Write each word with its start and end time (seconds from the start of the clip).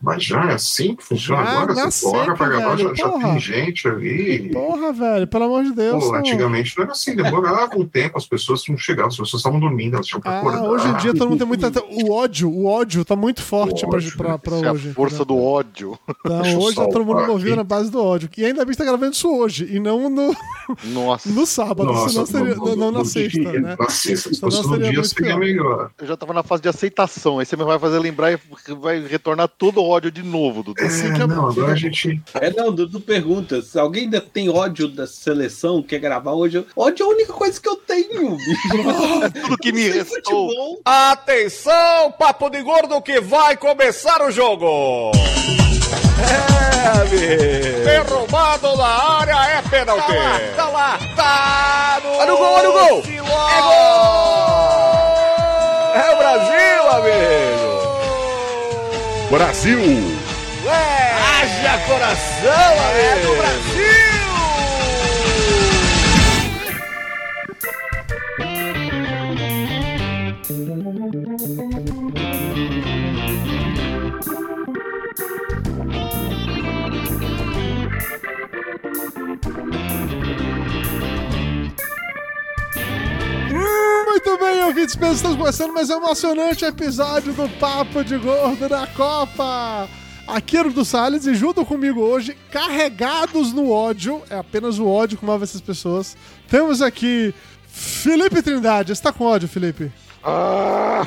Mas 0.00 0.24
já 0.24 0.50
é 0.50 0.54
assim 0.54 0.94
que 0.94 1.02
funciona 1.02 1.42
Já 1.44 1.50
agora? 1.52 1.74
na 1.74 1.90
Você 1.90 2.06
seca, 2.10 2.34
pra 2.34 2.48
gravar, 2.48 2.76
já, 2.76 2.94
já 2.94 3.08
tem 3.10 3.40
gente 3.40 3.88
ali. 3.88 4.50
Porra, 4.50 4.92
velho, 4.92 5.26
pelo 5.26 5.44
amor 5.44 5.64
de 5.64 5.72
Deus. 5.72 6.04
Pô, 6.04 6.12
não. 6.12 6.18
antigamente 6.18 6.76
não 6.76 6.84
era 6.84 6.92
assim, 6.92 7.16
demorava 7.16 7.76
um 7.78 7.86
tempo, 7.86 8.18
as 8.18 8.26
pessoas 8.26 8.62
não 8.68 8.76
chegavam, 8.76 9.08
as 9.08 9.16
pessoas 9.16 9.40
estavam 9.40 9.58
dormindo, 9.58 9.94
elas 9.94 10.06
tinham 10.06 10.20
que 10.20 10.28
Ah, 10.28 10.38
acordar. 10.38 10.64
hoje 10.64 10.86
em 10.86 10.96
dia 10.98 11.14
todo 11.14 11.30
mundo 11.30 11.38
tem 11.38 11.46
muita. 11.46 11.72
O 11.90 12.12
ódio, 12.12 12.50
o 12.50 12.66
ódio 12.66 13.04
tá 13.06 13.16
muito 13.16 13.42
forte 13.42 13.86
O 13.86 13.88
ódio, 13.88 14.16
pra, 14.18 14.38
pra 14.38 14.56
é 14.58 14.70
hoje. 14.72 14.90
a 14.90 14.92
força 14.94 15.16
entendeu? 15.16 15.36
do 15.36 15.42
ódio. 15.42 15.98
Então, 16.24 16.58
hoje 16.58 16.76
tá 16.76 16.86
todo 16.88 17.04
mundo 17.04 17.26
movido 17.26 17.48
aqui. 17.48 17.56
na 17.56 17.64
base 17.64 17.90
do 17.90 18.02
ódio. 18.02 18.28
E 18.36 18.44
ainda 18.44 18.64
bem 18.66 18.72
que 18.72 18.78
tá 18.78 18.84
gravando 18.84 19.12
isso 19.12 19.28
hoje, 19.34 19.66
e 19.70 19.80
não 19.80 20.10
no, 20.10 20.36
Nossa, 20.84 21.28
no 21.30 21.46
sábado, 21.46 22.08
senão 22.10 22.26
seria, 22.26 22.54
não, 22.54 22.76
não 22.76 22.90
na 22.92 23.04
sexta, 23.04 23.38
dia, 23.40 23.60
né? 23.60 23.76
Na 23.78 23.88
sexta, 23.88 24.32
se 24.34 24.40
fosse 24.40 24.66
no 24.68 24.78
dia, 24.78 25.02
seria 25.04 25.38
melhor. 25.38 25.90
eu 25.98 26.06
já 26.06 26.16
tava 26.18 26.34
na 26.34 26.42
fase 26.42 26.62
de 26.62 26.68
aceitação. 26.68 27.38
Aí 27.38 27.46
você 27.46 27.56
vai 27.56 27.78
fazer 27.78 27.98
lembrar 27.98 28.32
e 28.32 28.38
vai 28.78 29.00
retornar 29.00 29.48
todo 29.48 29.80
o 29.80 29.85
ódio 29.88 30.10
de 30.10 30.22
novo, 30.22 30.62
Dudu. 30.62 30.82
Assim 30.84 31.08
É, 31.10 31.14
que 31.14 31.22
é 31.22 31.26
não, 31.26 31.48
agora 31.48 31.72
a 31.72 31.76
gente. 31.76 32.20
É, 32.34 32.50
não, 32.52 32.72
Dudu 32.72 33.00
pergunta. 33.00 33.60
Se 33.62 33.78
alguém 33.78 34.04
ainda 34.04 34.20
tem 34.20 34.48
ódio 34.48 34.88
da 34.88 35.06
seleção, 35.06 35.82
quer 35.82 35.98
gravar 35.98 36.32
hoje? 36.32 36.64
Ódio 36.76 37.04
é 37.04 37.06
a 37.06 37.10
única 37.10 37.32
coisa 37.32 37.60
que 37.60 37.68
eu 37.68 37.76
tenho, 37.76 38.36
bicho. 38.36 38.68
Tudo 39.42 39.58
que 39.58 39.72
me 39.72 39.82
Sem 39.82 39.92
restou. 39.92 40.48
futebol. 40.48 40.80
Atenção, 40.84 42.12
papo 42.18 42.48
de 42.50 42.62
gordo 42.62 43.00
que 43.02 43.20
vai 43.20 43.56
começar 43.56 44.22
o 44.22 44.30
jogo. 44.30 45.12
É, 46.18 46.88
amigo. 47.00 47.84
Derrubado 47.84 48.76
na 48.76 48.86
área 48.86 49.58
é 49.58 49.62
pênalti. 49.62 50.12
Tá 50.56 50.68
lá, 50.68 50.98
tá 51.14 52.00
no... 52.02 52.10
Olha 52.10 52.34
o 52.34 52.36
gol, 52.38 52.52
olha 52.52 52.70
o 52.70 52.72
gol. 52.72 53.02
É 53.06 53.60
gol! 53.62 54.86
É 55.94 56.14
o 56.14 56.18
Brasil! 56.18 56.55
Brasil. 59.30 59.80
É, 60.64 61.12
haja 61.14 61.78
coração, 61.86 62.72
amigo! 62.88 62.98
É 62.98 63.16
do 63.20 63.36
Brasil! 63.36 63.96
Muito 83.56 84.38
bem, 84.38 84.62
ouvintes, 84.64 84.94
penso, 84.94 85.14
estamos 85.14 85.36
começando 85.38 85.72
mais 85.72 85.88
um 85.88 85.94
emocionante 85.94 86.64
episódio 86.64 87.32
do 87.32 87.48
Papo 87.58 88.04
de 88.04 88.18
Gordo 88.18 88.68
da 88.68 88.86
Copa. 88.86 89.88
Aqui 90.26 90.58
é 90.58 90.62
o 90.62 90.70
do 90.70 90.84
Salles 90.84 91.26
e 91.26 91.34
junto 91.34 91.64
comigo 91.64 92.00
hoje, 92.00 92.36
carregados 92.50 93.54
no 93.54 93.70
ódio, 93.70 94.22
é 94.28 94.36
apenas 94.36 94.78
o 94.78 94.86
ódio 94.86 95.16
que 95.16 95.24
move 95.24 95.44
essas 95.44 95.62
pessoas, 95.62 96.16
temos 96.48 96.82
aqui 96.82 97.32
Felipe 97.66 98.42
Trindade. 98.42 98.94
Você 98.94 99.02
tá 99.02 99.12
com 99.12 99.24
ódio, 99.24 99.48
Felipe? 99.48 99.90
Ah, 100.22 101.02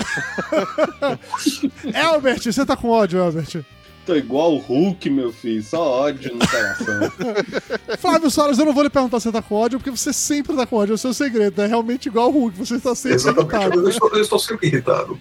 Elbert, 2.14 2.42
você 2.42 2.66
tá 2.66 2.76
com 2.76 2.90
ódio, 2.90 3.20
Elbert? 3.20 3.64
Tô 4.06 4.16
igual 4.16 4.56
o 4.56 4.58
Hulk, 4.58 5.08
meu 5.10 5.32
filho. 5.32 5.62
Só 5.62 5.82
ódio 5.82 6.34
no 6.36 6.40
coração. 6.48 7.12
Flávio 8.00 8.32
Soares, 8.32 8.58
eu 8.58 8.66
não 8.66 8.74
vou 8.74 8.82
lhe 8.82 8.90
perguntar 8.90 9.20
se 9.20 9.26
você 9.26 9.32
tá 9.32 9.42
com 9.42 9.54
ódio, 9.56 9.78
porque 9.78 9.92
você 9.92 10.12
sempre 10.12 10.56
tá 10.56 10.66
com 10.66 10.78
ódio, 10.78 10.94
é 10.94 10.96
o 10.96 10.98
seu 10.98 11.14
segredo, 11.14 11.62
é 11.62 11.68
realmente 11.68 12.08
igual 12.08 12.30
o 12.30 12.32
Hulk, 12.32 12.58
você 12.58 12.76
está 12.78 12.96
sempre 12.96 13.18
Exatamente, 13.18 13.54
irritado. 13.56 13.82
eu 13.82 13.90
estou, 13.90 14.10
eu 14.16 14.22
estou 14.22 14.40
sempre 14.40 14.68
irritado. 14.68 15.20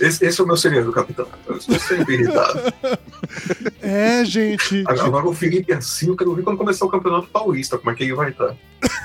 Esse, 0.00 0.24
esse 0.24 0.40
é 0.40 0.44
o 0.44 0.46
meu 0.46 0.56
segredo, 0.56 0.92
capitão. 0.92 1.26
Eu 1.48 1.56
estou 1.56 1.78
sempre 1.78 2.14
irritado. 2.14 2.60
É, 3.80 4.24
gente. 4.24 4.82
Agora 4.86 5.26
o 5.28 5.32
Felipe 5.32 5.72
é 5.72 5.76
assim, 5.76 6.08
eu 6.08 6.16
quero 6.16 6.34
ver 6.34 6.42
quando 6.42 6.56
começar 6.58 6.84
o 6.84 6.88
Campeonato 6.88 7.28
Paulista, 7.28 7.78
como 7.78 7.90
é 7.90 7.94
que 7.94 8.02
ele 8.04 8.14
vai 8.14 8.30
estar. 8.30 8.54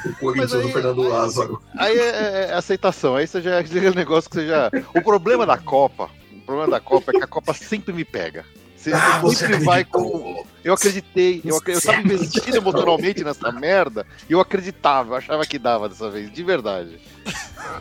O 0.05 0.13
Corinthians 0.19 0.53
aí- 0.53 0.61
do 0.63 0.69
Fernando 0.69 1.01
Lázaro. 1.07 1.61
aí 1.77 1.97
é, 1.97 2.47
é 2.49 2.53
aceitação, 2.53 3.15
aí 3.15 3.27
você 3.27 3.41
já 3.41 3.51
é 3.55 3.59
aquele 3.59 3.91
negócio 3.91 4.29
que 4.29 4.37
você 4.37 4.47
já. 4.47 4.69
O 4.95 5.01
problema 5.01 5.45
da 5.45 5.57
Copa, 5.57 6.09
o 6.33 6.41
problema 6.45 6.71
da 6.71 6.79
Copa 6.79 7.11
é 7.11 7.17
que 7.19 7.23
a 7.23 7.27
Copa 7.27 7.53
sempre 7.53 7.93
me 7.93 8.03
pega. 8.03 8.43
Você 8.81 8.93
Ah, 8.93 9.19
você 9.19 9.45
sempre 9.47 9.63
vai 9.63 9.83
com. 9.85 10.43
Eu 10.63 10.73
acreditei, 10.73 11.41
eu, 11.43 11.55
ac- 11.57 11.69
eu 11.71 11.81
tava 11.81 12.01
investindo 12.01 12.55
emocionalmente 12.57 13.23
nessa 13.23 13.51
merda 13.51 14.05
e 14.29 14.33
eu 14.33 14.39
acreditava, 14.39 15.13
eu 15.13 15.17
achava 15.17 15.45
que 15.45 15.57
dava 15.57 15.89
dessa 15.89 16.09
vez, 16.09 16.31
de 16.31 16.43
verdade. 16.43 16.99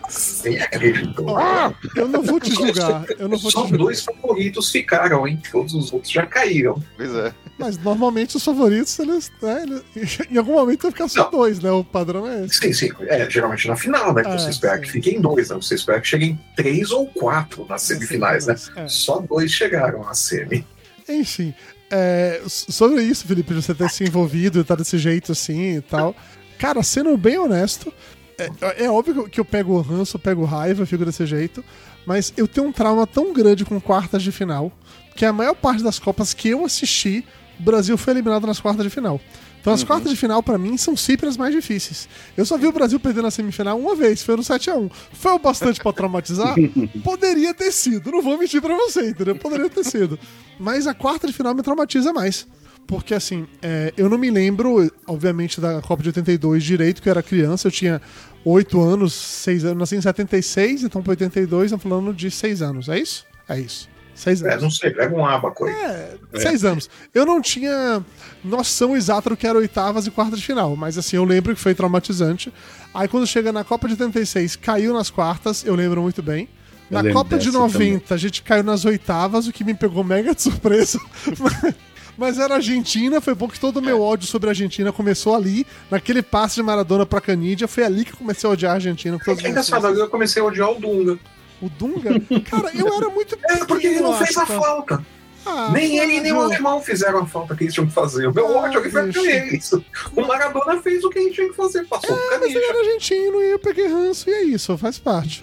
Você 0.08 0.56
acreditou. 0.58 1.26
Ó, 1.28 1.72
eu 1.96 2.08
não 2.08 2.22
vou 2.22 2.38
te 2.40 2.54
julgar, 2.54 3.04
eu 3.18 3.28
não 3.28 3.38
vou 3.38 3.50
te 3.50 3.54
Só 3.54 3.62
julgar. 3.66 3.78
dois 3.78 4.02
favoritos 4.02 4.70
ficaram, 4.70 5.26
hein? 5.26 5.40
Todos 5.50 5.74
os 5.74 5.92
outros 5.92 6.10
já 6.12 6.24
caíram. 6.26 6.82
Pois 6.96 7.14
é. 7.14 7.34
Mas 7.58 7.76
normalmente 7.78 8.36
os 8.36 8.44
favoritos, 8.44 8.98
eles, 8.98 9.30
né, 9.42 9.64
eles- 9.96 10.18
em 10.30 10.36
algum 10.38 10.54
momento 10.54 10.82
vai 10.82 10.90
ficar 10.90 11.08
só 11.08 11.24
Não. 11.24 11.30
dois, 11.30 11.60
né? 11.60 11.70
O 11.70 11.84
padrão 11.84 12.26
é 12.26 12.44
esse. 12.44 12.58
Sim, 12.60 12.72
sim. 12.72 12.90
É, 13.08 13.28
geralmente 13.28 13.68
na 13.68 13.76
final, 13.76 14.14
né? 14.14 14.22
Que 14.22 14.28
É, 14.30 14.38
você 14.38 14.50
espera 14.50 14.76
sim. 14.76 14.82
que 14.82 14.90
fiquem 14.90 15.20
dois, 15.20 15.50
né? 15.50 15.56
Você 15.56 15.74
espera 15.74 16.00
que 16.00 16.08
cheguem 16.08 16.38
três 16.56 16.90
ou 16.90 17.06
quatro 17.06 17.66
nas 17.68 17.82
semifinais, 17.82 18.46
né? 18.46 18.54
É. 18.76 18.88
Só 18.88 19.18
dois 19.20 19.50
chegaram 19.52 20.06
à 20.08 20.14
semi. 20.14 20.66
Enfim, 21.12 21.54
é, 21.90 22.40
sobre 22.46 23.02
isso, 23.02 23.26
Felipe, 23.26 23.52
você 23.54 23.74
ter 23.74 23.90
se 23.90 24.04
envolvido 24.04 24.60
e 24.60 24.64
tá 24.64 24.74
desse 24.74 24.96
jeito 24.98 25.32
assim 25.32 25.76
e 25.76 25.80
tal. 25.80 26.14
Cara, 26.58 26.82
sendo 26.82 27.16
bem 27.16 27.38
honesto, 27.38 27.92
é, 28.38 28.84
é 28.84 28.90
óbvio 28.90 29.28
que 29.28 29.40
eu- 29.40 29.44
pego 29.44 29.74
o 29.74 29.80
ranço, 29.80 30.16
eu 30.16 30.20
pego 30.20 30.44
raiva, 30.44 30.82
eu 30.82 30.86
fico 30.86 31.04
desse 31.04 31.24
jeito, 31.26 31.64
mas 32.06 32.32
eu 32.36 32.46
tenho 32.46 32.68
um 32.68 32.72
trauma 32.72 33.06
tão 33.06 33.32
grande 33.32 33.64
com 33.64 33.80
quartas 33.80 34.22
de 34.22 34.30
final, 34.32 34.70
que 35.16 35.24
a 35.24 35.32
maior 35.32 35.54
parte 35.54 35.82
das 35.82 35.98
Copas 35.98 36.32
que 36.32 36.48
eu 36.48 36.64
assisti, 36.64 37.24
o 37.58 37.62
Brasil 37.62 37.96
foi 37.98 38.12
eliminado 38.14 38.46
nas 38.46 38.60
quartas 38.60 38.84
de 38.84 38.90
final. 38.90 39.20
Então 39.60 39.72
as 39.72 39.84
quartas 39.84 40.10
de 40.10 40.16
final, 40.16 40.42
pra 40.42 40.56
mim, 40.56 40.76
são 40.76 40.96
sempre 40.96 41.28
as 41.28 41.36
mais 41.36 41.54
difíceis. 41.54 42.08
Eu 42.36 42.46
só 42.46 42.56
vi 42.56 42.66
o 42.66 42.72
Brasil 42.72 42.98
perder 42.98 43.22
na 43.22 43.30
semifinal 43.30 43.78
uma 43.78 43.94
vez, 43.94 44.22
foi 44.22 44.36
no 44.36 44.42
7x1. 44.42 44.90
Foi 45.12 45.32
o 45.32 45.38
bastante 45.38 45.80
pra 45.80 45.92
traumatizar? 45.92 46.54
Poderia 47.04 47.52
ter 47.52 47.70
sido, 47.70 48.10
não 48.10 48.22
vou 48.22 48.38
mentir 48.38 48.60
pra 48.62 48.74
você, 48.74 49.10
entendeu? 49.10 49.36
Poderia 49.36 49.68
ter 49.68 49.84
sido. 49.84 50.18
Mas 50.58 50.86
a 50.86 50.94
quarta 50.94 51.26
de 51.26 51.32
final 51.32 51.54
me 51.54 51.62
traumatiza 51.62 52.12
mais. 52.12 52.46
Porque, 52.86 53.14
assim, 53.14 53.46
é, 53.62 53.92
eu 53.96 54.08
não 54.08 54.18
me 54.18 54.30
lembro, 54.30 54.90
obviamente, 55.06 55.60
da 55.60 55.80
Copa 55.80 56.02
de 56.02 56.08
82 56.08 56.64
direito, 56.64 57.00
que 57.00 57.08
eu 57.08 57.12
era 57.12 57.22
criança, 57.22 57.68
eu 57.68 57.72
tinha 57.72 58.00
8 58.44 58.80
anos, 58.80 59.12
6 59.12 59.64
anos, 59.64 59.78
nasci 59.78 59.96
em 59.96 60.00
76, 60.00 60.84
então 60.84 61.02
pra 61.02 61.12
82, 61.12 61.66
estamos 61.66 61.82
falando 61.82 62.12
de 62.12 62.30
6 62.30 62.62
anos, 62.62 62.88
é 62.88 62.98
isso? 62.98 63.24
É 63.48 63.60
isso. 63.60 63.88
6 64.20 64.42
É, 64.42 64.50
anos. 64.50 64.62
não 64.62 64.70
sei, 64.70 64.90
pega 64.90 65.16
um 65.16 65.24
abaco 65.24 65.64
aí. 65.64 65.72
É, 65.72 66.10
seis 66.36 66.64
anos. 66.64 66.90
Eu 67.14 67.24
não 67.24 67.40
tinha 67.40 68.04
noção 68.44 68.96
exata 68.96 69.30
do 69.30 69.36
que 69.36 69.46
era 69.46 69.58
oitavas 69.58 70.06
e 70.06 70.10
quartas 70.10 70.38
de 70.38 70.44
final, 70.44 70.76
mas 70.76 70.98
assim, 70.98 71.16
eu 71.16 71.24
lembro 71.24 71.54
que 71.54 71.60
foi 71.60 71.74
traumatizante. 71.74 72.52
Aí 72.92 73.08
quando 73.08 73.26
chega 73.26 73.50
na 73.50 73.64
Copa 73.64 73.86
de 73.88 73.94
86, 73.94 74.56
caiu 74.56 74.92
nas 74.92 75.10
quartas, 75.10 75.64
eu 75.64 75.74
lembro 75.74 76.02
muito 76.02 76.22
bem. 76.22 76.48
Na 76.90 77.12
Copa 77.12 77.38
de 77.38 77.46
dessa 77.46 77.58
90, 77.58 78.14
a 78.14 78.18
gente 78.18 78.42
caiu 78.42 78.64
nas 78.64 78.84
oitavas, 78.84 79.46
o 79.46 79.52
que 79.52 79.62
me 79.64 79.74
pegou 79.74 80.02
mega 80.04 80.34
de 80.34 80.42
surpresa. 80.42 80.98
Mas 82.18 82.38
era 82.38 82.56
Argentina, 82.56 83.20
foi 83.20 83.34
bom 83.34 83.48
que 83.48 83.58
todo 83.58 83.78
o 83.78 83.82
meu 83.82 84.02
ódio 84.02 84.26
sobre 84.26 84.48
a 84.48 84.50
Argentina 84.50 84.92
começou 84.92 85.34
ali, 85.34 85.66
naquele 85.90 86.20
passe 86.20 86.56
de 86.56 86.62
Maradona 86.62 87.06
pra 87.06 87.20
Canídia, 87.20 87.66
foi 87.66 87.84
ali 87.84 88.04
que 88.04 88.12
eu 88.12 88.16
comecei 88.16 88.48
a 88.48 88.52
odiar 88.52 88.72
a 88.72 88.74
Argentina. 88.74 89.16
É 89.26 89.48
engraçado, 89.48 89.86
eu 89.86 90.08
comecei 90.10 90.42
a 90.42 90.44
odiar 90.44 90.70
o 90.70 90.78
Dunga. 90.78 91.18
O 91.62 91.68
Dunga? 91.68 92.10
Cara, 92.48 92.70
eu 92.74 92.86
era 92.92 93.08
muito 93.10 93.38
É, 93.48 93.64
porque 93.64 93.86
ele 93.86 94.00
não 94.00 94.14
fez 94.14 94.36
a 94.36 94.42
pequeno, 94.42 94.62
falta. 94.62 95.06
Ah, 95.44 95.70
nem 95.72 95.98
ele 95.98 96.20
nem 96.20 96.32
o 96.32 96.40
alemão 96.42 96.82
fizeram 96.82 97.20
a 97.20 97.26
falta 97.26 97.56
que 97.56 97.64
eles 97.64 97.72
tinham 97.74 97.86
que 97.86 97.92
fazer. 97.94 98.26
O 98.28 98.34
meu 98.34 98.46
Ah, 98.58 98.62
ódio 98.62 98.80
aqui 98.80 98.90
foi 98.90 99.04
bicho. 99.06 99.22
pra 99.22 99.30
eles. 99.30 99.72
O 99.72 100.20
Maradona 100.26 100.82
fez 100.82 101.02
o 101.02 101.08
que 101.10 101.18
ele 101.18 101.30
tinha 101.30 101.48
que 101.48 101.54
fazer, 101.56 101.86
passou 101.86 102.14
o 102.14 102.30
Mas 102.40 102.42
ele 102.54 102.64
era 102.64 102.78
argentino 102.78 103.40
e 103.42 103.50
eu 103.52 103.58
peguei 103.58 103.86
ranço 103.88 104.28
e 104.28 104.32
é 104.32 104.42
isso, 104.44 104.76
faz 104.76 104.98
parte. 104.98 105.40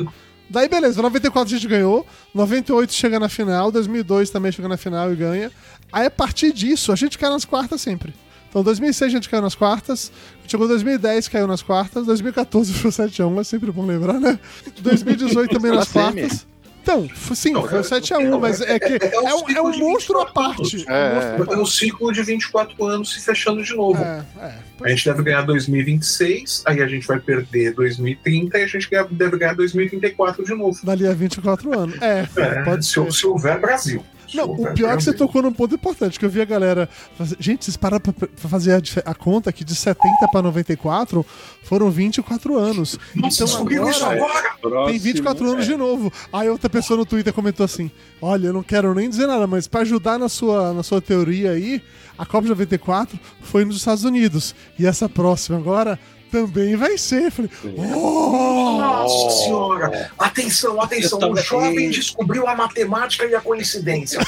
Daí 0.49 0.69
beleza, 0.69 1.01
94 1.01 1.53
a 1.53 1.57
gente 1.57 1.67
ganhou, 1.67 2.05
98 2.33 2.93
chega 2.93 3.19
na 3.19 3.27
final, 3.27 3.71
2002 3.71 4.29
também 4.29 4.51
chega 4.51 4.67
na 4.67 4.77
final 4.77 5.11
e 5.11 5.15
ganha. 5.15 5.51
Aí 5.91 6.05
a 6.05 6.11
partir 6.11 6.51
disso 6.53 6.91
a 6.91 6.95
gente 6.95 7.17
cai 7.17 7.29
nas 7.29 7.43
quartas 7.43 7.81
sempre. 7.81 8.13
Então 8.57 8.63
2006 8.63 9.11
a 9.13 9.15
gente 9.15 9.29
caiu 9.29 9.43
nas 9.43 9.53
quartas, 9.53 10.11
chegou 10.47 10.67
2010 10.67 11.27
caiu 11.27 11.45
nas 11.45 11.61
quartas, 11.61 12.07
2014 12.07 12.73
foi 12.73 12.89
o 12.89 12.91
7x1, 12.91 13.39
é 13.39 13.43
sempre 13.43 13.71
bom 13.71 13.85
lembrar, 13.85 14.19
né? 14.19 14.39
2018 14.81 15.53
também 15.53 15.71
nas 15.71 15.87
quartas. 15.91 16.47
Então, 16.81 17.07
sim, 17.35 17.51
Não, 17.51 17.67
foi 17.67 17.77
o 17.77 17.81
é- 17.81 17.83
7x1, 17.83 18.39
mas 18.39 18.59
é 18.61 18.79
que 18.79 18.93
é- 18.93 19.13
é 19.13 19.19
o 19.19 19.27
é 19.27 19.35
um, 19.35 19.49
é 19.49 19.61
um 19.61 19.77
monstro 19.77 20.19
à 20.21 20.25
24 20.25 20.33
parte. 20.33 20.85
É 20.87 20.91
um 20.91 20.95
É, 20.95 21.37
monstro 21.37 21.61
É 21.61 21.65
ciclo 21.67 22.11
de 22.11 22.23
24 22.23 22.83
anos 22.87 23.13
se 23.13 23.21
fechando 23.21 23.61
de 23.61 23.75
novo. 23.75 24.01
É, 24.01 24.23
é. 24.39 24.53
A 24.81 24.89
gente 24.89 25.05
deve 25.05 25.21
ganhar 25.21 25.41
2026, 25.43 26.63
aí 26.65 26.81
a 26.81 26.87
gente 26.87 27.05
vai 27.05 27.19
perder 27.19 27.75
2030 27.75 28.57
e 28.57 28.63
a 28.63 28.67
gente 28.67 28.89
deve 29.11 29.37
ganhar 29.37 29.53
2034 29.53 30.43
de 30.43 30.55
novo. 30.55 30.79
Dali 30.83 31.05
a 31.05 31.13
24 31.13 31.77
anos. 31.77 32.01
É, 32.01 32.27
É, 32.35 32.63
pode 32.63 32.83
se, 32.85 32.93
ser. 32.93 33.11
se 33.11 33.27
houver 33.27 33.59
Brasil. 33.61 34.03
Não, 34.33 34.45
o 34.51 34.73
pior 34.73 34.93
é 34.93 34.97
que 34.97 35.03
você 35.03 35.13
tocou 35.13 35.41
num 35.41 35.51
ponto 35.53 35.75
importante, 35.75 36.19
que 36.19 36.25
eu 36.25 36.29
vi 36.29 36.41
a 36.41 36.45
galera. 36.45 36.89
fazer- 37.17 37.37
Gente, 37.39 37.65
vocês 37.65 37.77
pararam 37.77 38.01
pra, 38.01 38.13
pra 38.13 38.49
fazer 38.49 38.73
a, 38.73 39.11
a 39.11 39.15
conta 39.15 39.51
que 39.51 39.63
de 39.63 39.75
70 39.75 40.27
pra 40.31 40.41
94 40.41 41.25
foram 41.63 41.89
24 41.89 42.57
anos. 42.57 42.99
Nossa, 43.15 43.43
então 43.43 43.45
descobriu 43.47 43.89
isso 43.89 44.03
agora 44.03 44.17
agora! 44.23 44.49
tem 44.61 44.69
Próximo, 44.71 44.99
24 44.99 45.49
anos 45.51 45.63
é. 45.65 45.67
de 45.67 45.77
novo. 45.77 46.11
Aí 46.31 46.49
outra 46.49 46.69
pessoa 46.69 46.97
no 46.97 47.05
Twitter 47.05 47.33
comentou 47.33 47.63
assim: 47.63 47.89
Olha, 48.21 48.47
eu 48.47 48.53
não 48.53 48.63
quero 48.63 48.93
nem 48.93 49.09
dizer 49.09 49.27
nada, 49.27 49.47
mas 49.47 49.67
pra 49.67 49.81
ajudar 49.81 50.17
na 50.19 50.29
sua, 50.29 50.73
na 50.73 50.83
sua 50.83 51.01
teoria 51.01 51.51
aí, 51.51 51.81
a 52.17 52.25
Copa 52.25 52.43
de 52.43 52.49
94 52.49 53.19
foi 53.41 53.63
nos 53.65 53.77
Estados 53.77 54.03
Unidos. 54.03 54.53
E 54.77 54.85
essa 54.85 55.07
próxima 55.07 55.57
agora 55.57 55.99
também 56.31 56.75
vai 56.75 56.97
ser. 56.97 57.31
Falei, 57.31 57.49
oh! 57.65 58.77
Nossa 58.79 59.43
senhora! 59.43 60.11
Atenção, 60.17 60.81
atenção! 60.81 61.19
Eu 61.21 61.31
O 61.31 61.35
tava- 61.35 61.41
jovem 61.47 61.89
descobriu 61.89 62.47
a 62.47 62.55
matemática 62.55 63.25
e 63.25 63.33
a 63.35 63.41
coincidência. 63.41 64.19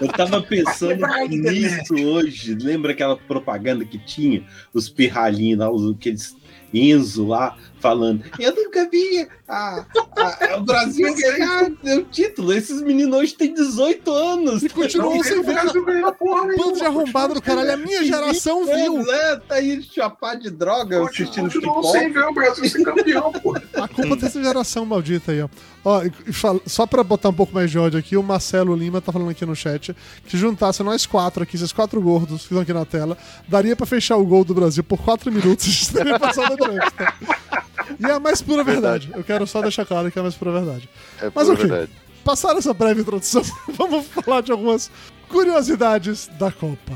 Eu 0.00 0.08
tava 0.08 0.42
pensando 0.42 1.00
Vai, 1.00 1.28
nisso 1.28 1.94
hoje. 1.94 2.54
Lembra 2.54 2.92
aquela 2.92 3.16
propaganda 3.16 3.84
que 3.84 3.98
tinha? 3.98 4.44
Os 4.72 4.88
pirralhinhos 4.88 5.58
lá, 5.60 5.70
os, 5.70 5.94
aqueles 5.96 6.36
Enzo 6.72 7.26
lá, 7.26 7.56
falando. 7.80 8.22
Eu 8.38 8.54
nunca 8.54 8.88
vi 8.88 9.26
a, 9.48 9.84
a- 10.16 10.56
o 10.58 10.62
Brasil 10.62 11.12
ganhar 11.14 11.64
o 11.98 12.02
título. 12.04 12.52
Esses 12.52 12.80
meninos 12.82 13.16
hoje 13.18 13.34
têm 13.34 13.52
18 13.54 14.10
anos. 14.12 14.62
E 14.62 14.68
continuam 14.68 15.22
sem 15.22 15.42
ver. 15.42 15.54
Brasil 15.54 15.84
ganhar 15.84 16.12
porra 16.12 16.46
nenhuma. 16.46 16.64
Bando 16.66 16.78
de 16.78 16.84
arrombado 16.84 17.34
do 17.34 17.42
caralho. 17.42 17.72
A 17.72 17.76
minha 17.76 18.04
geração 18.04 18.64
viu. 18.64 19.10
É, 19.10 19.36
tá 19.36 19.54
aí 19.56 19.82
chapar 19.82 20.36
de 20.36 20.50
droga 20.50 21.02
assistindo 21.04 21.44
Continuou 21.50 21.82
futebol. 21.82 21.92
sem 21.92 22.12
ver 22.12 22.24
o 22.24 22.32
Brasil 22.34 22.64
ser 22.68 22.82
campeão, 22.84 23.32
pô. 23.32 23.56
A 23.74 23.88
culpa 23.88 24.16
dessa 24.16 24.42
geração 24.42 24.84
maldita 24.84 25.32
aí, 25.32 25.42
ó. 25.42 25.48
ó 25.84 26.02
e- 26.04 26.12
e 26.26 26.32
fala- 26.32 26.60
só 26.66 26.86
pra 26.86 27.02
botar 27.02 27.30
um 27.30 27.34
pouco 27.34 27.54
mais 27.54 27.70
de 27.70 27.78
ódio 27.78 27.98
aqui, 27.98 28.16
o 28.16 28.22
Marcelo 28.22 28.74
Lima 28.76 29.00
tá 29.00 29.10
falando 29.12 29.30
aqui 29.30 29.44
no 29.46 29.56
chat 29.56 29.94
que 30.26 30.36
juntasse 30.36 30.82
nós 30.82 31.06
quatro 31.06 31.42
aqui, 31.42 31.56
esses 31.56 31.72
quatro 31.72 32.00
gordos 32.00 32.38
que 32.42 32.44
estão 32.44 32.60
aqui 32.60 32.72
na 32.72 32.84
tela, 32.84 33.16
daria 33.48 33.74
pra 33.74 33.86
fechar 33.86 34.16
o 34.16 34.24
gol 34.24 34.44
do 34.44 34.54
Brasil 34.54 34.84
por 34.84 34.98
quatro 34.98 35.30
minutos 35.32 35.66
e 35.66 35.70
a 35.70 35.72
gente 35.72 35.92
teria 35.92 36.18
passado 36.18 36.56
tá? 36.56 37.64
E 37.98 38.04
é 38.06 38.12
a 38.12 38.20
mais 38.20 38.40
pura 38.42 38.62
verdade. 38.62 39.10
Eu 39.14 39.24
quero 39.24 39.46
só 39.46 39.60
deixar 39.62 39.84
claro 39.84 40.10
que 40.10 40.18
é 40.18 40.20
a 40.20 40.22
mais 40.22 40.34
pura 40.34 40.52
verdade. 40.52 40.88
É 41.20 41.30
Mas 41.34 41.46
pura 41.48 41.58
ok. 41.58 41.66
verdade. 41.66 41.92
Passada 42.24 42.58
essa 42.58 42.74
breve 42.74 43.00
introdução, 43.00 43.42
vamos 43.72 44.06
falar 44.06 44.42
de 44.42 44.52
algumas 44.52 44.90
curiosidades 45.28 46.28
da 46.38 46.52
Copa. 46.52 46.92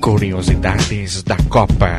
Curiosidades 0.00 1.22
da 1.22 1.36
Copa. 1.36 1.98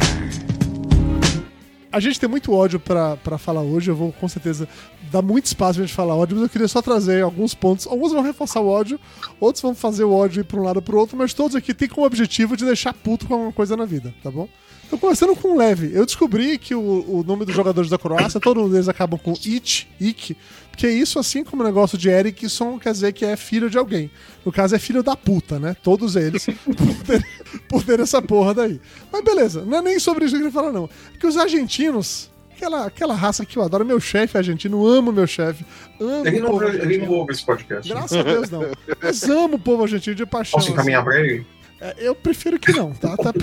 A 1.91 1.99
gente 1.99 2.19
tem 2.19 2.29
muito 2.29 2.53
ódio 2.53 2.79
pra, 2.79 3.17
pra 3.17 3.37
falar 3.37 3.61
hoje, 3.61 3.91
eu 3.91 3.95
vou 3.95 4.13
com 4.13 4.27
certeza 4.27 4.67
dar 5.11 5.21
muito 5.21 5.45
espaço 5.47 5.73
pra 5.77 5.85
gente 5.85 5.93
falar 5.93 6.15
ódio, 6.15 6.37
mas 6.37 6.43
eu 6.43 6.49
queria 6.49 6.67
só 6.67 6.81
trazer 6.81 7.21
alguns 7.21 7.53
pontos. 7.53 7.85
Alguns 7.85 8.13
vão 8.13 8.21
reforçar 8.23 8.61
o 8.61 8.67
ódio, 8.67 8.97
outros 9.41 9.61
vão 9.61 9.75
fazer 9.75 10.05
o 10.05 10.13
ódio 10.13 10.39
ir 10.39 10.45
pra 10.45 10.59
um 10.59 10.63
lado 10.63 10.77
ou 10.77 10.81
pro 10.81 10.97
outro, 10.97 11.17
mas 11.17 11.33
todos 11.33 11.53
aqui 11.55 11.73
têm 11.73 11.89
como 11.89 12.07
objetivo 12.07 12.55
de 12.55 12.63
deixar 12.65 12.93
puto 12.93 13.27
com 13.27 13.33
alguma 13.33 13.51
coisa 13.51 13.75
na 13.75 13.83
vida, 13.85 14.13
tá 14.23 14.31
bom? 14.31 14.47
Então, 14.91 14.99
começando 14.99 15.33
com 15.37 15.53
o 15.53 15.57
leve, 15.57 15.91
eu 15.93 16.05
descobri 16.05 16.57
que 16.57 16.75
o, 16.75 16.81
o 16.81 17.23
nome 17.25 17.45
dos 17.45 17.55
jogadores 17.55 17.89
da 17.89 17.97
Croácia, 17.97 18.41
todos 18.41 18.73
eles 18.73 18.89
acabam 18.89 19.17
com 19.17 19.31
it, 19.31 19.87
ik, 20.01 20.35
porque 20.69 20.85
isso, 20.89 21.17
assim 21.17 21.45
como 21.45 21.63
o 21.63 21.65
negócio 21.65 21.97
de 21.97 22.09
Eriksson, 22.09 22.77
quer 22.77 22.91
dizer 22.91 23.13
que 23.13 23.23
é 23.23 23.37
filho 23.37 23.69
de 23.69 23.77
alguém. 23.77 24.11
No 24.45 24.51
caso, 24.51 24.75
é 24.75 24.79
filho 24.79 25.01
da 25.01 25.15
puta, 25.15 25.57
né? 25.57 25.77
Todos 25.81 26.17
eles, 26.17 26.45
por 26.65 27.03
ter, 27.05 27.25
por 27.69 27.83
ter 27.85 28.01
essa 28.01 28.21
porra 28.21 28.53
daí. 28.53 28.81
Mas 29.09 29.23
beleza, 29.23 29.63
não 29.63 29.77
é 29.77 29.81
nem 29.81 29.97
sobre 29.97 30.25
isso 30.25 30.33
que 30.33 30.39
queria 30.39 30.51
falar, 30.51 30.73
não. 30.73 30.89
É 31.15 31.17
que 31.17 31.25
os 31.25 31.37
argentinos, 31.37 32.29
aquela, 32.53 32.85
aquela 32.87 33.15
raça 33.15 33.45
que 33.45 33.55
eu 33.55 33.63
adoro, 33.63 33.85
meu 33.85 33.99
chefe 34.01 34.37
argentino, 34.37 34.85
amo 34.85 35.13
meu 35.13 35.25
chefe, 35.25 35.65
amo 36.01 36.27
Ele 36.27 36.41
não, 36.41 36.49
povo 36.49 36.67
ele 36.67 36.97
não 36.97 37.07
ouve 37.11 37.31
esse 37.31 37.45
podcast. 37.45 37.89
Graças 37.89 38.17
a 38.17 38.23
Deus, 38.23 38.49
não. 38.49 38.65
Mas 39.01 39.23
amo 39.23 39.55
o 39.55 39.59
povo 39.59 39.83
argentino 39.83 40.17
de 40.17 40.25
paixão. 40.25 40.59
Posso 40.59 40.69
encaminhar 40.69 41.01
assim. 41.01 41.09
pra 41.09 41.19
ele? 41.21 41.45
É, 41.81 41.95
Eu 41.97 42.13
prefiro 42.13 42.59
que 42.59 42.71
não, 42.71 42.93
tá? 42.93 43.17
Tá, 43.17 43.33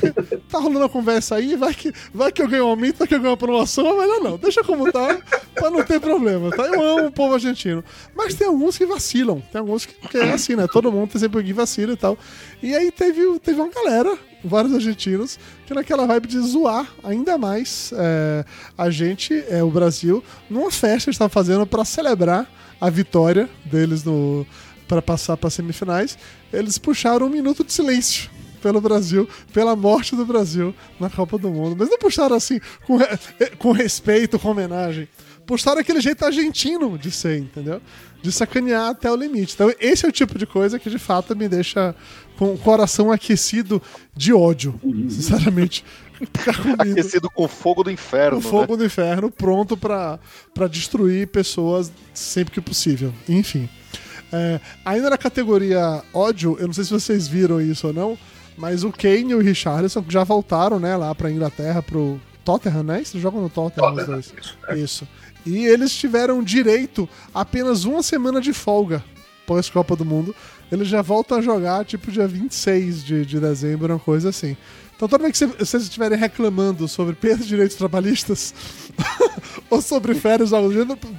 tá 0.48 0.58
rolando 0.58 0.84
a 0.84 0.88
conversa 0.88 1.34
aí, 1.34 1.56
vai 1.56 1.74
que, 1.74 1.92
vai 2.14 2.30
que 2.30 2.40
eu 2.40 2.46
ganho 2.46 2.66
um 2.66 2.68
aumento, 2.68 2.98
vai 2.98 3.08
que 3.08 3.14
eu 3.14 3.18
ganho 3.18 3.32
uma 3.32 3.36
promoção, 3.36 3.84
mas 3.84 3.98
melhor 3.98 4.20
não. 4.20 4.38
Deixa 4.38 4.62
como 4.62 4.90
tá, 4.92 5.18
pra 5.54 5.70
não 5.70 5.82
ter 5.82 6.00
problema, 6.00 6.50
tá? 6.50 6.62
Eu 6.66 6.80
amo 6.80 7.06
o 7.08 7.12
povo 7.12 7.34
argentino. 7.34 7.82
Mas 8.14 8.34
tem 8.34 8.46
alguns 8.46 8.78
que 8.78 8.86
vacilam. 8.86 9.42
Tem 9.52 9.58
alguns 9.58 9.84
que, 9.84 9.94
que 10.08 10.18
é 10.18 10.32
assim, 10.32 10.54
né? 10.54 10.66
Todo 10.72 10.92
mundo 10.92 11.10
tem 11.10 11.20
sempre 11.20 11.38
alguém 11.38 11.52
vacila 11.52 11.92
e 11.92 11.96
tal. 11.96 12.16
E 12.62 12.74
aí 12.76 12.92
teve, 12.92 13.38
teve 13.40 13.60
uma 13.60 13.70
galera, 13.70 14.16
vários 14.44 14.72
argentinos, 14.72 15.36
que 15.66 15.74
naquela 15.74 16.06
vibe 16.06 16.28
de 16.28 16.38
zoar 16.38 16.86
ainda 17.02 17.36
mais 17.36 17.92
é, 17.96 18.44
a 18.76 18.88
gente, 18.88 19.34
é, 19.48 19.64
o 19.64 19.70
Brasil, 19.70 20.22
numa 20.48 20.70
festa 20.70 21.04
que 21.04 21.10
eles 21.10 21.16
estavam 21.16 21.30
fazendo 21.30 21.66
pra 21.66 21.84
celebrar 21.84 22.48
a 22.80 22.88
vitória 22.88 23.48
deles 23.64 24.04
no 24.04 24.46
para 24.88 25.02
passar 25.02 25.36
para 25.36 25.50
semifinais, 25.50 26.18
eles 26.52 26.78
puxaram 26.78 27.26
um 27.26 27.30
minuto 27.30 27.62
de 27.62 27.72
silêncio 27.72 28.30
pelo 28.62 28.80
Brasil, 28.80 29.28
pela 29.52 29.76
morte 29.76 30.16
do 30.16 30.26
Brasil 30.26 30.74
na 30.98 31.08
Copa 31.08 31.38
do 31.38 31.48
Mundo. 31.50 31.76
Mas 31.78 31.88
não 31.88 31.98
puxaram 31.98 32.34
assim 32.34 32.58
com, 32.86 32.96
re- 32.96 33.06
com 33.58 33.70
respeito, 33.70 34.38
com 34.38 34.48
homenagem. 34.48 35.06
Puxaram 35.46 35.80
aquele 35.80 36.00
jeito 36.00 36.24
argentino 36.24 36.98
de 36.98 37.10
ser, 37.10 37.38
entendeu? 37.38 37.80
De 38.22 38.32
sacanear 38.32 38.90
até 38.90 39.10
o 39.10 39.16
limite. 39.16 39.54
Então, 39.54 39.72
esse 39.80 40.04
é 40.04 40.08
o 40.08 40.12
tipo 40.12 40.36
de 40.38 40.44
coisa 40.44 40.78
que 40.78 40.90
de 40.90 40.98
fato 40.98 41.34
me 41.36 41.48
deixa 41.48 41.94
com 42.36 42.52
o 42.52 42.58
coração 42.58 43.10
aquecido 43.12 43.80
de 44.14 44.32
ódio, 44.32 44.78
sinceramente. 45.08 45.84
Ficar 46.18 46.60
comigo 46.60 46.82
Aquecido 46.82 47.30
com 47.30 47.46
fogo 47.46 47.84
do 47.84 47.90
inferno. 47.92 48.38
o 48.38 48.40
fogo 48.40 48.76
do 48.76 48.84
inferno 48.84 49.30
pronto 49.30 49.76
pra 49.76 50.18
destruir 50.68 51.28
pessoas 51.28 51.92
sempre 52.12 52.52
que 52.54 52.60
possível. 52.60 53.14
Enfim. 53.28 53.68
É, 54.32 54.60
ainda 54.84 55.08
na 55.10 55.16
categoria 55.18 56.02
ódio, 56.12 56.56
eu 56.60 56.66
não 56.66 56.74
sei 56.74 56.84
se 56.84 56.90
vocês 56.90 57.26
viram 57.26 57.60
isso 57.60 57.86
ou 57.86 57.92
não, 57.92 58.18
mas 58.56 58.84
o 58.84 58.92
Kane 58.92 59.30
e 59.30 59.34
o 59.34 59.40
Richarlison 59.40 60.04
já 60.08 60.24
voltaram, 60.24 60.78
né, 60.78 60.96
lá 60.96 61.14
pra 61.14 61.30
Inglaterra, 61.30 61.82
pro 61.82 62.20
Tottenham, 62.44 62.82
né? 62.82 62.96
Eles 62.98 63.10
jogam 63.22 63.40
no 63.40 63.48
Tottenham, 63.48 63.88
os 63.90 63.96
Tottenham, 63.96 64.12
dois. 64.20 64.34
isso, 64.38 64.58
é. 64.68 64.76
Isso. 64.78 65.08
E 65.46 65.64
eles 65.66 65.92
tiveram 65.94 66.42
direito 66.42 67.08
a 67.34 67.40
apenas 67.42 67.84
uma 67.84 68.02
semana 68.02 68.40
de 68.40 68.52
folga 68.52 69.02
pós-Copa 69.46 69.96
do 69.96 70.04
Mundo. 70.04 70.34
Eles 70.70 70.88
já 70.88 71.00
voltam 71.00 71.38
a 71.38 71.40
jogar, 71.40 71.84
tipo, 71.86 72.10
dia 72.12 72.28
26 72.28 73.02
de, 73.02 73.24
de 73.24 73.40
dezembro, 73.40 73.90
uma 73.94 73.98
coisa 73.98 74.28
assim. 74.28 74.54
Então, 74.94 75.08
toda 75.08 75.22
vez 75.22 75.32
que 75.32 75.38
cê- 75.38 75.46
vocês 75.46 75.84
estiverem 75.84 76.18
reclamando 76.18 76.86
sobre 76.88 77.14
perda 77.14 77.42
de 77.42 77.48
direitos 77.48 77.76
trabalhistas 77.76 78.52
ou 79.70 79.80
sobre 79.80 80.14
férias, 80.14 80.50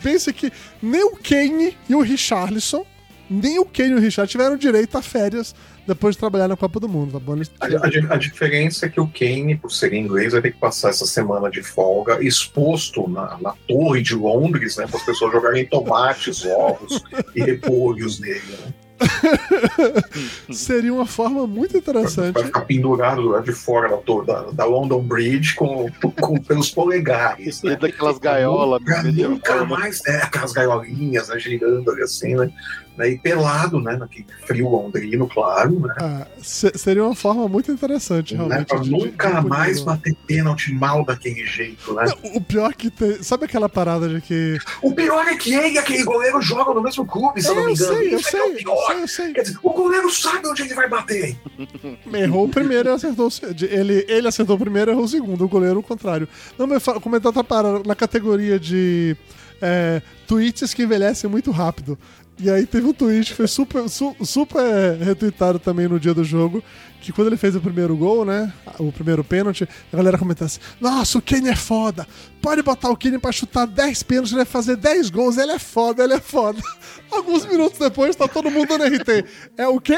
pense 0.03 0.31
que 0.33 0.51
nem 0.81 1.03
o 1.05 1.15
Kane 1.15 1.75
e 1.88 1.95
o 1.95 2.01
Richarlison, 2.01 2.85
nem 3.29 3.59
o 3.59 3.65
Kane 3.65 3.91
e 3.91 3.95
o 3.95 3.99
Richard 3.99 4.29
tiveram 4.31 4.57
direito 4.57 4.97
a 4.97 5.01
férias 5.01 5.53
depois 5.87 6.15
de 6.15 6.19
trabalhar 6.19 6.47
na 6.47 6.55
Copa 6.55 6.79
do 6.79 6.87
Mundo, 6.87 7.13
tá 7.13 7.19
bom? 7.19 7.35
Eles- 7.35 7.51
A, 7.59 7.65
a 7.65 8.13
a 8.15 8.17
diferença 8.17 8.85
é 8.85 8.89
que 8.89 8.99
o 8.99 9.07
Kane, 9.07 9.55
por 9.55 9.71
ser 9.71 9.93
inglês, 9.93 10.33
vai 10.33 10.41
ter 10.41 10.51
que 10.51 10.59
passar 10.59 10.89
essa 10.89 11.05
semana 11.05 11.49
de 11.49 11.63
folga 11.63 12.23
exposto 12.23 13.09
na, 13.09 13.37
na 13.41 13.53
torre 13.67 14.01
de 14.01 14.15
Londres, 14.15 14.77
né? 14.77 14.85
Para 14.87 14.97
as 14.99 15.05
pessoas 15.05 15.31
jogarem 15.31 15.65
tomates, 15.65 16.45
ovos 16.49 17.01
e 17.35 17.41
repolhos 17.41 18.19
nele. 18.19 18.41
Né? 18.51 18.73
Seria 20.51 20.93
uma 20.93 21.05
forma 21.05 21.47
muito 21.47 21.77
interessante. 21.77 22.33
Vai 22.33 22.43
ficar 22.43 22.62
pendurado 22.62 23.21
do 23.21 23.29
lado 23.29 23.45
de 23.45 23.53
fora 23.53 23.89
da, 23.89 23.98
torre, 23.98 24.27
da, 24.27 24.41
da 24.51 24.65
London 24.65 25.01
Bridge 25.01 25.55
com, 25.55 25.89
com- 26.19 26.39
pelos 26.41 26.69
polegares. 26.71 27.62
Né? 27.63 27.71
Dentro 27.71 27.88
daquelas 27.88 28.17
gaiolas. 28.19 28.81
Nunca 29.15 29.55
né? 29.55 29.63
mais, 29.65 30.01
né? 30.05 30.17
Aquelas 30.24 30.53
gaiolinhas 30.53 31.29
né, 31.29 31.39
girando 31.39 31.89
ali 31.91 32.01
assim, 32.03 32.36
né? 32.36 32.51
Né, 33.00 33.10
E 33.10 33.18
pelado, 33.18 33.79
né? 33.82 33.96
Naquele 33.98 34.25
frio 34.46 34.70
londrino, 34.70 35.27
claro, 35.27 35.79
né? 35.79 35.96
Ah, 36.00 36.27
se- 36.41 36.72
seria 36.77 37.03
uma 37.03 37.15
forma 37.15 37.48
muito 37.48 37.72
interessante, 37.72 38.34
né 38.36 38.39
realmente. 38.46 38.68
pra 38.68 38.77
de- 38.79 38.91
nunca 38.91 39.41
de- 39.41 39.48
mais 39.48 39.82
bater 39.82 40.13
pênalti 40.27 40.74
mal 40.74 41.03
daquele 41.06 41.46
jeito, 41.46 41.94
né? 41.94 42.06
Não, 42.06 42.36
O 42.36 42.41
pior 42.41 42.74
que 42.74 42.89
tem. 42.91 43.24
Sabe 43.24 43.46
aquela 43.46 43.70
parada 43.70 44.08
de 44.10 44.22
que. 44.22 44.58
O 44.82 44.94
pior 44.94 45.25
é 45.27 45.36
que 45.36 45.53
ele 45.53 45.75
e 45.75 45.77
aquele 45.77 46.03
goleiro 46.03 46.41
jogam 46.41 46.74
no 46.75 46.82
mesmo 46.84 47.06
clube, 47.06 47.41
se 47.41 47.48
eu 47.48 47.56
não 47.56 47.65
me 47.65 47.74
engano. 47.74 47.96
sei, 47.98 48.13
eu 48.13 48.20
Isso 48.20 48.27
é 48.27 48.32
sei, 48.32 48.39
é 48.39 48.44
o 48.44 48.50
eu 48.50 48.56
pior. 48.58 48.86
sei, 48.88 49.01
eu 49.03 49.08
sei. 49.08 49.34
Quer 49.34 49.41
dizer, 49.44 49.58
o 49.63 49.70
goleiro 49.74 50.10
sabe 50.12 50.48
onde 50.48 50.62
ele 50.63 50.74
vai 50.74 50.89
bater. 50.89 51.38
Errou 52.13 52.46
o 52.46 52.50
primeiro 52.50 52.89
e 52.89 52.91
acertou 52.91 53.29
ele, 53.62 54.06
ele 54.10 54.27
acertou 54.27 54.56
o 54.56 54.60
primeiro 54.60 54.91
e 54.91 54.94
errou 54.94 55.06
o 55.06 55.08
segundo. 55.08 55.46
O 55.46 55.50
goleiro 55.50 55.79
o 55.79 55.84
contrário. 55.84 56.27
Não, 56.58 56.68
mas 56.68 56.84
comentar 57.01 57.27
outra 57.27 57.44
parada 57.44 57.82
na 57.86 57.96
categoria 57.96 58.60
de 58.60 59.15
é, 59.62 60.01
tweets 60.27 60.74
que 60.74 60.84
envelhecem 60.84 61.29
muito 61.29 61.51
rápido. 61.51 61.98
E 62.39 62.50
aí 62.50 62.65
teve 62.65 62.88
um 62.88 62.93
tweet 62.93 63.27
que 63.31 63.36
foi 63.36 63.48
super, 63.48 63.89
su- 63.89 64.15
super 64.24 64.96
retweetado 65.01 65.60
também 65.60 65.88
no 65.88 66.00
dia 66.00 66.13
do 66.13 66.24
jogo. 66.24 66.63
Que 67.01 67.13
quando 67.13 67.27
ele 67.27 67.38
fez 67.38 67.55
o 67.55 67.62
primeiro 67.62 67.96
gol, 67.96 68.25
né? 68.25 68.51
O 68.77 68.91
primeiro 68.91 69.24
pênalti, 69.24 69.67
a 69.91 69.96
galera 69.98 70.17
comentando 70.17 70.48
assim: 70.48 70.60
Nossa, 70.81 71.17
o 71.17 71.22
Kane 71.22 71.48
é 71.50 71.55
foda. 71.55 72.05
Pode 72.41 72.62
botar 72.62 72.89
o 72.89 72.98
Kane 72.98 73.17
pra 73.17 73.31
chutar 73.31 73.65
10 73.65 74.03
pênaltis, 74.03 74.31
ele 74.34 74.43
vai 74.43 74.46
fazer 74.46 74.75
10 74.75 75.10
gols. 75.10 75.38
Ele 75.38 75.53
é 75.53 75.60
foda, 75.60 76.03
ele 76.03 76.13
é 76.13 76.19
foda. 76.19 76.62
Alguns 77.12 77.46
minutos 77.46 77.79
depois, 77.79 78.15
tá 78.17 78.27
todo 78.27 78.51
mundo 78.51 78.67
dando 78.67 78.84
RT. 78.84 79.25
É 79.58 79.67
o 79.67 79.79
quê? 79.79 79.98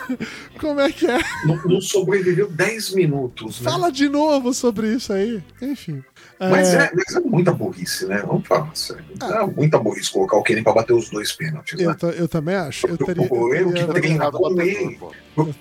Como 0.58 0.80
é 0.80 0.90
que 0.90 1.06
é? 1.06 1.18
Não, 1.46 1.56
não 1.64 1.80
sobreviveu 1.80 2.50
10 2.50 2.94
minutos, 2.94 3.60
né? 3.60 3.70
Fala 3.70 3.90
de 3.92 4.08
novo 4.08 4.52
sobre 4.54 4.92
isso 4.94 5.12
aí. 5.12 5.42
Enfim. 5.60 6.02
Mas 6.40 6.72
é, 6.72 6.90
mas 6.94 7.14
é 7.16 7.20
muita 7.20 7.52
burrice, 7.52 8.06
né? 8.06 8.22
Vamos 8.26 8.46
falar 8.46 8.70
sério. 8.74 9.04
É 9.22 9.44
muita 9.46 9.78
burrice 9.78 10.10
colocar 10.10 10.38
o 10.38 10.42
Kenny 10.42 10.62
pra 10.62 10.72
bater 10.72 10.94
os 10.94 11.10
dois 11.10 11.32
pênaltis, 11.32 11.78
né? 11.78 11.84
Eu, 11.84 11.94
ta- 11.94 12.06
eu 12.08 12.26
também 12.28 12.54
acho. 12.54 12.86
Eu 12.86 12.94
O 12.94 12.98
teria, 12.98 13.24
eu 13.24 13.28
goleiro 13.28 13.72
que 13.74 13.84
treina 13.86 14.30
com 14.32 14.60
ele. 14.62 14.98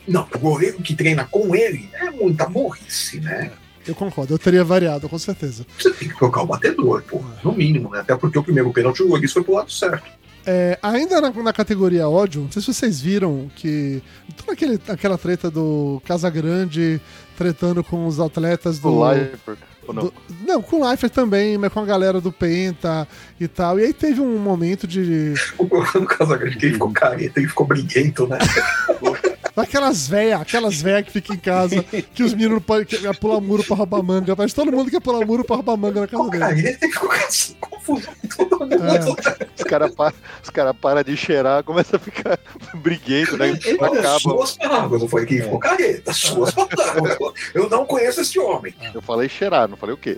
Não, 0.08 0.28
o 0.34 0.40
goleiro 0.40 0.78
que 0.82 0.96
treina 0.96 1.26
com 1.30 1.54
ele 1.56 1.90
é 1.94 2.10
muita 2.10 2.46
burrice, 2.48 3.20
né? 3.20 3.52
eu 3.88 3.96
concordo, 3.96 4.36
eu 4.36 4.38
teria 4.38 4.64
variado, 4.64 5.10
com 5.10 5.18
certeza. 5.18 5.66
Você 5.80 5.92
tem 5.92 6.08
que 6.08 6.14
colocar 6.14 6.44
o 6.44 6.46
batedor, 6.46 7.02
pô. 7.04 7.24
No 7.44 7.52
mínimo, 7.54 7.90
né? 7.90 8.02
Até 8.02 8.16
porque 8.16 8.38
o 8.38 8.44
primeiro 8.44 8.72
pênalti 8.72 9.02
o 9.02 9.08
Loris 9.08 9.34
foi 9.34 9.44
pro 9.44 9.56
lado 9.56 9.72
certo. 9.72 10.04
É, 10.46 10.78
ainda 10.82 11.20
na, 11.20 11.32
na 11.32 11.52
categoria 11.52 12.08
ódio, 12.08 12.44
não 12.44 12.52
sei 12.52 12.62
se 12.62 12.72
vocês 12.74 13.02
viram 13.02 13.50
que. 13.56 14.02
Toda 14.38 14.54
aquele, 14.54 14.80
aquela 14.88 15.18
treta 15.18 15.50
do 15.50 16.02
Casagrande 16.06 17.02
tretando 17.38 17.84
com 17.84 18.06
os 18.06 18.20
atletas 18.20 18.78
do. 18.80 18.92
Do 18.92 19.04
Leifert, 19.04 19.58
ou 19.90 19.94
não? 19.94 20.04
do- 20.04 20.14
não, 20.46 20.62
com 20.62 20.78
o 20.82 20.88
Leifert 20.88 21.12
também, 21.14 21.58
mas 21.58 21.72
com 21.72 21.80
a 21.80 21.86
galera 21.86 22.20
do 22.22 22.32
Penta 22.32 23.08
e 23.40 23.48
tal. 23.48 23.80
E 23.80 23.84
aí 23.86 23.94
teve 23.94 24.22
um 24.22 24.38
momento 24.40 24.88
de. 24.88 25.34
O 25.58 25.68
problema 25.68 26.00
do 26.02 26.06
Casagrande 26.06 26.58
que 26.58 26.66
ele 26.68 26.74
ficou 26.74 26.92
careta, 26.92 27.40
ele 27.40 27.48
ficou 27.48 27.66
briguento, 27.68 28.28
né? 28.28 28.38
Aquelas 29.62 30.08
véias, 30.08 30.42
aquelas 30.42 30.82
véias 30.82 31.06
que 31.06 31.12
ficam 31.12 31.36
em 31.36 31.40
casa, 31.40 31.84
que 32.14 32.24
os 32.24 32.34
meninos 32.34 32.64
podem 32.64 32.86
que- 32.86 32.98
pular 33.20 33.40
muro 33.42 33.64
pra 33.64 33.76
roubar 33.76 34.02
manga. 34.04 34.36
Mas 34.38 34.54
todo 34.54 34.72
mundo 34.72 34.90
quer 34.90 35.00
pular 35.02 35.26
muro 35.26 35.44
pra 35.44 35.58
roubar 35.58 35.78
manga 35.78 36.02
na 36.02 36.08
casa 36.08 36.30
dele. 36.30 36.40
careta 36.44 36.86
e 36.86 36.92
ficou 36.92 37.10
com 37.10 37.16
essa 37.16 37.54
confusão 37.60 38.14
toda. 38.38 38.76
É. 38.76 39.00
Os 39.58 39.64
caras 39.64 39.94
pa 39.96 40.14
os 40.44 40.50
cara 40.50 40.74
param 40.74 41.04
de 41.04 41.18
cheirar, 41.18 41.64
começa 41.64 41.96
a 41.96 42.00
ficar 42.00 42.40
briguento, 42.76 43.38
né? 43.38 43.52
Acaba. 43.82 44.20
Suas 44.20 44.58
palavras, 44.58 45.02
eu 45.02 45.08
falei 45.08 45.26
que 45.26 45.34
ele 45.36 45.44
ficou 45.44 45.60
careta, 45.60 46.14
suas 46.14 46.52
palavras. 46.54 47.18
Eu 47.54 47.70
não 47.70 47.86
conheço 47.86 48.22
esse 48.22 48.40
homem. 48.40 48.74
Eu 48.94 49.02
falei 49.02 49.28
cheirar, 49.30 49.68
não 49.68 49.76
falei 49.78 49.96
o 49.96 49.98
quê? 49.98 50.18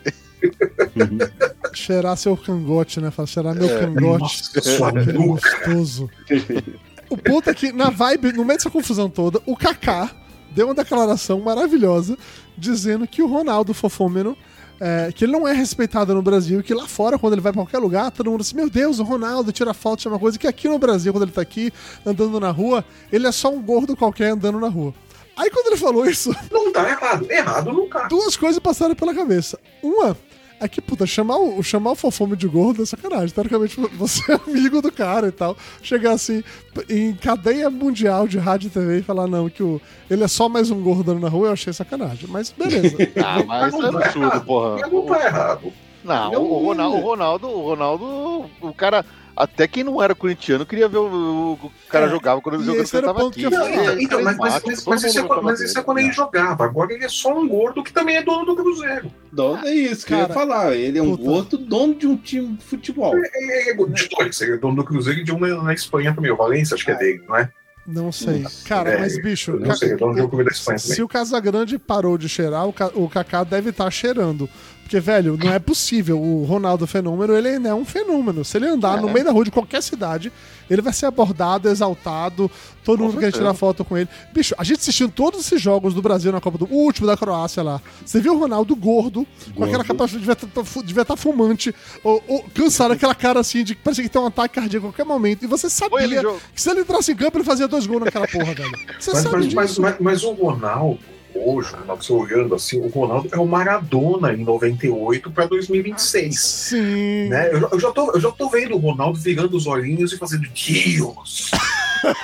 Cheirar 1.73 2.17
seu 2.17 2.35
cangote, 2.35 2.99
né? 2.99 3.11
Fala, 3.11 3.27
cheirar 3.27 3.55
meu 3.55 3.69
É. 3.69 3.79
cangote. 3.79 4.19
Nossa, 4.21 4.61
sua 4.61 4.91
Que 4.91 5.13
nuca. 5.13 5.49
gostoso. 5.65 6.09
O 7.11 7.17
ponto 7.17 7.49
é 7.49 7.53
que, 7.53 7.73
na 7.73 7.89
vibe, 7.89 8.31
no 8.31 8.45
meio 8.45 8.57
dessa 8.57 8.69
confusão 8.69 9.09
toda, 9.09 9.41
o 9.45 9.53
Kaká 9.57 10.09
deu 10.51 10.67
uma 10.67 10.73
declaração 10.73 11.41
maravilhosa 11.41 12.17
dizendo 12.57 13.05
que 13.05 13.21
o 13.21 13.27
Ronaldo 13.27 13.73
Fofômeno, 13.73 14.37
é, 14.79 15.11
que 15.13 15.25
ele 15.25 15.33
não 15.33 15.45
é 15.45 15.51
respeitado 15.51 16.15
no 16.15 16.21
Brasil 16.21 16.63
que 16.63 16.73
lá 16.73 16.87
fora, 16.87 17.19
quando 17.19 17.33
ele 17.33 17.41
vai 17.41 17.51
pra 17.51 17.63
qualquer 17.63 17.79
lugar, 17.79 18.11
todo 18.11 18.31
mundo 18.31 18.41
assim, 18.41 18.55
meu 18.55 18.69
Deus, 18.69 18.97
o 18.99 19.03
Ronaldo 19.03 19.51
tira 19.51 19.73
foto, 19.73 20.01
chama 20.01 20.17
coisa, 20.17 20.39
que 20.39 20.47
aqui 20.47 20.69
no 20.69 20.79
Brasil, 20.79 21.11
quando 21.11 21.23
ele 21.23 21.33
tá 21.33 21.41
aqui, 21.41 21.73
andando 22.05 22.39
na 22.39 22.49
rua, 22.49 22.85
ele 23.11 23.27
é 23.27 23.31
só 23.33 23.51
um 23.53 23.61
gordo 23.61 23.93
qualquer 23.93 24.31
andando 24.31 24.57
na 24.57 24.69
rua. 24.69 24.93
Aí 25.35 25.49
quando 25.49 25.67
ele 25.67 25.77
falou 25.77 26.05
isso, 26.05 26.33
Não 26.49 26.71
tá 26.71 26.89
errado. 26.89 27.29
Errado 27.29 27.73
não 27.73 27.89
tá. 27.89 28.07
duas 28.07 28.37
coisas 28.37 28.59
passaram 28.59 28.95
pela 28.95 29.13
cabeça. 29.13 29.59
Uma 29.83 30.15
é 30.61 30.67
que, 30.67 30.79
puta, 30.79 31.07
chamar 31.07 31.37
o, 31.37 31.63
chamar 31.63 31.91
o 31.91 31.95
fofome 31.95 32.35
de 32.35 32.47
gordo 32.47 32.83
é 32.83 32.85
sacanagem. 32.85 33.33
Teoricamente, 33.33 33.75
você 33.97 34.31
é 34.31 34.35
amigo 34.35 34.79
do 34.79 34.91
cara 34.91 35.27
e 35.27 35.31
tal. 35.31 35.57
Chegar 35.81 36.11
assim, 36.11 36.43
em 36.87 37.13
cadeia 37.15 37.67
mundial 37.69 38.27
de 38.27 38.37
rádio 38.37 38.67
e 38.67 38.69
TV 38.69 38.99
e 38.99 39.03
falar, 39.03 39.25
não, 39.25 39.49
que 39.49 39.63
o, 39.63 39.81
ele 40.07 40.23
é 40.23 40.27
só 40.27 40.47
mais 40.47 40.69
um 40.69 40.79
gordo 40.79 41.01
andando 41.11 41.23
na 41.23 41.29
rua, 41.29 41.47
eu 41.47 41.53
achei 41.53 41.73
sacanagem. 41.73 42.29
Mas 42.29 42.51
beleza. 42.51 42.95
Ah, 43.23 43.43
mas 43.45 43.73
é 43.73 43.87
absurdo, 43.87 44.41
porra. 44.41 44.87
Não 44.87 45.05
tá 45.05 45.25
errado. 45.25 45.73
Não, 46.03 46.33
o 46.33 46.65
Ronaldo, 46.65 46.97
o 46.97 47.01
Ronaldo, 47.01 47.47
o 47.47 47.61
Ronaldo, 47.61 48.49
o 48.61 48.73
cara, 48.73 49.05
até 49.43 49.67
quem 49.67 49.83
não 49.83 50.01
era 50.01 50.13
corintiano 50.13 50.65
queria 50.65 50.87
ver 50.87 50.97
o, 50.97 51.57
o- 51.61 51.71
cara 51.89 52.05
É, 52.05 52.09
jogava 52.09 52.39
quando 52.41 52.61
ele 52.61 52.81
esse 52.81 52.91
quando 52.91 53.03
tava 53.05 53.27
aqui. 53.27 53.43
eu 53.43 53.49
é 53.51 54.01
Então, 54.01 54.21
mas, 54.23 54.37
mas, 54.37 54.53
carismático, 54.53 54.69
mas, 54.69 54.83
todo 54.83 54.91
mas 54.93 55.03
isso, 55.03 55.19
é, 55.19 55.41
mas 55.41 55.61
isso 55.61 55.79
é 55.79 55.83
quando 55.83 55.97
ele 55.97 56.11
jogava. 56.11 56.63
Agora 56.65 56.93
ele 56.93 57.03
é 57.05 57.09
só 57.09 57.37
um 57.37 57.47
gordo 57.47 57.83
que 57.83 57.91
também 57.91 58.17
é 58.17 58.23
dono 58.23 58.45
do 58.45 58.55
Cruzeiro. 58.55 59.11
Dono 59.31 59.65
é 59.67 59.73
isso 59.73 60.05
que 60.05 60.13
eu 60.13 60.17
ia 60.19 60.27
Cara, 60.27 60.33
falar. 60.33 60.75
Ele 60.75 60.99
é 60.99 61.01
um 61.01 61.17
puta. 61.17 61.29
outro 61.29 61.57
dono 61.57 61.95
de 61.95 62.07
um 62.07 62.15
time 62.15 62.55
de 62.55 62.63
futebol. 62.63 63.13
Ele 63.15 63.51
é 63.51 63.73
de 63.73 64.09
dois. 64.09 64.41
Ele 64.41 64.53
é 64.53 64.57
dono 64.57 64.75
do 64.75 64.83
Cruzeiro 64.83 65.19
e 65.21 65.23
de 65.23 65.31
um 65.31 65.39
na, 65.39 65.63
na 65.63 65.73
Espanha 65.73 66.13
também. 66.13 66.31
O 66.31 66.37
Valência, 66.37 66.75
acho 66.75 66.85
que 66.85 66.91
é 66.91 66.95
dele, 66.95 67.23
não 67.27 67.35
é? 67.35 67.49
Não 67.87 68.11
sei. 68.11 68.45
Cara, 68.67 68.91
é, 68.91 68.99
mas 68.99 69.19
bicho. 69.21 69.51
Eu 69.51 69.59
não 69.59 69.75
sei, 69.75 69.93
é 69.93 69.95
dono 69.95 70.13
de 70.13 70.21
um 70.21 70.27
clube 70.29 70.43
da 70.45 70.51
Espanha 70.51 70.77
Se 70.77 71.01
o 71.01 71.07
Casagrande 71.07 71.79
parou 71.79 72.15
de 72.17 72.29
cheirar, 72.29 72.67
o, 72.67 72.71
Ca- 72.73 72.91
o 72.93 73.09
Kaká 73.09 73.43
deve 73.43 73.71
estar 73.71 73.89
cheirando. 73.89 74.47
Porque, 74.91 74.99
velho, 74.99 75.37
não 75.41 75.53
é 75.53 75.57
possível. 75.57 76.21
O 76.21 76.43
Ronaldo 76.43 76.85
Fenômeno, 76.85 77.33
ele 77.33 77.47
ainda 77.47 77.69
é 77.69 77.73
um 77.73 77.85
fenômeno. 77.85 78.43
Se 78.43 78.57
ele 78.57 78.67
andar 78.67 79.01
no 79.01 79.07
meio 79.09 79.23
da 79.23 79.31
rua 79.31 79.45
de 79.45 79.49
qualquer 79.49 79.81
cidade, 79.81 80.29
ele 80.69 80.81
vai 80.81 80.91
ser 80.91 81.05
abordado, 81.05 81.69
exaltado, 81.69 82.51
todo 82.83 82.97
Com 82.97 83.05
mundo 83.05 83.13
quer 83.13 83.27
certeza. 83.27 83.41
tirar 83.41 83.53
foto 83.53 83.85
com 83.85 83.97
ele. 83.97 84.09
Bicho, 84.33 84.53
a 84.57 84.65
gente 84.65 84.79
assistindo 84.79 85.09
todos 85.09 85.39
esses 85.39 85.61
jogos 85.61 85.93
do 85.93 86.01
Brasil 86.01 86.29
na 86.33 86.41
Copa 86.41 86.57
do 86.57 86.65
o 86.65 86.75
último 86.75 87.07
da 87.07 87.15
Croácia 87.15 87.63
lá. 87.63 87.81
Você 88.05 88.19
viu 88.19 88.33
o 88.33 88.37
Ronaldo 88.37 88.75
gordo, 88.75 89.25
com 89.45 89.51
Gordo. 89.53 89.69
aquela 89.69 89.85
capacidade 89.85 90.25
de 90.25 90.81
devia 90.85 91.03
estar 91.03 91.05
tá 91.05 91.15
fumante, 91.15 91.73
ou, 92.03 92.21
ou 92.27 92.43
cansado, 92.53 92.91
aquela 92.91 93.15
cara 93.15 93.39
assim 93.39 93.63
de 93.63 93.75
que 93.75 93.81
parecia 93.81 94.03
que 94.03 94.09
tem 94.09 94.21
um 94.21 94.25
ataque 94.25 94.55
cardíaco 94.55 94.87
a 94.87 94.89
qualquer 94.89 95.05
momento. 95.05 95.45
E 95.45 95.47
você 95.47 95.69
sabia 95.69 96.21
que 96.53 96.61
se 96.61 96.69
ele 96.69 96.81
entrasse 96.81 97.13
em 97.13 97.15
campo, 97.15 97.37
ele 97.37 97.45
fazia 97.45 97.65
dois 97.65 97.87
gols 97.87 98.03
naquela 98.03 98.27
porra, 98.27 98.53
velho. 98.53 98.71
Você 98.99 99.11
Mas, 99.13 99.23
sabe 99.23 99.35
mas, 99.35 99.45
disso. 99.45 99.55
mas, 99.55 99.77
mas, 99.77 99.95
mas 100.01 100.23
o 100.25 100.33
Ronaldo, 100.33 100.99
hoje, 101.35 101.73
o 101.73 101.77
Ronaldo, 101.77 102.03
você 102.03 102.13
olhando 102.13 102.55
assim, 102.55 102.79
o 102.79 102.87
Ronaldo 102.87 103.29
é 103.31 103.37
o 103.37 103.45
Maradona 103.45 104.33
em 104.33 104.43
98 104.43 105.31
para 105.31 105.45
2026. 105.45 106.39
Sim. 106.39 107.29
Né? 107.29 107.49
Eu, 107.53 107.59
já- 107.61 107.69
eu 107.71 107.79
já 107.79 107.91
tô, 107.91 108.11
eu 108.13 108.19
já 108.19 108.31
tô 108.31 108.49
vendo 108.49 108.75
o 108.75 108.79
Ronaldo 108.79 109.19
virando 109.19 109.55
os 109.55 109.67
olhinhos 109.67 110.11
e 110.13 110.17
fazendo 110.17 110.47
Deus! 110.49 111.51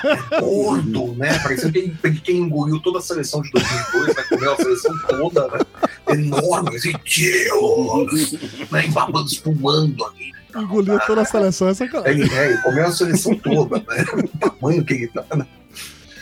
É 0.04 0.40
gordo, 0.42 1.14
né? 1.18 1.38
Parecendo 1.40 1.72
que 1.74 2.22
quem 2.22 2.38
engoliu 2.38 2.80
toda 2.80 2.98
a 2.98 3.02
seleção 3.02 3.42
de 3.44 3.52
2002, 3.52 4.16
né? 4.16 4.24
Comeu 4.28 4.54
a 4.54 4.56
seleção 4.56 4.98
toda, 5.08 5.48
né? 5.50 5.60
Enorme, 6.10 6.76
assim, 6.76 6.94
Deus! 6.94 8.32
Né? 8.72 8.86
Embabando, 8.88 9.28
espumando 9.28 10.04
ali. 10.06 10.34
Engoliu 10.56 11.00
toda 11.06 11.22
a 11.22 11.26
seleção, 11.26 11.68
é 11.68 11.74
sacanagem. 11.76 12.22
Ele, 12.24 12.34
é, 12.34 12.46
ele 12.50 12.58
comeu 12.64 12.88
a 12.88 12.92
seleção 12.92 13.36
toda, 13.36 13.78
né? 13.78 14.06
O 14.34 14.50
tamanho 14.50 14.84
que 14.84 14.94
ele 14.96 15.08
tá, 15.10 15.24
né? 15.36 15.46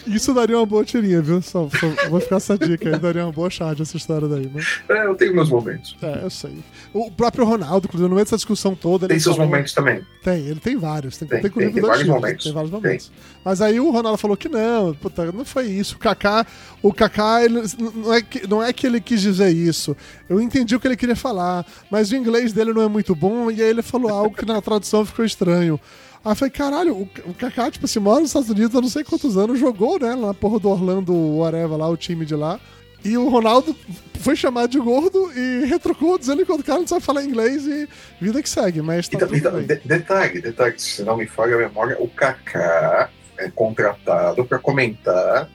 Isso 0.07 0.33
daria 0.33 0.57
uma 0.57 0.65
boa 0.65 0.83
tirinha, 0.85 1.21
viu? 1.21 1.41
Só, 1.41 1.67
só 1.69 2.09
vou 2.09 2.19
ficar 2.19 2.38
essa 2.38 2.57
dica 2.57 2.89
aí, 2.89 3.00
daria 3.00 3.25
uma 3.25 3.31
boa 3.31 3.50
charge 3.50 3.81
essa 3.81 3.97
história 3.97 4.27
daí. 4.27 4.50
Mas, 4.53 4.81
É, 4.89 5.05
eu 5.05 5.15
tenho 5.15 5.33
meus 5.33 5.50
momentos. 5.50 5.95
é, 6.01 6.21
eu 6.24 6.29
sei. 6.29 6.57
O 6.93 7.09
próprio 7.12 7.43
Ronaldo, 7.45 7.88
inclusive, 7.88 8.07
no 8.09 8.15
meio 8.15 8.25
dessa 8.25 8.35
discussão 8.35 8.75
toda. 8.75 9.07
Tem 9.07 9.19
seus 9.19 9.35
falou- 9.35 9.50
momentos 9.51 9.74
também. 9.74 10.01
Tem, 10.24 10.45
ele 10.47 10.59
tem 10.59 10.75
vários. 10.77 11.17
Tem, 11.17 11.27
Tem, 11.27 11.41
tem, 11.41 11.51
tem, 11.51 11.71
tem 11.71 11.81
vários 11.81 12.07
momentos. 12.07 12.43
Tem 12.45 12.53
vários 12.53 12.71
momentos. 12.71 13.12
Mas 13.43 13.62
aí 13.62 13.79
o 13.79 13.91
Ronaldo 13.91 14.17
falou 14.17 14.35
que 14.38 14.50
não, 14.50 14.93
puta, 14.93 15.31
não 15.31 15.45
foi 15.45 15.65
isso. 15.67 15.95
O 15.95 16.00
Kaká, 16.00 16.45
o 16.81 16.93
Kaká, 16.93 17.43
ele, 17.43 17.62
não, 17.95 18.13
é 18.13 18.21
que, 18.21 18.47
não 18.47 18.63
é 18.63 18.74
que 18.74 18.88
ele 18.88 19.00
quis 19.01 19.21
dizer 19.21 19.50
isso. 19.50 19.95
Eu 20.29 20.41
entendi 20.41 20.75
o 20.75 20.79
que 20.79 20.88
ele 20.88 20.97
queria 20.97 21.15
falar, 21.15 21.65
mas 21.91 22.12
o 22.12 22.15
inglês 22.15 22.53
dele 22.53 22.74
não 22.74 22.81
é 22.81 22.88
muito 22.88 23.15
bom, 23.15 23.50
e 23.51 23.62
aí 23.62 23.69
ele 23.69 23.81
falou 23.81 24.09
algo 24.12 24.35
que 24.35 24.45
na 24.45 24.62
tradução 24.62 25.05
ficou 25.05 25.24
estranho. 25.25 25.79
Aí 26.25 26.32
eu 26.32 26.36
falei, 26.36 26.51
caralho, 26.51 26.96
o, 26.96 27.10
o 27.29 27.34
Kaká, 27.36 27.70
tipo 27.70 27.86
assim, 27.86 28.00
mora 28.00 28.20
nos 28.20 28.29
Estados 28.32 28.50
Unidos 28.50 28.75
há 28.75 28.82
não 28.82 28.89
sei 28.89 29.03
quantos 29.03 29.38
anos, 29.38 29.60
jogou, 29.60 30.00
né, 30.00 30.15
lá 30.15 30.27
na 30.27 30.34
porra 30.34 30.60
do 30.60 30.70
Orlando, 30.70 31.13
whatever, 31.13 31.77
lá, 31.77 31.88
o 31.88 31.96
time 31.96 32.25
de 32.25 32.36
lá. 32.36 32.60
E 33.03 33.15
o 33.15 33.29
Ronaldo 33.29 33.75
foi 34.20 34.36
chamado 34.36 34.72
de 34.72 34.79
gordo 34.79 35.32
e 35.38 35.65
retrucou, 35.70 36.17
dizendo 36.17 36.44
que 36.44 36.51
o 36.51 36.63
cara 36.63 36.79
não 36.79 36.88
sabe 36.88 37.03
falar 37.05 37.24
inglês 37.24 37.67
e 37.67 37.88
vida 38.20 38.41
que 38.41 38.50
segue, 38.50 38.82
mas 38.82 39.08
tá 39.08 39.17
Então, 39.17 39.36
então, 39.36 39.62
de- 39.62 39.75
detalhe, 39.86 40.41
detalhe, 40.41 40.74
se 40.79 41.03
não 41.03 41.15
me 41.15 41.27
falha 41.27 41.55
a 41.55 41.60
memória, 41.60 41.96
o 42.00 42.08
Kaká 42.08 43.10
é 43.38 43.48
contratado 43.51 44.44
para 44.46 44.58
comentar 44.58 45.48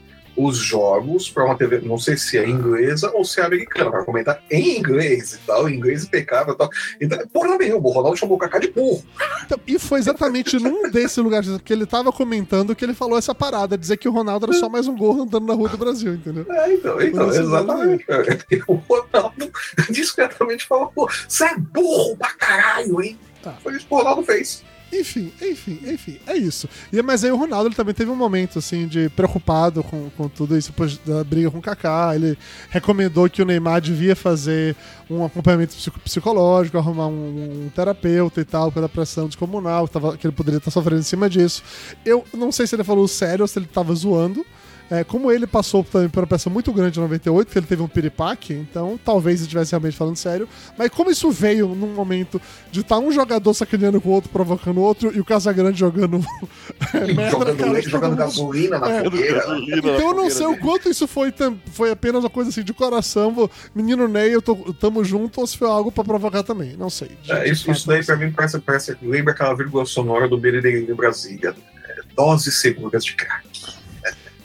os 0.44 0.56
jogos 0.56 1.28
para 1.30 1.44
uma 1.44 1.56
TV, 1.56 1.80
não 1.80 1.98
sei 1.98 2.16
se 2.16 2.38
é 2.38 2.48
inglesa 2.48 3.10
ou 3.14 3.24
se 3.24 3.40
é 3.40 3.44
americana, 3.44 3.90
para 3.90 4.04
comentar 4.04 4.42
em 4.50 4.78
inglês 4.78 5.34
e 5.34 5.38
tal, 5.46 5.68
em 5.68 5.74
inglês 5.74 6.04
impecável 6.04 6.54
e 6.54 6.56
tal. 6.56 6.70
Então, 7.00 7.18
porra 7.28 7.58
nenhuma, 7.58 7.88
o 7.88 7.92
Ronaldo 7.92 8.16
chamou 8.16 8.36
o 8.36 8.38
Kaká 8.38 8.58
de 8.58 8.68
burro. 8.68 9.04
Então, 9.44 9.58
e 9.66 9.78
foi 9.78 9.98
exatamente 9.98 10.58
num 10.58 10.88
desses 10.90 11.16
lugares 11.18 11.48
que 11.64 11.72
ele 11.72 11.86
tava 11.86 12.12
comentando 12.12 12.74
que 12.74 12.84
ele 12.84 12.94
falou 12.94 13.18
essa 13.18 13.34
parada, 13.34 13.76
dizer 13.76 13.96
que 13.96 14.08
o 14.08 14.12
Ronaldo 14.12 14.46
era 14.46 14.54
só 14.54 14.68
mais 14.68 14.88
um 14.88 14.96
gordo 14.96 15.22
andando 15.22 15.46
na 15.46 15.54
rua 15.54 15.68
do 15.68 15.78
Brasil, 15.78 16.14
entendeu? 16.14 16.46
É, 16.50 16.72
então, 16.72 17.00
então 17.00 17.28
exatamente. 17.28 18.06
O 18.66 18.74
Ronaldo 18.74 19.50
discretamente 19.90 20.66
falou, 20.66 20.92
pô, 20.94 21.08
você 21.28 21.44
é 21.44 21.56
burro 21.56 22.16
pra 22.16 22.30
caralho, 22.34 23.02
hein? 23.02 23.18
Tá. 23.42 23.52
Foi 23.62 23.74
isso 23.74 23.86
que 23.86 23.94
o 23.94 23.98
Ronaldo 23.98 24.22
fez. 24.22 24.64
Enfim, 24.92 25.32
enfim, 25.40 25.78
enfim, 25.86 26.18
é 26.26 26.36
isso. 26.36 26.68
E, 26.92 27.00
mas 27.00 27.22
aí 27.22 27.30
o 27.30 27.36
Ronaldo 27.36 27.68
ele 27.68 27.74
também 27.76 27.94
teve 27.94 28.10
um 28.10 28.16
momento, 28.16 28.58
assim, 28.58 28.88
de 28.88 29.08
preocupado 29.10 29.84
com, 29.84 30.10
com 30.16 30.28
tudo 30.28 30.56
isso, 30.56 30.70
depois 30.70 30.98
da 30.98 31.22
briga 31.22 31.50
com 31.50 31.58
o 31.58 31.62
Kaká. 31.62 32.14
Ele 32.14 32.36
recomendou 32.70 33.28
que 33.30 33.40
o 33.40 33.44
Neymar 33.44 33.80
devia 33.80 34.16
fazer 34.16 34.74
um 35.08 35.24
acompanhamento 35.24 35.74
psico- 35.76 36.00
psicológico, 36.00 36.76
arrumar 36.76 37.06
um, 37.06 37.66
um 37.66 37.70
terapeuta 37.74 38.40
e 38.40 38.44
tal, 38.44 38.72
pela 38.72 38.88
pressão 38.88 39.26
descomunal, 39.26 39.86
que, 39.86 39.92
tava, 39.92 40.16
que 40.16 40.26
ele 40.26 40.34
poderia 40.34 40.58
estar 40.58 40.70
sofrendo 40.70 41.00
em 41.00 41.04
cima 41.04 41.30
disso. 41.30 41.62
Eu 42.04 42.24
não 42.34 42.50
sei 42.50 42.66
se 42.66 42.74
ele 42.74 42.84
falou 42.84 43.06
sério 43.06 43.42
ou 43.42 43.48
se 43.48 43.58
ele 43.58 43.66
tava 43.66 43.94
zoando. 43.94 44.44
É, 44.90 45.04
como 45.04 45.30
ele 45.30 45.46
passou 45.46 45.84
também 45.84 46.08
por 46.08 46.20
uma 46.20 46.26
peça 46.26 46.50
muito 46.50 46.72
grande 46.72 46.98
em 46.98 47.02
98, 47.02 47.52
que 47.52 47.58
ele 47.58 47.66
teve 47.66 47.80
um 47.82 47.86
piripaque, 47.88 48.52
então 48.52 48.98
talvez 49.04 49.36
ele 49.36 49.44
estivesse 49.44 49.70
realmente 49.70 49.96
falando 49.96 50.16
sério. 50.16 50.48
Mas 50.76 50.90
como 50.90 51.10
isso 51.10 51.30
veio 51.30 51.68
num 51.68 51.94
momento 51.94 52.40
de 52.72 52.80
estar 52.80 52.98
um 52.98 53.12
jogador 53.12 53.54
sacaneando 53.54 54.00
com 54.00 54.08
o 54.08 54.12
outro, 54.12 54.30
provocando 54.30 54.78
o 54.78 54.80
outro, 54.82 55.12
e 55.14 55.20
o 55.20 55.24
Casagrande 55.24 55.78
jogando 55.78 56.18
merda 56.92 57.30
jogando, 57.30 57.56
cara 57.56 57.82
jogando 57.82 58.16
gasolina 58.16 58.78
na 58.78 58.90
É. 58.90 59.04
fogueira. 59.04 59.44
Então 59.76 60.00
eu 60.10 60.14
não 60.14 60.28
sei 60.30 60.46
o 60.46 60.56
quanto 60.58 60.88
isso 60.88 61.06
foi, 61.06 61.32
foi 61.72 61.90
apenas 61.92 62.24
uma 62.24 62.30
coisa 62.30 62.50
assim 62.50 62.64
de 62.64 62.72
coração, 62.74 63.32
vou- 63.32 63.50
menino 63.74 64.08
Ney, 64.08 64.34
eu 64.34 64.42
tô, 64.42 64.56
tamo 64.74 65.04
junto, 65.04 65.40
ou 65.40 65.46
se 65.46 65.56
foi 65.56 65.68
algo 65.68 65.92
pra 65.92 66.02
provocar 66.02 66.42
também, 66.42 66.76
não 66.76 66.90
sei. 66.90 67.10
De- 67.22 67.30
É, 67.32 67.48
isso, 67.48 67.70
isso 67.70 67.86
daí 67.86 68.04
pra 68.04 68.16
mim 68.16 68.32
parece, 68.32 68.58
parece 68.58 68.96
lembra 69.02 69.32
aquela 69.32 69.54
vírgula 69.54 69.84
sonora 69.86 70.28
do 70.28 70.36
Beredeirinho 70.36 70.90
em 70.90 70.94
Brasília. 70.94 71.54
É, 71.88 72.00
doses 72.16 72.60
seguras 72.60 73.04
de 73.04 73.14
crack. 73.14 73.48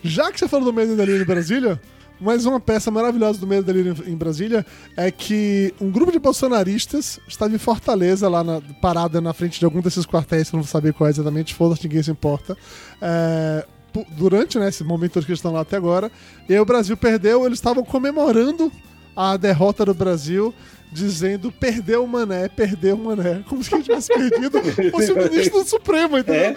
Já 0.05 0.31
que 0.31 0.39
você 0.39 0.47
falou 0.47 0.65
do 0.65 0.73
Medo 0.73 0.93
e 0.93 0.95
Delírio 0.95 1.23
em 1.23 1.25
Brasília, 1.25 1.81
mais 2.21 2.45
uma 2.45 2.59
peça 2.59 2.91
maravilhosa 2.91 3.39
do 3.39 3.47
Medo 3.47 3.63
e 3.63 3.73
Delírio 3.73 4.03
em 4.05 4.15
Brasília 4.15 4.63
é 4.95 5.09
que 5.09 5.73
um 5.81 5.89
grupo 5.89 6.11
de 6.11 6.19
bolsonaristas 6.19 7.19
estava 7.27 7.55
em 7.55 7.57
Fortaleza, 7.57 8.29
lá 8.29 8.43
na, 8.43 8.61
parada 8.79 9.19
na 9.19 9.33
frente 9.33 9.57
de 9.57 9.65
algum 9.65 9.81
desses 9.81 10.05
quartéis, 10.05 10.51
eu 10.53 10.57
não 10.57 10.63
saber 10.63 10.93
qual 10.93 11.07
é 11.07 11.09
exatamente, 11.09 11.55
foda-se, 11.55 11.83
ninguém 11.83 12.03
se 12.03 12.11
importa. 12.11 12.55
É, 13.01 13.65
durante 14.11 14.59
né, 14.59 14.69
esse 14.69 14.83
momento 14.83 15.13
que 15.13 15.31
eles 15.31 15.39
estão 15.39 15.51
lá 15.51 15.61
até 15.61 15.75
agora. 15.75 16.11
E 16.47 16.53
aí 16.53 16.59
o 16.59 16.65
Brasil 16.65 16.95
perdeu, 16.95 17.43
eles 17.43 17.57
estavam 17.57 17.83
comemorando 17.83 18.71
a 19.15 19.35
derrota 19.37 19.85
do 19.85 19.95
Brasil. 19.95 20.53
Dizendo, 20.95 21.51
perdeu 21.51 22.05
o 22.05 22.07
mané, 22.07 22.47
perdeu 22.47 22.95
o 22.95 22.97
mané. 23.03 23.43
Como 23.49 23.61
se 23.61 23.69
quem 23.69 23.81
tivesse 23.81 24.07
perdido 24.07 24.61
fosse 24.91 25.11
o 25.11 25.17
ministro 25.17 25.61
do 25.61 25.69
Supremo, 25.69 26.17
entendeu? 26.17 26.55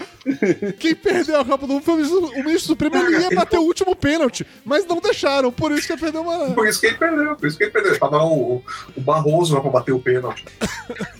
Quem 0.78 0.94
perdeu 0.94 1.40
a 1.40 1.44
Copa 1.44 1.66
do 1.66 1.72
Mundo 1.72 1.82
foi 1.84 1.94
o 1.94 1.96
ministro, 1.96 2.18
o 2.26 2.44
ministro 2.44 2.60
Supremo, 2.68 2.96
ele 2.98 3.16
ia 3.18 3.26
Ele- 3.26 3.34
bater 3.34 3.58
o 3.58 3.62
último 3.64 3.96
pênalti, 3.96 4.46
mas 4.64 4.86
não 4.86 5.00
deixaram, 5.00 5.50
por 5.50 5.72
isso 5.72 5.88
que 5.88 5.92
ele 5.94 6.00
perdeu 6.00 6.20
o 6.22 6.24
mané. 6.26 6.54
Por 6.54 6.68
isso 6.68 6.80
que 6.80 6.86
ele 6.86 6.96
perdeu, 6.96 7.34
por 7.34 7.48
isso 7.48 7.58
que 7.58 7.64
ele 7.64 7.72
perdeu. 7.72 7.90
Ele 7.90 7.98
tava 7.98 8.16
lá 8.18 8.24
o, 8.26 8.62
o 8.96 9.00
Barroso 9.00 9.54
lá 9.56 9.60
pra 9.60 9.70
bater 9.70 9.90
o 9.92 9.98
pênalti. 9.98 10.44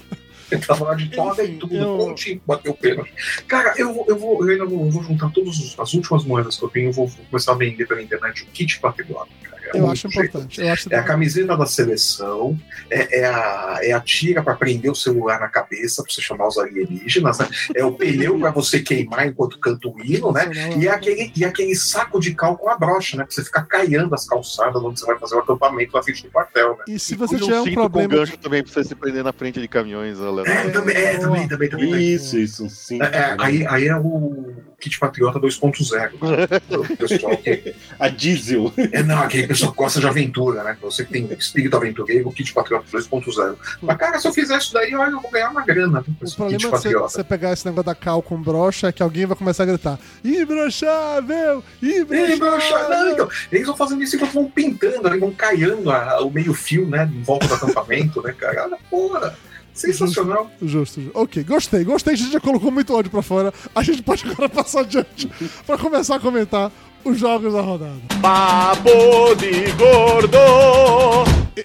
Ele 0.51 0.63
tava 0.65 0.83
lá 0.87 0.95
de 0.95 1.11
toga 1.11 1.45
e 1.45 1.59
tudo, 1.59 1.75
eu- 1.77 1.99
prontinho 1.99 2.41
pra 2.47 2.57
bater 2.57 2.71
o 2.71 2.75
pênalti. 2.75 3.13
Cara, 3.47 3.75
eu, 3.77 3.93
vou- 3.93 4.07
eu, 4.09 4.17
vou, 4.19 4.43
eu 4.47 4.51
ainda 4.53 4.65
vou, 4.65 4.91
vou 4.91 5.03
juntar 5.03 5.31
todas 5.31 5.75
as 5.79 5.93
últimas 5.93 6.25
moedas 6.25 6.57
que 6.57 6.65
eu 6.65 6.71
tenho, 6.71 6.89
eu 6.89 6.93
vou 6.95 7.11
começar 7.31 7.53
a 7.53 7.55
vender 7.55 7.87
pela 7.87 8.01
internet 8.01 8.45
o 8.45 8.47
kit 8.47 8.81
patriota, 8.81 9.29
cara. 9.43 9.58
É 9.75 9.79
Eu 9.79 9.91
acho 9.91 10.09
jeito. 10.09 10.27
importante. 10.29 10.61
Eu 10.61 10.73
acho 10.73 10.93
É 10.93 10.97
a 10.97 11.03
camiseta 11.03 11.57
da 11.57 11.67
seleção, 11.67 12.59
é, 12.91 13.21
é 13.21 13.25
a, 13.27 13.79
é 13.83 13.93
a 13.93 14.01
tira 14.01 14.43
para 14.43 14.55
prender 14.55 14.91
o 14.91 14.95
celular 14.95 15.41
na 15.41 15.49
cabeça 15.49 16.03
para 16.03 16.13
você 16.13 16.21
chamar 16.21 16.49
os 16.49 16.59
alienígenas, 16.59 17.39
né? 17.39 17.49
é 17.75 17.85
o 17.85 17.93
pneu 17.93 18.39
para 18.39 18.51
você 18.51 18.81
queimar 18.81 19.27
enquanto 19.27 19.59
canta 19.59 19.89
o 19.89 19.95
hino, 20.03 20.33
né? 20.33 20.51
E 20.79 20.87
é 20.87 20.91
aquele, 20.91 21.33
e 21.37 21.45
aquele 21.45 21.75
saco 21.75 22.21
de 22.21 22.35
cal 22.35 22.57
com 22.57 22.69
a 22.71 22.77
brocha, 22.77 23.17
né? 23.17 23.25
Pra 23.25 23.35
você 23.35 23.45
ficar 23.45 23.63
caiando 23.65 24.15
as 24.15 24.27
calçadas 24.27 24.83
onde 24.83 25.01
você 25.01 25.07
vai 25.07 25.19
fazer 25.19 25.35
o 25.37 25.39
acampamento 25.41 25.93
na 25.97 26.03
frente 26.03 26.23
do 26.23 26.31
quartel, 26.31 26.77
né? 26.79 26.85
E 26.89 26.99
se 26.99 27.15
você 27.15 27.39
Cuide 27.39 27.45
tiver 27.45 27.61
um 27.61 27.75
problema. 27.75 28.09
com 28.09 28.17
gancho 28.17 28.39
também 28.39 28.63
pra 28.63 28.73
você 28.73 28.85
se 28.85 28.95
prender 28.95 29.25
na 29.25 29.33
frente 29.33 29.61
de 29.61 29.69
caminhões, 29.69 30.19
Léo. 30.19 30.47
É, 30.47 30.69
também, 30.71 30.97
é, 30.97 31.17
também, 31.19 31.49
também, 31.49 31.69
também. 31.69 31.91
também. 31.91 32.15
Isso, 32.15 32.39
isso, 32.39 32.69
sim. 32.71 33.01
É, 33.03 33.07
é, 33.07 33.37
aí, 33.39 33.67
aí 33.67 33.89
é 33.89 33.97
o 33.97 34.68
kit 34.81 34.99
patriota 34.99 35.41
2.0. 35.41 36.11
O 36.79 36.97
pessoal 36.97 37.37
que. 37.37 37.75
A 37.99 38.09
diesel. 38.09 38.73
É, 38.93 39.03
não, 39.03 39.19
aquele 39.21 39.47
pessoal 39.47 39.73
que 39.73 39.79
gosta 39.79 39.99
de 40.01 40.07
aventura, 40.07 40.63
né? 40.63 40.77
Você 40.83 41.05
que 41.05 41.13
tem 41.13 41.25
espírito 41.39 41.77
aventureiro, 41.77 42.29
o 42.29 42.33
kit 42.33 42.53
patriota 42.53 42.85
2.0. 42.93 43.57
Mas, 43.83 43.97
cara, 43.97 44.19
se 44.21 44.29
eu 44.29 44.33
fizer 44.33 44.57
isso 44.59 44.73
daí, 44.73 44.95
olha, 44.95 45.11
eu 45.11 45.21
vou 45.21 45.31
ganhar 45.31 45.51
uma 45.51 45.63
grana 45.65 46.05
O 46.21 46.25
esse 46.25 46.37
problema 46.37 46.59
kit 46.79 46.89
é 46.89 46.99
você, 46.99 47.25
pegar 47.25 47.53
esse 47.53 47.67
negócio 47.67 47.87
da 47.87 47.95
cal 47.95 48.23
com 48.23 48.41
brocha 48.41 48.89
é 48.89 48.93
que 48.93 49.03
alguém 49.03 49.27
vai 49.27 49.37
começar 49.37 49.65
a 49.65 49.67
gritar: 49.67 49.99
Imbrochável! 50.25 51.65
Ei, 51.83 52.05
broxa, 52.05 52.89
não, 52.89 53.11
então, 53.13 53.29
eles 53.51 53.67
vão 53.67 53.77
fazendo 53.77 54.03
isso 54.03 54.17
enquanto 54.17 54.33
vão 54.33 54.51
pintando, 54.51 55.19
vão 55.19 55.31
caiando 55.33 55.91
a- 55.91 56.21
o 56.23 56.31
meio-fio, 56.31 56.87
né? 56.87 57.11
Em 57.13 57.23
volta 57.23 57.47
do 57.49 57.55
acampamento, 57.55 58.23
né, 58.23 58.33
cara? 58.37 58.65
Olha, 58.65 58.79
porra, 58.91 59.37
sensacional. 59.79 60.51
Justo, 60.61 61.01
justo. 61.01 61.19
Ok, 61.19 61.43
gostei, 61.45 61.85
gostei. 61.85 62.15
A 62.15 62.17
gente 62.17 62.33
já 62.33 62.41
colocou 62.41 62.71
muito 62.71 62.95
ódio 62.95 63.11
pra 63.11 63.23
fora. 63.23 63.53
A 63.75 63.83
gente 63.83 64.03
pode 64.03 64.25
agora 64.29 64.49
passar 64.49 64.81
adiante 64.81 65.31
pra 65.67 65.79
começar 65.79 66.17
a 66.17 66.21
comentar 66.21 66.71
os 67.05 67.19
jogos 67.19 67.53
da 67.53 67.61
rodada. 67.61 67.95
Papo 68.21 69.35
de 69.37 69.71
gordo. 69.73 70.37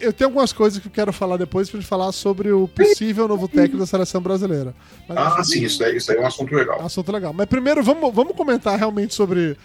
Eu 0.02 0.12
tenho 0.12 0.30
algumas 0.30 0.52
coisas 0.52 0.80
que 0.80 0.88
eu 0.88 0.92
quero 0.92 1.14
falar 1.14 1.38
depois 1.38 1.70
pra 1.70 1.80
gente 1.80 1.88
falar 1.90 2.12
sobre 2.12 2.52
o 2.52 2.68
possível 2.68 3.28
novo 3.28 3.48
técnico 3.48 3.78
da 3.78 3.86
seleção 3.86 4.22
brasileira. 4.22 4.74
Mas 5.08 5.18
Ah, 5.18 5.28
acho 5.36 5.52
sim, 5.52 5.64
isso 5.64 5.80
daí, 5.80 5.98
isso 5.98 6.08
daí 6.08 6.18
é 6.18 6.22
um 6.22 6.26
assunto 6.28 6.54
legal. 6.56 6.82
Assunto 6.82 7.12
legal. 7.12 7.32
Mas 7.34 7.46
primeiro, 7.48 7.84
vamos, 7.84 8.14
vamos 8.14 8.36
comentar 8.36 8.78
realmente 8.78 9.14
sobre 9.14 9.56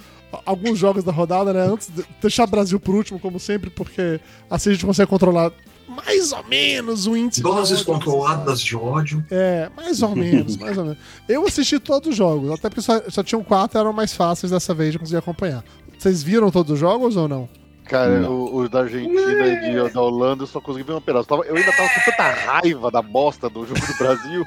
alguns 0.45 0.78
jogos 0.78 1.02
da 1.05 1.12
rodada, 1.12 1.52
né? 1.52 1.62
Antes 1.62 1.88
de 1.88 2.05
deixar 2.21 2.45
o 2.45 2.50
Brasil 2.50 2.78
por 2.78 2.95
último, 2.95 3.19
como 3.19 3.40
sempre, 3.40 3.71
porque 3.71 4.21
assim 4.50 4.71
a 4.71 4.73
gente 4.75 4.85
consegue 4.85 5.09
controlar 5.09 5.50
mais 5.88 6.33
ou 6.33 6.45
menos 6.45 7.07
o 7.07 7.16
índice. 7.16 7.40
Doses 7.42 7.83
controladas 7.83 8.61
de 8.61 8.76
ódio. 8.76 9.25
É, 9.30 9.68
mais 9.76 10.02
ou 10.02 10.14
menos, 10.14 10.57
mais 10.57 10.76
ou 10.76 10.85
menos. 10.85 10.99
Eu 11.28 11.47
assisti 11.47 11.78
todos 11.78 12.11
os 12.11 12.16
jogos, 12.16 12.50
até 12.50 12.68
porque 12.68 12.83
só, 12.83 13.00
só 13.09 13.23
tinham 13.23 13.42
quatro, 13.42 13.78
eram 13.78 13.92
mais 13.92 14.12
fáceis 14.14 14.50
dessa 14.52 14.75
vez 14.75 14.92
de 14.92 14.99
conseguir 14.99 15.18
acompanhar. 15.18 15.64
Vocês 15.99 16.23
viram 16.23 16.50
todos 16.50 16.73
os 16.73 16.78
jogos 16.78 17.16
ou 17.16 17.26
não? 17.28 17.49
Cara, 17.85 18.30
o, 18.30 18.54
o 18.59 18.68
da 18.68 18.80
Argentina 18.80 19.47
e 19.47 19.61
de- 19.87 19.90
da 19.95 20.00
Holanda 20.02 20.43
eu 20.43 20.47
só 20.47 20.60
consegui 20.60 20.84
ver 20.84 20.93
um 20.93 21.00
pedaço. 21.00 21.26
Eu 21.47 21.56
ainda 21.56 21.73
tava 21.73 21.89
com 21.89 22.00
tanta 22.10 22.23
raiva 22.45 22.91
da 22.91 23.00
bosta 23.00 23.49
do 23.49 23.65
jogo 23.67 23.80
do 23.80 23.95
Brasil 23.97 24.45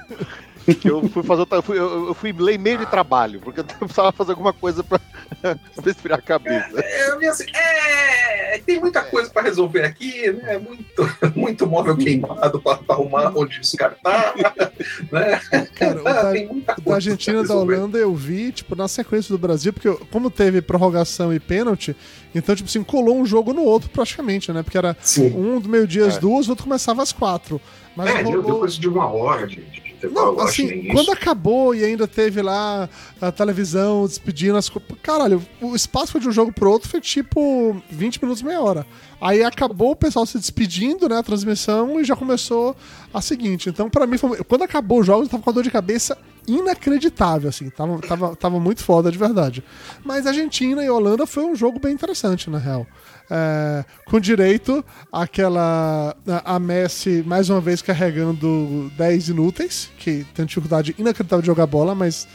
que 0.80 0.88
eu 0.88 1.10
fui 1.10 1.24
fazer 1.24 1.40
outra. 1.40 1.58
Eu 1.58 1.64
fui, 1.64 1.80
eu, 1.80 2.08
eu 2.10 2.14
fui 2.14 2.32
ler 2.32 2.54
e-mail 2.54 2.78
de 2.78 2.86
trabalho, 2.86 3.40
porque 3.42 3.62
eu 3.62 3.64
precisava 3.80 4.12
fazer 4.12 4.32
alguma 4.34 4.54
coisa 4.54 4.84
pra, 4.84 5.00
pra 5.42 5.58
esfriar 5.92 6.20
a 6.20 6.22
cabeça. 6.22 6.80
É, 6.80 7.10
eu 7.10 7.18
vi 7.18 7.26
assim, 7.28 7.46
é, 7.52 8.31
tem 8.60 8.80
muita 8.80 9.02
coisa 9.02 9.30
pra 9.30 9.42
resolver 9.42 9.84
aqui, 9.84 10.32
né? 10.32 10.58
Muito, 10.58 11.10
muito 11.36 11.68
móvel 11.68 11.96
queimado 11.98 12.62
pra, 12.62 12.78
pra 12.78 12.96
arrumar 12.96 13.32
onde 13.36 13.60
descartar, 13.60 14.34
né? 15.12 15.40
Cara, 15.76 16.02
o 16.02 16.04
da, 16.04 16.32
tem 16.32 16.48
muita 16.48 16.74
coisa 16.76 16.90
da 16.90 16.96
Argentina 16.96 17.42
e 17.42 17.48
da. 17.48 17.56
Holanda 17.56 17.98
eu 17.98 18.14
vi, 18.16 18.52
tipo, 18.52 18.76
na 18.76 18.88
sequência 18.88 19.32
do 19.34 19.38
Brasil, 19.38 19.72
porque 19.72 19.90
como 20.12 20.30
teve 20.30 20.62
prorrogação 20.62 21.34
e 21.34 21.40
pênalti, 21.40 21.96
então, 22.34 22.56
tipo 22.56 22.70
assim, 22.70 22.84
colou 22.84 23.18
um 23.18 23.26
jogo 23.26 23.54
no 23.54 23.64
outro 23.64 23.90
praticamente, 23.90 24.52
né? 24.52 24.64
Porque 24.64 24.78
era 24.78 24.96
Sim. 25.02 25.34
um 25.36 25.60
do 25.60 25.68
meio-dia 25.70 26.06
às 26.08 26.18
É. 26.18 26.20
duas, 26.20 26.48
o 26.48 26.52
outro 26.52 26.64
começava 26.66 27.02
às 27.04 27.12
quatro. 27.12 27.60
Mas 27.96 28.10
É, 28.10 28.24
deu, 28.24 28.32
deu 28.32 28.42
rolou... 28.42 28.60
coisa 28.60 28.80
de 28.80 28.88
uma 28.88 29.06
hora 29.12 29.46
de 29.46 29.81
intervalo, 30.08 30.36
Não, 30.38 30.44
acho, 30.44 30.62
assim, 30.64 30.88
quando 30.88 31.12
acabou 31.12 31.76
e 31.76 31.84
ainda 31.84 32.08
teve 32.08 32.42
lá 32.42 32.90
a 33.20 33.32
televisão 33.32 34.06
despedindo 34.06 34.58
as 34.58 34.68
coisas. 34.70 34.92
Caralho, 35.02 35.42
o 35.62 35.76
espaço 35.76 36.20
de 36.20 36.28
um 36.28 36.32
jogo 36.32 36.52
pro 36.52 36.72
outro 36.72 36.90
foi 36.90 37.00
tipo 37.00 37.82
20 37.90 38.22
minutos, 38.22 38.42
meia 38.42 38.62
hora. 38.62 38.86
Aí 39.20 39.44
acabou 39.44 39.92
o 39.92 39.96
pessoal 39.96 40.26
se 40.26 40.38
despedindo, 40.40 41.08
né, 41.08 41.18
a 41.18 41.24
transmissão, 41.24 42.00
e 42.00 42.04
já 42.04 42.16
começou 42.16 42.76
a 43.14 43.22
seguinte. 43.22 43.70
Então, 43.70 43.90
pra 43.90 44.08
mim, 44.08 44.18
foi... 44.18 44.44
quando 44.44 44.64
acabou 44.64 45.00
o 45.02 45.04
jogo, 45.04 45.24
eu 45.24 45.30
tava 45.30 45.44
com 45.44 45.50
uma 45.50 45.54
dor 45.54 45.64
de 45.64 45.70
cabeça 45.70 46.18
inacreditável, 46.48 47.50
assim. 47.50 47.70
Tava, 47.70 48.00
tava, 48.00 48.36
tava 48.36 48.60
muito 48.60 48.84
foda 48.84 49.12
de 49.12 49.18
verdade. 49.18 49.64
Mas 50.04 50.26
Argentina 50.26 50.84
e 50.84 50.90
Holanda 50.90 51.28
foi 51.28 51.44
um 51.44 51.56
jogo 51.56 51.80
bem 51.80 51.94
interessante, 51.94 52.50
na 52.50 52.58
real. 52.58 52.88
É, 53.34 53.86
com 54.06 54.20
direito 54.20 54.84
àquela. 55.10 56.14
A, 56.28 56.56
a 56.56 56.60
Messi, 56.60 57.24
mais 57.26 57.50
uma 57.50 57.62
vez, 57.62 57.82
carregando 57.82 58.92
10 58.98 59.30
inúteis, 59.30 59.90
que 59.98 60.26
tem 60.36 60.46
dificuldade 60.46 60.94
inacreditável 61.00 61.42
de 61.42 61.48
jogar 61.48 61.66
bola, 61.66 61.96
mas 61.96 62.28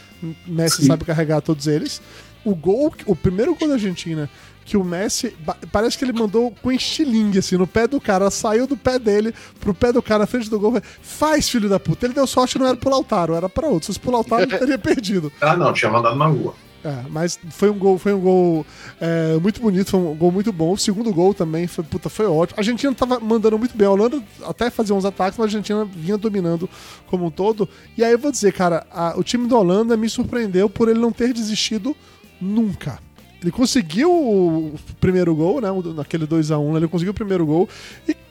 Messi 0.47 0.81
Sim. 0.81 0.87
sabe 0.87 1.05
carregar 1.05 1.39
todos 1.41 1.67
eles. 1.67 2.01
O 2.43 2.55
gol, 2.55 2.91
o 3.05 3.15
primeiro 3.15 3.53
gol 3.53 3.67
da 3.67 3.75
Argentina, 3.75 4.27
que 4.65 4.75
o 4.75 4.83
Messi. 4.83 5.35
Parece 5.71 5.99
que 5.99 6.03
ele 6.03 6.13
mandou 6.13 6.51
com 6.63 6.71
estilingue, 6.71 7.37
assim, 7.37 7.57
no 7.57 7.67
pé 7.67 7.87
do 7.87 8.01
cara, 8.01 8.31
saiu 8.31 8.65
do 8.65 8.75
pé 8.75 8.97
dele 8.97 9.35
pro 9.59 9.75
pé 9.75 9.93
do 9.93 10.01
cara 10.01 10.19
na 10.21 10.25
frente 10.27 10.49
do 10.49 10.59
gol. 10.59 10.81
Faz, 11.03 11.47
filho 11.47 11.69
da 11.69 11.79
puta. 11.79 12.07
Ele 12.07 12.15
deu 12.15 12.25
sorte, 12.25 12.57
não 12.57 12.65
era 12.65 12.75
pro 12.75 12.89
Lautaro, 12.89 13.35
era 13.35 13.47
pra 13.47 13.67
outro. 13.67 13.85
Se 13.85 13.87
fosse 13.87 13.99
pro 13.99 14.11
Lautaro, 14.11 14.41
ele 14.41 14.57
teria 14.57 14.79
perdido. 14.79 15.31
Ah, 15.39 15.55
não, 15.55 15.71
tinha 15.73 15.91
mandado 15.91 16.15
na 16.15 16.25
rua. 16.25 16.55
É, 16.87 17.03
mas 17.09 17.37
foi 17.49 17.69
um 17.69 17.77
gol, 17.77 17.97
foi 17.97 18.13
um 18.13 18.19
gol 18.21 18.65
é, 19.01 19.37
muito 19.41 19.59
bonito, 19.59 19.91
foi 19.91 19.99
um 19.99 20.15
gol 20.15 20.31
muito 20.31 20.53
bom. 20.53 20.71
O 20.71 20.77
segundo 20.77 21.11
gol 21.11 21.33
também 21.33 21.67
foi, 21.67 21.83
puta, 21.83 22.07
foi 22.07 22.25
ótimo. 22.27 22.55
A 22.57 22.61
Argentina 22.61 22.93
tava 22.95 23.19
mandando 23.19 23.59
muito 23.59 23.75
bem. 23.75 23.85
A 23.85 23.91
Holanda 23.91 24.23
até 24.45 24.69
fazia 24.69 24.95
uns 24.95 25.03
ataques, 25.03 25.37
mas 25.37 25.45
a 25.45 25.47
Argentina 25.49 25.83
vinha 25.83 26.17
dominando 26.17 26.69
como 27.07 27.25
um 27.25 27.29
todo. 27.29 27.67
E 27.97 28.05
aí 28.05 28.13
eu 28.13 28.19
vou 28.19 28.31
dizer, 28.31 28.53
cara, 28.53 28.87
a- 28.89 29.15
o 29.17 29.23
time 29.23 29.49
da 29.49 29.57
Holanda 29.57 29.97
me 29.97 30.07
surpreendeu 30.07 30.69
por 30.69 30.87
ele 30.87 30.99
não 30.99 31.11
ter 31.11 31.33
desistido 31.33 31.93
nunca. 32.39 32.99
Ele 33.41 33.51
conseguiu 33.51 34.11
o 34.11 34.73
primeiro 34.99 35.35
gol, 35.35 35.61
né? 35.61 35.69
Naquele 35.95 36.25
2x1, 36.25 36.75
ele 36.77 36.87
conseguiu 36.87 37.11
o 37.11 37.13
primeiro 37.13 37.45
gol. 37.45 37.69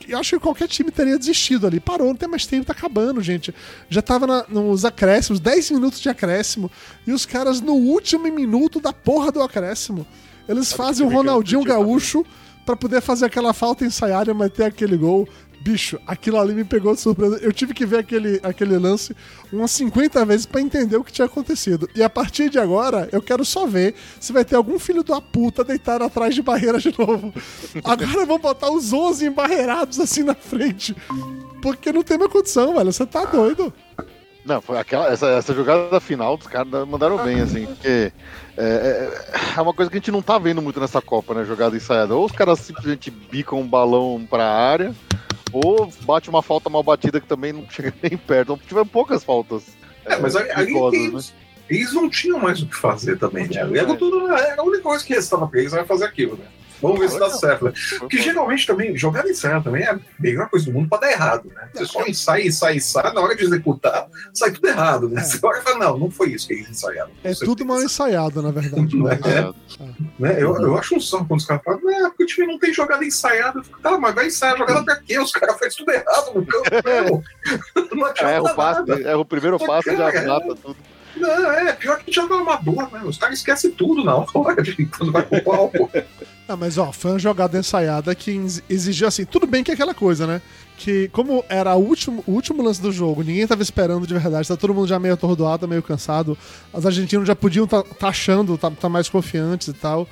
E 0.09 0.15
acho 0.15 0.37
que 0.37 0.43
qualquer 0.43 0.69
time 0.69 0.91
teria 0.91 1.19
desistido 1.19 1.67
ali. 1.67 1.79
Parou, 1.81 2.09
não 2.09 2.15
tem 2.17 2.29
mais 2.29 2.45
tempo, 2.47 2.67
tá 2.67 2.73
acabando, 2.73 3.21
gente. 3.21 3.55
Já 3.89 4.03
tava 4.03 4.27
na- 4.27 4.45
nos 4.49 4.85
acréscimos, 4.85 5.39
10 5.41 5.71
minutos 5.71 6.01
de 6.01 6.09
acréscimo. 6.09 6.71
E 7.07 7.13
os 7.13 7.25
caras, 7.27 7.61
no 7.61 7.75
último 7.75 8.25
minuto 8.25 8.81
da 8.81 8.93
porra 8.93 9.31
do 9.31 9.41
acréscimo, 9.43 10.07
eles 10.49 10.73
fazem 10.73 11.05
o 11.07 11.09
que 11.09 11.15
eu 11.15 11.19
Ronaldinho 11.19 11.63
Gaúcho 11.65 12.25
pra 12.67 12.77
poder 12.77 13.01
fazer 13.01 13.27
aquela 13.27 13.55
falta 13.55 13.85
ensaiada 13.85 14.33
e 14.33 14.35
meter 14.35 14.65
aquele 14.65 14.97
gol. 14.97 15.27
Bicho, 15.61 15.99
aquilo 16.07 16.39
ali 16.39 16.55
me 16.55 16.65
pegou 16.65 16.95
de 16.95 17.01
surpresa. 17.01 17.39
Eu 17.39 17.53
tive 17.53 17.73
que 17.73 17.87
ver 17.87 17.99
aquele, 17.99 18.39
aquele 18.43 18.79
lance 18.79 19.17
umas 19.53 19.71
50 19.71 20.25
vezes 20.25 20.47
pra 20.47 20.61
entender 20.61 20.97
o 20.97 21.03
que 21.03 21.13
tinha 21.13 21.27
acontecido. 21.27 21.89
E 21.95 22.03
a 22.03 22.11
partir 22.11 22.51
de 22.51 22.59
agora, 22.59 23.09
eu 23.11 23.23
quero 23.23 23.45
só 23.45 23.67
ver 23.67 23.95
se 24.21 24.33
vai 24.33 24.45
ter 24.45 24.55
algum 24.55 24.79
filho 24.79 25.03
da 25.03 25.21
puta 25.21 25.65
deitado 25.65 26.05
atrás 26.05 26.35
de 26.35 26.43
barreira 26.43 26.79
de 26.79 26.95
novo. 26.97 27.33
Agora 27.83 28.27
vão 28.27 28.39
botar 28.39 28.71
os 28.71 28.93
11 28.93 29.27
embarreirados 29.27 29.99
assim 29.99 30.23
na 30.23 30.35
frente. 30.35 30.95
Porque 31.63 31.93
não 31.93 32.03
tem 32.03 32.19
mais 32.19 32.31
condição, 32.31 32.75
velho. 32.75 32.93
Você 32.93 33.07
tá 33.07 33.25
doido. 33.25 33.73
Não, 34.47 34.63
foi 34.63 34.79
aquela, 34.79 35.09
essa, 35.13 35.27
essa 35.31 35.53
jogada 35.53 35.99
final 35.99 36.37
dos 36.37 36.47
caras 36.47 36.71
mandaram 36.87 37.19
bem, 37.19 37.41
assim, 37.41 37.67
porque 37.67 38.13
é, 38.57 38.63
é, 38.63 39.13
é 39.57 39.61
uma 39.61 39.75
coisa 39.75 39.91
que 39.91 39.97
a 39.97 40.01
gente 40.01 40.13
não 40.13 40.23
tá 40.23 40.39
vendo 40.39 40.63
muito 40.63 40.79
nessa 40.79 41.03
Copa, 41.03 41.35
né? 41.35 41.45
Jogada 41.45 41.77
ensaiada. 41.77 42.15
Ou 42.15 42.25
os 42.25 42.33
caras 42.33 42.61
simplesmente 42.61 43.11
bicam 43.11 43.61
um 43.61 43.67
balão 43.67 44.25
pra 44.31 44.49
área, 44.49 44.95
ou 45.53 45.91
bate 46.03 46.31
uma 46.31 46.43
falta 46.43 46.71
mal 46.71 46.85
batida 46.85 47.21
que 47.21 47.27
também 47.27 47.53
não 47.53 47.69
chega 47.69 47.93
nem 48.01 48.17
perto. 48.17 48.53
Então, 48.53 48.59
tiveram 48.69 48.87
poucas 48.87 49.25
faltas. 49.25 49.65
É, 50.05 50.17
mas 50.19 50.37
aí, 50.37 50.49
aí 50.51 50.67
perigosas, 50.67 51.01
eles, 51.01 51.35
eles 51.69 51.93
não 51.93 52.09
tinham 52.09 52.39
mais 52.39 52.63
o 52.63 52.67
que 52.67 52.77
fazer 52.77 53.19
também, 53.19 53.49
né? 53.49 53.57
Era, 53.77 53.97
tudo, 53.97 54.29
era 54.33 54.61
a 54.61 54.65
única 54.65 54.85
coisa 54.85 55.05
que 55.05 55.13
restava 55.13 55.49
pra 55.49 55.59
eles 55.59 55.73
era 55.73 55.85
fazer 55.85 56.05
aquilo, 56.05 56.37
né? 56.37 56.45
Vamos 56.81 57.01
ver 57.01 57.11
se 57.11 57.19
dá 57.19 57.31
certo. 57.31 57.67
Né? 57.67 57.73
Porque 57.99 58.19
geralmente 58.19 58.67
também, 58.67 58.97
jogada 58.97 59.29
ensaiada 59.29 59.65
também 59.65 59.83
é 59.83 59.91
a 59.91 59.99
melhor 60.19 60.49
coisa 60.49 60.67
do 60.67 60.73
mundo 60.73 60.89
pra 60.89 60.99
dar 60.99 61.11
errado, 61.11 61.51
né? 61.55 61.69
Você 61.73 61.87
só 61.87 62.05
ensaia, 62.07 62.47
ensaia, 62.47 62.77
ensaia, 62.77 63.13
na 63.13 63.21
hora 63.21 63.35
de 63.35 63.45
executar, 63.45 64.09
sai 64.33 64.51
tudo 64.53 64.69
errado, 64.69 65.09
né? 65.09 65.23
Você 65.23 65.39
olha 65.43 65.59
e 65.59 65.63
fala, 65.63 65.79
não, 65.79 65.99
não 65.99 66.11
foi 66.11 66.31
isso 66.31 66.49
que 66.49 66.55
eles 66.55 66.69
ensaiaram. 66.69 67.11
É 67.25 67.35
tudo 67.35 67.65
mal 67.65 67.83
ensaiado, 67.83 68.43
na 68.43 68.51
verdade. 68.51 68.97
É, 69.27 70.03
né? 70.19 70.43
eu, 70.43 70.55
eu 70.61 70.79
acho 70.79 70.97
um 70.97 71.01
saco 71.01 71.27
quando 71.27 71.41
os 71.41 71.47
caras 71.47 71.63
falam, 71.65 71.81
né, 71.83 72.09
porque 72.09 72.25
o 72.25 72.27
time 72.27 72.47
não 72.47 72.59
tem 72.59 72.73
jogada 72.73 73.05
ensaiada. 73.05 73.59
Eu 73.59 73.65
fico, 73.65 73.81
tá, 73.81 73.99
mas 73.99 74.15
vai 74.15 74.27
ensaiar 74.27 74.55
a 74.55 74.59
jogada 74.59 74.85
pra 74.85 74.97
quê? 74.97 75.19
Os 75.19 75.33
caras 75.33 75.59
fazem 75.59 75.79
tudo 75.79 75.91
errado 75.93 76.33
no 76.35 76.47
campo. 76.47 76.71
mesmo. 76.85 77.25
Não 77.97 78.09
Erra 78.09 78.43
o 78.43 78.57
nada. 78.87 79.09
erra 79.09 79.19
o 79.19 79.25
primeiro 79.25 79.59
passe 79.59 79.91
e 79.91 79.97
já 79.97 80.27
mata 80.27 80.55
tudo. 80.57 80.77
Não, 81.17 81.51
é, 81.53 81.73
pior 81.73 81.99
que 81.99 82.13
joga 82.13 82.35
amador, 82.37 82.93
né? 82.93 83.01
Os 83.05 83.17
caras 83.17 83.39
esquecem 83.39 83.71
tudo 83.71 84.05
na 84.05 84.17
hora 84.17 84.63
de 84.63 84.87
quando 84.87 85.13
vai 85.13 85.23
pro 85.23 85.43
palco. 85.43 85.91
Ah, 86.49 86.55
mas 86.57 86.79
ó, 86.79 86.93
foi 86.93 87.11
uma 87.13 87.19
jogada 87.19 87.59
ensaiada 87.59 88.15
que 88.15 88.31
ex- 88.31 88.63
exigiu 88.71 89.09
assim, 89.09 89.25
tudo 89.25 89.49
bem 89.49 89.65
que 89.65 89.71
é 89.73 89.75
aquela 89.75 89.93
coisa, 89.95 90.27
né? 90.29 90.41
Que 90.79 91.09
como 91.09 91.45
era 91.49 91.75
o 91.75 91.81
último, 91.81 92.23
o 92.25 92.33
último 92.33 92.63
lance 92.63 92.81
do 92.81 92.93
jogo, 92.93 93.25
ninguém 93.25 93.45
tava 93.47 93.63
esperando 93.63 94.07
de 94.07 94.15
verdade, 94.15 94.47
tá 94.47 94.57
todo 94.57 94.73
mundo 94.73 94.87
já 94.87 94.99
meio 94.99 95.15
atordoado, 95.15 95.67
meio 95.67 95.83
cansado. 95.83 96.39
Os 96.73 96.87
argentinos 96.87 97.27
já 97.27 97.35
podiam 97.35 97.67
tá, 97.67 97.83
tá 97.83 98.09
achando, 98.09 98.57
tá, 98.57 98.71
tá 98.71 98.89
mais 98.89 99.09
confiantes 99.09 99.69
e 99.69 99.73
tal. 99.73 100.07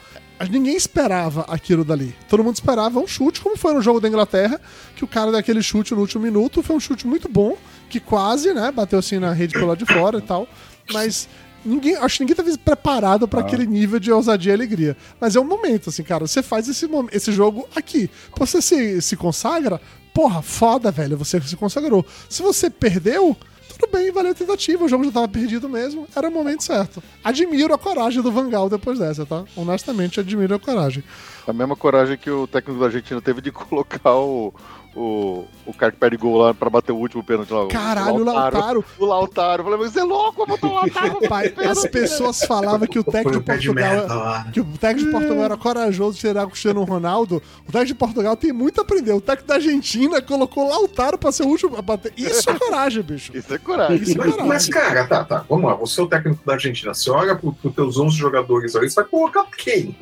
Ninguém 0.50 0.74
esperava 0.74 1.42
aquilo 1.42 1.84
dali. 1.84 2.12
Todo 2.28 2.42
mundo 2.42 2.56
esperava 2.56 2.98
um 2.98 3.06
chute, 3.06 3.40
como 3.40 3.56
foi 3.56 3.72
no 3.72 3.80
jogo 3.80 4.00
da 4.00 4.08
Inglaterra, 4.08 4.60
que 4.96 5.04
o 5.04 5.06
cara 5.06 5.30
daquele 5.30 5.62
chute 5.62 5.94
no 5.94 6.00
último 6.00 6.24
minuto 6.24 6.60
foi 6.64 6.74
um 6.74 6.80
chute 6.80 7.06
muito 7.06 7.28
bom, 7.28 7.56
que 7.88 8.00
quase, 8.00 8.52
né, 8.52 8.72
bateu 8.72 8.98
assim 8.98 9.20
na 9.20 9.32
rede 9.32 9.52
pelo 9.54 9.68
lado 9.68 9.78
de 9.78 9.86
fora 9.86 10.18
e 10.18 10.22
tal. 10.22 10.48
Mas 10.92 11.28
ninguém, 11.64 11.96
acho 11.96 12.16
que 12.16 12.24
ninguém 12.24 12.36
tava 12.36 12.58
preparado 12.58 13.26
pra 13.26 13.40
aquele 13.40 13.66
nível 13.66 13.98
de 13.98 14.12
ousadia 14.12 14.52
e 14.52 14.54
alegria. 14.54 14.96
Mas 15.20 15.36
é 15.36 15.40
um 15.40 15.44
momento, 15.44 15.90
assim, 15.90 16.02
cara. 16.02 16.26
Você 16.26 16.42
faz 16.42 16.68
esse, 16.68 16.88
esse 17.12 17.32
jogo 17.32 17.68
aqui. 17.74 18.10
Você 18.36 18.60
se, 18.60 19.00
se 19.00 19.16
consagra, 19.16 19.80
porra, 20.12 20.42
foda, 20.42 20.90
velho. 20.90 21.16
Você 21.16 21.40
se 21.40 21.56
consagrou. 21.56 22.04
Se 22.28 22.42
você 22.42 22.68
perdeu, 22.70 23.36
tudo 23.76 23.90
bem, 23.90 24.12
valeu 24.12 24.32
a 24.32 24.34
tentativa. 24.34 24.84
O 24.84 24.88
jogo 24.88 25.04
já 25.04 25.12
tava 25.12 25.28
perdido 25.28 25.68
mesmo. 25.68 26.06
Era 26.14 26.28
o 26.28 26.32
momento 26.32 26.62
certo. 26.62 27.02
Admiro 27.22 27.74
a 27.74 27.78
coragem 27.78 28.22
do 28.22 28.30
Vangal 28.30 28.68
depois 28.68 28.98
dessa, 28.98 29.26
tá? 29.26 29.44
Honestamente, 29.56 30.20
admiro 30.20 30.54
a 30.54 30.58
coragem. 30.60 31.02
A 31.46 31.52
mesma 31.52 31.74
coragem 31.74 32.16
que 32.16 32.30
o 32.30 32.46
técnico 32.46 32.80
da 32.80 32.86
Argentina 32.86 33.20
teve 33.20 33.40
de 33.40 33.50
colocar 33.52 34.14
o, 34.14 34.54
o, 34.96 35.44
o 35.66 35.72
cara 35.74 35.90
que 35.92 35.98
perde 35.98 36.16
gol 36.16 36.36
lá 36.38 36.54
pra 36.54 36.70
bater 36.70 36.92
o 36.92 36.96
último 36.96 37.22
pênalti 37.22 37.50
lá. 37.52 37.64
o 37.64 37.68
Caralho, 37.68 38.16
o 38.16 38.24
Lautaro. 38.24 38.84
O 38.98 39.04
Lautaro. 39.04 39.60
Eu 39.60 39.64
falei, 39.64 39.80
mas 39.80 39.92
você 39.92 40.00
é 40.00 40.04
louco, 40.04 40.46
botou 40.46 40.70
o 40.70 40.74
Lautaro. 40.74 41.18
Pai, 41.28 41.52
as 41.68 41.86
pessoas 41.86 42.40
falavam 42.44 42.86
que 42.86 42.98
o 42.98 43.04
técnico 43.04 43.38
o 43.38 43.40
de 43.58 43.66
Portugal. 43.68 44.06
lá. 44.06 44.46
que 44.52 44.60
o 44.60 44.64
técnico 44.78 45.06
de 45.06 45.12
Portugal 45.12 45.44
era 45.44 45.56
corajoso 45.56 46.14
de 46.14 46.20
tirar 46.20 46.44
o 46.44 46.50
Cristiano 46.50 46.84
Ronaldo. 46.84 47.42
O 47.68 47.72
técnico 47.72 47.86
de 47.86 47.94
Portugal 47.94 48.36
tem 48.36 48.52
muito 48.52 48.80
a 48.80 48.82
aprender. 48.82 49.12
O 49.12 49.20
técnico 49.20 49.48
da 49.48 49.54
Argentina 49.54 50.22
colocou 50.22 50.66
o 50.66 50.68
Lautaro 50.68 51.18
pra 51.18 51.32
ser 51.32 51.42
o 51.44 51.48
último 51.48 51.76
a 51.76 51.82
bater. 51.82 52.12
Isso 52.16 52.48
é 52.48 52.54
coragem, 52.58 53.02
bicho. 53.02 53.36
Isso 53.36 53.52
é 53.54 53.58
coragem. 53.58 53.96
Isso 54.02 54.12
é 54.12 54.14
Mas, 54.16 54.30
coragem. 54.30 54.48
mas, 54.48 54.68
cara, 54.68 55.06
tá, 55.06 55.24
tá. 55.24 55.44
Vamos 55.48 55.64
lá. 55.66 55.74
Você 55.74 56.00
é 56.00 56.04
o 56.04 56.06
técnico 56.06 56.44
da 56.46 56.52
Argentina. 56.54 56.94
Você 56.94 57.10
olha 57.10 57.34
pro, 57.34 57.52
pros 57.52 57.74
teus 57.74 57.98
11 57.98 58.16
jogadores 58.16 58.76
aí, 58.76 58.88
você 58.88 58.94
vai 58.96 59.04
colocar 59.04 59.44
quem? 59.56 59.96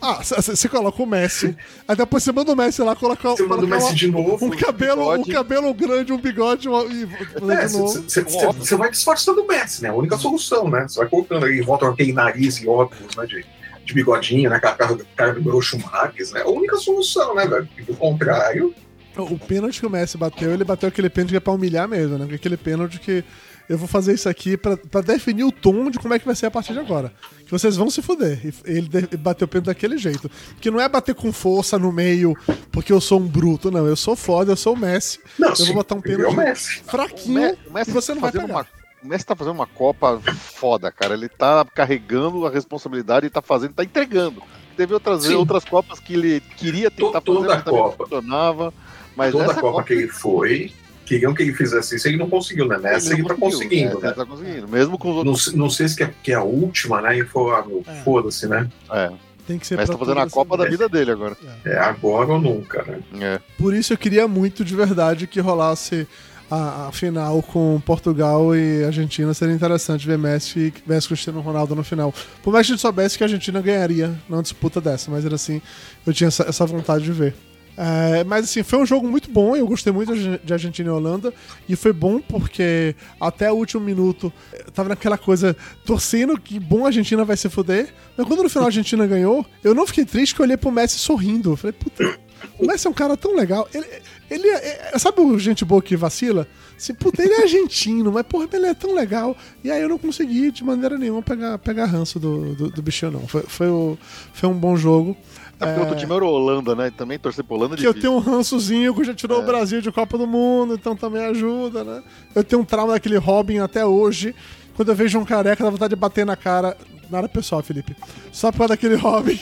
Ah, 0.00 0.20
você 0.22 0.68
coloca 0.68 1.02
o 1.02 1.06
Messi. 1.06 1.56
Aí 1.86 1.96
depois 1.96 2.22
você 2.22 2.32
manda 2.32 2.52
o 2.52 2.56
Messi 2.56 2.82
lá 2.82 2.94
colocar, 2.96 3.30
Você 3.30 3.44
manda 3.44 3.65
o 3.66 3.68
colocar 3.68 3.76
Messi 3.76 3.86
uma- 3.88 3.94
de 3.94 4.10
novo. 4.10 4.46
um 4.46 4.50
cabelo, 4.50 5.12
um 5.14 5.24
cabelo 5.24 5.74
grande, 5.74 6.12
um 6.12 6.18
bigode 6.20 6.68
uma- 6.68 6.84
e 6.84 7.06
fazer 7.38 7.52
É. 7.52 8.52
Você 8.52 8.76
vai 8.76 8.90
disfarçando 8.90 9.42
o 9.42 9.46
Messi, 9.46 9.82
né? 9.82 9.88
A 9.90 9.94
única 9.94 10.16
solução, 10.16 10.68
né? 10.70 10.86
Você 10.88 10.98
vai 10.98 11.08
colocando 11.08 11.46
aí, 11.46 11.60
volta 11.60 11.88
aquele 11.88 12.12
nariz 12.12 12.56
e 12.58 12.68
óculos, 12.68 13.14
né? 13.16 13.26
De, 13.26 13.44
de 13.84 13.94
bigodinho, 13.94 14.48
né? 14.50 14.58
Cara, 14.60 14.96
cara, 15.16 15.32
do 15.34 15.42
Groucho 15.42 15.78
Marques, 15.78 16.32
né? 16.32 16.42
A 16.42 16.48
única 16.48 16.76
solução, 16.76 17.34
né, 17.34 17.46
velho? 17.46 17.68
Do 17.86 17.94
contrário, 17.94 18.74
O 19.18 19.38
pênalti 19.38 19.80
que 19.80 19.86
o 19.86 19.90
Messi 19.90 20.18
bateu, 20.18 20.52
ele 20.52 20.62
bateu 20.62 20.90
aquele 20.90 21.08
pênalti 21.08 21.30
que 21.30 21.36
é 21.38 21.40
pra 21.40 21.54
humilhar 21.54 21.88
mesmo, 21.88 22.18
né? 22.18 22.34
Aquele 22.34 22.56
pênalti 22.56 22.98
que 23.00 23.24
eu 23.68 23.76
vou 23.78 23.88
fazer 23.88 24.14
isso 24.14 24.28
aqui 24.28 24.56
pra, 24.56 24.76
pra 24.76 25.00
definir 25.00 25.44
o 25.44 25.52
tom 25.52 25.90
de 25.90 25.98
como 25.98 26.14
é 26.14 26.18
que 26.18 26.24
vai 26.26 26.34
ser 26.36 26.46
a 26.46 26.50
partir 26.50 26.72
de 26.72 26.78
agora. 26.78 27.12
Que 27.44 27.50
vocês 27.52 27.76
vão 27.76 27.88
se 27.90 28.02
fuder. 28.02 28.40
E 28.44 28.70
ele 28.70 28.88
bateu 29.18 29.44
o 29.44 29.48
pênalti 29.48 29.66
daquele 29.66 29.98
jeito. 29.98 30.30
Que 30.60 30.70
não 30.70 30.80
é 30.80 30.88
bater 30.88 31.14
com 31.14 31.32
força 31.32 31.78
no 31.78 31.92
meio 31.92 32.34
porque 32.72 32.92
eu 32.92 33.00
sou 33.00 33.20
um 33.20 33.26
bruto, 33.26 33.70
não. 33.70 33.86
Eu 33.86 33.96
sou 33.96 34.14
foda, 34.16 34.52
eu 34.52 34.56
sou 34.56 34.74
o 34.74 34.76
Messi. 34.78 35.18
não, 35.38 35.50
eu 35.50 35.56
sim, 35.56 35.64
vou 35.66 35.74
botar 35.74 35.94
um 35.94 35.98
é 35.98 36.02
pênalti 36.02 36.82
fraquinho 36.84 37.56
o 37.68 37.72
Messi 37.72 37.90
você 37.90 38.14
não 38.14 38.20
vai 38.20 38.30
fazendo 38.32 38.46
pegar. 38.48 38.58
uma- 38.60 38.66
O 39.02 39.06
Messi 39.08 39.26
tá 39.26 39.36
fazendo 39.36 39.54
uma 39.54 39.66
Copa 39.66 40.20
foda, 40.34 40.90
cara. 40.90 41.14
Ele 41.14 41.28
tá 41.28 41.64
carregando 41.74 42.46
a 42.46 42.50
responsabilidade 42.50 43.26
e 43.26 43.30
tá 43.30 43.40
fazendo, 43.42 43.74
tá 43.74 43.84
entregando. 43.84 44.42
Teve 44.76 44.92
outras, 44.94 45.22
Sim. 45.24 45.34
outras 45.34 45.64
Copas 45.64 46.00
que 46.00 46.14
ele 46.14 46.40
queria 46.40 46.90
tentar 46.90 47.20
To- 47.20 47.34
toda 47.34 47.40
fazer, 47.40 47.54
mas 47.54 47.64
também 47.64 47.80
não 47.80 47.90
Copa. 47.90 48.04
funcionava. 48.04 48.74
Mas 49.16 49.32
Toda 49.32 49.44
essa 49.44 49.60
Copa 49.60 49.82
que 49.84 49.92
ele 49.94 50.08
foi, 50.08 50.72
queriam 51.06 51.32
que 51.32 51.42
ele 51.42 51.54
fizesse 51.54 51.96
isso, 51.96 52.06
ele 52.08 52.16
não 52.18 52.28
conseguiu, 52.28 52.66
né? 52.68 52.76
Nessa 52.78 53.12
ele, 53.12 53.22
não 53.22 53.28
tá 53.28 53.34
conseguindo, 53.36 53.94
né? 53.94 54.00
né? 54.02 54.06
Ele 54.08 54.14
tá 54.14 54.26
conseguindo. 54.26 54.68
Mesmo 54.68 54.98
com 54.98 55.08
os 55.08 55.14
Não, 55.24 55.30
outros. 55.32 55.44
se- 55.46 55.56
não 55.56 55.70
sei 55.70 55.88
se 55.88 55.96
que 55.96 56.02
é, 56.04 56.10
que 56.22 56.32
é 56.32 56.34
a 56.34 56.42
última, 56.42 57.00
né? 57.00 57.18
E 57.18 57.24
foi, 57.24 57.54
ah, 57.54 57.64
meu, 57.66 57.82
É. 57.86 57.94
foda-se, 58.02 58.46
né? 58.46 58.68
É, 58.90 59.10
Tem 59.46 59.58
que 59.58 59.66
ser 59.66 59.76
Mas 59.76 59.88
tá 59.88 59.96
fazendo 59.96 60.18
a 60.18 60.28
Copa 60.28 60.56
as 60.56 60.60
da 60.64 60.68
vida 60.68 60.88
dele 60.88 61.12
agora. 61.12 61.36
É 61.64 61.78
agora 61.78 62.32
ou 62.32 62.40
nunca, 62.40 62.82
né? 62.82 62.98
É. 63.20 63.40
Por 63.56 63.72
isso 63.72 63.92
eu 63.92 63.96
queria 63.96 64.26
muito 64.26 64.64
de 64.64 64.74
verdade 64.74 65.28
que 65.28 65.38
rolasse 65.38 66.04
a, 66.50 66.88
a 66.88 66.92
final 66.92 67.40
com 67.42 67.80
Portugal 67.86 68.56
e 68.56 68.82
Argentina. 68.84 69.32
Seria 69.34 69.54
interessante 69.54 70.04
ver 70.04 70.18
Messi 70.18 70.58
e 70.58 70.88
Messi 70.90 71.06
e 71.06 71.08
Cristiano 71.10 71.40
Ronaldo 71.40 71.76
no 71.76 71.84
final. 71.84 72.12
Por 72.42 72.52
mais 72.52 72.66
que 72.66 72.72
a 72.72 72.74
gente 72.74 72.82
soubesse 72.82 73.16
que 73.16 73.22
a 73.22 73.26
Argentina 73.26 73.60
ganharia 73.60 74.12
numa 74.28 74.42
disputa 74.42 74.80
dessa, 74.80 75.10
mas 75.12 75.24
era 75.24 75.36
assim, 75.36 75.62
eu 76.04 76.12
tinha 76.12 76.26
essa, 76.28 76.42
essa 76.48 76.66
vontade 76.66 77.04
de 77.04 77.12
ver. 77.12 77.32
É, 77.78 78.24
mas 78.24 78.44
assim, 78.46 78.62
foi 78.62 78.78
um 78.78 78.86
jogo 78.86 79.06
muito 79.06 79.30
bom, 79.30 79.54
eu 79.54 79.66
gostei 79.66 79.92
muito 79.92 80.14
de 80.16 80.52
Argentina 80.52 80.88
e 80.88 80.92
Holanda, 80.92 81.32
e 81.68 81.76
foi 81.76 81.92
bom 81.92 82.20
porque 82.20 82.94
até 83.20 83.52
o 83.52 83.54
último 83.56 83.82
minuto 83.84 84.32
eu 84.52 84.72
tava 84.72 84.88
naquela 84.88 85.18
coisa, 85.18 85.54
torcendo 85.84 86.40
que 86.40 86.58
bom 86.58 86.84
a 86.84 86.86
Argentina 86.86 87.22
vai 87.24 87.36
se 87.36 87.50
fuder, 87.50 87.92
mas 88.16 88.26
quando 88.26 88.42
no 88.42 88.48
final 88.48 88.64
a 88.64 88.68
Argentina 88.68 89.06
ganhou, 89.06 89.44
eu 89.62 89.74
não 89.74 89.86
fiquei 89.86 90.06
triste 90.06 90.34
que 90.34 90.40
eu 90.40 90.44
olhei 90.44 90.56
pro 90.56 90.70
Messi 90.72 90.98
sorrindo. 90.98 91.52
Eu 91.52 91.56
falei, 91.56 91.72
puta, 91.74 92.18
o 92.58 92.66
Messi 92.66 92.86
é 92.86 92.90
um 92.90 92.94
cara 92.94 93.14
tão 93.14 93.36
legal. 93.36 93.68
Ele, 93.74 93.86
ele 94.30 94.48
é, 94.48 94.90
é- 94.94 94.98
sabe 94.98 95.20
o 95.20 95.38
gente 95.38 95.62
boa 95.64 95.82
que 95.82 95.96
vacila? 95.96 96.48
Assim, 96.78 96.94
puta, 96.94 97.22
ele 97.22 97.32
é 97.34 97.42
argentino, 97.42 98.10
mas 98.12 98.24
porra, 98.26 98.48
ele 98.52 98.66
é 98.66 98.74
tão 98.74 98.94
legal. 98.94 99.36
E 99.62 99.70
aí 99.70 99.82
eu 99.82 99.88
não 99.88 99.98
consegui 99.98 100.50
de 100.50 100.62
maneira 100.64 100.96
nenhuma 100.98 101.22
pegar, 101.22 101.58
pegar 101.58 101.84
ranço 101.86 102.18
do, 102.18 102.54
do, 102.54 102.70
do 102.70 102.82
bichinho, 102.82 103.12
não. 103.12 103.26
Foi, 103.28 103.42
foi, 103.42 103.68
o- 103.68 103.98
foi 104.32 104.48
um 104.48 104.54
bom 104.54 104.76
jogo. 104.76 105.14
É 105.58 105.64
porque 105.66 105.78
o 105.78 105.82
outro 105.84 105.96
time 105.96 106.14
era 106.14 106.24
Holanda, 106.24 106.74
né? 106.74 106.92
Também 106.96 107.18
torcer 107.18 107.42
pra 107.44 107.56
Holanda 107.56 107.74
é 107.74 107.78
Que 107.78 107.86
eu 107.86 107.94
tenho 107.94 108.12
um 108.14 108.18
rançozinho 108.18 108.94
que 108.94 109.04
já 109.04 109.14
tirou 109.14 109.40
o 109.40 109.42
Brasil 109.46 109.80
de 109.80 109.90
Copa 109.90 110.18
do 110.18 110.26
Mundo, 110.26 110.74
então 110.74 110.94
também 110.94 111.24
ajuda, 111.24 111.82
né? 111.82 112.02
Eu 112.34 112.44
tenho 112.44 112.60
um 112.62 112.64
trauma 112.64 112.92
daquele 112.92 113.16
Robin 113.16 113.58
até 113.58 113.84
hoje. 113.86 114.34
Quando 114.74 114.88
eu 114.90 114.94
vejo 114.94 115.18
um 115.18 115.24
careca, 115.24 115.64
dá 115.64 115.70
vontade 115.70 115.94
de 115.94 116.00
bater 116.00 116.26
na 116.26 116.36
cara. 116.36 116.76
Nada 117.10 117.28
pessoal, 117.28 117.62
Felipe. 117.62 117.96
Só 118.32 118.52
por 118.52 118.58
causa 118.58 118.74
daquele 118.74 118.96
Robin. 118.96 119.38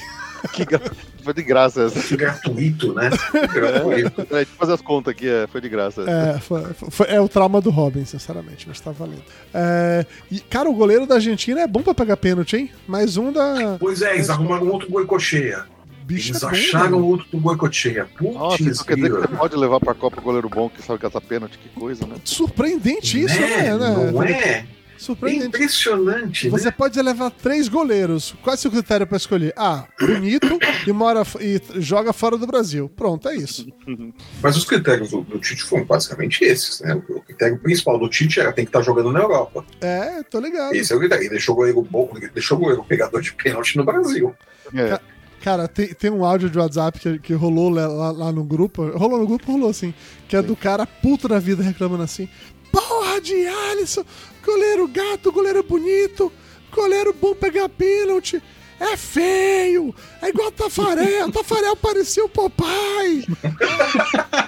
Que 0.53 0.65
gra- 0.67 0.79
Foi 1.25 1.33
de 1.33 1.43
graça 1.43 1.85
essa. 1.85 1.99
Que 2.01 2.17
gratuito, 2.19 2.93
né? 2.93 3.09
Gratuito. 3.53 4.21
É, 4.31 4.35
deixa 4.37 4.51
eu 4.53 4.57
fazer 4.59 4.73
as 4.75 4.83
contas 4.83 5.13
aqui, 5.13 5.27
é, 5.27 5.47
foi 5.47 5.61
de 5.61 5.69
graça. 5.71 6.03
essa. 6.03 6.11
É, 6.11 6.39
foi- 6.39 6.63
foi- 6.91 7.07
é 7.09 7.19
o 7.21 7.27
trauma 7.29 7.61
do 7.63 7.71
Robin, 7.71 8.05
sinceramente, 8.05 8.67
mas 8.69 8.79
tá 8.79 8.91
valendo. 8.93 9.23
É, 9.55 10.05
e, 10.31 10.39
cara, 10.41 10.69
o 10.69 10.75
goleiro 10.75 11.07
da 11.07 11.15
Argentina 11.15 11.63
é 11.63 11.67
bom 11.67 11.81
pra 11.83 11.95
pegar 11.95 12.19
pênalti, 12.19 12.57
hein? 12.57 12.71
Mais 12.87 13.17
um 13.17 13.33
da. 13.33 13.79
Pois 13.81 14.03
é, 14.03 14.15
eles 14.15 14.29
arrumaram 14.29 14.69
outro 14.69 14.91
Goicocheia. 14.91 15.65
Bicho 16.05 16.33
Eles 16.33 16.43
é 16.43 16.47
bom, 16.47 16.53
acharam 16.53 17.01
né? 17.01 17.07
outro 17.07 17.27
do 17.33 17.39
Goicocheia. 17.39 18.07
Nossa, 18.21 18.59
Putz, 18.59 18.71
isso 18.73 18.85
quer 18.85 18.97
dizer 18.97 19.11
que 19.11 19.17
você 19.21 19.29
pode 19.29 19.57
levar 19.57 19.81
pra 19.81 19.95
Copa 19.95 20.21
o 20.21 20.23
goleiro 20.23 20.49
bom 20.49 20.69
que 20.69 20.83
sabe 20.83 20.99
catar 20.99 21.21
pênalti, 21.21 21.59
que 21.59 21.69
coisa, 21.71 22.07
né? 22.07 22.17
Surpreendente 22.25 23.23
isso, 23.23 23.41
Né? 23.41 23.49
né? 23.73 23.79
né? 23.79 24.11
Não 24.13 24.23
é? 24.23 24.33
É 24.33 24.67
Surpreendente. 24.97 25.49
impressionante, 25.49 26.49
Você 26.49 26.67
né? 26.67 26.71
pode 26.71 27.01
levar 27.03 27.31
três 27.31 27.69
goleiros. 27.69 28.35
Qual 28.43 28.55
é 28.55 28.57
o 28.57 28.61
seu 28.61 28.71
critério 28.71 29.07
pra 29.07 29.17
escolher? 29.17 29.53
Ah, 29.57 29.87
bonito 30.01 30.59
e 30.87 30.93
mora 30.93 31.23
e 31.41 31.61
joga 31.81 32.13
fora 32.13 32.39
do 32.39 32.47
Brasil. 32.47 32.89
Pronto, 32.95 33.29
é 33.29 33.37
isso. 33.37 33.67
Mas 34.43 34.57
os 34.57 34.65
critérios 34.65 35.11
do, 35.11 35.21
do 35.23 35.39
Tite 35.39 35.63
foram 35.63 35.85
basicamente 35.85 36.45
esses, 36.45 36.81
né? 36.81 36.95
O, 37.09 37.17
o 37.17 37.21
critério 37.23 37.59
principal 37.59 37.99
do 37.99 38.09
Tite 38.09 38.41
era 38.41 38.53
tem 38.53 38.65
que 38.65 38.69
estar 38.71 38.83
jogando 38.83 39.11
na 39.13 39.21
Europa. 39.21 39.65
É, 39.81 40.23
tô 40.23 40.39
ligado. 40.39 40.75
Esse 40.75 40.93
é 40.93 40.97
o 40.97 40.99
critério. 40.99 41.23
Ele 41.25 41.31
deixou 41.31 41.55
o 41.55 41.57
goleiro 41.57 41.83
bom, 41.83 42.11
deixou 42.33 42.57
o 42.57 42.61
goleiro 42.61 42.85
pegador 42.85 43.21
de 43.21 43.33
pênalti 43.35 43.77
no 43.77 43.85
Brasil. 43.85 44.35
É. 44.75 44.99
Cara, 45.45 45.69
tem, 45.69 45.89
tem 45.89 46.11
um 46.11 46.25
áudio 46.25 46.49
de 46.49 46.59
WhatsApp 46.59 46.99
que, 46.99 47.19
que 47.19 47.35
rolou 47.35 47.69
lá, 47.69 48.11
lá- 48.11 48.33
no 48.33 48.43
grupo. 48.43 48.83
Rolou 48.97 49.19
no 49.19 49.27
grupo, 49.27 49.53
rolou 49.53 49.69
assim. 49.69 49.93
Que 50.27 50.37
é 50.37 50.41
do 50.41 50.57
cara 50.57 50.87
puto 50.87 51.29
da 51.29 51.39
vida 51.39 51.63
reclamando 51.63 52.03
assim. 52.03 52.27
Porra 52.73 53.21
de 53.21 53.47
Alisson, 53.47 54.03
goleiro 54.43 54.89
gato, 54.89 55.31
goleiro 55.31 55.63
bonito, 55.63 56.33
goleiro 56.75 57.13
bom 57.13 57.35
pegar 57.35 57.69
pênalti. 57.69 58.43
É 58.81 58.97
feio! 58.97 59.95
É 60.21 60.29
igual 60.29 60.51
Tafarel. 60.51 61.31
Tafarel 61.31 61.77
parecia 61.77 62.25
o 62.25 62.29
Popeye. 62.29 63.27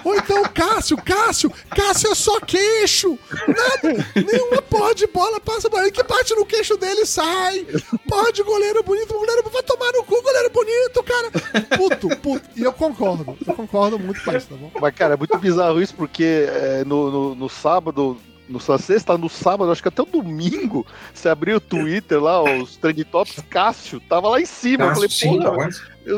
Ou 0.03 0.15
então 0.15 0.43
Cássio. 0.53 0.97
Cássio. 0.97 1.51
Cássio 1.69 2.11
é 2.11 2.15
só 2.15 2.39
queixo. 2.39 3.17
Nada. 3.47 4.05
Nenhuma 4.15 4.61
porra 4.61 4.93
de 4.95 5.07
bola 5.07 5.39
passa 5.39 5.69
por 5.69 5.79
ele. 5.81 5.91
Que 5.91 6.03
bate 6.03 6.35
no 6.35 6.45
queixo 6.45 6.77
dele 6.77 7.01
e 7.01 7.05
sai. 7.05 7.65
Porra 8.07 8.31
de 8.31 8.43
goleiro 8.43 8.83
bonito. 8.83 9.13
Goleiro 9.13 9.49
vai 9.49 9.63
tomar 9.63 9.91
no 9.93 10.03
cu, 10.03 10.21
goleiro 10.21 10.49
bonito, 10.49 11.03
cara. 11.03 11.31
Puto, 11.77 12.09
puto. 12.17 12.49
E 12.55 12.63
eu 12.63 12.73
concordo. 12.73 13.37
Eu 13.45 13.53
concordo 13.53 13.99
muito 13.99 14.23
com 14.23 14.35
isso, 14.35 14.47
tá 14.47 14.55
bom? 14.55 14.71
Mas, 14.79 14.95
cara, 14.95 15.13
é 15.13 15.17
muito 15.17 15.37
bizarro 15.37 15.81
isso, 15.81 15.93
porque 15.95 16.47
é, 16.47 16.83
no, 16.85 17.11
no, 17.11 17.35
no 17.35 17.49
sábado, 17.49 18.17
no 18.49 18.59
na 18.67 18.77
sexta, 18.77 19.17
no 19.17 19.29
sábado, 19.29 19.71
acho 19.71 19.81
que 19.81 19.87
até 19.89 20.01
o 20.01 20.05
domingo, 20.05 20.85
você 21.13 21.29
abriu 21.29 21.57
o 21.57 21.61
Twitter 21.61 22.21
lá, 22.21 22.41
os 22.43 22.77
trend 22.77 23.03
tops, 23.05 23.43
Cássio, 23.49 23.99
tava 23.99 24.29
lá 24.29 24.39
em 24.41 24.45
cima. 24.45 24.85
eu 24.85 24.93
falei, 24.95 25.09
porra, 25.09 25.69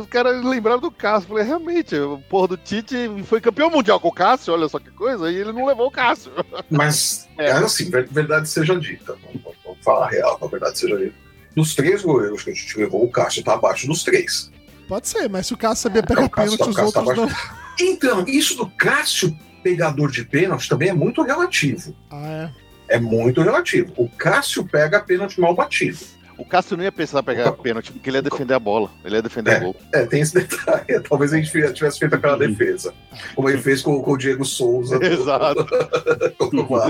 os 0.02 0.06
caras 0.08 0.44
lembraram 0.46 0.80
do 0.80 0.92
Cássio. 0.92 1.26
Eu 1.26 1.30
falei, 1.30 1.44
realmente, 1.46 1.96
o 1.96 2.20
porra 2.30 2.50
do 2.50 2.58
Tite 2.58 2.96
foi 3.26 3.42
campeão 3.42 3.70
mundial 3.72 4.00
com 4.00 4.10
o 4.10 4.14
Cássio, 4.14 4.54
olha 4.54 4.68
só 4.70 4.78
que 4.80 4.92
coisa, 4.92 5.32
e 5.32 5.36
ele 5.36 5.52
não 5.52 5.66
levou 5.66 5.88
o 5.88 5.92
Cássio. 5.92 6.32
Mas, 6.70 7.28
É. 7.40 7.48
é. 7.48 7.52
assim, 7.54 7.90
ver- 7.90 8.08
verdade 8.10 8.48
seja 8.50 8.76
dita. 8.80 9.18
Vamos, 9.24 9.80
falar 9.84 10.06
a 10.06 10.10
real, 10.10 10.38
a 10.42 10.48
verdade 10.48 10.78
seja 10.78 10.98
dita. 10.98 11.16
Dos 11.56 11.74
três 11.74 12.04
goleiros 12.04 12.44
que 12.44 12.52
a 12.52 12.54
gente 12.54 12.78
levou, 12.78 13.04
o 13.04 13.10
Cássio 13.12 13.44
tá 13.44 13.54
abaixo 13.54 13.88
dos 13.88 14.04
três. 14.04 14.52
Pode 14.88 15.08
ser, 15.08 15.28
mas 15.30 15.48
se 15.48 15.54
o 15.54 15.58
Cássio 15.58 15.84
sabia 15.84 16.04
pegar 16.04 16.22
Não, 16.22 16.28
o 16.28 16.30
Cássio 16.30 16.58
pênalti, 16.58 16.76
tá- 16.76 16.84
os 16.84 16.94
Cássio 16.94 17.16
tá 17.16 17.22
outros 17.22 17.40
não. 17.78 17.86
Então, 17.88 18.26
isso 18.28 18.56
do 18.58 18.68
Cássio 18.72 19.36
pegador 19.62 20.12
de 20.12 20.24
pênalti 20.24 20.68
também 20.68 20.90
é 20.90 20.94
muito 20.94 21.22
relativo. 21.22 21.96
Ah, 22.10 22.52
é. 22.90 22.96
É 22.96 23.00
muito 23.00 23.42
relativo. 23.42 23.94
O 23.96 24.10
Cássio 24.10 24.66
pega 24.66 25.00
pênalti 25.00 25.40
mal 25.40 25.54
batido. 25.54 26.00
O 26.40 26.46
Cássio 26.46 26.78
não 26.78 26.86
ia 26.86 26.92
pensar 26.92 27.20
em 27.20 27.24
pegar 27.24 27.52
pênalti, 27.52 27.92
porque 27.92 28.10
ele 28.10 28.18
ia 28.18 28.22
defender 28.22 28.54
a 28.54 28.60
bola, 28.60 28.90
ele 29.04 29.16
ia 29.16 29.22
defender 29.22 29.58
o 29.58 29.66
gol. 29.66 29.76
É, 29.94 30.06
tem 30.06 30.22
esse 30.22 30.34
detalhe. 30.34 31.00
Talvez 31.08 31.34
a 31.34 31.38
gente 31.38 31.52
tivesse 31.74 32.00
feito 32.00 32.16
aquela 32.16 32.38
defesa. 32.38 32.94
Como 33.36 33.50
ele 33.50 33.58
fez 33.58 33.82
com, 33.82 34.02
com 34.02 34.14
o 34.14 34.18
Diego 34.18 34.46
Souza. 34.46 34.98
Exato. 35.04 35.68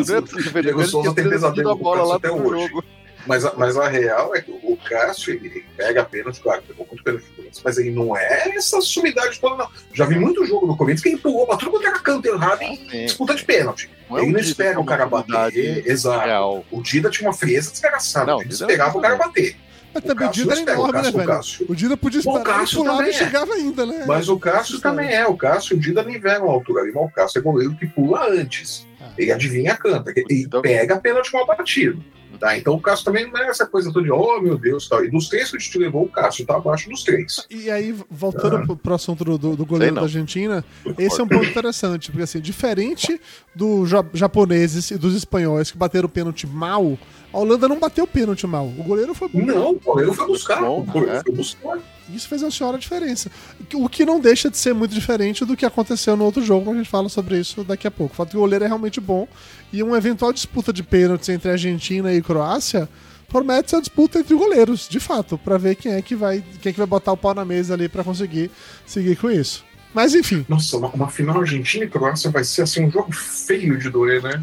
ia 0.07 0.21
defender, 0.21 0.61
Diego 0.61 0.85
Souza 0.85 1.15
tem 1.15 1.27
pesadelo 1.27 1.73
com 1.73 1.81
o 1.81 1.83
bola 1.83 2.03
lá 2.03 2.19
Cássio 2.19 2.37
até 2.37 2.49
hoje. 2.49 2.67
jogo. 2.67 2.83
Mas, 3.27 3.45
a- 3.45 3.53
mas 3.57 3.77
a 3.77 3.87
real 3.87 4.33
é 4.35 4.41
que 4.41 4.49
o 4.51 4.77
Cássio, 4.89 5.33
ele, 5.33 5.47
ele 5.47 5.65
pega 5.75 6.03
pênalti, 6.03 6.39
claro, 6.39 6.63
pegou 6.67 6.85
muito 6.89 7.03
pênalti 7.03 7.23
do 7.25 7.33
Corinthians, 7.35 7.61
mas 7.63 7.77
ele 7.77 7.91
não 7.91 8.15
é 8.17 8.49
essa 8.55 8.79
sumidade 8.81 9.39
toda, 9.39 9.55
não. 9.57 9.69
Já 9.93 10.05
vi 10.05 10.17
muito 10.17 10.45
jogo 10.45 10.65
do 10.67 10.75
Corinthians 10.75 11.03
que 11.03 11.09
empurrou 11.09 11.45
pra 11.45 11.57
tudo 11.57 11.71
quanto 11.71 11.85
era 11.87 11.99
canto 11.99 12.25
errado 12.27 12.61
em 12.61 12.87
disputa 13.05 13.35
de 13.35 13.43
pênalti. 13.43 13.89
Não 14.09 14.17
é 14.17 14.21
ele 14.23 14.31
não 14.31 14.39
espera 14.39 14.79
o 14.79 14.85
cara 14.85 15.05
bater. 15.05 15.85
Exato. 15.87 16.25
Real. 16.25 16.65
O 16.71 16.81
Dida 16.81 17.09
tinha 17.09 17.27
uma 17.29 17.33
frieza 17.35 17.71
desgraçada. 17.71 18.25
Não, 18.31 18.41
ele 18.41 18.49
Dida 18.49 18.65
esperava 18.65 18.97
o 18.97 19.01
cara 19.01 19.15
bater. 19.15 19.55
Mas 19.93 20.03
O 20.03 20.07
também 20.07 20.27
o 20.27 20.31
Dida 20.31 20.53
era 20.53 20.61
o 20.61 20.73
enorme, 20.73 20.91
né, 20.93 20.97
Cássio- 21.01 21.13
o 21.13 21.17
velho? 21.17 21.29
Cássio- 21.29 21.65
O 21.69 21.75
Dida 21.75 21.97
podia 21.97 22.19
O 22.19 22.21
esperar, 22.21 22.39
ele 22.39 22.45
Cássio 22.59 22.77
pulava 22.77 22.97
também 22.97 23.11
e 23.11 23.15
é. 23.15 23.17
chegava 23.17 23.53
ainda, 23.53 23.85
né? 23.87 24.03
Mas 24.07 24.29
o 24.29 24.39
Cássio 24.39 24.79
também 24.79 25.11
é. 25.13 25.27
O 25.27 25.35
Cássio, 25.35 25.75
o 25.75 25.79
Dida 25.79 26.03
nivela 26.03 26.45
a 26.45 26.49
altura 26.51 26.83
ali, 26.83 26.91
mas 26.93 27.05
o 27.05 27.09
Cássio 27.09 27.39
é 27.39 27.41
goleiro 27.41 27.75
que 27.75 27.87
pula 27.87 28.27
antes. 28.29 28.87
Ah. 29.01 29.09
Ele 29.17 29.31
adivinha 29.31 29.73
a 29.73 29.77
canta. 29.77 30.11
Ele 30.15 30.43
Então- 30.43 30.61
pega 30.61 30.95
pênalti 30.97 31.33
mal 31.33 31.45
batido. 31.45 32.03
Tá? 32.39 32.57
Então 32.57 32.73
o 32.73 32.79
Cássio 32.81 33.05
também 33.05 33.29
não 33.29 33.37
é 33.37 33.47
essa 33.47 33.65
coisa 33.65 33.91
toda 33.91 34.05
de, 34.05 34.11
oh 34.11 34.39
meu 34.41 34.57
Deus, 34.57 34.87
tal. 34.87 35.03
E 35.03 35.09
dos 35.11 35.27
três 35.27 35.51
que 35.51 35.57
a 35.57 35.59
gente 35.59 35.77
levou, 35.77 36.03
o 36.03 36.09
Cássio 36.09 36.45
tá 36.45 36.55
abaixo 36.55 36.89
dos 36.89 37.03
três. 37.03 37.45
E 37.49 37.69
aí, 37.69 37.93
voltando 38.09 38.57
Ah. 38.57 38.61
pro, 38.65 38.77
pro 38.77 38.93
assunto 38.93 39.25
do, 39.25 39.37
do- 39.55 39.65
goleiro 39.65 39.95
da 39.95 40.01
Argentina, 40.01 40.63
esse 40.97 41.19
é 41.19 41.23
um 41.23 41.27
ponto 41.27 41.45
interessante, 41.45 42.09
porque 42.11 42.23
assim, 42.23 42.39
diferente 42.39 43.19
dos 43.53 43.89
ja- 43.89 44.05
japoneses 44.13 44.89
e 44.91 44.97
dos 44.97 45.15
espanhóis 45.15 45.69
que 45.71 45.77
bateram 45.77 46.07
pênalti 46.07 46.47
mal, 46.47 46.97
a 47.33 47.37
Holanda 47.37 47.67
não 47.67 47.77
bateu 47.79 48.07
pênalti 48.07 48.47
mal. 48.47 48.65
O 48.67 48.83
goleiro 48.83 49.13
foi 49.13 49.27
bom. 49.27 49.41
Não, 49.41 49.71
o 49.71 49.79
goleiro 49.79 50.13
foi 50.13 50.25
buscar. 50.27 50.61
Bom, 50.61 50.79
O 50.79 50.83
goleiro 50.83 51.17
é. 51.17 51.21
foi 51.23 51.33
buscar. 51.35 51.77
Isso 52.11 52.27
fez 52.27 52.41
uma 52.41 52.49
senhora 52.49 52.75
diferença. 52.79 53.29
O 53.75 53.87
que 53.87 54.03
não 54.03 54.19
deixa 54.19 54.49
de 54.49 54.57
ser 54.57 54.73
muito 54.73 54.95
diferente 54.95 55.45
do 55.45 55.55
que 55.55 55.63
aconteceu 55.63 56.15
no 56.17 56.25
outro 56.25 56.41
jogo, 56.41 56.71
a 56.71 56.73
gente 56.73 56.89
fala 56.89 57.07
sobre 57.07 57.37
isso 57.39 57.63
daqui 57.63 57.85
a 57.85 57.91
pouco. 57.91 58.13
O 58.13 58.15
fato 58.15 58.31
que 58.31 58.37
o 58.37 58.39
goleiro 58.39 58.63
é 58.65 58.67
realmente 58.67 58.99
bom 58.99 59.27
e 59.71 59.83
uma 59.83 59.97
eventual 59.97 60.33
disputa 60.33 60.71
de 60.73 60.83
pênaltis 60.83 61.29
entre 61.29 61.49
Argentina 61.51 62.13
e 62.13 62.21
Croácia 62.21 62.87
promete 63.27 63.69
ser 63.69 63.75
uma 63.75 63.81
disputa 63.81 64.19
entre 64.19 64.33
goleiros, 64.35 64.87
de 64.89 64.99
fato, 64.99 65.37
pra 65.37 65.57
ver 65.57 65.75
quem 65.75 65.93
é 65.93 66.01
que 66.01 66.15
vai, 66.15 66.43
quem 66.61 66.71
é 66.71 66.73
que 66.73 66.79
vai 66.79 66.87
botar 66.87 67.11
o 67.11 67.17
pau 67.17 67.33
na 67.35 67.45
mesa 67.45 67.73
ali 67.75 67.87
pra 67.87 68.03
conseguir 68.03 68.49
seguir 68.85 69.15
com 69.17 69.29
isso. 69.29 69.63
Mas 69.93 70.13
enfim, 70.15 70.45
Nossa, 70.49 70.77
uma, 70.77 70.87
uma 70.89 71.09
final 71.09 71.39
Argentina 71.41 71.83
e 71.85 71.89
Croácia 71.89 72.29
vai 72.31 72.43
ser 72.43 72.63
assim 72.63 72.83
um 72.85 72.91
jogo 72.91 73.11
feio 73.11 73.77
de 73.77 73.89
doer, 73.89 74.21
né? 74.23 74.41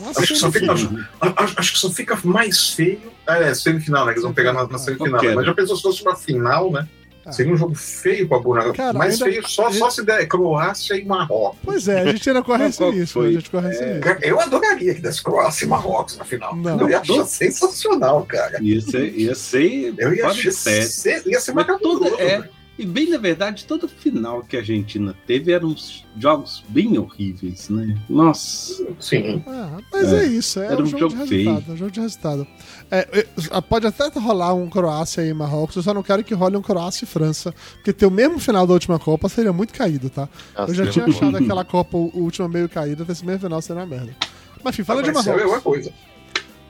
Nossa, 0.00 0.20
acho, 0.20 0.34
que 0.34 0.38
só 0.38 0.52
fica, 0.52 0.72
enfim. 0.72 0.98
a- 1.20 1.28
a- 1.28 1.48
acho 1.56 1.72
que 1.72 1.78
só 1.78 1.90
fica 1.90 2.18
mais 2.22 2.70
feio. 2.74 3.00
Ah, 3.26 3.38
é, 3.38 3.54
semifinal, 3.54 4.04
né? 4.06 4.12
Eles 4.12 4.22
vão 4.22 4.34
pegar 4.34 4.52
na, 4.52 4.66
na 4.68 4.78
semifinal. 4.78 5.14
Ok, 5.16 5.28
Mas 5.30 5.38
né? 5.38 5.44
já 5.44 5.54
pensou 5.54 5.76
se 5.76 5.82
fosse 5.82 6.02
uma 6.02 6.14
final, 6.14 6.70
né? 6.70 6.86
Ah. 7.28 7.32
Seria 7.32 7.52
um 7.52 7.56
jogo 7.56 7.74
feio 7.74 8.26
pra 8.28 8.38
Bonaga. 8.38 8.72
Cara, 8.72 8.98
Mais 8.98 9.14
ainda- 9.14 9.24
feio 9.26 9.48
só, 9.48 9.70
só 9.70 9.90
se 9.90 10.04
der 10.04 10.26
Croácia 10.26 10.94
e 10.94 11.04
Marrocos. 11.04 11.58
Pois 11.64 11.86
é, 11.88 12.00
a 12.00 12.12
gente 12.12 12.28
ainda 12.28 12.42
corre 12.42 12.64
Mas 12.64 12.74
esse 12.80 12.90
risco, 12.90 13.20
foi? 13.20 13.28
a 13.28 13.32
gente 13.32 13.50
corre 13.50 13.70
esse 13.70 13.84
risco. 13.84 14.00
Cara, 14.00 14.18
eu 14.22 14.40
adoraria 14.40 14.94
que 14.94 15.00
desse 15.00 15.22
Croácia 15.22 15.64
e 15.64 15.68
Marrocos 15.68 16.16
na 16.18 16.24
final. 16.24 16.56
Não. 16.56 16.80
Eu 16.80 16.88
ia 16.90 17.00
achar 17.00 17.24
sensacional, 17.26 18.24
cara. 18.24 18.62
Ia 18.62 18.80
ser, 18.80 19.14
ia 19.14 19.34
ser 19.34 19.94
Eu 19.98 20.14
ia 20.14 20.26
achar 20.26 20.52
ser, 20.52 21.22
ia 21.26 21.40
ser 21.40 21.52
Mas 21.52 21.66
maravilhoso. 21.66 22.04
é. 22.18 22.48
E 22.78 22.86
bem 22.86 23.10
na 23.10 23.18
verdade, 23.18 23.64
todo 23.64 23.88
final 23.88 24.40
que 24.44 24.56
a 24.56 24.60
Argentina 24.60 25.12
teve 25.26 25.50
eram 25.50 25.70
uns 25.70 26.06
jogos 26.16 26.62
bem 26.68 26.96
horríveis, 26.96 27.68
né? 27.68 27.98
Nossa. 28.08 28.86
Sim. 29.00 29.42
Ah, 29.48 29.78
mas 29.92 30.12
é, 30.12 30.22
É, 30.22 30.26
isso, 30.28 30.60
é 30.60 30.66
era 30.66 30.80
um 30.80 30.86
jogo, 30.86 31.10
jogo 31.10 31.22
de 31.24 31.28
feio. 31.28 31.44
resultado. 31.50 31.70
É 31.70 31.74
um 31.74 31.76
jogo 31.76 31.90
de 31.90 32.00
resultado. 32.00 32.46
É, 32.90 33.26
é, 33.52 33.60
pode 33.60 33.86
até 33.86 34.08
rolar 34.18 34.54
um 34.54 34.68
Croácia 34.68 35.20
e 35.22 35.32
Marrocos, 35.34 35.76
eu 35.76 35.82
só 35.82 35.92
não 35.92 36.02
quero 36.02 36.24
que 36.24 36.32
role 36.32 36.56
um 36.56 36.62
Croácia 36.62 37.04
e 37.04 37.08
França, 37.08 37.54
porque 37.74 37.92
ter 37.92 38.06
o 38.06 38.10
mesmo 38.10 38.38
final 38.38 38.66
da 38.66 38.72
última 38.72 38.98
Copa 38.98 39.28
seria 39.28 39.52
muito 39.52 39.74
caído, 39.74 40.08
tá? 40.08 40.26
eu 40.66 40.72
já 40.72 40.86
tinha 40.86 41.04
achado 41.04 41.36
aquela 41.36 41.64
Copa 41.64 41.98
última 41.98 42.48
meio 42.48 42.68
caída, 42.68 43.04
esse 43.10 43.24
mesmo 43.24 43.40
final 43.42 43.60
seria 43.60 43.82
uma 43.82 43.88
merda. 43.88 44.16
Mas 44.64 44.74
enfim, 44.74 44.84
fala 44.84 45.02
de 45.02 45.10
Vai 45.10 45.22
ser 45.22 45.30
a 45.30 45.34
mesma 45.34 45.48
Marrocos. 45.50 45.72
coisa. 45.72 45.92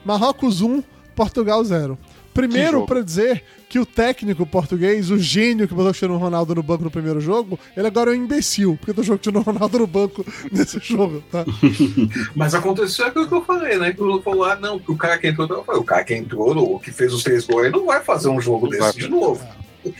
Marrocos 0.03 0.61
1, 0.61 0.83
Portugal 1.15 1.63
0. 1.63 1.97
Primeiro, 2.33 2.85
pra 2.85 3.01
dizer 3.01 3.43
que 3.67 3.77
o 3.79 3.85
técnico 3.85 4.45
português, 4.45 5.11
o 5.11 5.17
gênio 5.17 5.67
que 5.67 5.73
botou 5.73 5.87
o 5.89 5.91
Cristiano 5.91 6.17
Ronaldo 6.17 6.55
no 6.55 6.63
banco 6.63 6.83
no 6.83 6.89
primeiro 6.91 7.19
jogo, 7.21 7.59
ele 7.77 7.85
agora 7.85 8.09
é 8.09 8.13
um 8.13 8.23
imbecil, 8.23 8.77
porque 8.79 8.93
tá 8.93 9.01
jogando 9.03 9.17
o 9.17 9.21
Cristiano 9.21 9.41
Ronaldo 9.45 9.79
no 9.79 9.87
banco 9.87 10.25
nesse 10.51 10.79
jogo, 10.79 11.23
tá? 11.31 11.45
Mas 12.35 12.55
aconteceu 12.55 13.05
aquilo 13.07 13.27
que 13.27 13.33
eu 13.33 13.43
falei, 13.43 13.77
né? 13.77 13.93
Que 13.93 14.01
o 14.01 14.21
falou, 14.21 14.45
ah, 14.45 14.55
não, 14.55 14.79
que 14.79 14.91
o 14.91 14.97
cara 14.97 15.17
que 15.17 15.27
entrou, 15.27 15.47
eu 15.49 15.63
falei, 15.63 15.81
o 15.81 15.83
cara 15.83 16.03
que 16.03 16.15
entrou, 16.15 16.75
o 16.75 16.79
que 16.79 16.91
fez 16.91 17.13
os 17.13 17.23
três 17.23 17.45
gols, 17.45 17.65
ele 17.65 17.75
não 17.77 17.85
vai 17.85 18.01
fazer 18.03 18.29
um 18.29 18.39
jogo 18.41 18.67
desse 18.67 18.97
de 18.97 19.07
novo. 19.07 19.45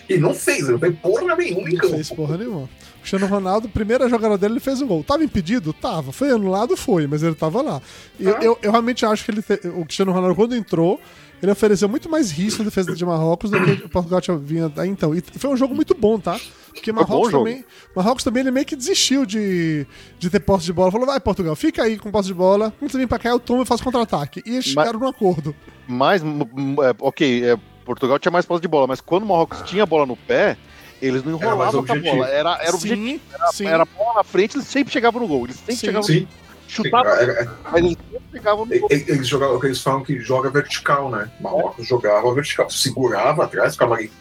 E 0.09 0.17
não 0.17 0.33
fez, 0.33 0.63
ele 0.63 0.73
não 0.73 0.79
fez 0.79 0.95
porra 0.99 1.35
nenhuma 1.35 1.69
em 1.69 1.73
Não 1.75 1.89
fez 1.89 2.09
campo. 2.09 2.15
porra 2.21 2.37
nenhuma. 2.37 2.61
O 2.63 2.99
Cristiano 3.01 3.27
Ronaldo, 3.27 3.69
primeira 3.69 4.09
jogada 4.09 4.37
dele, 4.37 4.53
ele 4.55 4.59
fez 4.59 4.81
um 4.81 4.87
gol. 4.87 5.03
Tava 5.05 5.23
impedido? 5.23 5.71
Tava. 5.71 6.11
Foi 6.11 6.29
anulado? 6.31 6.75
Foi, 6.75 7.07
mas 7.07 7.23
ele 7.23 7.33
tava 7.35 7.61
lá. 7.61 7.81
E 8.19 8.25
eu, 8.25 8.35
Ah. 8.35 8.39
eu, 8.43 8.59
eu 8.61 8.71
realmente 8.71 9.05
acho 9.05 9.23
que 9.23 9.31
ele 9.31 9.41
te- 9.41 9.67
o 9.69 9.85
Cristiano 9.85 10.11
Ronaldo, 10.11 10.35
quando 10.35 10.53
entrou, 10.53 10.99
ele 11.41 11.51
ofereceu 11.51 11.87
muito 11.87 12.09
mais 12.09 12.31
risco 12.31 12.63
na 12.63 12.69
defesa 12.69 12.95
de 12.95 13.05
Marrocos 13.05 13.49
do 13.49 13.59
que 13.59 13.85
o 13.85 13.89
Portugal 13.89 14.21
tinha 14.21 14.37
vinha 14.37 14.65
até 14.67 14.85
então. 14.85 15.13
E 15.15 15.21
foi 15.21 15.49
um 15.49 15.57
jogo 15.57 15.73
muito 15.73 15.95
bom, 15.95 16.19
tá? 16.19 16.39
Porque 16.73 16.91
Marrocos 16.91 17.31
também, 17.31 17.65
Marrocos 17.95 18.23
também 18.23 18.41
ele 18.41 18.51
meio 18.51 18.65
que 18.65 18.75
desistiu 18.75 19.25
de, 19.25 19.85
de 20.17 20.29
ter 20.29 20.39
posse 20.39 20.65
de 20.65 20.73
bola. 20.73 20.91
Falou, 20.91 21.07
vai, 21.07 21.19
Portugal, 21.19 21.55
fica 21.55 21.83
aí 21.83 21.97
com 21.97 22.11
posse 22.11 22.27
de 22.27 22.33
bola. 22.33 22.73
Quando 22.77 22.91
você 22.91 22.97
vem 22.97 23.07
pra 23.07 23.19
cá, 23.19 23.29
eu 23.29 23.39
tomo 23.39 23.63
e 23.63 23.65
faço 23.65 23.83
contra-ataque. 23.83 24.41
E 24.45 24.51
eles 24.51 24.65
chegaram 24.65 24.99
num 24.99 25.07
acordo. 25.07 25.55
Mas, 25.87 26.21
é, 26.21 26.95
ok, 26.99 27.43
é, 27.51 27.57
Portugal 27.83 28.19
tinha 28.19 28.31
mais 28.31 28.45
posse 28.45 28.61
de 28.61 28.67
bola, 28.67 28.87
mas 28.87 29.01
quando 29.01 29.23
o 29.23 29.25
Marrocos 29.27 29.61
tinha 29.63 29.83
a 29.83 29.85
bola 29.85 30.05
no 30.05 30.15
pé, 30.15 30.57
eles 31.01 31.23
não 31.23 31.33
enrolavam 31.33 31.71
com 31.71 31.91
a 31.91 31.95
objetivo. 31.95 32.15
bola. 32.17 32.27
Era, 32.27 32.57
era 32.61 32.75
objetivo. 32.75 33.01
sim, 33.01 33.21
sim. 33.53 33.65
Era 33.65 33.85
bola 33.85 34.15
na 34.15 34.23
frente, 34.23 34.57
eles 34.57 34.67
sempre 34.67 34.91
chegavam 34.93 35.21
no 35.21 35.27
gol. 35.27 35.45
Eles 35.45 35.55
sempre 35.55 35.75
Sim. 35.75 35.85
chegavam 35.87 36.03
Sim. 36.03 36.27
Chutavam, 36.69 37.11
Era- 37.11 37.21
era- 37.33 37.51
mas 37.71 37.83
eles 37.83 37.97
sempre 38.11 38.27
chegavam 38.31 38.65
no. 38.65 38.73
Eles 38.89 39.27
jogavam 39.27 39.55
o 39.55 39.59
que 39.59 39.67
eles 39.67 39.81
falam 39.81 40.03
que 40.03 40.19
joga 40.19 40.49
vertical, 40.49 41.09
né? 41.09 41.29
Marrocos 41.41 41.87
jogava 41.87 42.33
vertical, 42.33 42.69
segurava 42.69 43.43
atrás, 43.45 43.73
ficava 43.73 43.95
ali, 43.95 44.11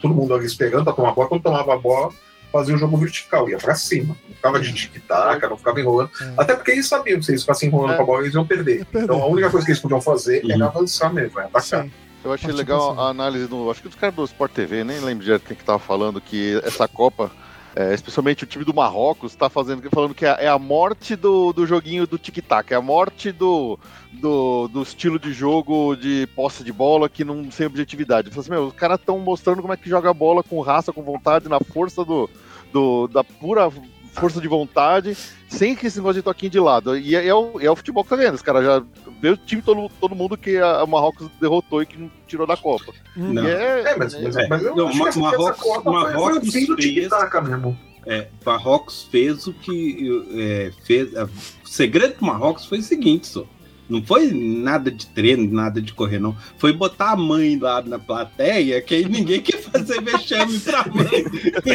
todo 0.00 0.14
mundo 0.14 0.34
ali 0.34 0.46
esperando 0.46 0.84
pra 0.84 0.92
tomar 0.92 1.10
a 1.10 1.12
bola. 1.12 1.28
Quando 1.28 1.42
tomava 1.42 1.74
a 1.74 1.78
bola, 1.78 2.12
fazia 2.50 2.74
o 2.74 2.78
jogo 2.78 2.96
vertical, 2.96 3.48
ia 3.48 3.58
pra 3.58 3.74
cima. 3.74 4.16
Não 4.28 4.34
ficava 4.34 4.60
de 4.60 4.72
tic-tac, 4.72 5.42
não 5.48 5.56
ficava 5.56 5.80
enrolando. 5.80 6.10
É. 6.20 6.34
Até 6.36 6.54
porque 6.54 6.70
eles 6.72 6.86
sabiam 6.88 7.18
que 7.18 7.24
se 7.26 7.32
eles 7.32 7.42
ficassem 7.42 7.68
enrolando 7.68 7.92
É. 7.92 7.96
com 7.96 8.02
a 8.02 8.06
bola, 8.06 8.22
eles 8.22 8.34
iam 8.34 8.46
perder. 8.46 8.78
Ia 8.80 8.84
perder. 8.84 9.04
Então 9.04 9.22
a 9.22 9.26
única 9.26 9.50
coisa 9.50 9.64
que 9.64 9.72
eles 9.72 9.80
podiam 9.82 10.00
fazer 10.00 10.42
Uhum. 10.44 10.52
era 10.52 10.66
avançar 10.66 11.12
mesmo, 11.12 11.38
era 11.38 11.48
atacar. 11.48 11.84
Sim. 11.84 11.92
Eu 12.24 12.32
achei 12.32 12.52
legal 12.52 13.00
a 13.00 13.08
análise 13.08 13.48
do. 13.48 13.68
Acho 13.68 13.82
que 13.82 13.88
dos 13.88 13.96
caras 13.98 14.14
do 14.14 14.24
Sport 14.24 14.52
TV, 14.52 14.84
nem 14.84 15.00
lembro 15.00 15.24
direito 15.24 15.44
quem 15.44 15.56
que 15.56 15.64
tava 15.64 15.80
falando, 15.80 16.20
que 16.20 16.60
essa 16.64 16.86
Copa, 16.86 17.32
é, 17.74 17.94
especialmente 17.94 18.44
o 18.44 18.46
time 18.46 18.64
do 18.64 18.74
Marrocos, 18.74 19.34
tá 19.34 19.48
fazendo, 19.48 19.88
falando 19.90 20.14
que 20.14 20.26
é, 20.26 20.44
é 20.44 20.48
a 20.48 20.58
morte 20.58 21.16
do, 21.16 21.52
do 21.52 21.66
joguinho 21.66 22.06
do 22.06 22.18
tic-tac, 22.18 22.72
é 22.72 22.76
a 22.76 22.82
morte 22.82 23.32
do, 23.32 23.78
do, 24.12 24.68
do 24.68 24.82
estilo 24.82 25.18
de 25.18 25.32
jogo 25.32 25.96
de 25.96 26.26
posse 26.34 26.62
de 26.62 26.72
bola 26.72 27.08
que 27.08 27.24
não 27.24 27.50
sem 27.50 27.66
objetividade. 27.66 28.30
Eu 28.30 28.40
assim, 28.40 28.50
meu, 28.50 28.66
os 28.66 28.74
caras 28.74 29.00
estão 29.00 29.18
mostrando 29.18 29.62
como 29.62 29.72
é 29.72 29.76
que 29.76 29.88
joga 29.88 30.10
a 30.10 30.14
bola 30.14 30.42
com 30.42 30.60
raça, 30.60 30.92
com 30.92 31.02
vontade, 31.02 31.48
na 31.48 31.60
força 31.60 32.04
do, 32.04 32.28
do, 32.72 33.08
da 33.08 33.24
pura 33.24 33.70
força 34.12 34.40
de 34.40 34.46
vontade, 34.48 35.16
sem 35.48 35.74
que 35.74 35.86
esse 35.86 35.96
negócio 35.98 36.16
de 36.20 36.22
toquinho 36.22 36.50
de 36.52 36.60
lado. 36.60 36.96
E 36.96 37.14
é, 37.16 37.26
é 37.26 37.34
o, 37.34 37.58
é 37.60 37.70
o 37.70 37.76
futebol 37.76 38.04
que 38.04 38.10
tá 38.10 38.16
ganhando. 38.16 38.34
Os 38.34 38.42
caras 38.42 38.64
já 38.64 38.82
vê 39.20 39.30
o 39.30 39.36
time, 39.36 39.60
todo, 39.62 39.88
todo 40.00 40.14
mundo 40.14 40.36
que 40.36 40.58
a, 40.58 40.80
a 40.80 40.86
Marrocos 40.86 41.28
derrotou 41.40 41.82
e 41.82 41.86
que 41.86 41.98
não 41.98 42.10
tirou 42.26 42.46
da 42.46 42.56
Copa. 42.56 42.92
Não. 43.16 43.44
É, 43.46 43.92
É, 43.92 43.96
mas, 43.96 44.20
mas, 44.20 44.36
É. 44.36 44.48
mas 44.48 44.62
eu 44.62 44.76
Não, 44.76 44.88
acho 44.88 45.02
que 45.02 45.08
essa, 45.08 45.20
Marrocos- 45.20 45.60
Copa 45.60 45.82
foi- 45.82 45.92
foi 45.92 46.10
o 46.12 46.24
Marrocos 46.24 46.52
fim 46.52 46.66
do 46.66 46.76
tic-tac 46.76 47.40
mesmo. 47.48 47.78
É, 48.06 48.28
Marrocos 48.44 49.08
fez 49.10 49.46
o 49.46 49.52
que 49.52 50.24
é, 50.34 50.72
fez. 50.84 51.10
O 51.14 51.28
segredo 51.68 52.18
do 52.18 52.26
Marrocos 52.26 52.66
foi 52.66 52.78
o 52.78 52.82
seguinte, 52.82 53.26
só. 53.28 53.44
Não 53.92 54.02
foi 54.02 54.30
nada 54.32 54.90
de 54.90 55.06
treino, 55.06 55.52
nada 55.52 55.80
de 55.82 55.92
correr, 55.92 56.18
não. 56.18 56.34
Foi 56.56 56.72
botar 56.72 57.10
a 57.10 57.16
mãe 57.16 57.58
lá 57.58 57.82
na 57.82 57.98
plateia, 57.98 58.80
que 58.80 58.94
aí 58.94 59.04
ninguém 59.08 59.40
quer 59.40 59.60
fazer 59.60 60.00
vexame 60.00 60.58
pra 60.60 60.84
mãe. 60.88 61.24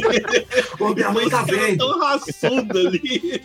Ô, 0.79 0.93
minha 0.95 1.11
mãe 1.11 1.29
tá 1.29 1.43
vendo. 1.43 1.77
tão 1.77 1.99
raçuda 1.99 2.79
ali. 2.79 3.41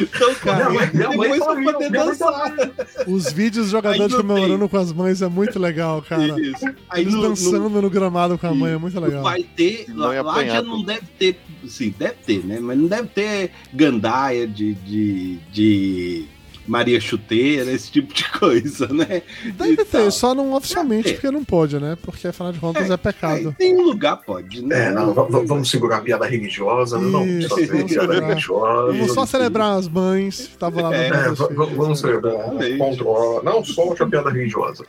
Então, 0.00 0.28
Minha 0.28 0.34
cara, 0.36 0.70
mãe, 0.70 0.90
minha 0.94 1.08
mãe 1.08 1.18
depois 1.30 1.38
tá 1.40 1.46
pra 1.46 1.54
vendo, 1.54 1.72
poder 1.72 1.90
minha 1.90 2.04
mãe 2.04 2.16
tá 2.16 2.30
dançar. 2.30 3.06
Os 3.08 3.32
vídeos 3.32 3.64
dos 3.66 3.70
jogadores 3.72 4.14
comemorando 4.14 4.68
com 4.68 4.76
as 4.78 4.92
mães 4.92 5.20
é 5.22 5.28
muito 5.28 5.58
legal, 5.58 6.00
cara. 6.02 6.40
Isso. 6.40 6.64
Aí 6.88 7.02
Eles 7.02 7.14
no- 7.14 7.22
no- 7.22 7.28
dançando 7.30 7.68
no 7.82 7.90
gramado 7.90 8.38
com 8.38 8.46
a 8.46 8.54
mãe 8.54 8.72
é 8.74 8.78
muito 8.78 8.98
legal. 9.00 9.22
Vai 9.22 9.42
ter, 9.42 9.86
Não 9.88 10.06
lá, 10.08 10.22
lá 10.22 10.44
já 10.44 10.62
não 10.62 10.82
deve 10.84 11.06
ter, 11.18 11.36
sim, 11.66 11.94
deve 11.98 12.14
ter, 12.24 12.44
né? 12.46 12.58
Mas 12.60 12.78
não 12.78 12.86
deve 12.86 13.08
ter 13.08 13.50
gandaia 13.72 14.46
de, 14.46 14.74
de, 14.74 15.38
de 15.52 16.24
Maria 16.66 17.00
Chuteira, 17.00 17.70
esse 17.70 17.90
tipo 17.90 18.12
de 18.14 18.24
coisa, 18.38 18.86
né? 18.88 19.22
Deve 19.56 19.72
E 19.72 19.76
ter, 19.76 19.84
tal. 19.84 20.10
só 20.10 20.34
não 20.34 20.52
oficialmente, 20.54 21.04
ter. 21.04 21.12
porque 21.14 21.30
não 21.30 21.44
pode, 21.44 21.78
né? 21.78 21.96
Porque 22.02 22.26
afinal 22.28 22.52
de 22.52 22.58
contas 22.58 22.88
é 22.88 22.92
Aí 22.92 22.98
pecado. 22.98 23.54
tem 23.58 23.76
um 23.76 23.82
lugar, 23.82 24.16
pode, 24.16 24.62
né? 24.64 24.86
É, 24.86 24.90
não, 24.90 25.12
v- 25.12 25.30
v- 25.40 25.46
vamos 25.46 25.70
segurar 25.70 25.98
a 25.98 26.00
piada 26.00 26.26
religiosa, 26.26 26.98
não 26.98 27.10
vamos 27.12 27.28
Isso, 27.44 27.48
fazer 27.50 27.66
vamos 27.66 27.92
piada 27.92 28.08
segurar. 28.12 28.28
religiosa. 28.28 28.92
Vamos 28.98 29.12
só 29.12 29.26
celebrar 29.26 29.78
as 29.78 29.88
mães 29.88 30.36
que 30.36 30.42
estavam 30.52 30.82
lá 30.82 30.88
no 30.90 30.94
É, 30.94 31.06
É, 31.08 31.28
dos 31.28 31.38
v- 31.38 31.46
filhos. 31.48 31.68
v- 31.68 31.74
vamos 31.76 32.00
celebrar. 32.00 32.50
Controla. 32.78 33.42
Não 33.42 33.64
solte 33.64 34.02
a 34.02 34.06
piada 34.06 34.30
religiosa. 34.30 34.84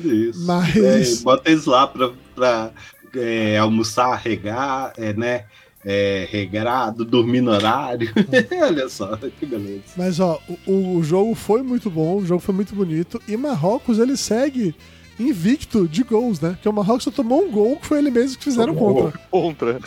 Isso. 0.00 0.46
Mas- 0.46 1.20
É, 1.20 1.22
bota 1.22 1.50
eles 1.50 1.66
lá 1.66 1.86
pra, 1.86 2.10
pra 2.34 2.70
é, 3.14 3.58
almoçar, 3.58 4.14
regar, 4.16 4.92
é, 4.96 5.12
né? 5.12 5.44
É, 5.84 6.28
regrado, 6.30 7.04
dormir 7.04 7.40
no 7.40 7.50
horário. 7.52 8.12
Olha 8.62 8.88
só, 8.88 9.16
que 9.16 9.46
beleza. 9.46 9.82
Mas 9.96 10.20
ó, 10.20 10.38
o, 10.66 10.96
o 10.96 11.02
jogo 11.02 11.34
foi 11.34 11.62
muito 11.62 11.90
bom, 11.90 12.16
o 12.18 12.26
jogo 12.26 12.40
foi 12.40 12.54
muito 12.54 12.74
bonito. 12.74 13.20
E 13.26 13.36
Marrocos 13.36 13.98
ele 13.98 14.16
segue 14.16 14.74
invicto 15.18 15.86
de 15.88 16.02
gols, 16.02 16.40
né? 16.40 16.50
Porque 16.50 16.68
o 16.68 16.72
Marrocos 16.72 17.04
só 17.04 17.10
tomou 17.10 17.44
um 17.46 17.50
gol 17.50 17.76
que 17.76 17.86
foi 17.86 17.98
ele 17.98 18.10
mesmo 18.10 18.38
que 18.38 18.44
fizeram 18.44 18.74
Tomou. 18.74 19.12
contra. 19.30 19.78
contra. 19.78 19.80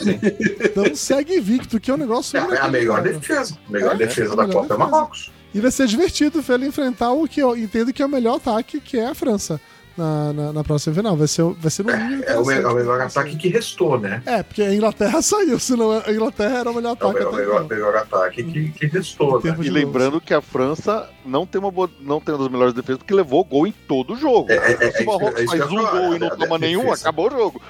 Então 0.66 0.96
segue 0.96 1.36
invicto, 1.38 1.80
que 1.80 1.92
é 1.92 1.94
um 1.94 1.98
negócio. 1.98 2.38
É, 2.38 2.56
é 2.56 2.60
a 2.60 2.68
melhor 2.68 3.02
defesa. 3.04 3.58
A 3.68 3.72
melhor 3.72 3.94
É, 3.96 3.98
defesa 3.98 4.30
é 4.30 4.34
a 4.34 4.36
da 4.36 4.48
melhor 4.48 4.62
Copa 4.62 4.74
é 4.74 4.78
defesa. 4.78 4.92
Marrocos. 4.92 5.32
E 5.54 5.60
vai 5.60 5.70
ser 5.72 5.86
divertido 5.86 6.42
ver 6.42 6.54
ele 6.56 6.68
enfrentar 6.68 7.12
o 7.12 7.28
que 7.28 7.40
eu 7.40 7.56
entendo 7.56 7.94
que 7.94 8.02
é 8.02 8.06
o 8.06 8.10
melhor 8.10 8.38
ataque, 8.38 8.80
que 8.80 8.98
é 8.98 9.08
a 9.08 9.14
França. 9.14 9.62
Na, 9.96 10.34
na, 10.34 10.54
na 10.54 10.64
próxima 10.64 10.96
final. 10.96 11.16
Vai 11.16 11.28
ser, 11.28 11.44
vai 11.44 11.70
ser 11.70 11.84
no 11.86 11.96
mínimo. 11.96 12.24
É 12.26 12.38
o, 12.40 12.46
me- 12.46 12.54
é 12.54 12.58
o 12.58 12.60
interessante. 12.60 12.76
melhor 12.76 13.02
ataque 13.02 13.36
que 13.36 13.48
restou, 13.50 14.00
né? 14.00 14.24
É, 14.26 14.42
porque 14.42 14.62
a 14.64 14.74
Inglaterra 14.74 15.22
saiu, 15.22 15.60
senão 15.60 15.92
a 15.92 16.12
Inglaterra 16.12 16.58
era 16.60 16.72
o 16.72 16.74
melhor 16.74 16.98
É 17.00 17.06
o, 17.06 17.10
ataque 17.10 17.20
me- 17.20 17.26
o 17.26 17.28
até 17.30 17.38
melhor, 17.38 17.56
então. 17.64 17.68
melhor 17.78 17.96
ataque 17.96 18.44
que, 18.44 18.70
que 18.72 18.86
restou, 18.88 19.42
né? 19.44 19.56
E 19.62 19.70
lembrando 19.70 20.20
que 20.20 20.34
a 20.34 20.42
França 20.42 21.08
não 21.26 21.46
tem 21.46 21.60
uma 21.62 21.70
boa, 21.72 21.90
não 22.02 22.20
tem 22.20 22.34
uma 22.34 22.44
das 22.44 22.52
melhores 22.52 22.74
defesas 22.74 22.98
porque 22.98 23.14
levou 23.14 23.44
gol 23.44 23.68
em 23.68 23.72
todo 23.88 24.14
o 24.14 24.18
jogo. 24.18 24.52
É, 24.52 24.56
é, 24.56 24.88
é, 24.88 24.92
Se 24.92 25.02
é 25.02 25.04
o 25.04 25.06
Marrocos 25.06 25.36
que 25.36 25.42
eu 25.44 25.48
faz 25.48 25.72
um 25.72 25.76
gol 25.86 26.16
e 26.16 26.20
não 26.20 26.30
toma 26.38 26.58
nenhum, 26.58 26.92
acabou 26.92 27.28
o 27.28 27.32
jogo. 27.32 27.62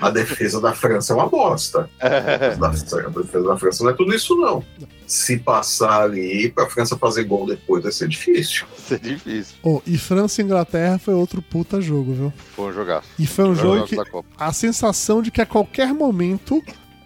A 0.00 0.10
defesa 0.10 0.60
da 0.60 0.72
França 0.74 1.12
é 1.12 1.16
uma 1.16 1.28
bosta. 1.28 1.88
É. 2.00 2.56
A 2.60 2.68
defesa 2.68 3.06
a 3.06 3.08
defesa 3.10 3.42
da 3.48 3.56
França 3.56 3.84
não 3.84 3.90
é 3.90 3.94
tudo 3.94 4.14
isso, 4.14 4.36
não. 4.36 4.62
Se 5.10 5.36
passar 5.38 6.02
ali 6.02 6.48
pra 6.50 6.66
França 6.70 6.96
fazer 6.96 7.24
gol 7.24 7.44
depois 7.44 7.82
vai 7.82 7.90
ser 7.90 8.06
difícil. 8.06 8.64
Isso 8.78 8.94
é 8.94 8.98
difícil. 8.98 9.56
Oh, 9.60 9.80
e 9.84 9.98
França 9.98 10.40
e 10.40 10.44
Inglaterra 10.44 10.98
foi 10.98 11.14
outro 11.14 11.42
puta 11.42 11.80
jogo, 11.80 12.12
viu? 12.14 12.32
Foi 12.54 12.66
um 12.66 12.72
jogaço. 12.72 13.08
E 13.18 13.26
foi 13.26 13.44
um 13.46 13.54
jogo 13.56 13.86
que 13.86 13.96
da 13.96 14.04
Copa. 14.04 14.28
a 14.38 14.52
sensação 14.52 15.20
de 15.20 15.32
que 15.32 15.40
a 15.40 15.46
qualquer 15.46 15.92
momento 15.92 16.62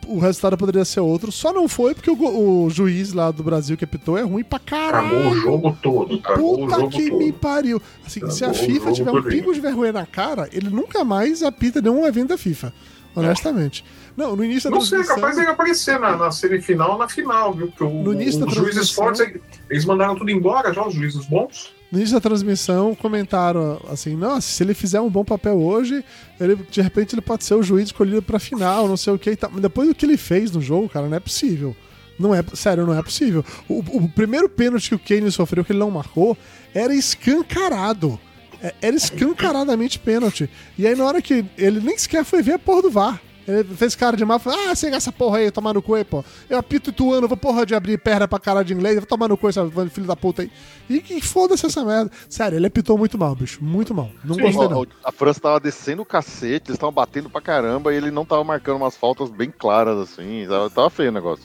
o 0.06 0.18
resultado 0.18 0.58
poderia 0.58 0.84
ser 0.84 1.00
outro. 1.00 1.32
Só 1.32 1.50
não 1.50 1.66
foi 1.66 1.94
porque 1.94 2.10
o, 2.10 2.64
o 2.66 2.68
juiz 2.68 3.14
lá 3.14 3.30
do 3.30 3.42
Brasil 3.42 3.74
que 3.74 3.84
apitou 3.84 4.18
é 4.18 4.22
ruim 4.22 4.44
pra 4.44 4.58
Acabou 4.58 5.18
o 5.18 5.22
caralho. 5.22 5.40
jogo 5.40 5.78
todo. 5.82 6.14
O 6.16 6.18
Puta 6.18 6.76
jogo 6.76 6.90
que 6.90 7.08
todo. 7.08 7.18
me 7.18 7.32
pariu. 7.32 7.80
Assim, 8.06 8.30
se 8.30 8.44
a 8.44 8.50
o 8.50 8.54
FIFA 8.54 8.84
jogo 8.84 8.96
tiver 8.96 9.10
um 9.12 9.22
pingo 9.22 9.54
de 9.54 9.60
vergonha 9.60 9.94
na 9.94 10.04
cara, 10.04 10.46
ele 10.52 10.68
nunca 10.68 11.04
mais 11.04 11.42
apita 11.42 11.80
nenhum 11.80 12.04
evento 12.06 12.28
da 12.28 12.36
FIFA. 12.36 12.70
Honestamente. 13.16 13.82
Não, 14.16 14.36
no 14.36 14.44
início 14.44 14.70
da 14.70 14.76
Não 14.76 14.82
sei, 14.84 14.98
é 15.00 15.02
transmissão- 15.02 15.16
capaz 15.30 15.36
de 15.36 15.52
aparecer 15.52 15.98
na, 15.98 16.16
na 16.16 16.30
semifinal 16.30 16.92
ou 16.92 16.98
na 16.98 17.08
final, 17.08 17.52
viu? 17.52 17.66
Porque 17.68 17.84
o, 17.84 17.90
No 18.02 18.12
início 18.12 18.40
da 18.40 18.46
os 18.46 18.54
juízes 18.54 18.90
fortes, 18.92 19.20
eles 19.68 19.84
mandaram 19.84 20.14
tudo 20.14 20.30
embora 20.30 20.72
já, 20.72 20.86
os 20.86 20.94
juízes 20.94 21.24
bons. 21.26 21.74
No 21.90 21.98
início 21.98 22.14
da 22.14 22.20
transmissão, 22.20 22.94
comentaram 22.94 23.80
assim: 23.88 24.16
nossa, 24.16 24.42
se 24.42 24.62
ele 24.62 24.74
fizer 24.74 25.00
um 25.00 25.10
bom 25.10 25.24
papel 25.24 25.60
hoje, 25.60 26.04
ele, 26.40 26.56
de 26.70 26.80
repente 26.80 27.14
ele 27.14 27.22
pode 27.22 27.44
ser 27.44 27.54
o 27.54 27.62
juiz 27.62 27.86
escolhido 27.86 28.22
pra 28.22 28.38
final, 28.38 28.86
não 28.88 28.96
sei 28.96 29.12
o 29.12 29.18
que 29.18 29.30
e 29.30 29.36
tal. 29.36 29.50
Mas 29.52 29.62
depois 29.62 29.88
do 29.88 29.94
que 29.94 30.04
ele 30.06 30.16
fez 30.16 30.50
no 30.50 30.60
jogo, 30.60 30.88
cara, 30.88 31.08
não 31.08 31.16
é 31.16 31.20
possível. 31.20 31.74
Não 32.18 32.32
é, 32.32 32.44
sério, 32.54 32.86
não 32.86 32.96
é 32.96 33.02
possível. 33.02 33.44
O, 33.68 33.78
o 33.78 34.08
primeiro 34.08 34.48
pênalti 34.48 34.88
que 34.90 34.94
o 34.94 34.98
Kane 35.00 35.30
sofreu, 35.32 35.64
que 35.64 35.72
ele 35.72 35.80
não 35.80 35.90
marcou, 35.90 36.36
era 36.72 36.94
escancarado. 36.94 38.18
É, 38.62 38.72
Era 38.80 38.96
escancaradamente 38.96 39.98
pênalti. 39.98 40.48
E 40.78 40.86
aí, 40.86 40.94
na 40.94 41.04
hora 41.04 41.20
que 41.20 41.44
ele 41.58 41.80
nem 41.80 41.98
sequer 41.98 42.24
foi 42.24 42.40
ver 42.42 42.52
a 42.54 42.58
porra 42.58 42.82
do 42.82 42.90
VAR. 42.90 43.20
Ele 43.46 43.64
fez 43.74 43.94
cara 43.94 44.16
de 44.16 44.24
mal, 44.24 44.38
falou: 44.38 44.58
Ah, 44.68 44.74
segue 44.74 44.96
essa 44.96 45.12
porra 45.12 45.38
aí, 45.38 45.50
tomar 45.50 45.74
no 45.74 45.82
cu 45.82 45.94
aí, 45.94 46.04
pô. 46.04 46.24
Eu 46.48 46.58
apito 46.58 46.90
ituano, 46.90 47.28
vou 47.28 47.36
porra 47.36 47.66
de 47.66 47.74
abrir 47.74 47.98
perna 47.98 48.26
pra 48.26 48.38
cara 48.38 48.64
de 48.64 48.72
inglês, 48.72 48.96
vou 48.96 49.06
tomar 49.06 49.28
no 49.28 49.36
cu 49.36 49.48
esse 49.48 49.60
filho 49.90 50.06
da 50.06 50.16
puta 50.16 50.42
aí. 50.42 50.50
E 50.88 51.00
que 51.00 51.20
foda-se 51.20 51.66
essa 51.66 51.84
merda. 51.84 52.10
Sério, 52.28 52.56
ele 52.56 52.66
apitou 52.66 52.96
muito 52.96 53.18
mal, 53.18 53.34
bicho. 53.34 53.62
Muito 53.62 53.94
mal. 53.94 54.10
Não 54.24 54.36
gostei, 54.36 54.68
não. 54.68 54.86
A 55.04 55.12
França 55.12 55.40
tava 55.40 55.60
descendo 55.60 56.02
o 56.02 56.06
cacete, 56.06 56.70
eles 56.70 56.76
estavam 56.76 56.92
batendo 56.92 57.28
pra 57.28 57.40
caramba 57.40 57.92
e 57.92 57.96
ele 57.96 58.10
não 58.10 58.24
tava 58.24 58.44
marcando 58.44 58.76
umas 58.76 58.96
faltas 58.96 59.30
bem 59.30 59.50
claras 59.50 59.98
assim. 59.98 60.46
Tava, 60.48 60.70
tava 60.70 60.90
feio 60.90 61.10
o 61.10 61.12
negócio. 61.12 61.44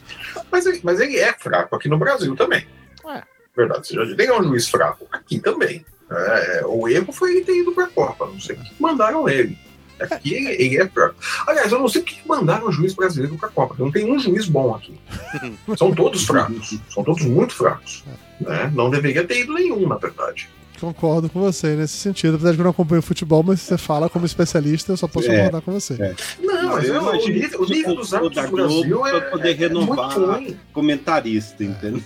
Mas 0.52 0.66
ele, 0.66 0.80
mas 0.84 1.00
ele 1.00 1.18
é 1.18 1.34
fraco 1.34 1.76
aqui 1.76 1.90
no 1.90 1.98
Brasil 1.98 2.36
também. 2.36 2.66
É. 3.08 3.24
Verdade, 3.56 3.88
você 3.88 3.96
já 3.96 4.34
é 4.34 4.40
um 4.40 4.44
juiz 4.44 4.70
fraco. 4.70 5.06
Aqui 5.12 5.40
também. 5.40 5.86
É, 6.12 6.60
é, 6.60 6.66
o 6.66 6.88
erro 6.88 7.12
foi 7.12 7.32
ele 7.32 7.46
ter 7.46 7.60
ido 7.60 7.72
pra 7.72 7.88
Copa. 7.88 8.26
Não 8.26 8.40
sei 8.40 8.56
o 8.56 8.60
que 8.60 8.82
mandaram 8.82 9.28
ele. 9.30 9.58
Aqui 10.00 10.34
ele, 10.34 10.50
ele 10.62 10.78
é 10.82 10.88
fraco. 10.88 11.16
Aliás, 11.48 11.72
eu 11.72 11.80
não 11.80 11.88
sei 11.88 12.02
o 12.02 12.06
que 12.06 12.18
mandaram 12.28 12.68
o 12.68 12.72
juiz 12.72 12.94
brasileiro 12.94 13.38
pra 13.38 13.50
Copa. 13.50 13.76
Não 13.78 13.92
tem 13.92 14.12
um 14.12 14.20
juiz 14.20 14.48
bom 14.48 14.74
aqui. 14.76 14.94
São 15.78 15.94
todos 15.94 16.24
fracos. 16.26 16.80
São 16.90 17.04
todos 17.04 17.24
muito 17.26 17.54
fracos. 17.54 18.04
Né? 18.40 18.72
Não 18.74 18.90
deveria 18.90 19.26
ter 19.26 19.42
ido 19.42 19.54
nenhum, 19.54 19.88
na 19.88 19.96
verdade. 19.98 20.50
Concordo 20.80 21.30
com 21.30 21.42
você 21.42 21.76
nesse 21.76 21.98
sentido. 21.98 22.36
Apesar 22.36 22.52
de 22.52 22.56
que 22.56 22.62
eu 22.62 22.64
não 22.64 22.72
acompanho 22.72 23.02
futebol, 23.02 23.44
mas 23.44 23.60
se 23.60 23.66
você 23.68 23.78
fala 23.78 24.10
como 24.10 24.26
especialista, 24.26 24.94
eu 24.94 24.98
só 24.98 25.10
posso 25.10 25.30
É. 25.30 25.36
concordar 25.36 25.62
com 25.62 25.74
você. 25.74 25.96
É. 26.02 26.16
Não, 26.42 26.70
mas 26.70 26.86
Eu 26.88 26.94
eu, 26.96 27.02
o 27.02 27.10
imagino 27.10 27.34
nível, 27.38 27.60
o 27.62 27.66
nível 27.66 27.96
dos 27.96 28.14
árbitros 28.14 28.36
da 28.38 28.50
do 28.50 28.56
Brasil 28.56 28.84
Globo 28.88 29.08
é, 29.08 29.20
pra 29.20 29.30
poder 29.30 29.50
é 29.50 29.54
renovar. 29.56 30.18
muito 30.18 30.32
ruim. 30.32 30.58
Comentarista, 30.72 31.64
entendeu? 31.66 32.02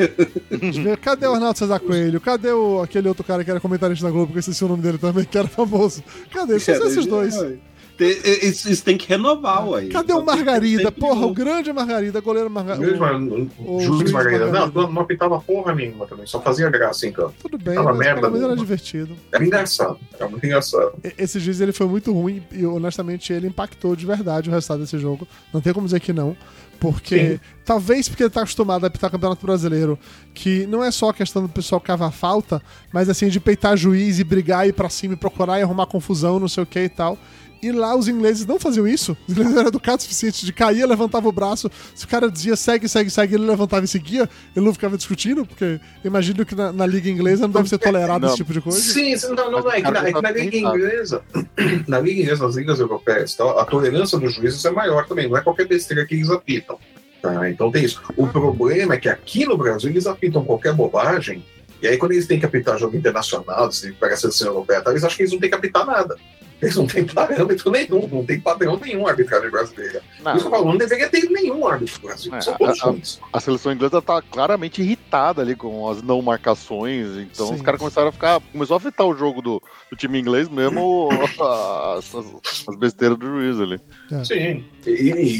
Cadê 1.03 1.27
o 1.27 1.33
Arnaldo 1.35 1.59
César 1.59 1.79
Coelho? 1.79 2.19
Cadê 2.19 2.51
o, 2.51 2.81
aquele 2.81 3.07
outro 3.07 3.23
cara 3.23 3.43
que 3.43 3.51
era 3.51 3.59
comentarista 3.59 4.05
da 4.07 4.11
Globo, 4.11 4.31
que 4.31 4.37
eu 4.37 4.39
esqueci 4.39 4.65
o 4.65 4.67
nome 4.67 4.81
dele 4.81 4.97
também, 4.97 5.23
que 5.23 5.37
era 5.37 5.47
famoso? 5.47 6.03
Cadê? 6.31 6.59
Só 6.59 6.71
esses 6.73 7.05
dois. 7.05 7.35
Isso, 8.11 8.69
isso 8.69 8.83
tem 8.83 8.97
que 8.97 9.07
renovar, 9.07 9.67
ué. 9.69 9.85
Cadê 9.87 10.13
o 10.13 10.23
Margarida? 10.23 10.83
sempre 10.83 10.99
Porra, 11.01 11.25
o 11.25 11.33
grande 11.33 11.71
Margarida, 11.71 12.19
goleiro 12.21 12.49
Margarida. 12.49 12.85
O 13.59 13.79
juiz 13.79 13.97
juiz 13.99 14.11
Margarida. 14.11 14.45
Não, 14.45 14.51
Margarida. 14.51 14.81
não, 14.81 14.91
não 14.91 15.01
apitava 15.01 15.39
porra 15.39 15.73
nenhuma 15.75 16.05
também, 16.07 16.25
só 16.25 16.41
fazia 16.41 16.69
graça 16.69 17.07
em 17.07 17.11
campo. 17.11 17.33
Tudo 17.41 17.57
bem, 17.57 17.75
Tava 17.75 17.89
mas 17.89 17.97
merda 17.99 18.29
menos 18.29 18.43
era 18.43 18.55
divertido. 18.55 19.15
Era 19.31 19.45
engraçado, 19.45 19.97
era 20.19 20.27
muito 20.27 20.45
engraçado. 20.45 20.93
E- 21.03 21.13
Esse 21.17 21.39
juiz 21.39 21.61
ele 21.61 21.71
foi 21.71 21.87
muito 21.87 22.11
ruim 22.13 22.41
e 22.51 22.65
honestamente 22.65 23.31
ele 23.33 23.47
impactou 23.47 23.95
de 23.95 24.05
verdade 24.05 24.49
o 24.49 24.53
resultado 24.53 24.79
desse 24.81 24.97
jogo. 24.97 25.27
Não 25.53 25.61
tem 25.61 25.73
como 25.73 25.85
dizer 25.85 25.99
que 25.99 26.13
não. 26.13 26.35
Porque, 26.79 27.35
Sim. 27.35 27.39
talvez 27.63 28.09
porque 28.09 28.23
ele 28.23 28.29
tá 28.29 28.41
acostumado 28.41 28.83
a 28.83 28.87
apitar 28.87 29.09
Campeonato 29.09 29.45
Brasileiro, 29.45 29.97
que 30.33 30.65
não 30.67 30.83
é 30.83 30.91
só 30.91 31.09
a 31.09 31.13
questão 31.13 31.41
do 31.41 31.47
pessoal 31.47 31.79
cavar 31.79 32.11
falta, 32.11 32.61
mas 32.91 33.07
assim, 33.07 33.29
de 33.29 33.39
peitar 33.39 33.77
juiz 33.77 34.19
e 34.19 34.23
brigar, 34.23 34.67
ir 34.67 34.73
pra 34.73 34.89
cima 34.89 35.13
e 35.13 35.17
procurar 35.17 35.59
e 35.59 35.63
arrumar 35.63 35.85
confusão, 35.85 36.39
não 36.41 36.49
sei 36.49 36.63
o 36.63 36.65
que 36.65 36.79
e 36.79 36.89
tal. 36.89 37.17
E 37.63 37.71
lá 37.71 37.95
os 37.95 38.09
ingleses 38.09 38.45
não 38.45 38.59
faziam 38.59 38.85
isso. 38.85 39.15
Os 39.25 39.33
ingleses 39.33 39.55
eram 39.55 39.67
educados 39.69 40.03
o 40.03 40.07
suficiente 40.07 40.45
de 40.45 40.51
cair, 40.51 40.85
levantava 40.85 41.29
o 41.29 41.31
braço. 41.31 41.71
Se 41.95 42.03
o 42.03 42.07
cara 42.07 42.29
dizia 42.29 42.57
segue, 42.57 42.89
segue, 42.89 43.09
segue, 43.09 43.35
ele 43.35 43.45
levantava 43.45 43.85
e 43.85 43.87
seguia, 43.87 44.29
ele 44.55 44.65
não 44.65 44.73
ficava 44.73 44.97
discutindo, 44.97 45.45
porque 45.45 45.79
imagino 46.03 46.45
que 46.45 46.53
na, 46.55 46.73
na 46.73 46.85
liga 46.85 47.09
inglesa 47.09 47.43
não 47.43 47.53
deve 47.53 47.69
ser 47.69 47.77
tolerado 47.77 48.21
Não. 48.21 48.27
esse 48.27 48.37
tipo 48.37 48.51
de 48.51 48.59
coisa. 48.59 48.77
Sim, 48.77 49.15
não, 49.33 49.49
não, 49.49 49.71
é 49.71 49.81
que 49.81 49.89
na, 49.91 49.99
é 50.01 50.13
que 50.13 50.21
na 50.21 50.21
tá 50.21 50.31
Liga. 50.31 50.57
Inglesa, 50.57 51.21
na 51.87 51.99
Liga 51.99 52.21
Inglesa, 52.21 52.45
nas 52.45 52.55
ligas 52.55 52.79
europeias, 52.79 53.33
tá, 53.33 53.49
a 53.61 53.65
tolerância 53.65 54.19
dos 54.19 54.33
juízes 54.33 54.63
é 54.65 54.71
maior 54.71 55.07
também, 55.07 55.29
não 55.29 55.37
é 55.37 55.41
qualquer 55.41 55.67
besteira 55.67 56.05
que 56.05 56.15
eles 56.15 56.29
apitam. 56.29 56.77
Tá? 57.21 57.49
Então 57.49 57.71
tem 57.71 57.85
isso. 57.85 58.01
O 58.17 58.27
problema 58.27 58.95
é 58.95 58.97
que 58.97 59.07
aqui 59.07 59.45
no 59.45 59.57
Brasil 59.57 59.89
eles 59.89 60.05
apitam 60.05 60.43
qualquer 60.43 60.73
bobagem, 60.73 61.45
e 61.81 61.87
aí 61.87 61.97
quando 61.97 62.11
eles 62.11 62.27
têm 62.27 62.39
que 62.39 62.45
apitar 62.45 62.77
jogo 62.77 62.97
internacional, 62.97 63.71
se 63.71 63.93
pega 63.93 64.15
a 64.15 64.17
seleção 64.17 64.47
europeia, 64.47 64.81
tá, 64.81 64.91
eles 64.91 65.03
acham 65.03 65.15
que 65.15 65.23
eles 65.23 65.31
não 65.31 65.39
têm 65.39 65.49
que 65.49 65.55
apitar 65.55 65.85
nada. 65.85 66.17
Eles 66.61 66.75
não 66.77 66.87
têm 66.87 67.03
parâmetro 67.05 67.69
nenhum, 67.71 68.07
não 68.07 68.25
tem 68.25 68.39
padrão 68.39 68.79
nenhum 68.81 69.05
a 69.05 69.09
arbitragem 69.11 69.49
brasileira. 69.51 70.01
Não, 70.23 70.31
Por 70.31 70.37
isso 70.37 70.47
que 70.49 70.53
eu 70.53 70.57
falo, 70.59 70.71
não 70.71 70.77
deveria 70.77 71.09
ter 71.09 71.29
nenhum 71.29 71.67
árbitro 71.67 71.95
no 72.01 72.07
Brasil. 72.07 72.33
É, 72.33 72.37
a- 72.37 73.37
a- 73.37 73.39
seleção 73.41 73.73
inglesa 73.73 74.01
tá 74.01 74.21
claramente 74.21 74.81
irritada 74.81 75.41
ali 75.41 75.55
com 75.55 75.89
as 75.89 76.01
não 76.01 76.21
marcações, 76.21 77.17
então 77.17 77.47
Sim. 77.47 77.55
os 77.55 77.61
caras 77.61 77.79
começaram 77.79 78.07
a 78.07 78.11
ficar. 78.11 78.39
Começou 78.51 78.75
a 78.75 78.77
afetar 78.77 79.05
o 79.05 79.15
jogo 79.15 79.41
do, 79.41 79.61
do 79.91 79.97
time 79.97 80.19
inglês 80.19 80.47
mesmo, 80.47 81.09
as, 81.97 82.15
as- 82.15 82.63
as 82.69 82.75
besteiras 82.77 83.17
do 83.17 83.25
juiz 83.25 83.59
ali. 83.59 83.79
Sim. 84.25 84.63
E, 84.85 84.91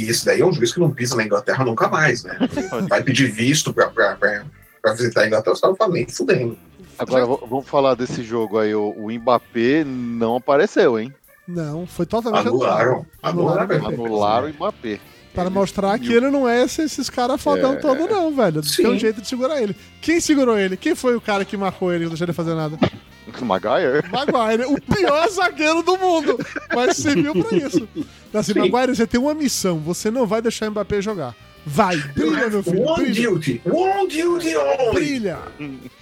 e 0.06 0.10
esse 0.10 0.26
daí 0.26 0.42
é 0.42 0.46
um 0.46 0.52
juiz 0.52 0.74
que 0.74 0.80
não 0.80 0.92
pisa 0.92 1.16
na 1.16 1.24
Inglaterra 1.24 1.64
nunca 1.64 1.88
mais, 1.88 2.24
né? 2.24 2.38
Vai 2.90 3.02
pedir 3.02 3.32
visto 3.32 3.74
pra, 3.74 3.88
pra, 3.90 4.16
pra, 4.16 4.46
pra 4.82 4.94
visitar 4.94 5.22
a 5.22 5.28
Inglaterra, 5.28 5.54
os 5.54 5.62
caras 5.62 5.78
falam, 5.78 5.94
nem 5.94 6.08
fudendo. 6.08 6.58
Agora 6.98 7.26
v- 7.26 7.38
vamos 7.50 7.68
falar 7.68 7.96
desse 7.96 8.24
jogo 8.24 8.60
aí. 8.60 8.74
O, 8.76 8.90
o 8.98 9.12
Mbappé 9.12 9.84
não 9.86 10.36
apareceu, 10.38 11.00
hein? 11.00 11.14
Não, 11.48 11.86
foi 11.86 12.06
totalmente 12.06 12.48
Anularam. 12.48 13.06
Anularam. 13.22 13.62
Anularam. 13.76 13.88
Anularam 14.06 14.48
o 14.48 14.54
Mbappé. 14.54 15.00
Para 15.34 15.50
mostrar 15.50 15.98
que 15.98 16.14
ele 16.14 16.30
não 16.30 16.48
é 16.48 16.62
esse- 16.64 16.84
esses 16.84 17.10
caras 17.10 17.42
fodão 17.42 17.74
É. 17.74 17.76
todo, 17.78 18.08
não, 18.08 18.32
velho. 18.36 18.62
Tem 18.62 18.86
um 18.88 18.94
Sim. 18.94 19.00
jeito 19.00 19.20
de 19.22 19.28
segurar 19.28 19.62
ele. 19.62 19.76
Quem 20.00 20.20
segurou 20.20 20.58
ele? 20.58 20.78
Quem 20.78 20.94
foi 20.94 21.16
o 21.16 21.22
cara 21.22 21.44
que 21.44 21.58
marcou 21.58 21.92
ele 21.92 22.04
e 22.04 22.06
não 22.06 22.10
deixou 22.12 22.26
ele 22.26 22.34
fazer 22.34 22.54
nada? 22.54 22.78
Maguire? 23.42 24.04
Maguire, 24.12 24.66
o 24.66 24.80
pior 24.80 25.28
zagueiro 25.32 25.82
do 25.82 25.98
mundo. 25.98 26.38
Mas 26.76 26.98
serviu 26.98 27.34
pra 27.44 27.58
isso. 27.58 27.88
Assim, 28.34 28.54
Sim. 28.54 28.60
Maguire, 28.60 28.96
você 28.96 29.08
tem 29.08 29.20
uma 29.20 29.34
missão. 29.34 29.80
Você 29.80 30.12
não 30.12 30.28
vai 30.28 30.42
deixar 30.42 30.68
o 30.68 30.72
Mbappé 30.72 31.02
jogar. 31.02 31.34
Vai, 31.66 31.96
brilha, 31.98 32.50
meu 32.50 32.62
filho. 32.62 32.82
One 32.84 33.04
Brilha. 33.06 33.30
duty. 33.30 33.62
One 33.66 34.08
duty 34.08 34.56
only. 34.58 34.94
Brilha. 34.94 35.40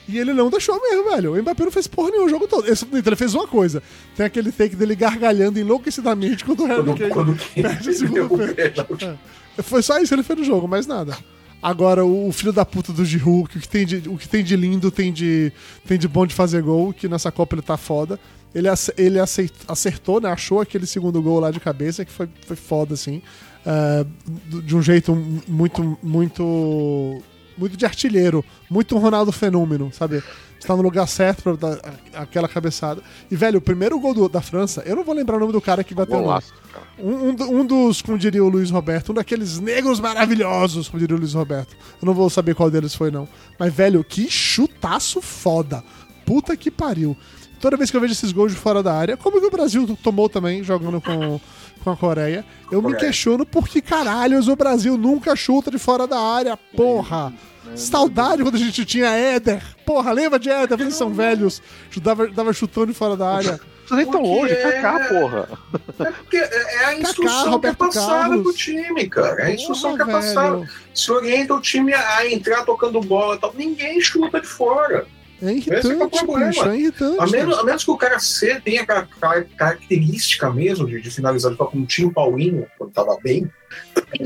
E 0.07 0.17
ele 0.17 0.33
não 0.33 0.49
deixou 0.49 0.81
mesmo, 0.81 1.09
velho. 1.11 1.33
O 1.33 1.41
Mbappé 1.41 1.63
não 1.65 1.71
fez 1.71 1.85
porra 1.87 2.09
nenhuma 2.09 2.27
o 2.27 2.29
jogo 2.29 2.47
todo. 2.47 2.65
Então 2.67 2.87
ele 3.05 3.15
fez 3.15 3.35
uma 3.35 3.47
coisa. 3.47 3.81
Tem 4.15 4.25
aquele 4.25 4.51
take 4.51 4.75
dele 4.75 4.95
gargalhando 4.95 5.59
enlouquecidamente 5.59 6.43
quando 6.43 6.63
o 6.63 6.65
Harry 6.65 6.83
Quando, 6.83 6.97
Kane 6.97 7.11
quando 7.11 7.37
perde 7.53 7.89
o 7.89 7.93
segundo 7.93 8.29
pênalti. 8.29 8.55
pênalti. 8.55 9.19
Foi 9.63 9.81
só 9.83 9.97
isso 9.99 10.07
que 10.07 10.15
ele 10.15 10.23
fez 10.23 10.39
no 10.39 10.45
jogo, 10.45 10.67
mais 10.67 10.87
nada. 10.87 11.15
Agora, 11.61 12.03
o 12.03 12.31
filho 12.31 12.51
da 12.51 12.65
puta 12.65 12.91
do 12.91 13.05
Giroud, 13.05 13.47
que 13.47 13.57
o 13.59 13.61
que 13.61 13.69
tem 13.69 13.85
de, 13.85 14.09
o 14.09 14.17
que 14.17 14.27
tem 14.27 14.43
de 14.43 14.55
lindo 14.55 14.89
tem 14.89 15.13
de, 15.13 15.51
tem 15.85 15.99
de 15.99 16.07
bom 16.07 16.25
de 16.25 16.33
fazer 16.33 16.63
gol, 16.63 16.91
que 16.91 17.07
nessa 17.07 17.31
Copa 17.31 17.53
ele 17.55 17.61
tá 17.61 17.77
foda. 17.77 18.19
Ele, 18.53 18.67
ele 18.97 19.19
acertou, 19.67 20.19
né? 20.19 20.29
Achou 20.31 20.59
aquele 20.59 20.87
segundo 20.87 21.21
gol 21.21 21.39
lá 21.39 21.51
de 21.51 21.59
cabeça, 21.59 22.03
que 22.03 22.11
foi, 22.11 22.27
foi 22.47 22.55
foda, 22.55 22.95
assim. 22.95 23.21
É, 23.65 24.05
de 24.63 24.75
um 24.75 24.81
jeito 24.81 25.15
muito, 25.47 25.97
muito. 26.01 27.21
Muito 27.57 27.77
de 27.77 27.85
artilheiro. 27.85 28.43
Muito 28.69 28.95
um 28.95 28.99
Ronaldo 28.99 29.31
fenômeno, 29.31 29.91
sabe? 29.93 30.23
Está 30.59 30.75
no 30.75 30.81
lugar 30.81 31.07
certo 31.07 31.43
pra 31.43 31.53
dar 31.55 31.79
aquela 32.13 32.47
cabeçada. 32.47 33.01
E, 33.29 33.35
velho, 33.35 33.59
o 33.59 33.61
primeiro 33.61 33.99
gol 33.99 34.13
do- 34.13 34.29
da 34.29 34.41
França, 34.41 34.81
eu 34.85 34.95
não 34.95 35.03
vou 35.03 35.13
lembrar 35.13 35.37
o 35.37 35.39
nome 35.39 35.51
do 35.51 35.59
cara 35.61 35.83
que 35.83 35.93
bateu 35.93 36.15
lá. 36.17 36.21
Golaço. 36.21 36.53
Um, 36.97 37.29
um 37.31 37.59
um 37.61 37.65
dos, 37.65 38.01
como 38.01 38.17
diria 38.17 38.43
o 38.43 38.47
Luiz 38.49 38.69
Roberto, 38.71 39.11
um 39.11 39.15
daqueles 39.15 39.59
negros 39.59 39.99
maravilhosos, 39.99 40.87
como 40.87 40.99
diria 40.99 41.15
o 41.15 41.19
Luiz 41.19 41.33
Roberto. 41.33 41.75
Eu 42.01 42.05
não 42.05 42.13
vou 42.13 42.29
saber 42.29 42.55
qual 42.55 42.71
deles 42.71 42.95
foi, 42.95 43.11
não. 43.11 43.27
Mas, 43.59 43.73
velho, 43.73 44.03
que 44.03 44.29
chutaço 44.29 45.21
foda. 45.21 45.83
Puta 46.25 46.55
que 46.55 46.71
pariu. 46.71 47.17
Toda 47.59 47.77
vez 47.77 47.91
que 47.91 47.97
eu 47.97 48.01
vejo 48.01 48.13
esses 48.13 48.31
gols 48.31 48.51
de 48.53 48.57
fora 48.57 48.81
da 48.81 48.93
área, 48.93 49.17
como 49.17 49.39
que 49.39 49.45
o 49.45 49.51
Brasil 49.51 49.97
tomou 50.01 50.27
também, 50.29 50.63
jogando 50.63 50.99
com, 51.01 51.39
com 51.83 51.89
a 51.91 51.97
Coreia, 51.97 52.45
eu 52.71 52.77
me 52.81 52.89
Coreia. 52.93 52.99
questiono 52.99 53.45
por 53.45 53.67
que 53.67 53.81
caralhos 53.81 54.47
o 54.47 54.55
Brasil 54.55 54.97
nunca 54.97 55.35
chuta 55.35 55.69
de 55.71 55.77
fora 55.79 56.07
da 56.07 56.19
área, 56.19 56.57
porra. 56.75 57.33
Saudade 57.75 58.41
quando 58.43 58.55
a 58.55 58.59
gente 58.59 58.83
tinha 58.85 59.07
Éder. 59.15 59.63
Porra, 59.85 60.11
lembra 60.11 60.37
de 60.39 60.49
Éder? 60.49 60.79
Eles 60.81 60.95
são 60.95 61.13
velhos. 61.13 61.61
Dava, 62.01 62.27
dava 62.27 62.51
chutão 62.51 62.85
de 62.85 62.93
fora 62.93 63.15
da 63.15 63.29
área. 63.35 63.59
Vocês 63.87 63.97
nem 64.03 64.11
tão 64.11 64.21
longe, 64.21 64.53
é- 64.53 64.81
Kaká, 64.81 65.07
porra. 65.09 65.49
É 65.99 66.11
porque 66.11 66.37
é 66.37 66.73
é 66.81 66.85
a 66.85 66.99
instrução 66.99 67.59
que 67.59 67.67
é 67.67 67.73
passada 67.73 68.19
Carlos. 68.29 68.43
pro 68.43 68.53
time, 68.53 69.07
cara. 69.07 69.41
É 69.41 69.45
a 69.47 69.51
instrução 69.53 69.91
Porra, 69.91 70.03
que 70.05 70.09
é 70.09 70.13
passada. 70.13 70.57
velho. 70.57 70.69
Se 70.93 71.11
orienta 71.11 71.53
o 71.53 71.61
time 71.61 71.93
a 71.93 72.25
entrar 72.29 72.63
tocando 72.65 72.99
bola 73.01 73.35
e 73.35 73.39
tal. 73.39 73.53
Ninguém 73.53 73.99
chuta 74.01 74.39
de 74.41 74.47
fora. 74.47 75.05
É 75.41 75.45
é 75.45 75.47
o 75.47 75.57
irritante, 75.57 76.25
problema. 76.25 76.49
bicho, 76.49 76.65
é 76.69 76.77
irritante. 76.77 77.17
A 77.19 77.27
menos, 77.27 77.57
a 77.57 77.63
menos 77.63 77.83
que 77.83 77.91
o 77.91 77.97
cara 77.97 78.19
C 78.19 78.61
tenha 78.61 78.83
aquela 78.83 79.07
car- 79.19 79.45
característica 79.57 80.49
mesmo 80.51 80.85
de, 80.87 81.01
de 81.01 81.09
finalizar 81.09 81.55
com 81.55 81.69
um 81.77 81.85
time 81.85 82.11
Paulinho, 82.13 82.67
quando 82.77 82.91
tava 82.91 83.17
bem. 83.23 83.49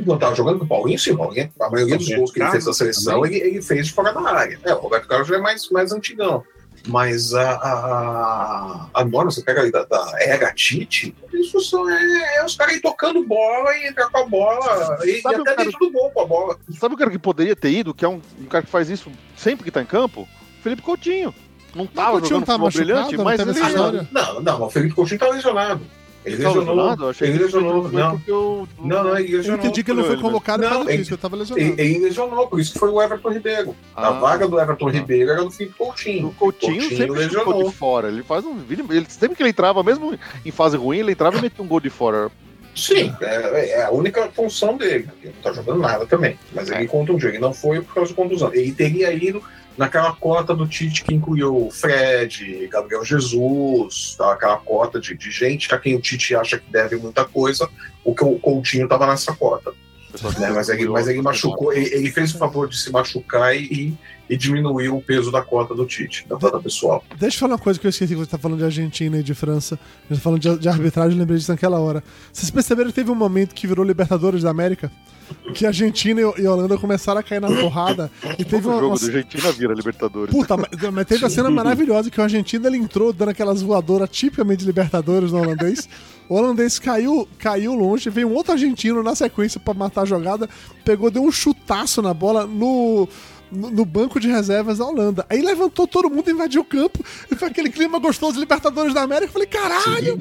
Quando 0.05 0.19
tava 0.19 0.35
jogando 0.35 0.59
com 0.59 0.65
o 0.65 0.67
Paulinho, 0.67 0.99
sim, 0.99 1.11
o 1.11 1.17
Paulinho, 1.17 1.49
a 1.59 1.69
maioria 1.69 1.95
dos 1.97 2.05
Roberto 2.05 2.19
gols 2.19 2.31
que 2.31 2.39
ele 2.41 2.51
fez 2.51 2.65
na 2.65 2.71
Carlos 2.71 2.77
seleção, 2.77 3.25
ele, 3.25 3.35
ele 3.37 3.61
fez 3.61 3.87
de 3.87 3.93
fora 3.93 4.11
da 4.11 4.21
área. 4.21 4.59
É, 4.63 4.73
o 4.73 4.79
Roberto 4.79 5.07
Carlos 5.07 5.27
já 5.27 5.35
é 5.37 5.39
mais, 5.39 5.69
mais 5.69 5.91
antigão. 5.91 6.43
Mas 6.87 7.33
a, 7.33 7.51
a, 7.51 7.71
a, 7.73 8.89
a 8.93 9.05
norma, 9.05 9.31
você 9.31 9.41
pega 9.41 9.61
aí 9.61 9.71
da, 9.71 9.85
da 9.85 10.11
era 10.19 10.53
Tite, 10.53 11.15
isso 11.33 11.59
só 11.59 11.89
é, 11.89 12.37
é 12.37 12.45
os 12.45 12.55
caras 12.55 12.75
aí 12.75 12.81
tocando 12.81 13.23
bola 13.25 13.75
e 13.77 13.87
entrar 13.87 14.07
com 14.09 14.19
a 14.19 14.25
bola 14.27 14.99
e, 15.03 15.11
e 15.17 15.21
Sabe 15.21 15.37
o 15.37 15.41
até 15.41 15.55
cara- 15.55 15.63
dentro 15.65 15.79
do 15.79 15.91
gol 15.91 16.11
com 16.11 16.21
a 16.21 16.25
bola. 16.27 16.59
Sabe 16.79 16.93
o 16.93 16.97
cara 16.97 17.09
que 17.09 17.17
poderia 17.17 17.55
ter 17.55 17.71
ido, 17.71 17.91
que 17.93 18.05
é 18.05 18.07
um, 18.07 18.21
um 18.39 18.45
cara 18.45 18.63
que 18.63 18.69
faz 18.69 18.87
isso 18.89 19.11
sempre 19.35 19.63
que 19.63 19.71
tá 19.71 19.81
em 19.81 19.85
campo? 19.85 20.27
Felipe 20.65 20.81
Coutinho. 20.81 21.33
Não 21.75 21.85
tava 21.85 22.11
Coutinho 22.13 22.39
jogando 22.39 22.45
tá 22.47 22.57
brilhante, 22.69 23.17
Não 23.17 23.23
mas 23.23 23.39
ele? 23.39 24.07
Não, 24.11 24.41
não, 24.41 24.63
o 24.63 24.69
Felipe 24.71 24.95
Coutinho 24.95 25.19
tá 25.19 25.29
lesionado. 25.29 25.81
Ele 26.25 26.37
Tava 26.37 26.47
lesionou. 26.55 26.75
lesionado? 26.75 27.03
Eu 27.03 27.09
achei 27.09 27.27
Ele 27.27 27.37
que 27.37 27.43
lesionou. 27.43 27.91
Não, 27.91 28.15
o- 28.29 28.67
não, 28.79 29.03
não, 29.03 29.17
ele 29.19 29.31
Eu 29.33 29.37
lesionou. 29.37 29.59
entendi 29.59 29.83
que 29.83 29.91
ele 29.91 29.97
não 29.99 30.05
foi 30.05 30.15
ele, 30.15 30.21
convocado 30.23 30.63
por 30.63 30.69
Não, 30.69 30.75
causa 30.77 30.89
ele- 30.91 30.97
disso, 31.03 31.13
eu 31.13 31.17
tava 31.19 31.35
lesionado. 31.35 31.69
Ele, 31.71 31.81
ele 31.81 31.99
lesionou, 31.99 32.47
por 32.47 32.59
isso 32.59 32.73
que 32.73 32.79
foi 32.79 32.89
o 32.89 32.99
Everton 32.99 33.29
Ribeiro. 33.29 33.75
A 33.95 34.07
Ah. 34.07 34.11
vaga 34.11 34.47
do 34.47 34.59
Everton 34.59 34.89
Ribeiro 34.89 35.29
era 35.29 35.43
do 35.43 35.51
Felipe 35.51 35.77
Coutinho. 35.77 36.27
O 36.29 36.33
Coutinho, 36.33 36.71
Coutinho 36.81 36.97
sempre 36.97 37.27
ficou 37.27 37.43
lesionou. 37.43 37.69
de 37.69 37.75
fora. 37.75 38.07
Ele 38.07 38.23
faz 38.23 38.43
um. 38.43 38.57
Ele, 38.67 39.05
sempre 39.07 39.35
que 39.37 39.43
ele 39.43 39.49
entrava, 39.51 39.83
mesmo 39.83 40.17
em 40.43 40.51
fase 40.51 40.75
ruim, 40.77 40.97
ele 40.97 41.11
entrava 41.11 41.37
e 41.37 41.41
metia 41.41 41.63
um 41.63 41.67
gol 41.67 41.79
de 41.79 41.91
fora. 41.91 42.31
Sim, 42.75 43.13
é, 43.21 43.69
é 43.79 43.83
a 43.85 43.91
única 43.91 44.27
função 44.33 44.75
dele. 44.75 45.07
Ele 45.23 45.31
não 45.35 45.41
tá 45.43 45.53
jogando 45.53 45.79
nada 45.79 46.05
também. 46.07 46.39
Mas 46.53 46.69
ele 46.71 46.87
contundiu. 46.87 47.29
Ele 47.29 47.37
não 47.39 47.53
foi 47.53 47.81
por 47.81 47.93
causa 47.93 48.09
de 48.09 48.15
contusão. 48.15 48.51
Ele 48.53 48.71
teria 48.71 49.13
ido 49.13 49.41
naquela 49.77 50.13
cota 50.13 50.55
do 50.55 50.67
Tite 50.67 51.03
que 51.03 51.13
incluiu 51.13 51.69
Fred, 51.71 52.67
Gabriel 52.71 53.03
Jesus, 53.03 54.15
tá? 54.17 54.33
aquela 54.33 54.57
cota 54.57 54.99
de, 54.99 55.15
de 55.15 55.31
gente 55.31 55.73
a 55.73 55.77
quem 55.77 55.95
o 55.95 56.01
Tite 56.01 56.35
acha 56.35 56.57
que 56.57 56.69
deve 56.71 56.95
muita 56.95 57.25
coisa. 57.25 57.69
O 58.03 58.13
que 58.13 58.23
o 58.23 58.39
Coutinho 58.39 58.87
tava 58.87 59.07
nessa 59.07 59.35
cota. 59.35 59.71
né? 60.39 60.51
Mas 60.51 60.69
ele, 60.69 60.87
mas 60.87 61.07
ele 61.07 61.21
machucou, 61.21 61.73
ele, 61.73 61.93
ele 61.93 62.11
fez 62.11 62.33
o 62.33 62.37
favor 62.37 62.69
de 62.69 62.77
se 62.77 62.91
machucar 62.91 63.55
e, 63.55 63.97
e 64.29 64.35
diminuiu 64.35 64.97
o 64.97 65.01
peso 65.01 65.31
da 65.31 65.41
cota 65.41 65.73
do 65.75 65.85
Tite, 65.85 66.25
da 66.27 66.35
cota 66.37 66.59
pessoal. 66.59 67.03
Deixa 67.17 67.35
eu 67.35 67.39
falar 67.41 67.53
uma 67.53 67.59
coisa 67.59 67.79
que 67.79 67.85
eu 67.85 67.89
esqueci 67.89 68.13
que 68.13 68.19
você 68.19 68.29
tá 68.31 68.37
falando 68.37 68.57
de 68.59 68.65
Argentina 68.65 69.17
e 69.19 69.23
de 69.23 69.33
França. 69.33 69.75
A 70.09 70.13
gente 70.13 70.21
tá 70.21 70.23
falando 70.23 70.39
de, 70.41 70.57
de 70.59 70.67
arbitragem, 70.69 71.13
eu 71.13 71.19
lembrei 71.19 71.37
disso 71.37 71.51
naquela 71.51 71.79
hora. 71.79 72.03
Vocês 72.33 72.49
perceberam 72.49 72.89
que 72.89 72.95
teve 72.95 73.11
um 73.11 73.15
momento 73.15 73.53
que 73.53 73.67
virou 73.67 73.85
Libertadores 73.85 74.41
da 74.43 74.49
América? 74.49 74.91
Que 75.55 75.65
a 75.65 75.69
Argentina 75.69 76.21
e, 76.21 76.41
e 76.41 76.47
Holanda 76.47 76.77
começaram 76.77 77.19
a 77.19 77.23
cair 77.23 77.39
na 77.41 77.47
porrada. 77.47 78.11
E 78.37 78.45
teve 78.45 78.67
o 78.67 78.69
uma, 78.71 78.79
jogo 78.79 78.93
uma- 78.93 78.99
do 78.99 79.05
Argentina 79.05 79.51
vira 79.51 79.73
Libertadores. 79.73 80.33
Puta, 80.33 80.55
mas, 80.55 80.69
mas 80.91 81.05
teve 81.05 81.25
a 81.25 81.29
cena 81.29 81.49
maravilhosa 81.49 82.11
que 82.11 82.19
o 82.19 82.23
argentino 82.23 82.67
ele 82.67 82.77
entrou 82.77 83.11
dando 83.11 83.29
aquelas 83.29 83.61
voadoras 83.61 84.09
tipicamente 84.09 84.59
de 84.59 84.65
Libertadores 84.65 85.31
no 85.31 85.39
holandês. 85.39 85.89
O 86.29 86.35
holandês 86.35 86.77
caiu, 86.79 87.27
caiu 87.39 87.73
longe, 87.73 88.09
veio 88.09 88.27
um 88.27 88.33
outro 88.33 88.51
argentino 88.53 89.01
na 89.03 89.15
sequência 89.15 89.59
pra 89.59 89.73
matar 89.73 90.01
a 90.01 90.05
jogada, 90.05 90.49
pegou, 90.83 91.09
deu 91.11 91.23
um 91.23 91.31
chutaço 91.31 92.01
na 92.01 92.13
bola 92.13 92.45
no, 92.47 93.07
no, 93.55 93.85
banco 93.85 94.19
de 94.19 94.27
reservas 94.27 94.77
da 94.79 94.85
Holanda. 94.85 95.25
Aí 95.29 95.41
levantou 95.41 95.87
todo 95.87 96.09
mundo, 96.09 96.29
invadiu 96.29 96.61
o 96.61 96.65
campo, 96.65 97.03
e 97.31 97.35
foi 97.35 97.47
aquele 97.47 97.69
clima 97.69 97.99
gostoso 97.99 98.33
de 98.33 98.39
Libertadores 98.39 98.93
da 98.93 99.01
América. 99.01 99.27
Eu 99.27 99.33
falei, 99.33 99.47
caralho, 99.47 100.19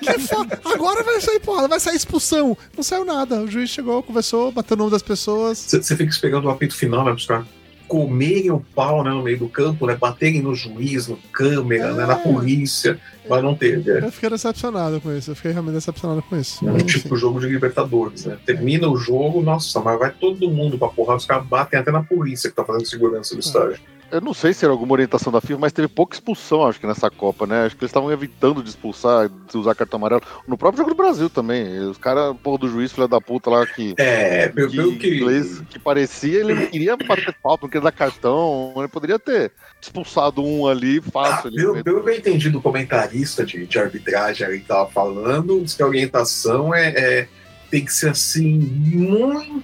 que 0.00 0.18
foda. 0.20 0.60
Agora 0.64 1.02
vai 1.02 1.20
sair 1.20 1.40
porra, 1.40 1.68
vai 1.68 1.80
sair 1.80 1.96
expulsão. 1.96 2.56
Não 2.76 2.82
saiu 2.82 3.04
nada. 3.04 3.40
O 3.40 3.48
juiz 3.50 3.70
chegou, 3.70 4.02
conversou, 4.02 4.50
bateu 4.52 4.74
o 4.74 4.78
nome 4.78 4.90
das 4.90 5.02
pessoas. 5.02 5.58
Você 5.58 5.96
fica 5.96 6.10
esperando 6.10 6.46
o 6.46 6.50
apito 6.50 6.74
final, 6.74 7.04
né, 7.04 7.14
caras 7.26 7.61
comerem 7.92 8.50
o 8.50 8.58
pau 8.74 9.04
né, 9.04 9.10
no 9.10 9.22
meio 9.22 9.38
do 9.38 9.48
campo, 9.50 9.86
né, 9.86 9.94
baterem 9.94 10.40
no 10.40 10.54
juiz, 10.54 11.08
no 11.08 11.18
câmera, 11.30 11.92
né, 11.92 12.06
na 12.06 12.16
polícia, 12.16 12.98
mas 13.28 13.42
não 13.42 13.54
teve. 13.54 13.90
É. 13.90 13.98
Eu 14.02 14.10
fiquei 14.10 14.30
decepcionado 14.30 14.98
com 14.98 15.14
isso. 15.14 15.30
Eu 15.30 15.36
fiquei 15.36 15.52
realmente 15.52 15.74
decepcionado 15.74 16.22
com 16.22 16.34
isso. 16.38 16.66
É 16.66 16.72
um 16.72 16.78
tipo 16.78 17.14
jogo 17.18 17.38
de 17.38 17.48
Libertadores, 17.48 18.24
né? 18.24 18.38
Termina 18.46 18.88
o 18.88 18.96
jogo, 18.96 19.42
nossa, 19.42 19.78
mas 19.80 19.98
vai 19.98 20.10
todo 20.10 20.50
mundo 20.50 20.78
pra 20.78 20.88
porrada, 20.88 21.18
os 21.18 21.26
caras 21.26 21.46
batem 21.46 21.78
até 21.78 21.92
na 21.92 22.02
polícia 22.02 22.48
que 22.48 22.56
tá 22.56 22.64
fazendo 22.64 22.86
segurança 22.86 23.34
do 23.34 23.40
estádio. 23.40 23.78
Eu 24.12 24.20
não 24.20 24.34
sei 24.34 24.52
se 24.52 24.62
era 24.62 24.72
alguma 24.74 24.92
orientação 24.92 25.32
da 25.32 25.40
FIFA, 25.40 25.58
mas 25.58 25.72
teve 25.72 25.88
pouca 25.88 26.14
expulsão, 26.14 26.66
acho 26.66 26.78
que, 26.78 26.86
nessa 26.86 27.10
Copa, 27.10 27.46
né? 27.46 27.64
Acho 27.64 27.74
que 27.74 27.82
eles 27.82 27.88
estavam 27.90 28.12
evitando 28.12 28.62
de 28.62 28.68
expulsar, 28.68 29.26
de 29.28 29.56
usar 29.56 29.74
cartão 29.74 29.96
amarelo. 29.96 30.20
No 30.46 30.58
próprio 30.58 30.84
jogo 30.84 30.90
do 30.90 30.96
Brasil 31.02 31.30
também. 31.30 31.78
Os 31.80 31.96
caras, 31.96 32.36
porra 32.42 32.58
do 32.58 32.68
juiz, 32.68 32.92
filha 32.92 33.08
da 33.08 33.22
puta 33.22 33.48
lá, 33.48 33.66
que. 33.66 33.94
É, 33.96 34.48
pelo, 34.48 34.68
que, 34.70 34.76
pelo 34.76 34.96
que. 34.98 35.16
inglês, 35.16 35.62
que 35.70 35.78
parecia, 35.78 36.40
ele 36.40 36.52
não 36.54 36.66
queria 36.66 36.94
bater 36.94 37.34
falta, 37.42 37.62
não 37.64 37.70
queria 37.70 37.84
dar 37.84 37.92
cartão. 37.92 38.74
Ele 38.76 38.88
poderia 38.88 39.18
ter 39.18 39.50
expulsado 39.80 40.44
um 40.44 40.66
ali 40.66 40.98
Ah, 41.06 41.10
fácil. 41.10 41.48
ali. 41.48 41.56
pelo, 41.56 41.82
pelo 41.82 42.04
que 42.04 42.10
eu 42.10 42.14
entendi 42.14 42.50
do 42.50 42.60
comentarista 42.60 43.46
de, 43.46 43.66
de 43.66 43.78
arbitragem 43.78 44.46
ali 44.46 44.60
que 44.60 44.66
tava 44.66 44.90
falando, 44.90 45.58
diz 45.62 45.72
que 45.74 45.82
a 45.82 45.86
orientação 45.86 46.74
é, 46.74 46.88
é- 46.90 47.28
tem 47.70 47.82
que 47.82 47.94
ser 47.94 48.10
assim, 48.10 48.58
muito 48.58 49.62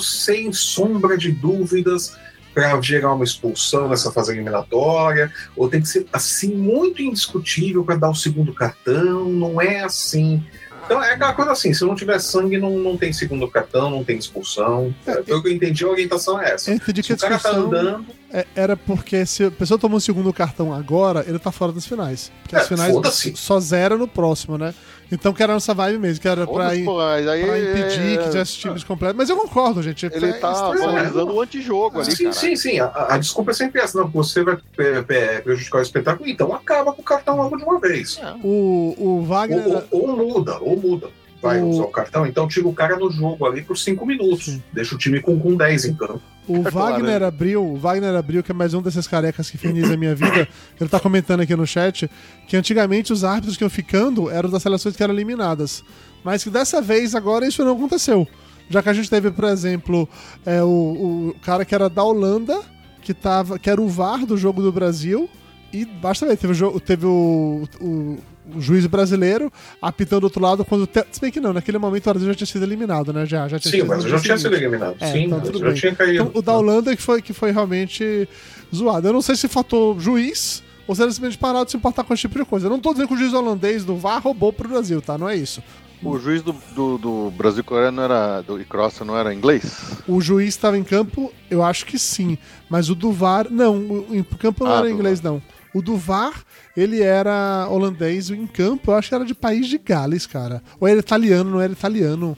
sem 0.00 0.52
sombra 0.52 1.18
de 1.18 1.32
dúvidas 1.32 2.16
para 2.54 2.80
gerar 2.80 3.12
uma 3.12 3.24
expulsão 3.24 3.88
nessa 3.88 4.12
fase 4.12 4.32
eliminatória, 4.32 5.30
ou 5.56 5.68
tem 5.68 5.80
que 5.82 5.88
ser 5.88 6.06
assim, 6.12 6.54
muito 6.54 7.02
indiscutível 7.02 7.84
para 7.84 7.96
dar 7.96 8.10
o 8.10 8.14
segundo 8.14 8.54
cartão, 8.54 9.24
não 9.28 9.60
é 9.60 9.80
assim. 9.80 10.42
Então 10.84 11.02
é 11.02 11.14
aquela 11.14 11.32
coisa 11.32 11.52
assim, 11.52 11.72
se 11.72 11.82
não 11.82 11.94
tiver 11.94 12.18
sangue, 12.20 12.58
não, 12.58 12.78
não 12.78 12.94
tem 12.94 13.10
segundo 13.10 13.48
cartão, 13.48 13.88
não 13.90 14.04
tem 14.04 14.18
expulsão. 14.18 14.94
É, 15.06 15.14
Pelo 15.22 15.42
que 15.42 15.48
eu 15.48 15.52
entendi, 15.52 15.82
a 15.82 15.88
orientação 15.88 16.38
é 16.38 16.52
essa. 16.52 16.70
Eu 16.70 16.76
entendi 16.76 17.02
Se 17.02 17.06
que 17.06 17.12
a 17.14 17.16
o 17.16 17.18
cara 17.18 17.38
tá 17.38 17.48
discussão 17.48 17.66
andando, 17.66 18.06
é- 18.30 18.46
era 18.54 18.76
porque 18.76 19.24
se 19.24 19.44
a 19.44 19.50
pessoa 19.50 19.78
tomou 19.78 19.96
o 19.96 20.00
segundo 20.00 20.30
cartão 20.32 20.74
agora, 20.74 21.24
ele 21.26 21.38
tá 21.38 21.50
fora 21.50 21.72
das 21.72 21.86
finais. 21.86 22.30
Porque 22.42 22.54
É, 22.54 22.58
as 22.60 22.68
finais 22.68 22.94
só 23.34 23.58
zera 23.60 23.96
no 23.96 24.06
próximo, 24.06 24.58
né? 24.58 24.74
Então 25.14 25.32
que 25.32 25.42
era 25.42 25.52
a 25.52 25.56
nossa 25.56 25.72
vibe 25.72 25.98
mesmo, 25.98 26.20
que 26.20 26.28
era 26.28 26.46
pra, 26.46 26.70
pô, 26.84 27.00
aí, 27.00 27.24
pra 27.44 27.58
impedir 27.58 28.14
é, 28.14 28.16
que 28.18 28.24
tivesse 28.30 28.52
times 28.58 28.82
completos. 28.84 29.16
Mas 29.16 29.30
eu 29.30 29.36
concordo, 29.36 29.82
gente. 29.82 30.04
Ele 30.06 30.26
É 30.26 30.32
tá 30.34 30.52
valorizando 30.52 31.32
o 31.32 31.40
antijogo 31.40 32.00
ali, 32.00 32.10
Sim, 32.14 32.24
cara. 32.24 32.34
sim, 32.34 32.56
sim. 32.56 32.80
A, 32.80 33.06
a 33.10 33.18
desculpa 33.18 33.52
é 33.52 33.54
sempre 33.54 33.80
essa. 33.80 33.98
Não, 33.98 34.08
você 34.08 34.42
vai 34.42 34.58
é, 34.78 35.04
é, 35.08 35.40
prejudicar 35.40 35.78
o 35.78 35.82
espetáculo, 35.82 36.28
então 36.28 36.52
acaba 36.52 36.92
com 36.92 37.00
o 37.00 37.04
cartão 37.04 37.36
logo 37.36 37.56
de 37.56 37.62
uma 37.62 37.78
vez. 37.78 38.20
O, 38.42 38.94
o 38.98 39.04
Ou, 39.18 39.22
Wagner. 39.24 39.66
ou- 39.66 39.84
ou 39.90 40.16
muda, 40.16 40.58
ou 40.60 40.76
muda. 40.76 41.08
Vai 41.44 41.60
O- 41.60 41.68
usar 41.68 41.82
o 41.84 41.88
cartão, 41.88 42.26
então 42.26 42.48
tira 42.48 42.66
o 42.66 42.72
cara 42.72 42.96
no 42.96 43.10
jogo 43.10 43.44
ali 43.46 43.62
por 43.62 43.76
cinco 43.76 44.04
minutos. 44.06 44.46
Sim. 44.46 44.62
Deixa 44.72 44.94
o 44.94 44.98
time 44.98 45.20
com, 45.20 45.38
com 45.38 45.54
10 45.54 45.84
em 45.84 45.94
campo. 45.94 46.20
O 46.48 46.56
É 46.58 46.70
claro, 46.70 46.94
Wagner 46.94 47.20
né? 47.20 47.26
Abril, 47.26 47.64
o 47.64 47.76
Wagner 47.76 48.14
Abril, 48.14 48.42
que 48.42 48.50
é 48.50 48.54
mais 48.54 48.74
um 48.74 48.82
desses 48.82 49.06
carecas 49.06 49.48
que 49.50 49.56
inferniza 49.56 49.94
a 49.94 49.96
minha 49.96 50.14
vida, 50.14 50.46
ele 50.80 50.90
tá 50.90 51.00
comentando 51.00 51.40
aqui 51.40 51.54
no 51.56 51.66
chat 51.66 52.10
que 52.46 52.56
antigamente 52.56 53.12
os 53.12 53.24
árbitros 53.24 53.56
que 53.56 53.64
iam 53.64 53.70
ficando 53.70 54.28
eram 54.30 54.50
das 54.50 54.62
seleções 54.62 54.94
que 54.96 55.02
eram 55.02 55.14
eliminadas. 55.14 55.82
Mas 56.22 56.42
que 56.44 56.50
dessa 56.50 56.80
vez, 56.82 57.14
agora, 57.14 57.46
isso 57.46 57.64
não 57.64 57.72
aconteceu. 57.76 58.26
Já 58.68 58.82
que 58.82 58.88
a 58.88 58.92
gente 58.94 59.08
teve, 59.10 59.30
por 59.30 59.44
exemplo, 59.44 60.08
é, 60.44 60.62
o, 60.62 60.66
o 60.66 61.36
cara 61.42 61.64
que 61.64 61.74
era 61.74 61.88
da 61.88 62.02
Holanda, 62.02 62.60
que, 63.02 63.12
tava, 63.14 63.58
que 63.58 63.68
era 63.68 63.80
o 63.80 63.88
VAR 63.88 64.24
do 64.24 64.36
jogo 64.36 64.62
do 64.62 64.72
Brasil, 64.72 65.28
e 65.72 65.84
basta 65.84 66.24
ver, 66.26 66.36
teve 66.38 66.52
o, 66.52 66.54
jogo- 66.56 66.80
teve 66.80 67.04
o, 67.06 67.68
o- 67.80 68.18
o 68.54 68.60
juiz 68.60 68.84
brasileiro 68.86 69.52
apitando 69.80 70.20
do 70.20 70.24
outro 70.24 70.40
lado 70.42 70.64
quando. 70.64 70.86
te- 70.86 71.04
Se 71.12 71.20
bem 71.20 71.30
que 71.30 71.40
não, 71.40 71.52
naquele 71.52 71.78
momento 71.78 72.06
o 72.08 72.10
Brasil 72.12 72.28
já 72.28 72.34
tinha 72.34 72.46
sido 72.46 72.64
eliminado, 72.64 73.12
né? 73.12 73.24
Já, 73.26 73.46
já 73.48 73.58
tinha 73.58 73.70
Sim, 73.72 73.78
sido 73.78 73.88
mas 73.88 74.02
já 74.04 74.20
tinha 74.20 74.38
sido 74.38 74.54
eliminado. 74.54 74.96
É, 75.00 75.12
Sim, 75.12 75.24
então 75.24 75.40
tudo 75.40 75.58
já 75.60 75.66
bem. 75.66 75.74
tinha 75.74 75.94
caído. 75.94 76.14
Então, 76.24 76.30
o 76.34 76.42
da 76.42 76.52
Holanda 76.56 76.94
que 76.94 77.02
foi, 77.02 77.22
que 77.22 77.32
foi 77.32 77.50
realmente 77.52 78.28
zoado. 78.74 79.06
Eu 79.08 79.12
não 79.12 79.22
sei 79.22 79.36
se 79.36 79.48
faltou 79.48 79.98
juiz 80.00 80.62
ou 80.86 80.94
se 80.94 81.02
eles 81.02 81.14
simplesmente 81.14 81.38
pararam 81.40 81.64
de 81.64 81.70
se 81.70 81.76
importar 81.76 82.04
com 82.04 82.12
esse 82.12 82.22
tipo 82.22 82.38
de 82.38 82.44
coisa. 82.44 82.66
Eu 82.66 82.70
não 82.70 82.80
tô 82.80 82.92
dizendo 82.92 83.08
que 83.08 83.14
o 83.14 83.16
juiz 83.16 83.32
holandês 83.32 83.84
do 83.84 83.96
VAR 83.96 84.20
roubou 84.22 84.52
pro 84.52 84.68
Brasil, 84.68 85.00
tá? 85.00 85.16
Não 85.16 85.28
é 85.28 85.36
isso. 85.36 85.62
O 86.02 86.18
juiz 86.18 86.42
do, 86.42 86.54
do, 86.74 86.98
do 86.98 87.30
Brasil 87.30 87.64
Coreia 87.64 87.90
não 87.90 88.02
era. 88.02 88.42
Do, 88.42 88.60
e 88.60 88.64
Croácia 88.66 89.06
não 89.06 89.16
era 89.16 89.32
inglês? 89.32 89.80
O 90.06 90.20
juiz 90.20 90.48
estava 90.50 90.76
em 90.76 90.84
campo, 90.84 91.32
eu 91.50 91.62
acho 91.64 91.86
que 91.86 91.98
sim. 91.98 92.36
Mas 92.68 92.90
o 92.90 92.94
do 92.94 93.10
VAR, 93.10 93.46
não. 93.50 93.78
O, 93.78 94.06
em 94.10 94.22
campo 94.22 94.64
não 94.64 94.72
Ah, 94.74 94.78
era 94.80 94.90
inglês, 94.90 95.22
não. 95.22 95.40
O 95.74 95.82
do 95.82 95.96
VAR, 95.96 96.44
ele 96.76 97.02
era 97.02 97.66
holandês. 97.68 98.30
O 98.30 98.34
em 98.34 98.46
campo, 98.46 98.92
eu 98.92 98.94
acho 98.96 99.08
que 99.08 99.14
era 99.14 99.24
de 99.24 99.34
país 99.34 99.66
de 99.66 99.76
Gales, 99.76 100.26
cara. 100.26 100.62
Ou 100.80 100.86
era 100.88 101.00
italiano, 101.00 101.50
não 101.50 101.60
era 101.60 101.72
italiano. 101.72 102.36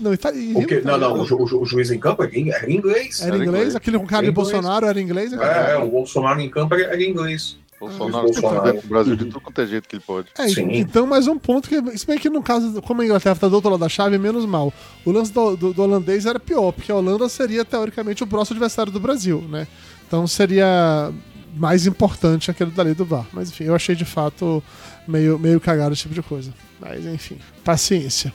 Não, 0.00 0.12
itali... 0.14 0.54
O 0.54 0.66
quê? 0.66 0.80
Não, 0.84 0.96
não, 0.98 1.20
o, 1.20 1.24
ju- 1.24 1.40
o 1.42 1.46
ju- 1.46 1.60
o 1.60 1.64
juiz 1.66 1.90
em 1.90 1.98
campo 1.98 2.22
era 2.22 2.36
em- 2.38 2.50
era 2.50 2.70
inglês. 2.70 3.20
Era 3.20 3.34
Era 3.34 3.36
inglês? 3.44 3.48
inglês. 3.58 3.76
Aquele 3.76 3.98
com 3.98 4.06
cara 4.06 4.22
de 4.22 4.28
Era 4.28 4.32
inglês. 4.40 4.52
Bolsonaro 4.52 4.86
era 4.86 5.00
inglês? 5.00 5.32
É, 5.32 5.72
é, 5.72 5.76
o 5.78 5.88
Bolsonaro 5.88 6.40
em 6.40 6.48
campo 6.50 6.74
era, 6.74 6.84
era 6.92 7.02
inglês. 7.02 7.56
Bolsonaro 7.80 8.24
Bolsonaro. 8.24 8.62
tá 8.64 8.72
do 8.72 8.88
Brasil 8.88 9.14
de 9.16 9.24
tudo 9.26 9.40
quanto 9.40 9.60
é 9.60 9.66
jeito 9.66 9.88
que 9.88 9.94
ele 9.94 10.02
pode. 10.04 10.28
É, 10.36 10.48
Sim. 10.48 10.68
então 10.72 11.06
mais 11.06 11.28
um 11.28 11.38
ponto 11.38 11.68
que, 11.68 11.96
se 11.96 12.04
bem 12.04 12.18
que 12.18 12.28
no 12.28 12.42
caso, 12.42 12.82
como 12.82 13.02
a 13.02 13.04
Inglaterra 13.04 13.36
tá 13.36 13.46
do 13.46 13.54
outro 13.54 13.70
lado 13.70 13.78
da 13.80 13.88
chave, 13.88 14.18
menos 14.18 14.44
mal. 14.44 14.72
O 15.04 15.12
lance 15.12 15.32
do, 15.32 15.56
do- 15.56 15.72
do 15.72 15.82
holandês 15.82 16.26
era 16.26 16.40
pior, 16.40 16.72
porque 16.72 16.90
a 16.90 16.96
Holanda 16.96 17.28
seria, 17.28 17.64
teoricamente, 17.64 18.22
o 18.24 18.26
próximo 18.26 18.54
adversário 18.56 18.90
do 18.90 18.98
Brasil, 18.98 19.42
né? 19.48 19.68
Então 20.08 20.26
seria 20.26 21.12
mais 21.54 21.86
importante 21.86 22.50
aquele 22.50 22.70
dali 22.70 22.94
do 22.94 23.04
VAR. 23.04 23.26
Mas 23.32 23.50
enfim, 23.50 23.64
eu 23.64 23.74
achei 23.74 23.94
de 23.94 24.04
fato 24.04 24.62
meio, 25.06 25.38
meio 25.38 25.60
cagado 25.60 25.92
esse 25.92 26.02
tipo 26.02 26.14
de 26.14 26.22
coisa. 26.22 26.52
Mas 26.80 27.04
enfim, 27.06 27.38
paciência. 27.64 28.32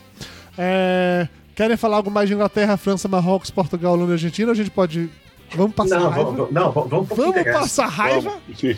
É, 0.57 1.27
querem 1.55 1.77
falar 1.77 1.97
algo 1.97 2.11
mais 2.11 2.27
de 2.27 2.35
Inglaterra, 2.35 2.77
França, 2.77 3.07
Marrocos, 3.07 3.49
Portugal, 3.49 3.93
Holanda 3.93 4.11
e 4.11 4.13
Argentina? 4.13 4.51
A 4.51 4.55
gente 4.55 4.69
pode. 4.69 5.09
Vamos 5.55 5.73
passar 5.75 5.99
Não, 5.99 6.09
raiva? 6.09 6.31
vamos, 6.31 6.51
não, 6.51 6.71
vamos, 6.71 6.89
vamos 6.89 7.07
Vamos 7.09 7.43
passar 7.43 7.87
raiva? 7.87 8.31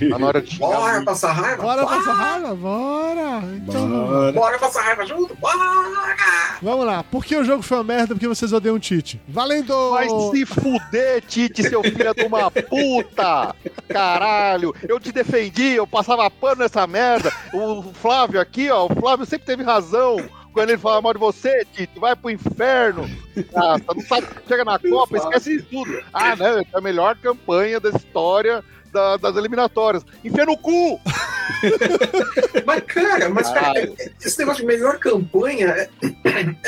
Tá 0.10 0.20
na 0.20 0.28
hora 0.28 0.42
de 0.42 0.58
Bora 0.58 1.04
passar 1.04 1.32
raiva? 1.32 1.62
Bora 1.62 1.86
passar 1.86 2.14
raiva? 2.14 2.56
Bora! 2.56 3.42
Então, 3.56 3.90
Bora. 3.90 4.32
Bora 4.34 4.60
passar 4.60 4.82
raiva 4.82 5.06
junto? 5.06 5.36
Bora! 5.36 6.16
Vamos 6.62 6.86
lá. 6.86 7.04
Por 7.04 7.24
que 7.24 7.36
o 7.36 7.44
jogo 7.44 7.62
foi 7.64 7.78
uma 7.78 7.84
merda? 7.84 8.14
Porque 8.16 8.28
vocês 8.28 8.52
odeiam 8.54 8.76
o 8.76 8.80
Tite. 8.80 9.22
Valendo! 9.28 9.92
Vai 9.92 10.08
se 10.10 10.46
fuder, 10.46 11.22
Tite, 11.28 11.64
seu 11.64 11.82
filho 11.82 12.14
de 12.14 12.24
uma 12.24 12.50
puta! 12.52 13.56
Caralho! 13.88 14.74
Eu 14.88 15.00
te 15.00 15.12
defendi, 15.12 15.74
eu 15.74 15.88
passava 15.88 16.30
pano 16.30 16.62
nessa 16.62 16.86
merda. 16.88 17.32
O 17.54 17.84
Flávio 17.94 18.40
aqui, 18.40 18.70
ó, 18.70 18.86
o 18.86 18.96
Flávio 18.96 19.26
sempre 19.26 19.46
teve 19.46 19.64
razão. 19.64 20.18
Quando 20.56 20.70
ele 20.70 20.78
fala 20.80 21.02
mal 21.02 21.12
de 21.14 21.20
você, 21.20 21.66
Tite, 21.74 22.00
vai 22.00 22.16
pro 22.16 22.32
inferno. 22.32 23.08
Ah, 23.54 23.76
não 23.94 24.02
sabe, 24.06 24.28
chega 24.48 24.64
na 24.64 24.80
Copa, 24.80 25.18
esquece 25.18 25.58
isso 25.58 25.66
tudo. 25.70 26.02
Ah, 26.14 26.38
não, 26.38 26.60
é 26.60 26.64
a 26.74 26.80
melhor 26.80 27.18
campanha 27.18 27.82
da 27.82 27.90
história 27.90 28.64
da- 28.94 29.18
das 29.18 29.36
eliminatórias. 29.36 30.06
Enfia 30.24 30.46
no 30.46 30.58
cu! 30.58 30.98
Mas, 32.66 32.82
cara, 32.84 33.30
mas, 33.30 33.50
cara, 33.52 33.92
esse 34.24 34.40
negócio 34.40 34.62
de 34.62 34.68
melhor 34.68 34.98
campanha 35.00 35.68
é, 35.68 35.90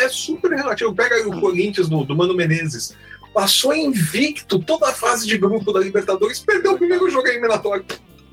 é 0.03 0.09
super 0.09 0.51
relativo. 0.51 0.93
Pega 0.93 1.15
aí 1.15 1.25
o 1.25 1.39
Corinthians 1.39 1.87
do, 1.89 2.03
do 2.03 2.15
Mano 2.15 2.35
Menezes. 2.35 2.95
Passou 3.33 3.73
invicto 3.73 4.59
toda 4.59 4.89
a 4.89 4.93
fase 4.93 5.25
de 5.25 5.37
grupo 5.37 5.71
da 5.71 5.79
Libertadores, 5.79 6.39
perdeu 6.39 6.73
o 6.73 6.77
primeiro 6.77 7.09
jogo 7.09 7.27
eliminatório. 7.27 7.85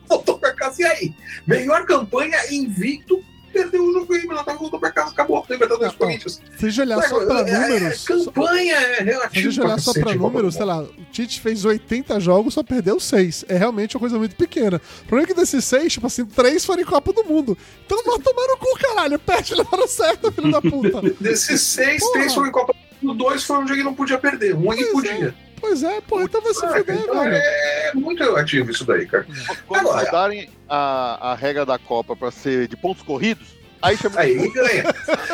Voltou 0.09 0.38
pra 0.38 0.52
casa. 0.52 0.82
E 0.82 0.84
aí? 0.84 1.14
Melhor 1.46 1.86
campanha, 1.86 2.36
invicto, 2.52 3.22
perdeu 3.55 3.82
o 3.84 3.92
jogo 3.92 4.14
eliminatório, 4.14 4.61
voltou 4.61 4.78
pra 4.80 4.90
casa, 4.90 5.12
acabou. 5.12 5.44
Libertadores 5.48 5.92
Não, 5.92 5.98
Corinthians. 5.98 6.42
Se 6.59 6.66
a 6.66 6.68
gente 6.68 6.80
olhar 6.82 7.02
só 7.09 7.24
pra 7.24 7.38
É, 7.40 7.50
é, 7.50 7.68
números. 7.68 8.05
campanha 8.05 8.74
é 8.74 9.05
Se 9.05 9.38
a 9.38 9.40
gente 9.40 9.61
olhar 9.61 9.78
só 9.80 9.92
pra 9.94 10.14
números, 10.14 10.55
sei 10.55 10.64
lá, 10.64 10.82
o 10.82 10.88
Tite 11.12 11.40
fez 11.40 11.64
80 11.64 12.20
jogos, 12.20 12.55
só 12.55 12.62
perdeu 12.62 12.98
6. 13.00 13.44
É 13.48 13.57
realmente 13.57 13.96
uma 13.96 14.00
coisa 14.00 14.18
muito 14.18 14.36
pequena. 14.36 14.80
O 15.02 15.07
problema 15.07 15.30
é 15.30 15.32
que 15.34 15.40
desses 15.40 15.64
6, 15.64 15.92
tipo 15.94 16.07
assim, 16.07 16.24
3 16.26 16.64
foram 16.64 16.82
em 16.82 16.84
Copa 16.84 17.12
do 17.12 17.24
Mundo. 17.24 17.57
Então 17.86 17.96
vai 18.05 18.18
tomar 18.18 18.46
no 18.48 18.57
cu, 18.59 18.78
caralho. 18.78 19.18
Perde 19.18 19.55
na 19.57 19.64
hora 19.70 19.86
certa, 19.86 20.30
filho 20.32 20.50
da 20.50 20.61
puta. 20.61 21.00
Desses 21.20 21.61
seis, 21.61 22.00
Porra. 22.00 22.12
três 22.12 22.34
foram 22.34 22.48
em 22.48 22.52
Copa 22.52 22.74
do 23.00 23.07
Mundo, 23.09 23.18
dois 23.18 23.44
foi 23.44 23.57
onde 23.59 23.72
ele 23.72 23.82
não 23.84 23.94
podia 23.94 24.18
perder. 24.18 24.55
Um 24.55 24.72
ele 24.72 24.84
Pois 24.86 25.05
é. 25.07 25.34
Pois 25.66 25.82
é, 25.82 26.00
porra, 26.02 26.24
então 26.24 26.42
vai 26.42 26.52
se 26.52 26.60
fuder, 26.60 26.94
Então 27.00 27.20
velho. 27.24 27.34
é 27.36 27.92
muito 27.94 28.22
relativo 28.22 28.70
isso 28.70 28.84
daí, 28.84 29.06
cara. 29.06 29.26
Quando 29.66 29.80
Agora- 29.88 30.04
mudarem 30.04 30.50
a, 30.68 31.30
a 31.32 31.34
regra 31.34 31.64
da 31.64 31.78
Copa 31.78 32.14
pra 32.14 32.30
ser 32.30 32.68
de 32.68 32.76
pontos 32.76 33.02
corridos, 33.02 33.56
aí 33.80 33.96
chama 33.96 34.20
Aí 34.20 34.32
ele 34.32 34.50
ganha. 34.50 34.84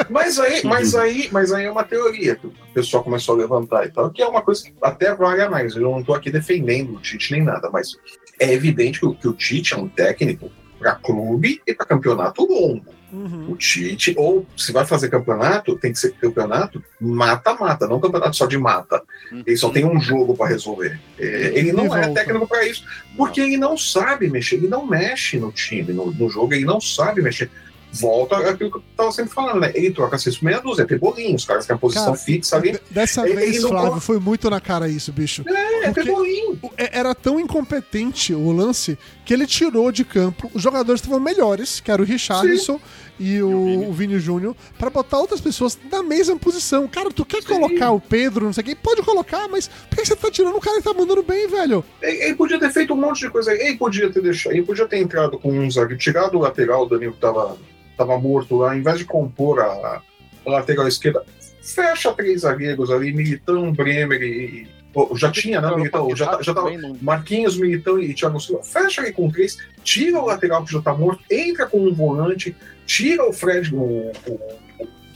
Mas 0.09 0.39
aí, 0.39 0.65
mas 0.65 0.95
aí, 0.95 1.29
mas 1.33 1.53
aí 1.53 1.65
é 1.65 1.71
uma 1.71 1.83
teoria 1.83 2.37
que 2.37 2.47
o 2.47 2.53
pessoal 2.73 3.03
começou 3.03 3.35
a 3.35 3.39
levantar 3.39 3.85
e 3.87 3.91
tal, 3.91 4.09
que 4.11 4.23
é 4.23 4.27
uma 4.27 4.41
coisa 4.41 4.63
que 4.63 4.73
até 4.81 5.13
vale 5.15 5.43
a 5.43 5.51
mais. 5.51 5.75
Eu 5.75 5.83
não 5.83 5.99
estou 6.01 6.15
aqui 6.15 6.31
defendendo 6.31 6.95
o 6.95 7.01
Tite 7.01 7.33
nem 7.33 7.43
nada, 7.43 7.69
mas 7.71 7.97
é 8.39 8.53
evidente 8.53 9.01
que, 9.01 9.07
o- 9.07 9.15
que 9.17 9.27
o 9.27 9.33
Tite 9.33 9.75
é 9.75 9.77
um 9.77 9.89
técnico 9.89 10.49
para 10.79 10.95
clube 10.95 11.61
e 11.67 11.75
para 11.75 11.85
campeonato 11.87 12.47
longo. 12.47 12.95
Uhum. 13.13 13.51
O 13.51 13.57
Tite, 13.57 14.15
ou 14.17 14.47
se 14.57 14.73
vai 14.73 14.87
fazer 14.87 15.09
campeonato, 15.09 15.77
tem 15.77 15.93
que 15.93 15.99
ser 15.99 16.13
campeonato 16.13 16.83
mata-mata, 17.01 17.89
não 17.89 18.01
campeonato 18.01 18.37
só 18.37 18.47
de 18.47 18.57
mata. 18.57 19.03
Ele 19.33 19.57
só 19.57 19.71
tem 19.71 19.85
um 19.85 20.01
jogo 20.01 20.37
para 20.37 20.51
resolver. 20.51 21.01
É, 21.19 21.53
ele 21.55 21.73
não 21.73 21.95
é 21.95 22.09
técnico 22.13 22.47
para 22.47 22.67
isso, 22.67 22.85
porque 23.17 23.41
ele 23.41 23.57
não 23.57 23.77
sabe 23.77 24.29
mexer, 24.29 24.57
ele 24.57 24.69
não 24.69 24.87
mexe 24.87 25.39
no 25.39 25.51
time, 25.51 25.93
no, 25.93 26.13
no 26.13 26.29
jogo, 26.29 26.55
ele 26.55 26.65
não 26.65 26.81
sabe 26.81 27.23
mexer. 27.23 27.51
Volta 27.93 28.37
aquilo 28.39 28.71
que 28.71 28.77
eu 28.79 28.83
tava 28.97 29.11
sempre 29.13 29.33
falando, 29.33 29.61
né? 29.61 29.73
Ele 29.75 29.91
troca 29.93 30.17
seis 30.19 30.37
por 30.39 30.45
meia 30.45 30.61
dúzia, 30.61 30.83
é 30.83 30.87
pebolinho, 30.87 31.35
os 31.35 31.45
caras 31.45 31.67
têm 31.67 31.75
a 31.75 31.79
posição 31.79 32.05
Cara, 32.07 32.17
fixa 32.17 32.57
ali. 32.57 32.79
Dessa 32.91 33.27
Ele- 33.27 33.37
vez, 33.37 33.49
ele 33.57 33.61
não 33.61 33.69
Flávio, 33.71 33.91
pode- 33.91 34.01
foi 34.05 34.19
muito 34.21 34.49
na 34.51 34.61
cara 34.61 34.89
isso, 34.89 35.13
bicho. 35.13 35.43
É, 35.49 35.85
é 35.87 35.91
Porque- 35.93 36.03
pebolinho. 36.09 36.59
O- 36.63 36.71
é- 36.77 36.99
Era 37.01 37.15
tão 37.15 37.39
incompetente 37.41 38.35
o 38.35 38.53
lance 38.53 38.99
que 39.25 39.33
ele 39.33 39.47
tirou 39.47 39.91
de 39.93 40.05
campo. 40.05 40.51
Os 40.55 40.63
jogadores 40.63 41.01
estavam 41.01 41.21
melhores, 41.21 41.81
que 41.81 41.91
era 41.91 42.03
o 42.03 42.05
Richarlison 42.05 42.81
e 43.19 43.41
o, 43.43 43.89
o 43.89 43.93
Vini 43.93 44.19
Júnior 44.19 44.55
pra 44.79 44.91
botar 44.91 45.19
outras 45.19 45.41
pessoas 45.41 45.79
na 45.91 46.03
mesma 46.03 46.37
posição. 46.37 46.87
Cara, 46.89 47.11
tu 47.11 47.25
quer 47.25 47.43
colocar 47.45 47.91
o 47.93 48.01
Pedro, 48.01 48.47
não 48.47 48.53
sei 48.53 48.65
quem, 48.65 48.77
pode 48.77 49.03
colocar, 49.03 49.47
mas 49.49 49.69
por 49.69 49.97
que 49.99 50.05
você 50.05 50.17
tá 50.17 50.31
tirando 50.31 50.57
o 50.57 50.61
cara 50.61 50.79
que 50.79 50.85
tá 50.85 50.93
mandando 50.95 51.23
bem, 51.23 51.47
velho? 51.49 51.85
Ele, 52.03 52.23
ele 52.25 52.35
podia 52.35 52.59
ter 52.59 52.71
feito 52.71 52.93
um 52.93 52.97
monte 52.97 53.21
de 53.21 53.31
coisa. 53.31 53.53
Ele 53.53 53.77
podia 53.77 54.11
ter 54.11 54.21
deixado, 54.23 54.53
ele 54.53 54.63
podia 54.63 54.87
ter 54.87 54.99
entrado 54.99 55.39
com 55.39 55.51
um 55.53 55.71
zagueiro, 55.71 55.99
tirado 55.99 56.37
o 56.37 56.41
lateral, 56.41 56.85
o 56.85 56.89
Danilo 56.89 57.13
que 57.13 57.21
tava, 57.21 57.57
tava 58.01 58.19
morto 58.19 58.57
lá, 58.57 58.77
em 58.77 58.83
vez 58.83 58.99
de 58.99 59.05
compor 59.05 59.61
a, 59.61 60.03
a 60.47 60.51
lateral 60.51 60.89
esquerda, 60.89 61.23
fecha 61.63 62.13
três 62.13 62.41
zagueiros 62.43 62.91
ali, 62.91 63.13
Militão, 63.13 63.73
Bremer 63.73 64.23
e. 64.23 64.67
pô, 64.93 65.11
já 65.17 65.31
tinha, 65.31 65.61
né? 65.61 65.75
Militão, 65.77 66.15
já, 66.17 66.41
já 66.41 66.55
tava. 66.55 66.71
Não- 66.79 66.97
Marquinhos, 67.03 67.59
Militão 67.59 67.99
e 67.99 68.15
Thiago 68.15 68.41
Silva, 68.41 68.63
fecha 68.63 69.03
ali 69.03 69.13
com 69.13 69.31
três, 69.31 69.59
tira 69.85 70.19
o 70.19 70.27
lateral 70.27 70.65
que 70.65 70.73
já 70.73 70.81
tá 70.81 70.95
morto, 70.95 71.23
entra 71.31 71.67
com 71.67 71.79
um 71.79 71.93
volante, 71.95 72.57
tira 72.87 73.23
o 73.29 73.33
Fred, 73.33 73.75
o, 73.75 74.11
o, 74.27 74.41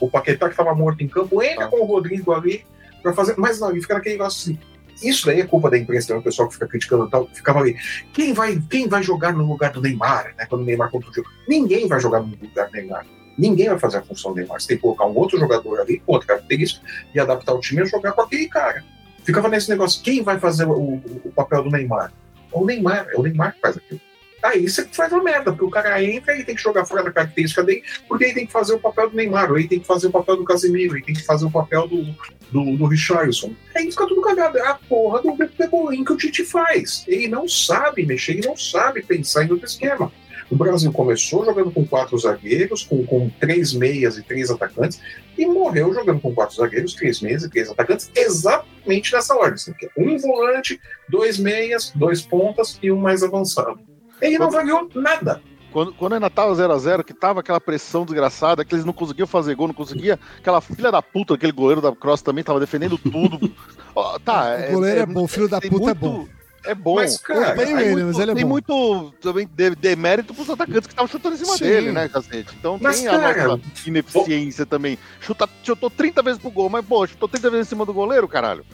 o 0.00 0.10
Paquetá 0.10 0.48
que 0.50 0.56
tava 0.56 0.74
morto 0.74 1.02
em 1.02 1.08
campo, 1.08 1.42
entra 1.42 1.64
Tá. 1.64 1.68
com 1.68 1.80
o 1.80 1.86
Rodrigo 1.86 2.32
ali 2.32 2.64
pra 3.02 3.14
fazer. 3.14 3.34
Mas 3.38 3.58
não, 3.58 3.70
ele 3.70 3.80
fica 3.80 3.94
naquele 3.94 4.16
negócio 4.16 4.52
assim. 4.52 4.60
Isso 5.02 5.26
daí 5.26 5.40
é 5.40 5.46
culpa 5.46 5.70
da 5.70 5.78
imprensa, 5.78 6.08
tem 6.08 6.16
um 6.16 6.22
pessoal 6.22 6.48
que 6.48 6.54
fica 6.54 6.66
criticando 6.66 7.08
tal, 7.08 7.28
ficava 7.32 7.60
ali. 7.60 7.76
Quem 8.12 8.32
vai, 8.32 8.60
quem 8.70 8.88
vai 8.88 9.02
jogar 9.02 9.32
no 9.32 9.46
lugar 9.46 9.72
do 9.72 9.80
Neymar, 9.80 10.34
né? 10.38 10.46
Quando 10.46 10.62
o 10.62 10.64
Neymar 10.64 10.90
contra 10.90 11.10
o 11.10 11.12
jogo? 11.14 11.28
Ninguém 11.48 11.86
vai 11.88 12.00
jogar 12.00 12.20
no 12.20 12.26
lugar 12.40 12.66
do 12.66 12.72
Neymar. 12.72 13.06
Ninguém 13.36 13.68
vai 13.68 13.78
fazer 13.78 13.98
a 13.98 14.02
função 14.02 14.32
do 14.32 14.36
Neymar. 14.36 14.60
Você 14.60 14.68
tem 14.68 14.76
que 14.76 14.82
colocar 14.82 15.06
um 15.06 15.16
outro 15.16 15.38
jogador 15.38 15.80
ali, 15.80 16.00
outra 16.06 16.28
característica, 16.28 16.86
e 17.14 17.18
adaptar 17.18 17.52
o 17.54 17.60
time 17.60 17.82
a 17.82 17.84
jogar 17.84 18.12
com 18.12 18.20
aquele 18.22 18.48
cara. 18.48 18.84
Ficava 19.24 19.48
nesse 19.48 19.68
negócio, 19.70 20.02
quem 20.02 20.22
vai 20.22 20.38
fazer 20.38 20.66
o, 20.66 20.72
o- 20.72 21.20
o 21.24 21.32
papel 21.32 21.62
do 21.64 21.70
Neymar? 21.70 22.12
O 22.52 22.64
Neymar, 22.64 23.08
é 23.12 23.16
o 23.18 23.22
Neymar 23.22 23.54
que 23.54 23.60
faz 23.60 23.76
aquilo. 23.76 24.00
Aí 24.44 24.68
você 24.68 24.86
faz 24.92 25.10
uma 25.10 25.22
merda, 25.22 25.50
porque 25.50 25.64
o 25.64 25.70
cara 25.70 26.04
entra 26.04 26.36
e 26.36 26.44
tem 26.44 26.54
que 26.54 26.60
jogar 26.60 26.84
fora 26.84 27.02
da 27.02 27.10
característica 27.10 27.64
dele, 27.64 27.82
porque 28.06 28.24
ele 28.24 28.34
tem 28.34 28.46
que 28.46 28.52
fazer 28.52 28.74
o 28.74 28.78
papel 28.78 29.08
do 29.08 29.16
Neymar, 29.16 29.50
ou 29.50 29.56
ele 29.56 29.66
tem 29.66 29.80
que 29.80 29.86
fazer 29.86 30.08
o 30.08 30.10
papel 30.10 30.36
do 30.36 30.44
Casemiro, 30.44 30.96
ele 30.96 31.04
tem 31.04 31.14
que 31.14 31.24
fazer 31.24 31.46
o 31.46 31.50
papel 31.50 31.88
do, 31.88 32.04
do, 32.52 32.76
do 32.76 32.86
Richarlison. 32.86 33.54
Aí 33.74 33.90
fica 33.90 34.06
tudo 34.06 34.20
cagado. 34.20 34.58
É 34.58 34.66
a 34.66 34.74
porra 34.74 35.22
do 35.22 35.34
pebolim 35.34 36.04
que 36.04 36.12
o 36.12 36.16
Tite 36.18 36.44
faz. 36.44 37.04
Ele 37.08 37.26
não 37.26 37.48
sabe 37.48 38.04
mexer, 38.04 38.32
ele 38.32 38.46
não 38.46 38.54
sabe 38.54 39.02
pensar 39.02 39.44
em 39.44 39.50
outro 39.50 39.64
esquema. 39.64 40.12
O 40.50 40.56
Brasil 40.56 40.92
começou 40.92 41.42
jogando 41.42 41.70
com 41.70 41.86
quatro 41.86 42.18
zagueiros, 42.18 42.82
com, 42.82 43.02
com 43.06 43.30
três 43.40 43.72
meias 43.72 44.18
e 44.18 44.22
três 44.22 44.50
atacantes, 44.50 45.00
e 45.38 45.46
morreu 45.46 45.94
jogando 45.94 46.20
com 46.20 46.34
quatro 46.34 46.56
zagueiros, 46.56 46.92
três 46.92 47.22
meias 47.22 47.44
e 47.44 47.48
três 47.48 47.70
atacantes, 47.70 48.10
exatamente 48.14 49.10
nessa 49.10 49.34
ordem. 49.34 49.54
assim, 49.54 49.72
é 49.82 49.88
Um 49.96 50.18
volante, 50.18 50.78
dois 51.08 51.38
meias, 51.38 51.92
dois 51.94 52.20
pontas 52.20 52.78
e 52.82 52.92
um 52.92 52.98
mais 52.98 53.22
avançado. 53.22 53.93
Ele 54.26 54.38
não 54.38 54.50
variou 54.50 54.88
nada. 54.94 55.42
Quando, 55.72 55.92
quando 55.94 56.12
ainda 56.12 56.30
tava 56.30 56.54
0x0, 56.54 57.02
que 57.02 57.12
tava 57.12 57.40
aquela 57.40 57.60
pressão 57.60 58.04
desgraçada, 58.04 58.64
que 58.64 58.74
eles 58.74 58.84
não 58.84 58.92
conseguiam 58.92 59.26
fazer 59.26 59.56
gol, 59.56 59.66
não 59.66 59.74
conseguia. 59.74 60.18
Aquela 60.38 60.60
filha 60.60 60.92
da 60.92 61.02
puta, 61.02 61.34
aquele 61.34 61.50
goleiro 61.52 61.80
da 61.80 61.90
Cross 61.90 62.22
também 62.22 62.44
tava 62.44 62.60
defendendo 62.60 62.96
tudo. 62.96 63.52
Ó, 63.94 64.18
tá, 64.20 64.56
O 64.68 64.72
goleiro 64.74 65.00
é 65.00 65.06
bom, 65.06 65.24
o 65.24 65.28
filho 65.28 65.48
da 65.48 65.60
puta 65.60 65.74
é 65.76 65.78
muito- 65.78 65.94
bom. 65.96 66.28
É 66.66 66.74
bom. 66.74 66.94
Mas, 66.94 67.18
cara, 67.18 67.54
Tem 67.56 67.72
ele, 67.72 67.90
muito- 67.90 68.06
mas 68.06 68.18
ele 68.20 68.30
é 68.30 68.34
tem 68.34 68.44
bom. 68.44 68.50
muito 68.52 69.12
também 69.20 69.46
de- 69.52 69.74
demérito 69.74 70.32
pros 70.32 70.48
atacantes 70.48 70.86
que 70.86 70.92
estavam 70.94 71.06
chutando 71.10 71.34
em 71.34 71.38
cima 71.38 71.58
Sim. 71.58 71.64
dele, 71.64 71.92
né, 71.92 72.08
cacete? 72.08 72.54
Então 72.58 72.78
Mas, 72.80 73.00
tem 73.00 73.08
a 73.08 73.18
cara, 73.34 73.48
nossa 73.48 73.60
ineficiência 73.86 74.64
também. 74.64 74.98
Chuta, 75.20 75.46
chutou 75.62 75.90
30 75.90 76.22
vezes 76.22 76.40
pro 76.40 76.50
gol, 76.50 76.70
mas, 76.70 76.82
pô, 76.86 77.06
chutou 77.06 77.28
30 77.28 77.50
vezes 77.50 77.66
em 77.66 77.68
cima 77.68 77.84
do 77.84 77.92
goleiro, 77.92 78.26
caralho. 78.26 78.64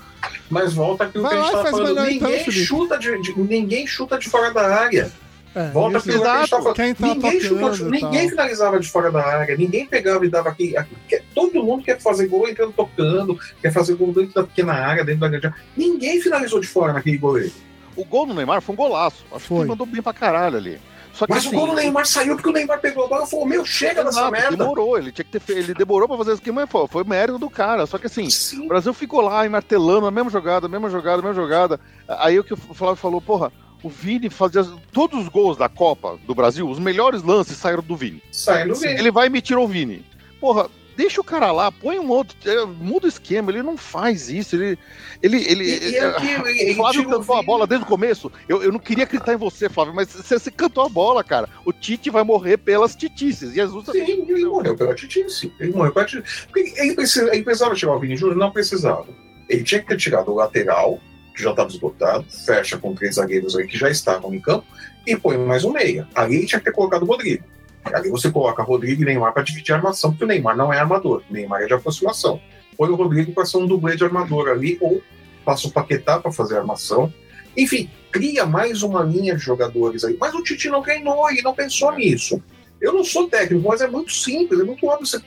Mas 0.48 0.72
volta 0.72 1.04
aquilo 1.04 1.24
Vai 1.24 1.32
que 1.32 1.38
a 1.38 1.42
gente 1.42 1.46
lá 1.46 1.50
e 1.50 1.52
tava 1.56 1.64
faz 1.64 1.76
falando. 1.76 1.94
melhor 1.96 2.10
então, 2.12 2.28
ninguém, 2.30 2.44
Felipe. 2.44 2.64
chuta 2.64 2.96
de, 2.98 3.22
de- 3.22 3.40
ninguém 3.40 3.86
chuta 3.88 4.18
de 4.18 4.28
fora 4.28 4.52
da 4.52 4.68
área. 4.72 5.10
É, 5.54 5.68
Volta 5.70 5.98
isso- 5.98 6.06
que. 6.08 6.74
Quem 6.74 6.94
tá 6.94 7.06
ninguém, 7.08 7.40
chutou, 7.40 7.74
e 7.74 7.90
ninguém 7.90 8.28
finalizava 8.30 8.78
de 8.78 8.88
fora 8.88 9.10
da 9.10 9.20
área, 9.26 9.56
ninguém 9.56 9.84
pegava 9.86 10.24
e 10.24 10.28
dava 10.28 10.48
aqui. 10.48 10.76
aqui- 10.76 10.94
que- 11.08 11.22
Todo 11.34 11.62
mundo 11.64 11.82
quer 11.82 12.00
fazer 12.00 12.28
gol 12.28 12.48
entrando 12.48 12.72
tocando, 12.72 13.36
quer 13.60 13.72
fazer 13.72 13.94
gol 13.96 14.12
dentro 14.12 14.34
da 14.34 14.44
pequena 14.44 14.72
área, 14.74 15.04
dentro 15.04 15.20
da 15.22 15.28
grande 15.28 15.46
área. 15.46 15.58
Ninguém 15.76 16.20
finalizou 16.20 16.60
de 16.60 16.68
fora 16.68 16.92
naquele 16.92 17.18
goleiro. 17.18 17.50
O 17.96 18.04
gol 18.04 18.26
do 18.26 18.34
Neymar 18.34 18.62
foi 18.62 18.72
um 18.72 18.76
golaço. 18.76 19.24
Acho 19.32 19.40
que 19.42 19.48
Foi. 19.48 19.58
ele 19.60 19.68
mandou 19.68 19.86
bem 19.86 20.00
pra 20.00 20.12
caralho 20.12 20.56
ali. 20.56 20.78
Só 21.12 21.26
que 21.26 21.32
Mas 21.32 21.44
assim, 21.44 21.56
o 21.56 21.58
gol 21.58 21.68
do 21.68 21.74
Neymar 21.74 22.06
saiu 22.06 22.36
porque 22.36 22.48
o 22.48 22.52
Neymar 22.52 22.78
pegou 22.80 23.04
a 23.04 23.08
bola 23.08 23.24
e 23.24 23.28
falou: 23.28 23.44
Meu, 23.44 23.64
chega 23.66 24.04
dessa 24.04 24.20
Exato, 24.20 24.30
merda. 24.32 24.56
demorou, 24.56 24.96
ele 24.96 25.10
tinha 25.10 25.24
que 25.24 25.40
ter 25.40 25.56
ele 25.58 25.74
demorou 25.74 26.06
pra 26.06 26.16
fazer 26.16 26.30
isso 26.32 26.40
aqui, 26.40 26.52
mas 26.52 26.70
pô, 26.70 26.86
foi 26.86 27.02
mérito 27.02 27.36
do 27.38 27.50
cara. 27.50 27.84
Só 27.86 27.98
que 27.98 28.06
assim, 28.06 28.26
o 28.26 28.30
Sim. 28.30 28.68
Brasil 28.68 28.94
ficou 28.94 29.20
lá 29.20 29.46
martelando 29.48 30.06
a 30.06 30.10
mesma 30.12 30.30
jogada, 30.30 30.66
a 30.66 30.68
mesma 30.68 30.88
jogada, 30.88 31.20
a 31.20 31.24
mesma 31.26 31.34
jogada. 31.42 31.80
Aí 32.06 32.38
o 32.38 32.44
que 32.44 32.54
o 32.54 32.56
Flávio 32.56 32.94
falou, 32.96 33.20
porra, 33.20 33.52
o 33.82 33.88
Vini 33.88 34.28
fazia 34.30 34.64
todos 34.92 35.20
os 35.22 35.28
gols 35.28 35.56
da 35.56 35.68
Copa 35.68 36.18
do 36.26 36.34
Brasil, 36.34 36.68
os 36.68 36.78
melhores 36.78 37.22
lances 37.22 37.56
saíram 37.56 37.82
do 37.82 37.96
Vini. 37.96 38.22
Saindo 38.30 38.78
bem. 38.78 38.98
Ele 38.98 39.10
vai 39.10 39.26
e 39.26 39.30
me 39.30 39.40
tirou 39.40 39.64
o 39.64 39.68
Vini. 39.68 40.04
Porra, 40.40 40.68
deixa 40.96 41.20
o 41.20 41.24
cara 41.24 41.50
lá, 41.50 41.72
põe 41.72 41.98
um 41.98 42.08
outro, 42.10 42.36
é, 42.44 42.64
muda 42.66 43.06
o 43.06 43.08
esquema, 43.08 43.50
ele 43.50 43.62
não 43.62 43.76
faz 43.76 44.28
isso, 44.28 44.54
ele 44.56 44.78
ele 45.22 45.36
ele, 45.50 45.64
E- 45.64 45.90
e 45.92 45.96
é, 45.96 46.04
aqui, 46.06 46.28
ele- 46.60 46.72
o 46.72 46.76
Flávio 46.76 47.04
cantou 47.08 47.34
a 47.34 47.38
Vini. 47.38 47.46
bola 47.46 47.66
desde 47.66 47.84
o 47.84 47.88
começo. 47.88 48.30
Eu, 48.48 48.62
eu 48.62 48.70
não 48.72 48.78
queria 48.78 49.04
acreditar 49.04 49.32
em 49.32 49.36
você, 49.38 49.68
Flávio, 49.68 49.94
mas 49.94 50.08
você, 50.08 50.38
você 50.38 50.50
cantou 50.50 50.84
a 50.84 50.88
bola, 50.88 51.24
cara. 51.24 51.48
O 51.64 51.72
Tite 51.72 52.10
vai 52.10 52.22
morrer 52.22 52.58
pelas 52.58 52.94
titices. 52.94 53.52
Jesus 53.54 53.86
Sim, 53.86 53.98
ele 53.98 54.44
morreu 54.44 54.76
pela 54.76 54.94
titice. 54.94 55.52
Ele 55.58 55.72
morreu 55.72 55.92
pela 55.92 56.04
titice. 56.06 56.46
Porque 56.46 56.74
ele, 56.76 56.94
precisa- 56.94 57.34
ele 57.34 57.44
precisava 57.44 57.74
tirar 57.74 57.94
o 57.96 57.98
Vini 58.00 58.16
Júnior? 58.16 58.36
Não 58.36 58.50
precisava. 58.50 59.06
Ele 59.48 59.62
tinha 59.64 59.80
que 59.80 59.88
ter 59.88 59.96
tirado 59.96 60.30
o 60.30 60.34
lateral, 60.34 61.00
que 61.34 61.42
já 61.42 61.50
estava 61.50 61.68
esgotado, 61.68 62.24
fecha 62.44 62.78
com 62.78 62.94
três 62.94 63.16
zagueiros 63.16 63.56
aí 63.56 63.66
que 63.66 63.78
já 63.78 63.90
estavam 63.90 64.34
em 64.34 64.40
campo, 64.40 64.66
e 65.06 65.16
põe 65.16 65.38
mais 65.38 65.64
um 65.64 65.72
meia. 65.72 66.08
Ali 66.14 66.46
tinha 66.46 66.58
que 66.58 66.66
ter 66.66 66.72
colocado 66.72 67.02
o 67.02 67.06
Rodrigo. 67.06 67.44
Ali 67.84 68.10
você 68.10 68.30
coloca 68.30 68.62
Rodrigo 68.62 69.02
e 69.02 69.04
Neymar 69.04 69.32
para 69.32 69.42
dividir 69.42 69.72
a 69.72 69.76
armação, 69.76 70.10
porque 70.10 70.24
o 70.24 70.26
Neymar 70.26 70.56
não 70.56 70.72
é 70.72 70.78
armador, 70.78 71.22
Neymar 71.30 71.62
é 71.62 71.66
de 71.66 71.74
aproximação. 71.74 72.40
Põe 72.76 72.90
o 72.90 72.94
Rodrigo 72.94 73.32
para 73.32 73.44
ser 73.44 73.56
um 73.56 73.66
dublê 73.66 73.96
de 73.96 74.04
armador 74.04 74.48
ali, 74.48 74.76
ou 74.80 75.02
passa 75.44 75.68
o 75.68 75.70
Paquetá 75.70 76.18
para 76.18 76.30
fazer 76.30 76.56
a 76.56 76.60
armação. 76.60 77.12
Enfim, 77.56 77.90
cria 78.12 78.46
mais 78.46 78.82
uma 78.82 79.02
linha 79.02 79.34
de 79.34 79.42
jogadores 79.42 80.04
aí. 80.04 80.16
Mas 80.18 80.34
o 80.34 80.42
Tite 80.42 80.68
não 80.68 80.82
treinou, 80.82 81.30
ele 81.30 81.42
não 81.42 81.54
pensou 81.54 81.92
nisso. 81.92 82.42
Eu 82.80 82.92
não 82.92 83.04
sou 83.04 83.28
técnico, 83.28 83.68
mas 83.68 83.80
é 83.80 83.86
muito 83.86 84.12
simples, 84.12 84.60
é 84.60 84.64
muito 84.64 84.86
óbvio. 84.86 85.20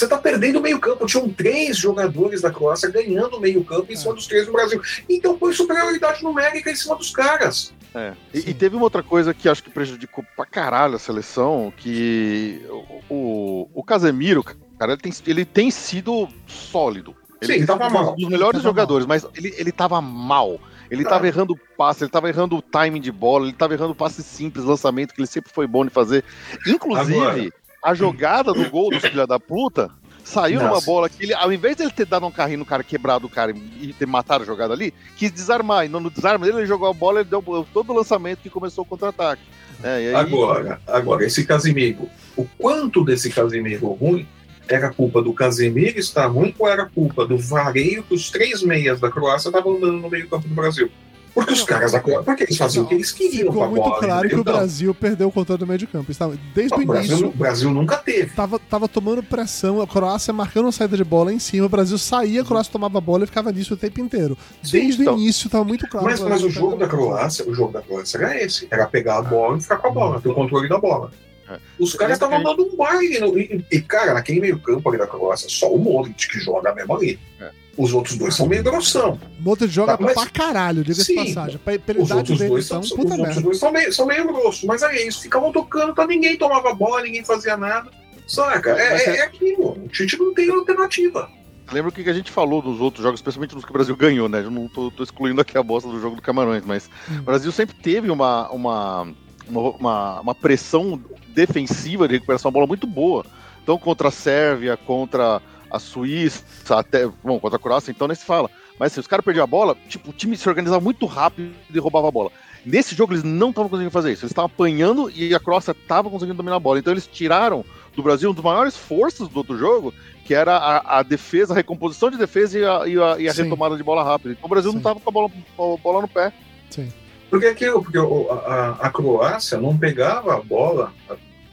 Você, 0.00 0.06
você 0.06 0.08
tá 0.08 0.16
perdendo 0.16 0.58
o 0.58 0.62
meio-campo. 0.62 1.06
Tinham 1.06 1.28
três 1.28 1.76
jogadores 1.76 2.40
da 2.40 2.50
Croácia 2.50 2.88
ganhando 2.90 3.36
o 3.36 3.40
meio-campo 3.40 3.92
em 3.92 3.96
cima 3.96 4.14
dos 4.14 4.26
três 4.26 4.46
do 4.46 4.52
Brasil. 4.52 4.80
Então 5.08 5.36
põe 5.36 5.52
superioridade 5.52 6.22
numérica 6.22 6.70
em 6.70 6.74
cima 6.74 6.96
dos 6.96 7.10
caras. 7.10 7.74
É. 7.94 8.14
E, 8.32 8.50
e 8.50 8.54
teve 8.54 8.76
uma 8.76 8.84
outra 8.84 9.02
coisa 9.02 9.34
que 9.34 9.48
acho 9.48 9.62
que 9.62 9.70
prejudicou 9.70 10.24
pra 10.36 10.46
caralho 10.46 10.94
a 10.94 10.98
seleção, 10.98 11.72
que 11.76 12.64
o, 13.10 13.14
o, 13.14 13.70
o 13.74 13.84
Casemiro, 13.84 14.42
cara, 14.78 14.92
ele 14.92 15.00
tem, 15.00 15.12
ele 15.26 15.44
tem 15.44 15.70
sido 15.70 16.28
sólido. 16.46 17.14
Sim, 17.42 17.52
ele 17.54 17.66
tava 17.66 17.84
é 17.84 17.88
um 17.88 17.90
mal. 17.90 18.16
dos 18.16 18.28
melhores 18.28 18.60
Tava 18.62 18.70
jogadores, 18.70 19.06
mas 19.06 19.26
ele, 19.34 19.54
ele 19.56 19.72
tava 19.72 20.00
mal. 20.00 20.58
Ele 20.90 21.04
Tá. 21.04 21.10
tava 21.10 21.26
errando 21.28 21.58
passe, 21.76 22.02
ele 22.02 22.10
tava 22.10 22.28
errando 22.28 22.56
o 22.56 22.62
timing 22.62 23.00
de 23.00 23.12
bola, 23.12 23.46
ele 23.46 23.52
tava 23.56 23.74
errando 23.74 23.94
passe 23.94 24.22
simples, 24.24 24.64
lançamento, 24.64 25.14
que 25.14 25.20
ele 25.20 25.26
sempre 25.28 25.52
foi 25.52 25.66
bom 25.66 25.84
de 25.84 25.90
fazer. 25.90 26.24
Inclusive, 26.66 27.16
Agora. 27.16 27.52
A 27.82 27.94
jogada 27.94 28.52
do 28.52 28.68
gol 28.70 28.90
do 28.90 29.00
filho 29.00 29.26
da 29.26 29.38
puta 29.38 29.90
saiu 30.24 30.60
numa 30.60 30.74
Nossa. 30.74 30.86
bola 30.86 31.08
que 31.08 31.24
ele, 31.24 31.34
ao 31.34 31.52
invés 31.52 31.76
de 31.76 31.82
ele 31.82 31.90
ter 31.90 32.06
dado 32.06 32.26
um 32.26 32.30
carrinho 32.30 32.60
no 32.60 32.64
cara, 32.64 32.84
quebrado 32.84 33.26
o 33.26 33.30
cara 33.30 33.52
e 33.52 33.92
ter 33.92 34.06
matado 34.06 34.44
a 34.44 34.46
jogada 34.46 34.72
ali, 34.72 34.94
quis 35.16 35.30
desarmar. 35.30 35.86
E 35.86 35.88
no, 35.88 35.98
no 35.98 36.10
desarme 36.10 36.44
dele, 36.44 36.58
ele 36.58 36.66
jogou 36.66 36.88
a 36.88 36.92
bola, 36.92 37.20
ele 37.20 37.28
deu 37.28 37.42
todo 37.72 37.90
o 37.90 37.96
lançamento 37.96 38.40
que 38.40 38.50
começou 38.50 38.84
o 38.84 38.86
contra-ataque. 38.86 39.42
É, 39.82 39.96
aí, 39.96 40.14
Agora, 40.14 40.80
agora, 40.86 41.24
esse 41.24 41.44
Casimiro, 41.44 42.08
o 42.36 42.46
quanto 42.58 43.04
desse 43.04 43.30
Casimiro 43.30 43.88
ruim 43.88 44.26
era 44.68 44.90
culpa 44.92 45.20
do 45.20 45.32
Casemiro 45.32 45.98
estar 45.98 46.26
ruim 46.26 46.54
ou 46.58 46.68
era 46.68 46.86
culpa 46.86 47.26
do 47.26 47.36
vareio 47.36 48.02
que 48.04 48.14
os 48.14 48.30
três 48.30 48.62
meias 48.62 49.00
da 49.00 49.10
Croácia 49.10 49.48
estavam 49.48 49.76
andando 49.76 49.98
no 49.98 50.10
meio-campo 50.10 50.46
do 50.46 50.54
Brasil? 50.54 50.90
Porque 51.34 51.52
os 51.52 51.62
caras 51.62 51.92
da 51.92 52.00
Croácia, 52.00 52.24
porque 52.24 52.42
eles 52.44 52.56
faziam 52.56 52.84
o 52.84 52.88
que 52.88 52.94
eles 52.94 53.12
queriam 53.12 53.46
com 53.46 53.52
Ficou 53.52 53.68
muito 53.70 53.84
bola. 53.84 53.98
claro 54.00 54.28
que 54.28 54.34
o? 54.34 54.44
Brasil 54.44 54.94
perdeu 54.94 55.28
o 55.28 55.32
controle 55.32 55.58
do 55.60 55.66
meio 55.66 55.78
de 55.78 55.86
campo. 55.86 56.10
Estava, 56.10 56.36
desde 56.54 56.74
o 56.74 56.80
o 56.82 56.86
Brasil, 56.86 57.10
início, 57.12 57.28
o 57.28 57.32
Brasil 57.32 57.70
nunca 57.70 57.96
teve. 57.96 58.30
tava, 58.34 58.58
tava 58.58 58.88
tomando 58.88 59.22
pressão, 59.22 59.80
a 59.80 59.86
Croácia 59.86 60.32
marcando 60.32 60.68
a 60.68 60.72
saída 60.72 60.96
de 60.96 61.04
bola 61.04 61.32
em 61.32 61.38
cima, 61.38 61.66
o 61.66 61.68
Brasil 61.68 61.96
saía, 61.98 62.42
a 62.42 62.44
Croácia 62.44 62.72
tomava 62.72 62.98
a 62.98 63.00
bola 63.00 63.24
e 63.24 63.26
ficava 63.26 63.52
nisso 63.52 63.74
o 63.74 63.76
tempo 63.76 64.00
inteiro. 64.00 64.36
Sim, 64.62 64.80
Desde 64.80 65.02
então. 65.02 65.14
o 65.14 65.18
início 65.18 65.48
tava 65.48 65.64
muito 65.64 65.86
claro. 65.88 66.06
Mas, 66.06 66.20
mas 66.20 66.42
o 66.42 66.50
jogo 66.50 66.76
da. 66.76 66.88
Croácia, 66.88 67.48
o 67.48 67.54
jogo 67.54 67.72
da 67.72 67.80
Croácia 67.82 68.18
era 68.18 68.42
esse. 68.42 68.66
Era 68.70 68.86
pegar 68.86 69.18
a 69.18 69.22
bola 69.22 69.56
e 69.56 69.60
ficar 69.60 69.76
com 69.78 69.88
a 69.88 69.90
bola, 69.90 70.20
ter 70.20 70.28
o 70.28 70.34
controle 70.34 70.68
da 70.68 70.78
bola. 70.78 71.10
É. 71.48 71.58
Os 71.78 71.94
caras 71.94 72.14
estavam 72.14 72.42
dando 72.42 72.62
um 72.64 72.76
baile. 72.76 73.18
no- 73.18 73.38
E, 73.38 73.64
e, 73.70 73.80
cara, 73.80 74.14
naquele 74.14 74.40
meio 74.40 74.58
campo 74.60 74.88
ali 74.88 74.98
da 74.98 75.06
Croácia, 75.06 75.48
só 75.48 75.72
o 75.72 75.78
Modric 75.78 76.28
que 76.28 76.38
joga 76.40 76.74
mesmo 76.74 76.94
ali. 76.96 77.18
É. 77.40 77.50
Os 77.82 77.92
outros 77.94 78.16
dois 78.16 78.34
são 78.34 78.46
meio 78.46 78.62
grossão. 78.62 79.18
Modric 79.40 79.72
joga 79.72 79.96
Tá, 79.96 80.04
mas- 80.04 80.14
pra 80.14 80.26
caralho, 80.26 80.82
diga-se 80.84 81.14
passagem. 81.14 81.58
Pra, 81.58 81.78
pela 81.78 82.00
Os 82.00 82.06
idade 82.06 82.18
outros 82.18 82.38
dele, 82.38 82.50
dois 82.50 82.66
então, 82.66 82.82
são, 82.82 82.96
puta 82.96 83.14
os 83.14 83.18
outros 83.20 83.42
dois 83.42 83.58
são 83.58 83.72
meio, 83.72 83.92
são 83.92 84.06
meio 84.06 84.26
grossos. 84.26 84.64
Mas 84.64 84.82
é 84.82 85.06
isso, 85.06 85.22
ficavam 85.22 85.50
tocando, 85.50 85.94
tá, 85.94 86.06
ninguém 86.06 86.36
tomava 86.36 86.74
bola, 86.74 87.02
ninguém 87.02 87.24
fazia 87.24 87.56
nada. 87.56 87.90
Saca? 88.26 88.70
É, 88.70 88.90
Mas 88.92 89.00
é, 89.08 89.16
é 89.16 89.22
aquilo. 89.22 89.70
O 89.72 89.88
Tite 89.88 90.16
não 90.18 90.32
tem 90.34 90.50
alternativa. 90.50 91.28
lembra 91.72 91.88
o 91.88 91.92
que 91.92 92.08
a 92.08 92.12
gente 92.12 92.30
falou 92.30 92.60
dos 92.60 92.80
outros 92.80 93.02
jogos, 93.02 93.18
especialmente 93.20 93.54
nos 93.54 93.64
que 93.64 93.70
o 93.70 93.72
Brasil 93.72 93.96
ganhou, 93.96 94.28
né? 94.28 94.40
Eu 94.40 94.50
não 94.50 94.68
tô, 94.68 94.90
tô 94.90 95.02
excluindo 95.02 95.40
aqui 95.40 95.56
a 95.56 95.62
bosta 95.62 95.88
do 95.88 96.00
jogo 96.00 96.16
do 96.16 96.22
Camarões, 96.22 96.64
mas 96.66 96.90
Hum. 97.10 97.18
o 97.20 97.22
Brasil 97.22 97.50
sempre 97.52 97.74
teve 97.76 98.10
uma, 98.10 98.50
uma, 98.50 99.02
uma, 99.48 99.60
uma- 99.70 100.20
uma 100.20 100.34
pressão 100.34 101.00
defensiva 101.28 102.06
de 102.06 102.14
recuperação 102.14 102.50
da 102.50 102.54
bola 102.54 102.66
muito 102.66 102.86
boa. 102.86 103.24
Então, 103.62 103.78
contra 103.78 104.08
a 104.08 104.10
Sérvia, 104.10 104.76
contra 104.76 105.40
a 105.70 105.78
Suíça, 105.78 106.42
até. 106.70 107.06
Bom, 107.22 107.38
contra 107.38 107.56
a 107.56 107.60
Croácia, 107.60 107.90
então 107.90 108.08
nem 108.08 108.14
se 108.14 108.24
fala. 108.24 108.50
Mas 108.78 108.92
assim, 108.92 109.00
os 109.00 109.06
caras 109.06 109.24
perdiam 109.24 109.44
a 109.44 109.46
bola, 109.46 109.76
tipo, 109.88 110.10
o 110.10 110.12
time 110.12 110.36
se 110.36 110.48
organizava 110.48 110.80
muito 110.82 111.04
rápido 111.06 111.52
e 111.72 111.78
roubava 111.78 112.08
a 112.08 112.10
bola. 112.10 112.30
Nesse 112.64 112.94
jogo 112.94 113.12
eles 113.12 113.22
não 113.22 113.50
estavam 113.50 113.68
conseguindo 113.70 113.90
fazer 113.90 114.12
isso. 114.12 114.22
Eles 114.22 114.32
estavam 114.32 114.46
apanhando 114.52 115.10
e 115.10 115.34
a 115.34 115.40
Croácia 115.40 115.72
estava 115.72 116.08
conseguindo 116.10 116.36
dominar 116.36 116.56
a 116.56 116.60
bola. 116.60 116.78
Então 116.78 116.92
eles 116.92 117.06
tiraram 117.06 117.64
do 117.94 118.02
Brasil 118.02 118.30
um 118.30 118.34
dos 118.34 118.44
maiores 118.44 118.76
forças 118.76 119.28
do 119.28 119.36
outro 119.38 119.56
jogo, 119.58 119.92
que 120.24 120.34
era 120.34 120.56
a, 120.56 120.98
a 120.98 121.02
defesa, 121.02 121.52
a 121.52 121.56
recomposição 121.56 122.10
de 122.10 122.16
defesa 122.18 122.58
e 122.58 122.64
a, 122.64 122.86
e 122.86 122.98
a, 123.02 123.18
e 123.20 123.28
a 123.28 123.32
retomada 123.32 123.76
de 123.76 123.82
bola 123.82 124.02
rápida. 124.04 124.32
Então 124.32 124.46
o 124.46 124.48
Brasil 124.48 124.70
Sim. 124.70 124.76
não 124.76 124.80
estava 124.80 125.00
com 125.00 125.08
a 125.08 125.12
bola, 125.12 125.30
a 125.30 125.82
bola 125.82 126.02
no 126.02 126.08
pé. 126.08 126.32
Sim. 126.70 126.92
Porque 127.28 127.46
aquilo, 127.46 127.82
porque 127.82 127.98
o- 127.98 128.30
a, 128.30 128.78
a 128.80 128.90
Croácia 128.90 129.58
não 129.58 129.76
pegava 129.76 130.34
a 130.34 130.40
bola, 130.42 130.92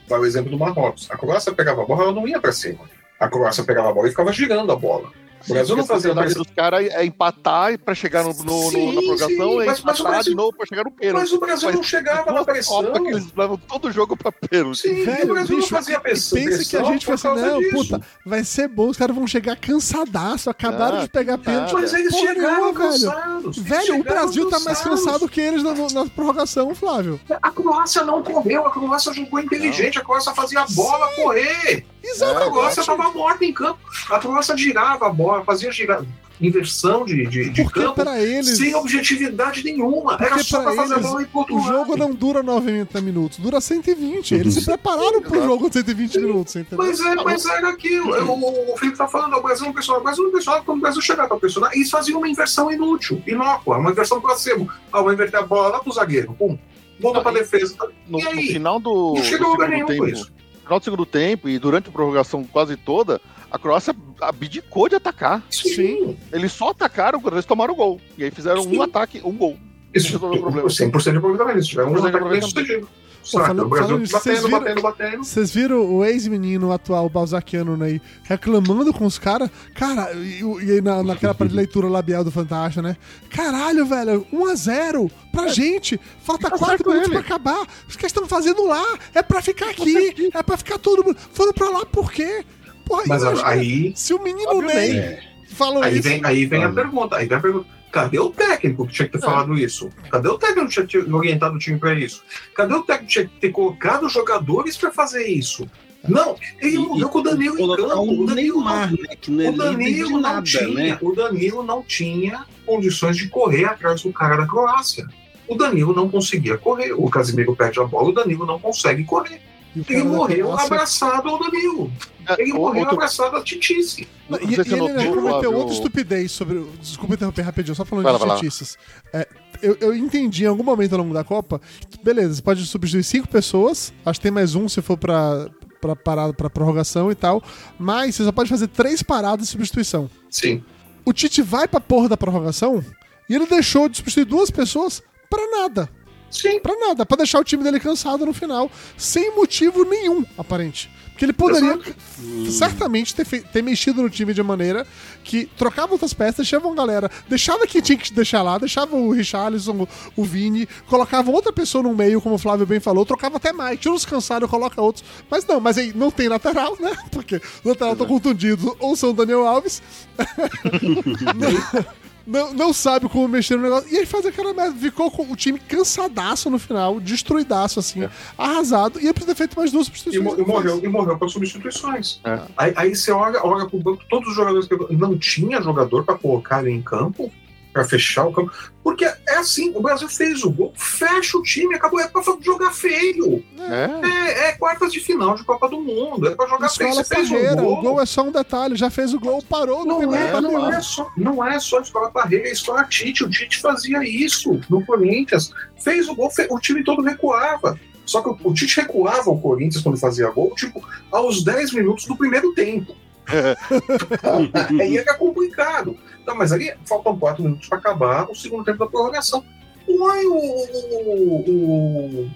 vai 0.08 0.18
o 0.18 0.26
exemplo 0.26 0.50
do 0.50 0.58
Marrocos. 0.58 1.10
A 1.10 1.16
Croácia 1.16 1.52
pegava 1.52 1.82
a 1.82 1.86
bola, 1.86 2.04
ela 2.04 2.12
não 2.12 2.26
ia 2.28 2.40
para 2.40 2.52
cima. 2.52 2.80
A 3.18 3.28
Croácia 3.28 3.64
pegava 3.64 3.90
a 3.90 3.92
bola 3.92 4.06
e 4.06 4.10
ficava 4.10 4.32
girando 4.32 4.70
a 4.72 4.76
bola. 4.76 5.10
O 5.48 5.52
Brasil 5.52 5.76
não 5.76 5.86
fazia 5.86 6.12
mais. 6.12 6.34
dos 6.34 6.48
caras 6.50 6.84
é 6.90 7.04
empatar 7.06 7.78
para 7.78 7.94
chegar 7.94 8.24
no, 8.24 8.34
no- 8.34 8.44
no- 8.44 8.70
Sim, 8.70 8.86
na 8.92 9.00
prorrogação 9.00 9.28
sim, 9.50 9.62
e 9.62 9.66
mas- 9.66 9.66
mas 9.66 9.78
o 9.78 9.82
empatar 10.02 10.12
Brasil- 10.12 10.32
de 10.32 10.36
novo 10.36 10.52
para 10.56 10.66
chegar 10.66 10.84
no 10.84 10.90
pênalti. 10.90 11.20
Mas 11.20 11.32
o 11.32 11.38
Brasil 11.38 11.70
não 11.70 11.78
Mas 11.78 11.86
chegava 11.86 12.32
na 12.32 12.44
pressão. 12.44 12.92
Que 12.92 13.08
eles 13.08 13.32
levam 13.36 13.56
todo 13.56 13.84
o 13.86 13.92
jogo 13.92 14.16
pra 14.16 14.32
pênalti. 14.32 14.78
Sim, 14.80 15.04
Velho, 15.04 15.30
o 15.30 15.34
Brasil 15.34 15.56
bicho, 15.56 15.72
não 15.72 15.78
fazia 15.78 16.00
pressão. 16.00 16.38
pensa 16.42 16.68
que 16.68 16.76
a 16.76 16.82
gente 16.82 17.06
vai 17.06 17.14
assim, 17.14 17.28
não, 17.28 17.58
disso. 17.60 17.70
puta, 17.76 18.00
vai 18.26 18.42
ser 18.44 18.66
bom, 18.68 18.88
os 18.88 18.96
caras 18.96 19.14
vão 19.14 19.26
chegar 19.28 19.54
cansadaço, 19.56 20.50
acabaram 20.50 20.98
Ah, 20.98 21.02
de 21.02 21.08
pegar 21.08 21.38
pênalti. 21.38 21.72
Mas 21.72 21.94
eles 21.94 22.10
Porra 22.10 22.26
chegaram 22.26 22.62
velho. 22.64 22.74
cansados. 22.74 23.58
Velho, 23.58 24.00
o 24.00 24.02
Brasil 24.02 24.50
tá 24.50 24.58
mais 24.60 24.80
cansado 24.80 25.28
que 25.28 25.40
eles 25.40 25.62
na, 25.62 25.72
na 25.72 26.06
prorrogação, 26.10 26.74
Flávio. 26.74 27.20
A 27.40 27.50
Croácia 27.52 28.02
não 28.04 28.22
correu, 28.24 28.66
a 28.66 28.70
Croácia 28.72 29.12
jogou 29.14 29.38
inteligente, 29.38 29.98
a 29.98 30.04
Croácia 30.04 30.34
fazia 30.34 30.60
a 30.62 30.66
bola 30.66 31.08
correr. 31.14 31.86
A 32.04 32.06
Exatamente. 32.10 32.50
Croácia 32.52 32.80
estava 32.80 33.10
morta 33.12 33.44
em 33.44 33.52
campo. 33.52 33.78
A 34.10 34.18
Croácia 34.18 34.56
girava 34.56 35.06
a 35.06 35.10
bola, 35.10 35.44
fazia 35.44 35.70
girar. 35.72 36.02
Inversão 36.40 37.04
de, 37.04 37.26
de, 37.26 37.50
de 37.50 37.64
Porque 37.64 37.80
campo 37.80 38.00
eles, 38.10 38.56
sem 38.58 38.72
objetividade 38.72 39.64
nenhuma. 39.64 40.14
Era 40.14 40.28
Porque 40.28 40.44
só 40.44 40.62
pra 40.62 40.72
fazer 40.72 40.94
a 40.94 40.96
eles, 40.98 41.08
bola 41.08 41.22
e 41.22 41.26
pro 41.26 41.38
outro 41.40 41.56
o 41.56 41.60
jogo 41.60 41.96
não 41.96 42.14
dura 42.14 42.44
90 42.44 43.00
minutos, 43.00 43.38
dura 43.38 43.60
120. 43.60 44.34
Eles 44.36 44.54
se 44.54 44.64
prepararam 44.64 45.20
pro 45.20 45.42
jogo 45.42 45.68
de 45.68 45.74
120 45.74 46.20
minutos, 46.20 46.54
entendeu? 46.54 46.86
Mas, 46.86 47.00
é, 47.00 47.14
mas 47.16 47.44
era 47.44 47.68
aquilo. 47.70 48.14
É, 48.14 48.22
O, 48.22 48.72
o 48.72 48.76
Felipe 48.78 48.96
tá 48.96 49.08
falando, 49.08 49.34
o 49.36 49.42
Brasil 49.42 49.66
não 49.66 49.72
pressionava. 49.72 50.00
O 50.00 50.04
Brasil 50.04 50.22
não 50.24 50.30
pressionava 50.30 50.64
quando 50.64 50.78
o 50.78 50.80
Brasil 50.82 51.02
chegava 51.02 51.28
pra 51.28 51.38
pressionar. 51.38 51.72
E 51.74 51.78
eles 51.78 51.90
faziam 51.90 52.18
uma 52.18 52.28
inversão 52.28 52.70
inútil, 52.70 53.20
inócua, 53.26 53.78
uma 53.78 53.90
inversão 53.90 54.20
placebo. 54.20 54.70
Ah, 54.92 55.02
vou 55.02 55.12
inverter 55.12 55.40
a 55.40 55.42
bola 55.42 55.68
lá 55.70 55.80
pro 55.80 55.92
zagueiro. 55.92 56.32
Pum. 56.34 56.56
Volta 57.00 57.18
Ah, 57.18 57.22
pra 57.22 57.32
defesa. 57.32 57.74
No, 58.08 58.20
E 58.20 58.22
no 58.22 58.30
aí? 58.30 58.46
final 58.46 58.78
do, 58.78 59.14
Não 59.16 59.22
do 59.22 59.24
chegou 59.24 59.48
a 59.48 59.50
lugar 59.50 59.68
segundo 59.70 59.88
nenhum 59.88 59.98
com 60.00 60.06
tempo, 60.06 60.18
isso. 60.20 60.32
Final 60.68 60.78
do 60.78 60.84
segundo 60.84 61.06
tempo 61.06 61.48
e 61.48 61.58
durante 61.58 61.88
a 61.88 61.92
prorrogação 61.92 62.44
quase 62.44 62.76
toda, 62.76 63.20
a 63.50 63.58
Croácia 63.58 63.96
abdicou 64.20 64.88
de 64.88 64.96
atacar. 64.96 65.42
Sim. 65.50 66.16
Eles 66.30 66.52
só 66.52 66.70
atacaram 66.70 67.20
quando 67.20 67.34
eles 67.34 67.46
tomaram 67.46 67.72
o 67.72 67.76
gol. 67.76 68.00
E 68.18 68.24
aí 68.24 68.30
fizeram 68.30 68.62
Sim. 68.62 68.76
um 68.76 68.82
ataque, 68.82 69.20
um 69.24 69.36
gol. 69.36 69.56
Isso 69.94 70.12
Resolveu 70.12 70.38
o 70.38 70.42
problema. 70.42 70.68
100% 70.68 71.10
de 71.10 71.16
aproveitamento. 71.16 71.62
Se 71.62 71.68
tiver 71.70 71.84
um 71.84 71.94
100% 71.94 72.00
de 72.00 72.08
ataque 72.08 72.28
bem 72.28 72.42
sucedido. 72.42 72.88
Falando- 73.30 73.62
o 73.64 73.68
Brasil 73.68 73.88
falando 73.88 74.10
batendo, 74.10 74.36
viram- 74.46 74.50
batendo, 74.60 74.82
batendo. 74.82 75.24
Vocês 75.24 75.50
viram 75.50 75.94
o 75.94 76.04
ex-menino 76.04 76.72
atual 76.72 77.08
Balzaciano 77.08 77.82
aí 77.82 78.00
reclamando 78.24 78.92
com 78.92 79.04
os 79.06 79.18
caras? 79.18 79.50
Cara, 79.74 80.12
e, 80.14 80.40
e 80.40 80.80
na, 80.80 81.02
naquela 81.02 81.34
parte 81.34 81.50
de 81.50 81.56
leitura 81.56 81.88
labial 81.88 82.24
do 82.24 82.30
Fantástico, 82.30 82.82
né? 82.82 82.96
Caralho, 83.30 83.84
velho, 83.86 84.26
1x0 84.32 85.10
pra 85.32 85.48
gente. 85.48 86.00
Falta 86.22 86.50
Tá 86.50 86.56
4 86.58 86.66
certo 86.76 86.88
minutos 86.88 87.10
pra 87.10 87.20
acabar. 87.20 87.66
Os 87.88 87.96
que 87.96 88.06
estão 88.06 88.26
fazendo 88.26 88.66
lá 88.66 88.84
é 89.14 89.22
pra 89.22 89.40
ficar 89.42 89.70
aqui. 89.70 90.30
É 90.34 90.42
pra 90.42 90.56
ficar 90.56 90.78
todo 90.78 91.04
mundo. 91.04 91.16
Foram 91.32 91.52
pra 91.52 91.68
lá 91.70 91.84
por 91.86 92.10
quê? 92.10 92.44
Porra, 92.84 93.02
Mas 93.06 93.22
imagina, 93.22 93.48
aí, 93.48 93.92
se 93.94 94.14
o 94.14 94.22
menino. 94.22 94.62
Ney 94.62 95.18
falou 95.50 95.82
aí, 95.82 95.94
isso. 95.98 96.08
vem, 96.08 96.20
aí 96.24 96.46
vem 96.46 96.64
a 96.64 96.70
pergunta. 96.72 97.16
Aí 97.16 97.26
vem 97.26 97.36
a 97.36 97.40
pergunta. 97.40 97.66
Cadê 97.90 98.18
o 98.18 98.30
técnico 98.30 98.86
que 98.86 98.92
tinha 98.92 99.06
que 99.08 99.12
ter 99.18 99.24
falado 99.24 99.54
isso? 99.58 99.88
Cadê 100.10 100.28
o 100.28 100.38
técnico 100.38 100.68
que 100.68 100.72
tinha 100.74 100.86
que 100.86 101.04
ter 101.06 101.14
orientado 101.14 101.54
o 101.56 101.58
time 101.58 101.78
pra 101.78 101.94
isso? 101.94 102.22
Cadê 102.54 102.74
o 102.74 102.82
técnico 102.82 103.06
que 103.06 103.12
tinha 103.12 103.26
que 103.26 103.40
ter 103.40 103.50
colocado 103.50 104.06
os 104.06 104.12
jogadores 104.12 104.76
pra 104.76 104.90
fazer 104.92 105.26
isso? 105.26 105.68
Não, 106.08 106.36
ele 106.60 106.76
E- 106.76 106.78
morreu 106.78 107.08
com 107.08 107.18
o 107.18 107.22
Danilo 107.22 107.54
em 107.58 107.76
campo. 107.76 107.96
o 107.98 108.22
O 108.22 108.26
Danilo, 108.26 108.58
Neymar, 108.58 108.90
não, 108.92 108.96
né? 109.02 109.16
Que 109.20 109.30
não 109.30 109.44
é 109.44 109.48
o 109.48 109.52
Danilo 109.56 110.10
não 110.10 110.20
nada, 110.20 110.42
tinha, 110.42 110.68
né? 110.68 110.98
o 111.02 111.12
Danilo 111.12 111.62
não 111.62 111.82
tinha 111.82 112.46
condições 112.64 113.16
de 113.16 113.28
correr 113.28 113.64
atrás 113.64 114.02
do 114.02 114.12
cara 114.12 114.36
da 114.36 114.46
Croácia. 114.46 115.06
O 115.48 115.54
Danilo 115.56 115.94
não 115.94 116.08
conseguia 116.08 116.56
correr. 116.58 116.92
O 116.92 117.08
Casimiro 117.10 117.56
perde 117.56 117.80
a 117.80 117.84
bola, 117.84 118.10
o 118.10 118.12
Danilo 118.12 118.46
não 118.46 118.58
consegue 118.60 119.02
correr. 119.04 119.40
O 119.80 119.84
Ele 119.88 120.02
morreu 120.04 120.52
abraçado 120.58 121.28
ao 121.28 121.38
Danilo. 121.38 121.90
Ele 122.38 122.50
É, 122.50 122.54
morreu 122.54 122.80
outro- 122.80 122.94
abraçado 122.96 123.36
à 123.36 123.42
Titice. 123.42 124.06
não 124.28 124.38
E, 124.40 124.44
e 124.50 124.54
ele 124.54 124.70
notou, 124.76 124.86
ainda 124.98 125.14
cometeu 125.14 125.54
outra 125.54 125.74
estupidez 125.74 126.32
sobre. 126.32 126.58
o- 126.58 126.70
Desculpa 126.80 127.14
interromper 127.14 127.42
rapidinho, 127.42 127.74
só 127.74 127.84
falando 127.84 128.04
Vai 128.04 128.14
de 128.18 128.24
lá. 128.24 128.34
notícias. 128.34 128.76
É, 129.12 129.26
eu, 129.62 129.76
eu 129.80 129.94
entendi 129.96 130.44
em 130.44 130.46
algum 130.46 130.62
momento 130.62 130.92
ao 130.92 130.98
longo 130.98 131.14
da 131.14 131.24
Copa. 131.24 131.60
Beleza, 132.02 132.34
você 132.34 132.42
pode 132.42 132.64
substituir 132.66 133.02
cinco 133.04 133.28
pessoas. 133.28 133.92
Acho 134.04 134.18
que 134.20 134.22
tem 134.24 134.32
mais 134.32 134.54
um 134.54 134.68
se 134.68 134.82
for 134.82 134.96
pra, 134.98 135.48
pra 135.80 135.96
parada 135.96 136.32
pra 136.34 136.50
prorrogação 136.50 137.10
e 137.10 137.14
tal. 137.14 137.42
Mas 137.78 138.14
você 138.16 138.24
só 138.24 138.32
pode 138.32 138.50
fazer 138.50 138.68
três 138.68 139.02
paradas 139.02 139.46
de 139.46 139.50
substituição. 139.52 140.10
Sim. 140.30 140.62
O 141.06 141.12
Tite 141.14 141.40
vai 141.40 141.66
pra 141.66 141.80
porra 141.80 142.10
da 142.10 142.16
prorrogação 142.18 142.84
e 143.30 143.34
ele 143.34 143.46
deixou 143.46 143.88
de 143.88 143.96
substituir 143.96 144.26
duas 144.26 144.50
pessoas 144.50 145.02
pra 145.30 145.40
nada. 145.50 145.88
Sim. 146.30 146.60
Pra 146.60 146.76
nada, 146.76 147.06
pra 147.06 147.16
deixar 147.16 147.40
o 147.40 147.44
time 147.44 147.62
dele 147.62 147.80
cansado 147.80 148.24
no 148.26 148.32
final, 148.32 148.70
sem 148.96 149.34
motivo 149.34 149.84
nenhum, 149.84 150.24
aparente. 150.36 150.90
Porque 151.18 151.24
ele 151.24 151.32
poderia 151.32 151.72
Exato. 151.72 152.50
certamente 152.52 153.12
ter, 153.12 153.26
ter 153.26 153.60
mexido 153.60 154.00
no 154.02 154.08
time 154.08 154.32
de 154.32 154.40
maneira 154.40 154.86
que 155.24 155.46
trocava 155.46 155.90
outras 155.90 156.14
peças, 156.14 156.36
deixava 156.36 156.68
uma 156.68 156.76
galera, 156.76 157.10
deixava 157.28 157.66
quem 157.66 157.80
tinha 157.80 157.98
que 157.98 158.12
deixar 158.12 158.40
lá, 158.40 158.56
deixava 158.56 158.94
o 158.94 159.10
Richarlison, 159.10 159.82
o, 159.82 159.88
o 160.14 160.24
Vini, 160.24 160.68
colocava 160.86 161.28
outra 161.32 161.52
pessoa 161.52 161.82
no 161.82 161.92
meio, 161.92 162.20
como 162.20 162.36
o 162.36 162.38
Flávio 162.38 162.64
bem 162.64 162.78
falou, 162.78 163.04
trocava 163.04 163.36
até 163.36 163.52
mais, 163.52 163.80
tira 163.80 163.92
os 163.92 164.04
cansados, 164.04 164.48
coloca 164.48 164.80
outros. 164.80 165.04
Mas 165.28 165.44
não, 165.44 165.58
mas 165.58 165.76
aí 165.76 165.92
não 165.92 166.12
tem 166.12 166.28
lateral, 166.28 166.76
né? 166.78 166.96
Porque 167.10 167.42
lateral 167.64 167.96
tá 167.96 168.06
contundido, 168.06 168.76
ou 168.78 168.94
são 168.94 169.12
Daniel 169.12 169.44
Alves. 169.44 169.82
não, 172.28 172.52
não, 172.54 172.72
sabe 172.72 173.08
como 173.08 173.26
mexer 173.26 173.56
no 173.56 173.62
negócio. 173.62 173.88
E 173.92 173.96
aí 173.98 174.06
faz 174.06 174.26
aquela 174.26 174.52
merda. 174.54 174.78
Ficou 174.78 175.10
com 175.10 175.22
o 175.22 175.34
time 175.34 175.58
cansadaço 175.58 176.50
no 176.50 176.58
final, 176.58 177.00
destruidaço, 177.00 177.80
assim, 177.80 178.08
arrasado. 178.36 179.00
E 179.00 179.04
ele 179.04 179.12
precisa 179.14 179.34
ter 179.34 179.38
feito 179.38 179.56
mais 179.58 179.72
duas 179.72 179.84
E, 179.86 179.86
substituições. 179.86 180.36
mo- 180.36 180.42
e 180.42 180.46
morreu, 180.46 180.80
e 180.84 180.88
morreu 180.88 181.16
para 181.18 181.28
substituições. 181.28 182.20
É. 182.24 182.40
Aí, 182.56 182.72
aí 182.76 182.94
você 182.94 183.10
olha, 183.10 183.40
olha 183.44 183.66
pro 183.66 183.78
banco, 183.78 184.02
todos 184.08 184.28
os 184.28 184.34
jogadores 184.36 184.68
que 184.68 184.76
não 184.94 185.16
tinha 185.18 185.60
jogador 185.62 186.04
para 186.04 186.16
colocar 186.18 186.60
ele 186.62 186.70
em 186.76 186.82
campo, 186.82 187.32
para 187.78 187.84
fechar 187.84 188.26
o 188.26 188.32
campo. 188.32 188.52
Porque 188.82 189.04
é 189.04 189.36
assim, 189.36 189.72
o 189.74 189.80
Brasil 189.80 190.08
fez 190.08 190.42
o 190.42 190.50
gol, 190.50 190.72
fecha 190.74 191.38
o 191.38 191.42
time, 191.42 191.74
acabou, 191.74 192.00
é 192.00 192.08
para 192.08 192.22
jogar 192.40 192.72
feio. 192.72 193.44
É, 193.58 193.84
É, 194.08 194.48
é 194.48 194.52
quartas 194.52 194.92
de 194.92 194.98
final 194.98 195.36
de 195.36 195.44
Copa 195.44 195.68
do 195.68 195.80
Mundo, 195.80 196.26
é 196.26 196.34
para 196.34 196.48
jogar 196.48 196.68
feio. 196.68 196.90
Escola 196.90 197.04
Você 197.04 197.14
fez 197.14 197.30
um 197.30 197.56
gol. 197.56 197.78
o 197.78 197.82
gol 197.82 198.00
é 198.00 198.06
só 198.06 198.22
um 198.22 198.32
detalhe, 198.32 198.74
já 198.74 198.90
fez 198.90 199.14
o 199.14 199.20
gol, 199.20 199.42
parou, 199.42 199.84
não, 199.84 200.00
mais 200.02 200.20
é, 200.20 200.40
não, 200.40 200.50
nenhum. 200.50 200.72
é 200.72 200.80
só, 200.80 201.08
não 201.16 201.46
é 201.46 201.60
só 201.60 201.78
a 201.78 201.82
escola 201.82 202.10
Parreira, 202.10 202.48
é 202.48 202.52
escola 202.52 202.84
Tite. 202.84 203.22
O 203.22 203.30
Tite 203.30 203.60
fazia 203.60 204.02
isso 204.02 204.60
no 204.68 204.84
Corinthians. 204.84 205.52
Fez 205.78 206.08
o 206.08 206.14
gol, 206.14 206.30
o 206.50 206.58
time 206.58 206.82
todo 206.82 207.02
recuava. 207.02 207.78
Só 208.04 208.22
que 208.22 208.28
o, 208.30 208.38
o 208.42 208.54
Tite 208.54 208.80
recuava 208.80 209.30
o 209.30 209.40
Corinthians 209.40 209.82
quando 209.82 209.98
fazia 209.98 210.30
gol, 210.30 210.52
tipo, 210.56 210.82
aos 211.12 211.44
10 211.44 211.74
minutos 211.74 212.06
do 212.06 212.16
primeiro 212.16 212.52
tempo. 212.54 212.96
Aí 214.80 214.96
é 214.96 215.04
que 215.04 215.10
é 215.10 215.14
complicado. 215.14 215.96
Tá, 216.28 216.34
mas 216.34 216.52
ali 216.52 216.70
faltam 216.84 217.18
4 217.18 217.42
minutos 217.42 217.66
para 217.68 217.78
acabar 217.78 218.30
o 218.30 218.34
segundo 218.34 218.62
tempo 218.62 218.78
da 218.80 218.86
prorrogação. 218.86 219.42
Uai, 219.88 220.26
o, 220.26 220.34
o, 220.34 221.40
o, 221.48 222.30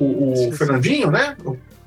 o, 0.00 0.32
o. 0.48 0.52
Fernandinho, 0.52 1.10
né? 1.10 1.36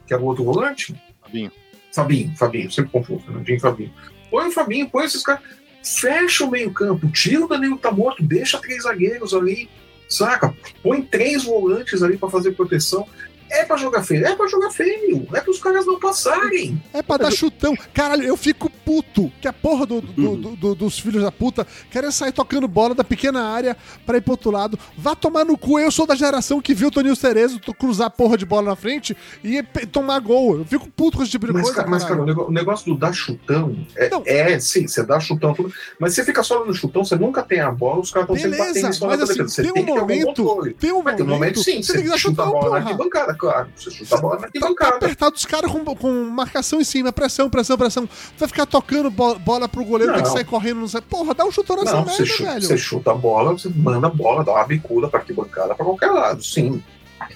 Que 0.06 0.14
é 0.14 0.18
o 0.18 0.24
outro 0.24 0.44
volante. 0.44 0.96
Fabinho. 1.20 1.52
Fabinho, 1.92 2.38
Fabinho, 2.38 2.72
sempre 2.72 2.92
confundo, 2.92 3.24
Fernandinho 3.24 3.58
e 3.58 3.60
Fabinho. 3.60 3.94
Põe 4.30 4.50
o 4.50 4.52
Fabinho, 4.52 4.88
põe 4.92 5.06
esses 5.06 5.24
caras. 5.24 5.42
Fecha 5.84 6.46
o 6.46 6.52
meio-campo, 6.52 7.10
tira 7.10 7.46
o 7.46 7.48
Danilo 7.48 7.78
que 7.78 7.82
tá 7.82 7.92
morto, 7.92 8.22
deixa 8.22 8.60
três 8.60 8.84
zagueiros 8.84 9.34
ali, 9.34 9.68
saca? 10.08 10.54
Põe 10.84 11.02
três 11.02 11.46
volantes 11.46 12.04
ali 12.04 12.16
pra 12.16 12.30
fazer 12.30 12.52
proteção. 12.52 13.08
É 13.50 13.64
pra 13.66 13.78
jogar 13.78 14.04
feio, 14.04 14.26
é 14.26 14.36
pra 14.36 14.48
jogar 14.48 14.70
feio, 14.72 15.28
é 15.34 15.40
pros 15.42 15.60
caras 15.60 15.86
não 15.86 16.00
passarem. 16.00 16.82
É 16.94 17.02
pra 17.02 17.18
dar 17.18 17.32
chutão. 17.32 17.76
Caralho, 17.94 18.24
eu 18.24 18.36
fico 18.38 18.70
puto 18.70 19.32
que 19.42 19.48
a 19.48 19.54
porra 19.54 19.86
do- 19.86 20.02
do- 20.02 20.36
do- 20.38 20.56
do- 20.56 20.76
dos 20.76 21.00
filhos 21.00 21.24
da 21.24 21.32
puta 21.32 21.66
querem 21.92 22.12
sair 22.12 22.32
tocando 22.32 22.68
bola 22.68 22.94
da 22.96 23.04
pequena 23.04 23.44
área 23.44 23.76
pra 24.06 24.18
ir 24.18 24.22
pro 24.22 24.32
outro 24.34 24.52
lado. 24.52 24.78
Vá 24.98 25.16
tomar 25.16 25.46
no 25.46 25.58
cu. 25.58 25.80
Eu 25.80 25.92
sou 25.92 26.06
da 26.06 26.16
geração 26.16 26.62
que 26.62 26.74
viu 26.74 26.88
o 26.90 26.92
Toninho 26.92 27.16
Cerezo 27.16 27.60
cruzar 27.78 28.08
a 28.08 28.10
porra 28.10 28.38
de 28.38 28.46
bola 28.46 28.70
na 28.70 28.76
frente 28.76 29.16
e 29.44 29.62
tomar 29.92 30.20
gol. 30.20 30.58
Eu 30.60 30.66
fico 30.66 30.88
puto 30.90 31.18
com 31.18 31.24
esse 31.24 31.32
tipo 31.32 31.46
de 31.48 31.54
Mas, 31.54 31.64
coisa. 31.64 31.76
cara, 31.78 31.90
mas, 31.90 32.04
cara, 32.04 32.22
o 32.22 32.52
negócio 32.52 32.86
do 32.94 32.98
dar 33.00 33.14
chutão 33.14 33.78
é, 33.96 34.10
Não. 34.10 34.24
é, 34.26 34.60
sim, 34.60 34.88
você 34.88 35.04
dá 35.04 35.20
chutão, 35.20 35.54
tudo, 35.54 35.72
mas 36.00 36.14
você 36.14 36.24
fica 36.24 36.44
só 36.44 36.64
no 36.66 36.74
chutão, 36.74 37.04
você 37.04 37.16
nunca 37.16 37.44
tem 37.44 37.60
a 37.60 37.72
bola, 37.72 38.00
os 38.02 38.12
caras 38.12 38.30
estão 38.30 38.42
sempre 38.42 38.58
batendo 38.58 38.94
cima 38.94 39.08
mas 39.08 39.22
assim, 39.22 39.34
defesa. 39.34 39.50
Você 39.50 39.64
tem 39.64 39.74
tem 39.74 39.84
um 39.84 39.98
momento. 39.98 40.74
Tem 40.80 40.92
um 40.92 41.04
Vai 41.04 41.16
ter 41.16 41.24
um 41.24 41.28
momento, 41.28 41.60
sim, 41.64 41.82
você 41.82 41.94
tem 41.94 42.04
que 42.04 42.10
dar 42.10 42.18
chuta 42.18 42.42
a 42.42 42.46
chutão, 42.46 42.60
bola 42.60 42.64
na 42.64 42.70
porra. 42.82 42.92
arquibancada. 42.92 43.37
Claro. 43.38 43.70
Você 43.76 43.92
chuta 43.92 44.16
a 44.16 44.22
bola 44.22 44.40
na 44.40 44.46
arquibancada. 44.48 44.96
Apertado 44.98 45.36
os 45.36 45.46
caras 45.46 45.72
com, 45.72 45.84
com 45.96 46.12
marcação 46.26 46.82
em 46.82 46.84
cima, 46.84 47.12
pressão, 47.14 47.50
pressão, 47.50 47.78
pressão. 47.78 48.10
Vai 48.38 48.48
ficar 48.48 48.66
tocando 48.66 49.10
bo- 49.12 49.38
bola 49.40 49.70
pro 49.70 49.84
goleiro, 49.86 50.14
tem 50.14 50.24
que 50.24 50.28
Não. 50.30 50.36
sair 50.36 50.46
correndo, 50.46 50.80
não 50.82 50.88
sai. 50.88 51.02
Porra, 51.02 51.34
dá 51.34 51.46
um 51.46 51.52
chutão 51.52 51.78
nessa 51.78 51.92
Não, 51.94 52.06
merda, 52.06 52.12
você 52.18 52.26
chuta, 52.26 52.50
velho. 52.52 52.62
você 52.66 52.78
chuta 52.78 53.12
a 53.12 53.16
bola, 53.16 53.54
você 53.54 53.70
manda 53.70 54.08
a 54.08 54.10
bola, 54.10 54.44
dá 54.44 54.52
uma 54.54 54.64
bicuda 54.66 55.08
pra 55.08 55.20
arquibancada 55.20 55.76
pra 55.76 55.86
qualquer 55.86 56.12
lado, 56.12 56.44
sim. 56.44 56.84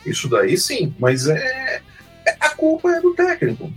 Isso 0.05 0.27
daí 0.27 0.57
sim, 0.57 0.93
mas 0.99 1.27
é. 1.27 1.35
é- 1.37 1.81
A 2.39 2.49
culpa 2.49 2.89
é 2.91 3.01
do 3.01 3.13
técnico. 3.15 3.71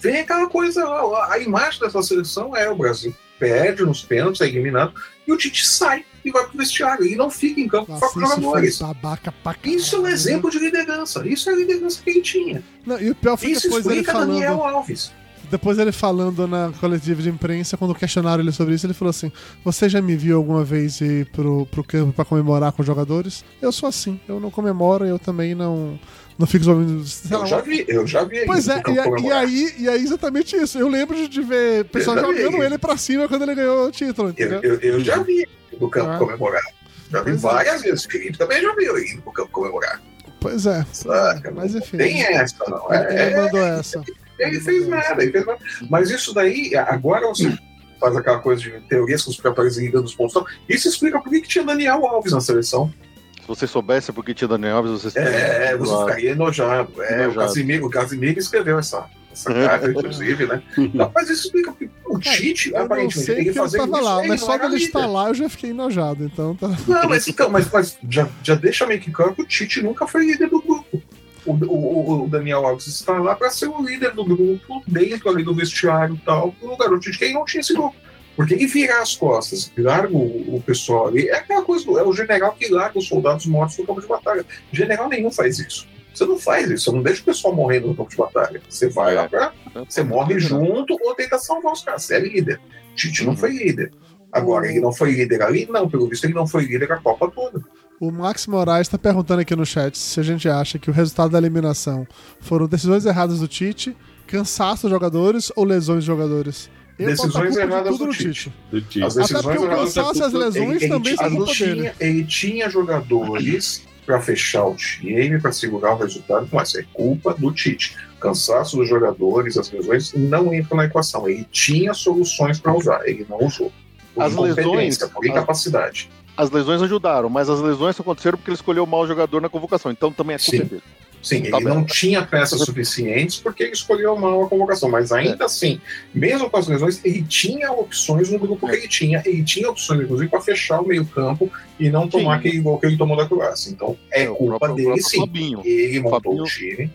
Vem 0.00 0.20
aquela 0.20 0.48
coisa 0.48 0.84
lá, 0.84 1.32
a 1.32 1.38
imagem 1.38 1.80
dessa 1.80 2.02
seleção 2.02 2.56
é 2.56 2.68
o 2.68 2.74
Brasil 2.76 3.14
perde 3.38 3.82
nos 3.84 4.02
pênaltis, 4.02 4.40
é 4.40 4.46
eliminado, 4.46 4.92
e 5.26 5.32
o 5.32 5.36
Tite 5.36 5.66
sai 5.66 6.04
e 6.24 6.30
vai 6.30 6.44
pro 6.46 6.58
vestiário 6.58 7.04
e 7.04 7.16
não 7.16 7.30
fica 7.30 7.60
em 7.60 7.68
campo 7.68 7.90
Nossa, 7.90 8.08
com 8.08 8.20
os 8.20 8.24
isso 8.24 8.34
foi 8.34 8.42
jogadores. 8.42 8.78
babaca 8.78 9.32
pra 9.42 9.54
caralho. 9.54 9.76
Isso 9.78 9.96
é 9.96 9.98
um 10.00 10.06
exemplo 10.06 10.50
de 10.50 10.58
liderança. 10.58 11.26
Isso 11.26 11.50
é 11.50 11.52
a 11.52 11.56
liderança 11.56 12.00
que 12.02 12.10
ele 12.10 12.22
tinha. 12.22 12.62
Não, 12.86 13.00
e 13.00 13.10
o 13.10 13.14
pior 13.14 13.36
foi 13.36 13.50
Isso 13.50 13.62
depois 13.62 13.84
ele 13.86 13.94
explica 13.96 14.12
falando. 14.12 14.28
Daniel 14.32 14.62
Alves. 14.64 15.12
Depois 15.52 15.78
ele 15.78 15.92
falando 15.92 16.48
na 16.48 16.72
coletiva 16.80 17.20
de 17.20 17.28
imprensa, 17.28 17.76
quando 17.76 17.94
questionaram 17.94 18.42
ele 18.42 18.50
sobre 18.52 18.74
isso, 18.74 18.86
ele 18.86 18.94
falou 18.94 19.10
assim: 19.10 19.30
Você 19.62 19.86
já 19.86 20.00
me 20.00 20.16
viu 20.16 20.38
alguma 20.38 20.64
vez 20.64 20.98
ir 21.02 21.26
pro, 21.26 21.66
pro 21.66 21.84
campo 21.84 22.10
pra 22.14 22.24
comemorar 22.24 22.72
com 22.72 22.80
os 22.80 22.86
jogadores? 22.86 23.44
Eu 23.60 23.70
sou 23.70 23.86
assim, 23.86 24.18
eu 24.26 24.40
não 24.40 24.50
comemoro, 24.50 25.04
eu 25.04 25.18
também 25.18 25.54
não, 25.54 26.00
não 26.38 26.46
fico 26.46 26.64
lá, 26.64 26.72
Eu 26.74 27.46
já 27.46 27.60
vi, 27.60 27.84
eu 27.86 28.06
já 28.06 28.24
vi 28.24 28.38
ele 28.38 28.46
Pois 28.46 28.66
é, 28.66 28.82
e, 28.88 28.98
a- 28.98 29.20
e 29.20 29.30
aí, 29.30 29.74
e 29.80 29.88
aí 29.90 30.02
exatamente 30.02 30.56
isso. 30.56 30.78
Eu 30.78 30.88
lembro 30.88 31.28
de, 31.28 31.42
ver 31.42 31.82
o 31.82 31.84
pessoal 31.84 32.16
jogando 32.18 32.62
ele 32.62 32.78
pra 32.78 32.96
cima 32.96 33.28
quando 33.28 33.42
ele 33.42 33.54
ganhou 33.54 33.88
o 33.88 33.90
título, 33.90 34.32
Eu, 34.38 34.62
eu, 34.62 34.80
eu 34.80 35.00
já 35.04 35.18
vi 35.22 35.40
ele 35.40 35.48
no 35.78 35.90
campo 35.90 36.12
Ah. 36.12 36.18
comemorar. 36.18 36.62
Já 37.10 37.18
vi 37.18 37.32
Pois 37.32 37.44
é. 37.44 37.46
várias 37.46 37.82
vezes. 37.82 38.04
O 38.06 38.10
Felipe 38.10 38.38
também 38.38 38.62
já 38.62 38.74
viu 38.74 38.96
ele 38.96 39.20
no 39.24 39.30
campo 39.32 39.50
comemorar. 39.52 40.00
Pois 40.40 40.64
é. 40.64 40.84
Saca? 40.92 41.50
Mas 41.50 41.74
enfim. 41.74 41.98
Tem 41.98 42.22
essa, 42.22 42.56
não. 42.68 42.90
Ele 42.90 43.18
É, 43.20 43.36
mandou 43.42 43.60
essa. 43.60 44.02
Ele 44.38 44.60
fez 44.60 44.86
nada, 44.88 45.22
ele 45.22 45.32
fez 45.32 45.46
nada. 45.46 45.58
Mas 45.90 46.10
isso 46.10 46.32
daí, 46.34 46.74
agora 46.76 47.26
você 47.28 47.52
faz 48.00 48.16
aquela 48.16 48.38
coisa 48.40 48.60
de 48.62 48.70
teorias 48.88 49.22
conspiratórias 49.22 49.76
e 49.78 49.82
ligando 49.82 50.06
os 50.06 50.14
pontos. 50.14 50.42
Isso 50.68 50.88
explica 50.88 51.20
por 51.20 51.30
que 51.30 51.40
que 51.40 51.48
tinha 51.48 51.64
Daniel 51.64 52.04
Alves 52.06 52.32
na 52.32 52.40
seleção. 52.40 52.92
Se 53.40 53.48
você 53.48 53.66
soubesse 53.66 54.12
porque 54.12 54.32
tinha 54.34 54.48
Daniel 54.48 54.76
Alves, 54.78 55.02
você 55.02 55.18
É, 55.18 55.76
você 55.76 55.90
Claro. 55.90 56.06
ficaria 56.06 56.30
enojado. 56.30 56.92
É, 57.02 57.12
o 57.12 57.22
Enojado. 57.22 57.34
Casimiro, 57.46 57.86
o 57.86 57.90
Casimiro 57.90 58.38
escreveu 58.38 58.78
essa, 58.78 59.06
essa 59.32 59.52
carta, 59.54 59.90
inclusive, 59.90 60.46
né? 60.46 60.62
Não, 60.94 61.10
mas 61.14 61.28
isso 61.28 61.46
explica 61.46 61.72
porque 61.72 61.90
o 62.06 62.18
Tite, 62.20 62.70
Eu 62.70 62.78
não 62.78 62.86
aparentemente, 62.86 63.34
tem 63.34 63.44
que 63.44 63.52
fazer 63.52 63.78
isso. 63.82 63.90
lá, 63.90 64.18
ele 64.20 64.28
mas 64.28 64.40
só 64.40 64.54
era 64.54 64.68
dele 64.68 64.84
estar 64.84 65.06
lá 65.06 65.28
eu 65.28 65.34
já 65.34 65.48
fiquei 65.48 65.70
enojado, 65.70 66.24
então 66.24 66.54
tá. 66.54 66.68
Não, 66.86 67.08
mas, 67.08 67.26
então, 67.26 67.50
mas, 67.50 67.68
mas 67.70 67.98
já, 68.08 68.28
já 68.44 68.54
deixa 68.54 68.86
meio 68.86 69.00
que 69.00 69.10
claro 69.10 69.34
que 69.34 69.42
o 69.42 69.46
Tite 69.46 69.82
nunca 69.82 70.06
foi 70.06 70.24
líder 70.24 70.48
do 70.48 70.60
grupo. 70.62 71.02
O, 71.44 71.52
o- 71.52 72.24
o 72.24 72.28
Daniel 72.28 72.64
Alves 72.66 72.86
está 72.86 73.18
lá 73.18 73.34
para 73.34 73.50
ser 73.50 73.66
o 73.68 73.82
líder 73.82 74.12
do 74.14 74.24
grupo, 74.24 74.82
dentro 74.86 75.28
ali 75.28 75.42
do 75.42 75.54
vestiário 75.54 76.14
e 76.14 76.18
tal, 76.24 76.54
no 76.62 76.70
lugar 76.70 76.88
do 76.88 77.00
Tite, 77.00 77.18
que 77.18 77.24
ele 77.24 77.34
não 77.34 77.44
tinha 77.44 77.60
esse 77.60 77.72
grupo. 77.74 77.96
Porque 78.36 78.54
ele 78.54 78.66
virar 78.66 79.02
as 79.02 79.14
costas, 79.16 79.70
larga 79.76 80.16
o, 80.16 80.56
o 80.56 80.62
pessoal 80.64 81.08
ali, 81.08 81.28
é 81.28 81.36
aquela 81.36 81.62
coisa, 81.62 81.84
do- 81.84 81.98
é 81.98 82.02
o 82.02 82.12
general 82.12 82.52
que 82.52 82.68
larga 82.72 82.98
os 82.98 83.06
soldados 83.08 83.44
mortos 83.46 83.76
no 83.78 83.86
campo 83.86 84.00
de 84.00 84.06
batalha. 84.06 84.44
General 84.72 85.08
nenhum 85.08 85.30
faz 85.30 85.58
isso. 85.58 85.86
Você 86.14 86.24
não 86.26 86.38
faz 86.38 86.70
isso, 86.70 86.84
você 86.84 86.92
não 86.92 87.02
deixa 87.02 87.22
o 87.22 87.24
pessoal 87.24 87.54
morrendo 87.54 87.88
no 87.88 87.94
campo 87.96 88.10
de 88.10 88.16
batalha. 88.16 88.60
Você 88.68 88.88
vai 88.88 89.14
lá 89.14 89.28
pra. 89.28 89.52
Você 89.88 90.02
morre 90.02 90.38
junto 90.38 90.96
ou 91.02 91.14
tenta 91.14 91.38
salvar 91.38 91.72
os 91.72 91.82
caras. 91.82 92.02
Você 92.04 92.14
é 92.16 92.20
líder. 92.20 92.60
Tite 92.94 93.24
não 93.24 93.36
foi 93.36 93.50
líder. 93.50 93.92
Agora, 94.30 94.66
ele 94.66 94.80
não 94.80 94.92
foi 94.92 95.12
líder 95.12 95.42
ali? 95.42 95.66
Não, 95.70 95.88
pelo 95.88 96.06
visto, 96.08 96.24
ele 96.24 96.34
não 96.34 96.46
foi 96.46 96.64
líder 96.64 96.90
a 96.92 96.98
Copa 96.98 97.30
toda. 97.30 97.62
O 98.02 98.10
Max 98.10 98.48
Moraes 98.48 98.88
tá 98.88 98.98
perguntando 98.98 99.42
aqui 99.42 99.54
no 99.54 99.64
chat 99.64 99.96
se 99.96 100.18
a 100.18 100.24
gente 100.24 100.48
acha 100.48 100.76
que 100.76 100.90
o 100.90 100.92
resultado 100.92 101.30
da 101.30 101.38
eliminação 101.38 102.04
foram 102.40 102.66
decisões 102.66 103.06
erradas 103.06 103.38
do 103.38 103.46
Tite, 103.46 103.96
cansaço 104.26 104.82
dos 104.82 104.90
jogadores 104.90 105.52
ou 105.54 105.64
lesões 105.64 105.98
dos 105.98 106.04
jogadores. 106.06 106.68
Eu 106.98 107.06
Decisões 107.06 107.54
de 107.54 107.60
erradas 107.60 107.92
tudo 107.92 107.98
do 107.98 108.06
no 108.06 108.12
Tite. 108.12 108.52
Do 108.72 108.82
time. 108.82 109.04
As 109.04 109.16
Até 109.16 109.20
decisões 109.34 109.56
porque 109.56 109.72
o 109.72 109.78
cansaço 109.78 110.18
e 110.18 110.22
as 110.24 110.32
lesões 110.32 110.82
ele, 110.82 110.88
também 110.88 111.16
são 111.16 111.26
ele, 111.28 111.46
tinha, 111.46 111.94
ele 112.00 112.24
tinha 112.24 112.68
jogadores 112.68 113.84
para 114.04 114.20
fechar 114.20 114.64
o 114.64 114.74
time, 114.74 115.40
para 115.40 115.52
segurar 115.52 115.94
o 115.94 115.98
resultado, 115.98 116.48
mas 116.52 116.74
é 116.74 116.82
culpa 116.92 117.32
do 117.34 117.52
Tite. 117.52 117.96
Cansaço 118.18 118.78
dos 118.78 118.88
jogadores, 118.88 119.56
as 119.56 119.70
lesões 119.70 120.12
não 120.14 120.52
entram 120.52 120.76
na 120.78 120.86
equação. 120.86 121.28
Ele 121.28 121.46
tinha 121.52 121.94
soluções 121.94 122.58
para 122.58 122.74
usar, 122.74 123.08
ele 123.08 123.24
não 123.30 123.38
usou. 123.46 123.70
Por 124.12 124.24
As 124.24 124.32
incompetência, 124.32 124.74
lesões- 124.74 125.12
por 125.12 125.24
incapacidade. 125.24 126.10
As 126.18 126.21
lesões 126.50 126.80
ajudaram, 126.82 127.28
mas 127.28 127.48
as 127.50 127.60
lesões 127.60 127.94
só 127.96 128.02
aconteceram 128.02 128.38
porque 128.38 128.50
ele 128.50 128.56
escolheu 128.56 128.86
mal 128.86 129.00
o 129.02 129.06
jogador 129.06 129.40
na 129.40 129.48
convocação. 129.48 129.90
Então 129.92 130.12
também 130.12 130.36
é 130.36 130.38
culpa 130.38 130.50
Sim. 130.56 130.64
dele. 130.64 130.82
Sim, 131.22 131.42
Tá 131.42 131.58
ele 131.58 131.66
bem. 131.66 131.74
não 131.74 131.84
tinha 131.84 132.20
peças 132.26 132.60
suficientes 132.62 133.38
porque 133.38 133.62
ele 133.62 133.72
escolheu 133.72 134.16
mal 134.18 134.42
a 134.42 134.48
convocação, 134.48 134.90
mas 134.90 135.12
ainda 135.12 135.44
assim, 135.44 135.80
mesmo 136.12 136.50
com 136.50 136.56
as 136.56 136.66
lesões, 136.66 137.00
ele 137.04 137.22
tinha 137.22 137.70
opções 137.70 138.28
no 138.28 138.40
grupo 138.40 138.66
que 138.68 138.74
ele 138.74 138.88
tinha, 138.88 139.22
ele 139.24 139.44
tinha 139.44 139.70
opções, 139.70 140.00
inclusive, 140.00 140.28
para 140.28 140.40
fechar 140.40 140.80
o 140.80 140.86
meio-campo 140.88 141.48
e 141.78 141.88
não 141.90 142.08
tomar 142.08 142.32
Sim. 142.34 142.38
aquele 142.48 142.60
gol 142.60 142.76
que 142.78 142.86
ele 142.86 142.96
tomou 142.96 143.16
da 143.16 143.24
Croácia. 143.28 143.70
Então, 143.70 143.96
é, 144.10 144.28
o 144.28 144.34
culpa 144.34 144.58
próprio- 144.58 144.84
dele, 144.88 145.00
sim. 145.02 145.18
Fabinho. 145.20 145.60
Ele 145.64 146.00
montou 146.00 146.20
Fabinho- 146.22 146.42
o 146.42 146.46
time. 146.46 146.92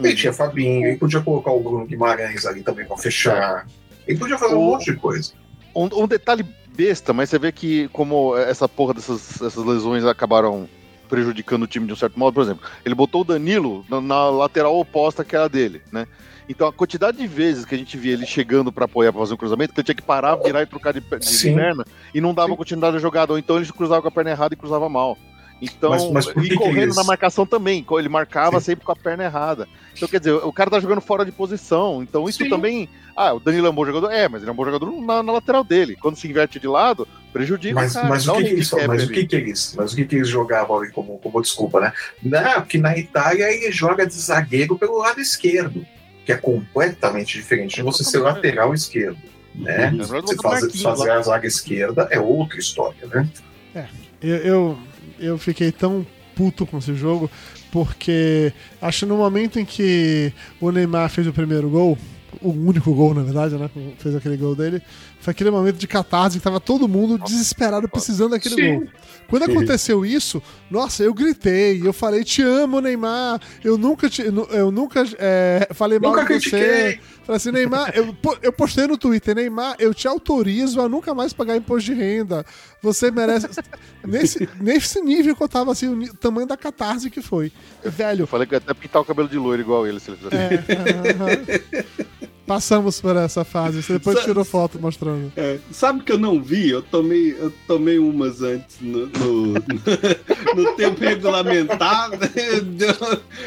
Ele 0.00 0.08
Uhum. 0.08 0.14
tinha 0.16 0.32
Fabinho, 0.32 0.86
ele 0.88 0.96
podia 0.96 1.20
colocar 1.20 1.52
o 1.52 1.60
Bruno 1.60 1.86
Guimarães 1.86 2.44
ali 2.46 2.62
também 2.64 2.84
para 2.86 2.96
fechar. 2.96 3.68
Ele 4.04 4.18
podia 4.18 4.36
fazer 4.36 4.56
um 4.56 4.58
O- 4.58 4.72
monte 4.72 4.86
de 4.92 4.96
coisa. 4.98 5.32
Um, 5.76 5.88
um 6.02 6.08
detalhe 6.08 6.44
besta, 6.80 7.12
mas 7.12 7.28
você 7.28 7.38
vê 7.38 7.52
que 7.52 7.88
como 7.88 8.34
essa 8.36 8.66
porra 8.66 8.94
dessas 8.94 9.42
essas 9.42 9.64
lesões 9.64 10.04
acabaram 10.04 10.66
prejudicando 11.10 11.64
o 11.64 11.66
time 11.66 11.86
de 11.86 11.92
um 11.92 11.96
certo 11.96 12.18
modo, 12.18 12.32
por 12.32 12.42
exemplo, 12.42 12.66
ele 12.84 12.94
botou 12.94 13.20
o 13.20 13.24
Danilo 13.24 13.84
na, 13.90 14.00
na 14.00 14.30
lateral 14.30 14.78
oposta 14.78 15.24
que 15.24 15.36
era 15.36 15.48
dele, 15.48 15.82
né? 15.92 16.06
Então 16.48 16.66
a 16.66 16.72
quantidade 16.72 17.18
de 17.18 17.26
vezes 17.26 17.64
que 17.64 17.74
a 17.74 17.78
gente 17.78 17.98
via 17.98 18.14
ele 18.14 18.24
chegando 18.24 18.72
pra 18.72 18.86
apoiar 18.86 19.12
pra 19.12 19.20
fazer 19.20 19.34
um 19.34 19.36
cruzamento, 19.36 19.74
que 19.74 19.80
ele 19.80 19.84
tinha 19.84 19.94
que 19.94 20.02
parar, 20.02 20.36
virar 20.36 20.62
e 20.62 20.66
trocar 20.66 20.92
de, 20.92 21.00
de 21.00 21.54
perna 21.54 21.84
e 22.14 22.20
não 22.20 22.32
dava 22.32 22.50
Sim. 22.50 22.56
continuidade 22.56 22.96
à 22.96 23.00
jogada, 23.00 23.32
ou 23.32 23.38
então 23.38 23.56
ele 23.56 23.70
cruzava 23.72 24.00
com 24.00 24.08
a 24.08 24.10
perna 24.10 24.30
errada 24.30 24.54
e 24.54 24.56
cruzava 24.56 24.88
mal. 24.88 25.18
Então, 25.60 25.90
Mas- 25.90 26.10
mas 26.10 26.26
e 26.46 26.54
correndo 26.54 26.78
eles- 26.84 26.96
na 26.96 27.04
marcação 27.04 27.44
também, 27.44 27.84
ele 27.98 28.08
marcava 28.08 28.58
Sim. 28.60 28.66
sempre 28.66 28.84
com 28.86 28.92
a 28.92 28.96
perna 28.96 29.24
errada. 29.24 29.68
Então, 29.94 30.08
quer 30.08 30.18
dizer, 30.18 30.32
o 30.32 30.52
cara 30.52 30.70
tá 30.70 30.80
jogando 30.80 31.02
fora 31.02 31.24
de 31.24 31.30
posição. 31.32 32.02
Então, 32.02 32.26
isso 32.28 32.42
Sim. 32.42 32.48
também. 32.48 32.88
Ah, 33.14 33.34
o 33.34 33.40
Danilo 33.40 33.66
é 33.66 33.70
um 33.70 33.74
bom 33.74 33.84
jogador? 33.84 34.10
É, 34.10 34.26
mas 34.28 34.40
ele 34.40 34.48
é 34.48 34.52
um 34.52 34.56
bom 34.56 34.64
jogador 34.64 34.90
na, 35.02 35.22
na 35.22 35.32
lateral 35.32 35.62
dele. 35.62 35.96
Quando 36.00 36.16
se 36.16 36.26
inverte 36.26 36.58
de 36.58 36.66
lado, 36.66 37.06
prejudica 37.32 37.74
Mas, 37.74 37.90
o 37.92 37.94
cara. 37.96 38.08
mas, 38.08 38.26
o 38.26 38.32
que, 38.34 38.42
que 38.44 38.48
eles, 38.50 38.72
handicap 38.72 38.88
mas 38.88 39.04
o 39.04 39.08
que 39.10 39.26
que 39.26 39.36
eles, 39.36 39.74
mas 39.76 39.92
o 39.92 39.96
que 39.96 40.04
que 40.06 40.16
eles 40.16 40.28
jogavam 40.28 40.78
ali 40.78 40.90
como, 40.90 41.18
como 41.18 41.42
desculpa, 41.42 41.80
né? 41.80 41.92
Não, 42.22 42.54
porque 42.62 42.78
na 42.78 42.96
Itália 42.96 43.52
ele 43.52 43.70
joga 43.70 44.06
de 44.06 44.14
zagueiro 44.14 44.78
pelo 44.78 44.96
lado 44.98 45.20
esquerdo, 45.20 45.84
que 46.24 46.32
é 46.32 46.36
completamente 46.36 47.36
diferente 47.36 47.76
de 47.76 47.82
você 47.82 48.02
ser 48.02 48.18
lateral 48.20 48.72
esquerdo, 48.72 49.18
né? 49.54 49.90
Verdade, 49.90 50.22
Você 50.22 50.36
fazer, 50.36 50.78
fazer 50.78 51.10
a 51.10 51.20
zaga 51.22 51.46
esquerda 51.46 52.08
é 52.10 52.18
outra 52.18 52.58
história, 52.58 53.06
né? 53.06 53.28
Eu, 54.22 54.36
eu, 54.36 54.78
eu 55.20 55.38
fiquei 55.38 55.70
tão 55.70 56.04
puto 56.34 56.64
com 56.64 56.78
esse 56.78 56.94
jogo, 56.94 57.30
porque 57.70 58.52
acho 58.80 59.06
no 59.06 59.16
momento 59.16 59.60
em 59.60 59.64
que 59.64 60.32
o 60.60 60.70
Neymar 60.70 61.10
fez 61.10 61.26
o 61.26 61.32
primeiro 61.32 61.68
gol, 61.68 61.98
o 62.40 62.50
único 62.50 62.92
gol, 62.94 63.14
na 63.14 63.22
verdade, 63.22 63.56
né? 63.56 63.70
Fez 63.98 64.14
aquele 64.14 64.36
gol 64.36 64.54
dele, 64.54 64.82
foi 65.20 65.32
aquele 65.32 65.50
momento 65.50 65.76
de 65.76 65.86
catarse 65.86 66.38
que 66.38 66.42
tava 66.44 66.60
todo 66.60 66.88
mundo 66.88 67.18
desesperado 67.18 67.88
precisando 67.88 68.30
daquele 68.30 68.54
Sim. 68.54 68.78
gol. 68.78 68.88
Quando 69.28 69.44
aconteceu 69.44 70.04
isso, 70.04 70.42
nossa, 70.70 71.04
eu 71.04 71.14
gritei, 71.14 71.80
eu 71.86 71.92
falei, 71.92 72.24
te 72.24 72.42
amo, 72.42 72.80
Neymar, 72.80 73.40
eu 73.62 73.78
nunca 73.78 74.08
te, 74.08 74.22
eu 74.22 74.70
nunca 74.72 75.04
é, 75.18 75.68
falei 75.72 75.98
mal 76.00 76.16
Nunca 76.16 76.38
de 76.38 76.50
você. 76.50 76.98
Falei 77.22 77.36
assim, 77.36 77.52
Neymar, 77.52 77.92
eu, 77.94 78.16
eu 78.42 78.52
postei 78.52 78.88
no 78.88 78.98
Twitter, 78.98 79.36
Neymar, 79.36 79.76
eu 79.78 79.94
te 79.94 80.08
autorizo 80.08 80.80
a 80.80 80.88
nunca 80.88 81.14
mais 81.14 81.32
pagar 81.32 81.56
imposto 81.56 81.92
de 81.92 81.94
renda. 81.94 82.44
Você 82.82 83.10
merece. 83.10 83.46
nesse, 84.04 84.48
nesse 84.60 85.00
nível 85.00 85.36
que 85.36 85.42
eu 85.42 85.48
tava 85.48 85.70
assim, 85.70 85.86
o 85.88 86.14
tamanho 86.14 86.46
da 86.46 86.56
catarse 86.56 87.08
que 87.08 87.20
foi. 87.22 87.52
Velho, 87.84 88.22
Eu 88.22 88.26
falei 88.26 88.46
que 88.46 88.54
ia 88.54 88.58
até 88.58 88.74
pintar 88.74 89.00
o 89.00 89.04
cabelo 89.04 89.28
de 89.28 89.38
loiro 89.38 89.62
igual 89.62 89.86
ele, 89.86 90.00
se 90.00 90.10
ele 90.10 90.16
fizesse. 90.16 90.36
é, 90.36 91.12
aham. 91.12 92.29
Passamos 92.50 93.00
por 93.00 93.14
essa 93.14 93.44
fase. 93.44 93.80
Você 93.80 93.92
depois 93.92 94.24
tirou 94.24 94.44
foto 94.44 94.76
mostrando. 94.80 95.32
É, 95.36 95.58
sabe 95.70 96.02
que 96.02 96.10
eu 96.10 96.18
não 96.18 96.42
vi? 96.42 96.68
Eu 96.68 96.82
tomei, 96.82 97.30
eu 97.38 97.52
tomei 97.64 97.96
umas 97.96 98.42
antes 98.42 98.78
no, 98.80 99.06
no, 99.06 99.54
no 100.56 100.72
tempo 100.74 100.98
regulamentar. 101.00 102.10
né? 102.10 102.18
Deu- 102.64 102.92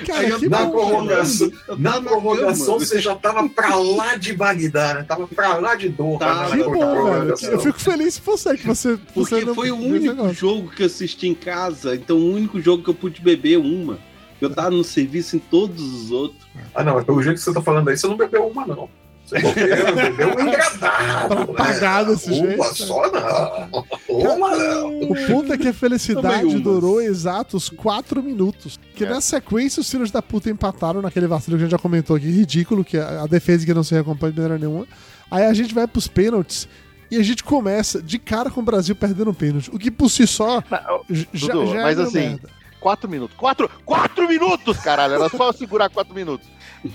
Cara, 0.08 0.20
Aí 0.20 0.30
eu 0.30 0.40
que 0.40 0.48
na 0.48 0.66
prorrogação- 0.70 1.52
eu 1.68 1.78
Na 1.78 2.00
prorrogação 2.02 2.80
você 2.80 3.02
já 3.02 3.14
tava 3.14 3.50
pra 3.50 3.76
lá 3.76 4.16
de 4.16 4.32
Bagdá, 4.32 4.94
né? 4.94 5.04
Tava 5.04 5.28
pra 5.28 5.58
lá 5.58 5.76
de 5.76 5.90
Doha. 5.90 6.20
Tá, 6.20 6.50
Que 6.52 6.64
bom, 6.64 7.12
velho. 7.12 7.36
Eu 7.52 7.60
fico 7.60 7.82
feliz 7.82 8.18
por 8.18 8.38
você, 8.38 8.56
que 8.56 8.66
você. 8.66 8.98
Porque 9.14 9.36
você 9.36 9.44
não 9.44 9.54
foi 9.54 9.70
o 9.70 9.76
único 9.76 10.34
jogo 10.34 10.70
que 10.70 10.82
eu 10.84 10.88
assisti 10.88 11.28
em 11.28 11.36
casa, 11.36 11.94
então 11.94 12.16
o 12.16 12.34
único 12.34 12.62
jogo 12.62 12.82
que 12.82 12.90
eu 12.90 12.96
pude 12.96 13.20
beber 13.22 13.58
uma. 13.58 14.00
Eu 14.46 14.54
tava 14.54 14.72
no 14.72 14.84
serviço 14.84 15.36
em 15.36 15.40
todos 15.40 15.82
os 15.82 16.12
outros. 16.12 16.42
Ah, 16.76 16.84
não, 16.84 16.96
mas 16.96 17.04
pelo 17.06 17.22
jeito 17.24 17.38
que 17.38 17.44
você 17.44 17.54
tá 17.54 17.62
falando 17.62 17.88
aí, 17.90 17.98
você 17.98 18.08
não 18.08 18.18
bebeu 18.18 18.48
uma, 18.48 18.66
não. 18.66 18.90
Você 19.26 19.40
Deu 19.40 20.28
um 20.36 20.48
engradado. 20.50 21.46
Pra 21.46 21.54
pagar 21.66 22.04
desse 22.04 22.30
Uma 22.30 22.46
jeito. 22.48 22.76
só 22.76 23.10
não. 23.10 23.86
Uma 24.10 24.58
não. 24.58 25.00
O 25.04 25.28
ponto 25.28 25.54
é 25.54 25.58
que 25.58 25.70
a 25.70 25.74
felicidade 25.74 26.60
durou 26.60 27.02
exatos 27.02 27.70
4 27.70 28.22
minutos. 28.22 28.78
Que 28.96 29.06
É. 29.06 29.10
na 29.10 29.22
sequência 29.22 29.80
os 29.80 29.90
filhos 29.90 30.12
da 30.12 30.22
puta 30.22 30.50
empataram 30.50 31.02
naquele 31.02 31.26
vacilo 31.28 31.56
que 31.58 31.64
a 31.64 31.66
gente 31.66 31.72
já 31.72 31.80
comentou 31.80 32.16
aqui, 32.18 32.26
ridículo, 32.30 32.84
que 32.84 32.98
a, 32.98 33.24
a 33.24 33.28
defesa 33.28 33.66
que 33.66 33.74
não 33.74 33.84
se 33.84 33.94
recompensa 33.96 34.34
de 34.34 34.42
maneira 34.42 34.60
nenhuma. 34.68 34.86
Aí 35.32 35.46
a 35.46 35.54
gente 35.54 35.74
vai 35.74 35.88
pros 35.88 36.08
pênaltis 36.08 36.68
e 37.10 37.16
a 37.18 37.24
gente 37.24 37.44
começa 37.46 38.02
de 38.04 38.20
cara 38.20 38.50
com 38.52 38.60
o 38.60 38.64
Brasil 38.64 38.94
perdendo 38.96 39.32
um 39.32 39.34
pênalti. 39.34 39.70
O 39.74 39.80
que 39.80 39.90
por 39.90 40.10
si 40.10 40.28
só 40.28 40.62
j- 41.10 41.28
já, 41.34 41.54
Dudu, 41.54 41.72
já 41.72 41.80
é 41.80 41.84
mas 41.84 41.96
meio 41.98 42.08
assim, 42.10 42.20
merda. 42.20 42.50
Quatro 42.84 43.10
minutos. 43.10 43.38
Quatro, 43.38 43.70
quatro 43.86 44.28
minutos, 44.28 44.78
caralho. 44.80 45.14
Era 45.14 45.30
só 45.30 45.54
segurar 45.54 45.90
quatro 45.90 46.14
minutos. 46.14 46.46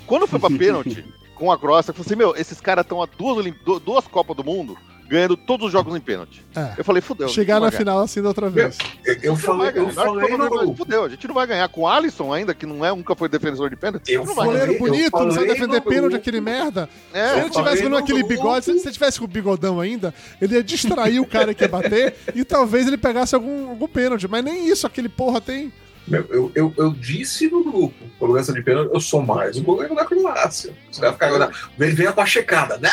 Quando 0.05 0.27
foi 0.27 0.39
pra 0.39 0.51
pênalti, 0.51 1.03
com 1.33 1.51
a 1.51 1.57
Croácia, 1.57 1.89
eu 1.89 1.95
falei 1.95 2.05
assim, 2.05 2.15
meu, 2.15 2.35
esses 2.35 2.61
caras 2.61 2.85
estão 2.85 3.01
a 3.01 3.07
duas, 3.07 3.51
duas 3.83 4.07
Copas 4.07 4.37
do 4.37 4.43
Mundo 4.43 4.77
ganhando 5.09 5.35
todos 5.35 5.65
os 5.65 5.71
jogos 5.71 5.95
em 5.95 5.99
pênalti. 5.99 6.45
É. 6.55 6.75
Eu 6.77 6.83
falei, 6.83 7.01
fudeu. 7.01 7.27
Chegar 7.27 7.59
na 7.59 7.71
final 7.71 7.99
assim 7.99 8.21
da 8.21 8.27
outra 8.27 8.47
vez. 8.47 8.77
Eu, 9.03 9.15
eu 9.23 9.35
falei, 9.35 9.71
eu 9.73 9.89
falei 9.89 10.37
no. 10.37 10.75
Fudeu, 10.75 11.03
a 11.03 11.09
gente 11.09 11.27
não 11.27 11.33
vai 11.33 11.47
ganhar. 11.47 11.67
Com 11.67 11.81
o 11.81 11.87
Alisson 11.87 12.31
ainda, 12.31 12.53
que 12.53 12.65
não 12.65 12.85
é, 12.85 12.91
nunca 12.91 13.15
foi 13.15 13.27
defensor 13.27 13.71
de 13.71 13.75
pênalti. 13.75 14.11
Eu 14.11 14.23
não 14.23 14.35
falei-. 14.35 14.59
Goleiro 14.59 14.79
bonito, 14.79 15.11
não 15.11 15.31
sabe 15.31 15.47
falei 15.47 15.53
defender 15.53 15.81
pênalti, 15.81 16.15
aquele 16.15 16.39
merda. 16.39 16.87
É, 17.11 17.29
Se 17.29 17.39
ele 17.39 17.49
tivesse 17.49 17.77
falei 17.77 17.89
com 17.89 17.95
aquele 17.97 18.19
grupo. 18.19 18.33
bigode, 18.35 18.65
se 18.65 18.71
ele 18.71 18.91
tivesse 18.91 19.17
com 19.17 19.25
o 19.25 19.27
bigodão 19.27 19.79
ainda, 19.79 20.13
ele 20.39 20.53
ia 20.53 20.63
distrair 20.63 21.19
o 21.19 21.25
cara 21.25 21.55
que 21.55 21.63
ia 21.63 21.67
bater 21.67 22.15
e 22.35 22.45
talvez 22.45 22.85
ele 22.85 22.97
pegasse 22.97 23.33
algum, 23.33 23.69
algum 23.69 23.87
pênalti. 23.87 24.27
Mas 24.27 24.43
nem 24.43 24.67
isso 24.67 24.85
aquele 24.85 25.09
porra 25.09 25.41
tem. 25.41 25.73
Meu, 26.07 26.25
eu, 26.29 26.51
eu, 26.53 26.73
eu 26.77 26.91
disse 26.91 27.49
no 27.49 27.63
grupo, 27.63 27.95
cobrança 28.19 28.53
de 28.53 28.61
pênalti, 28.61 28.91
eu 28.93 28.99
sou 28.99 29.21
mais 29.23 29.57
o 29.57 29.63
goleiro 29.63 29.95
da 29.95 30.05
Croácia. 30.05 30.73
Os 30.91 30.99
caras 30.99 31.15
ficaram 31.15 31.51
vem, 31.77 31.91
vem 31.91 32.07
a 32.07 32.13
pachecada, 32.13 32.77
né? 32.77 32.91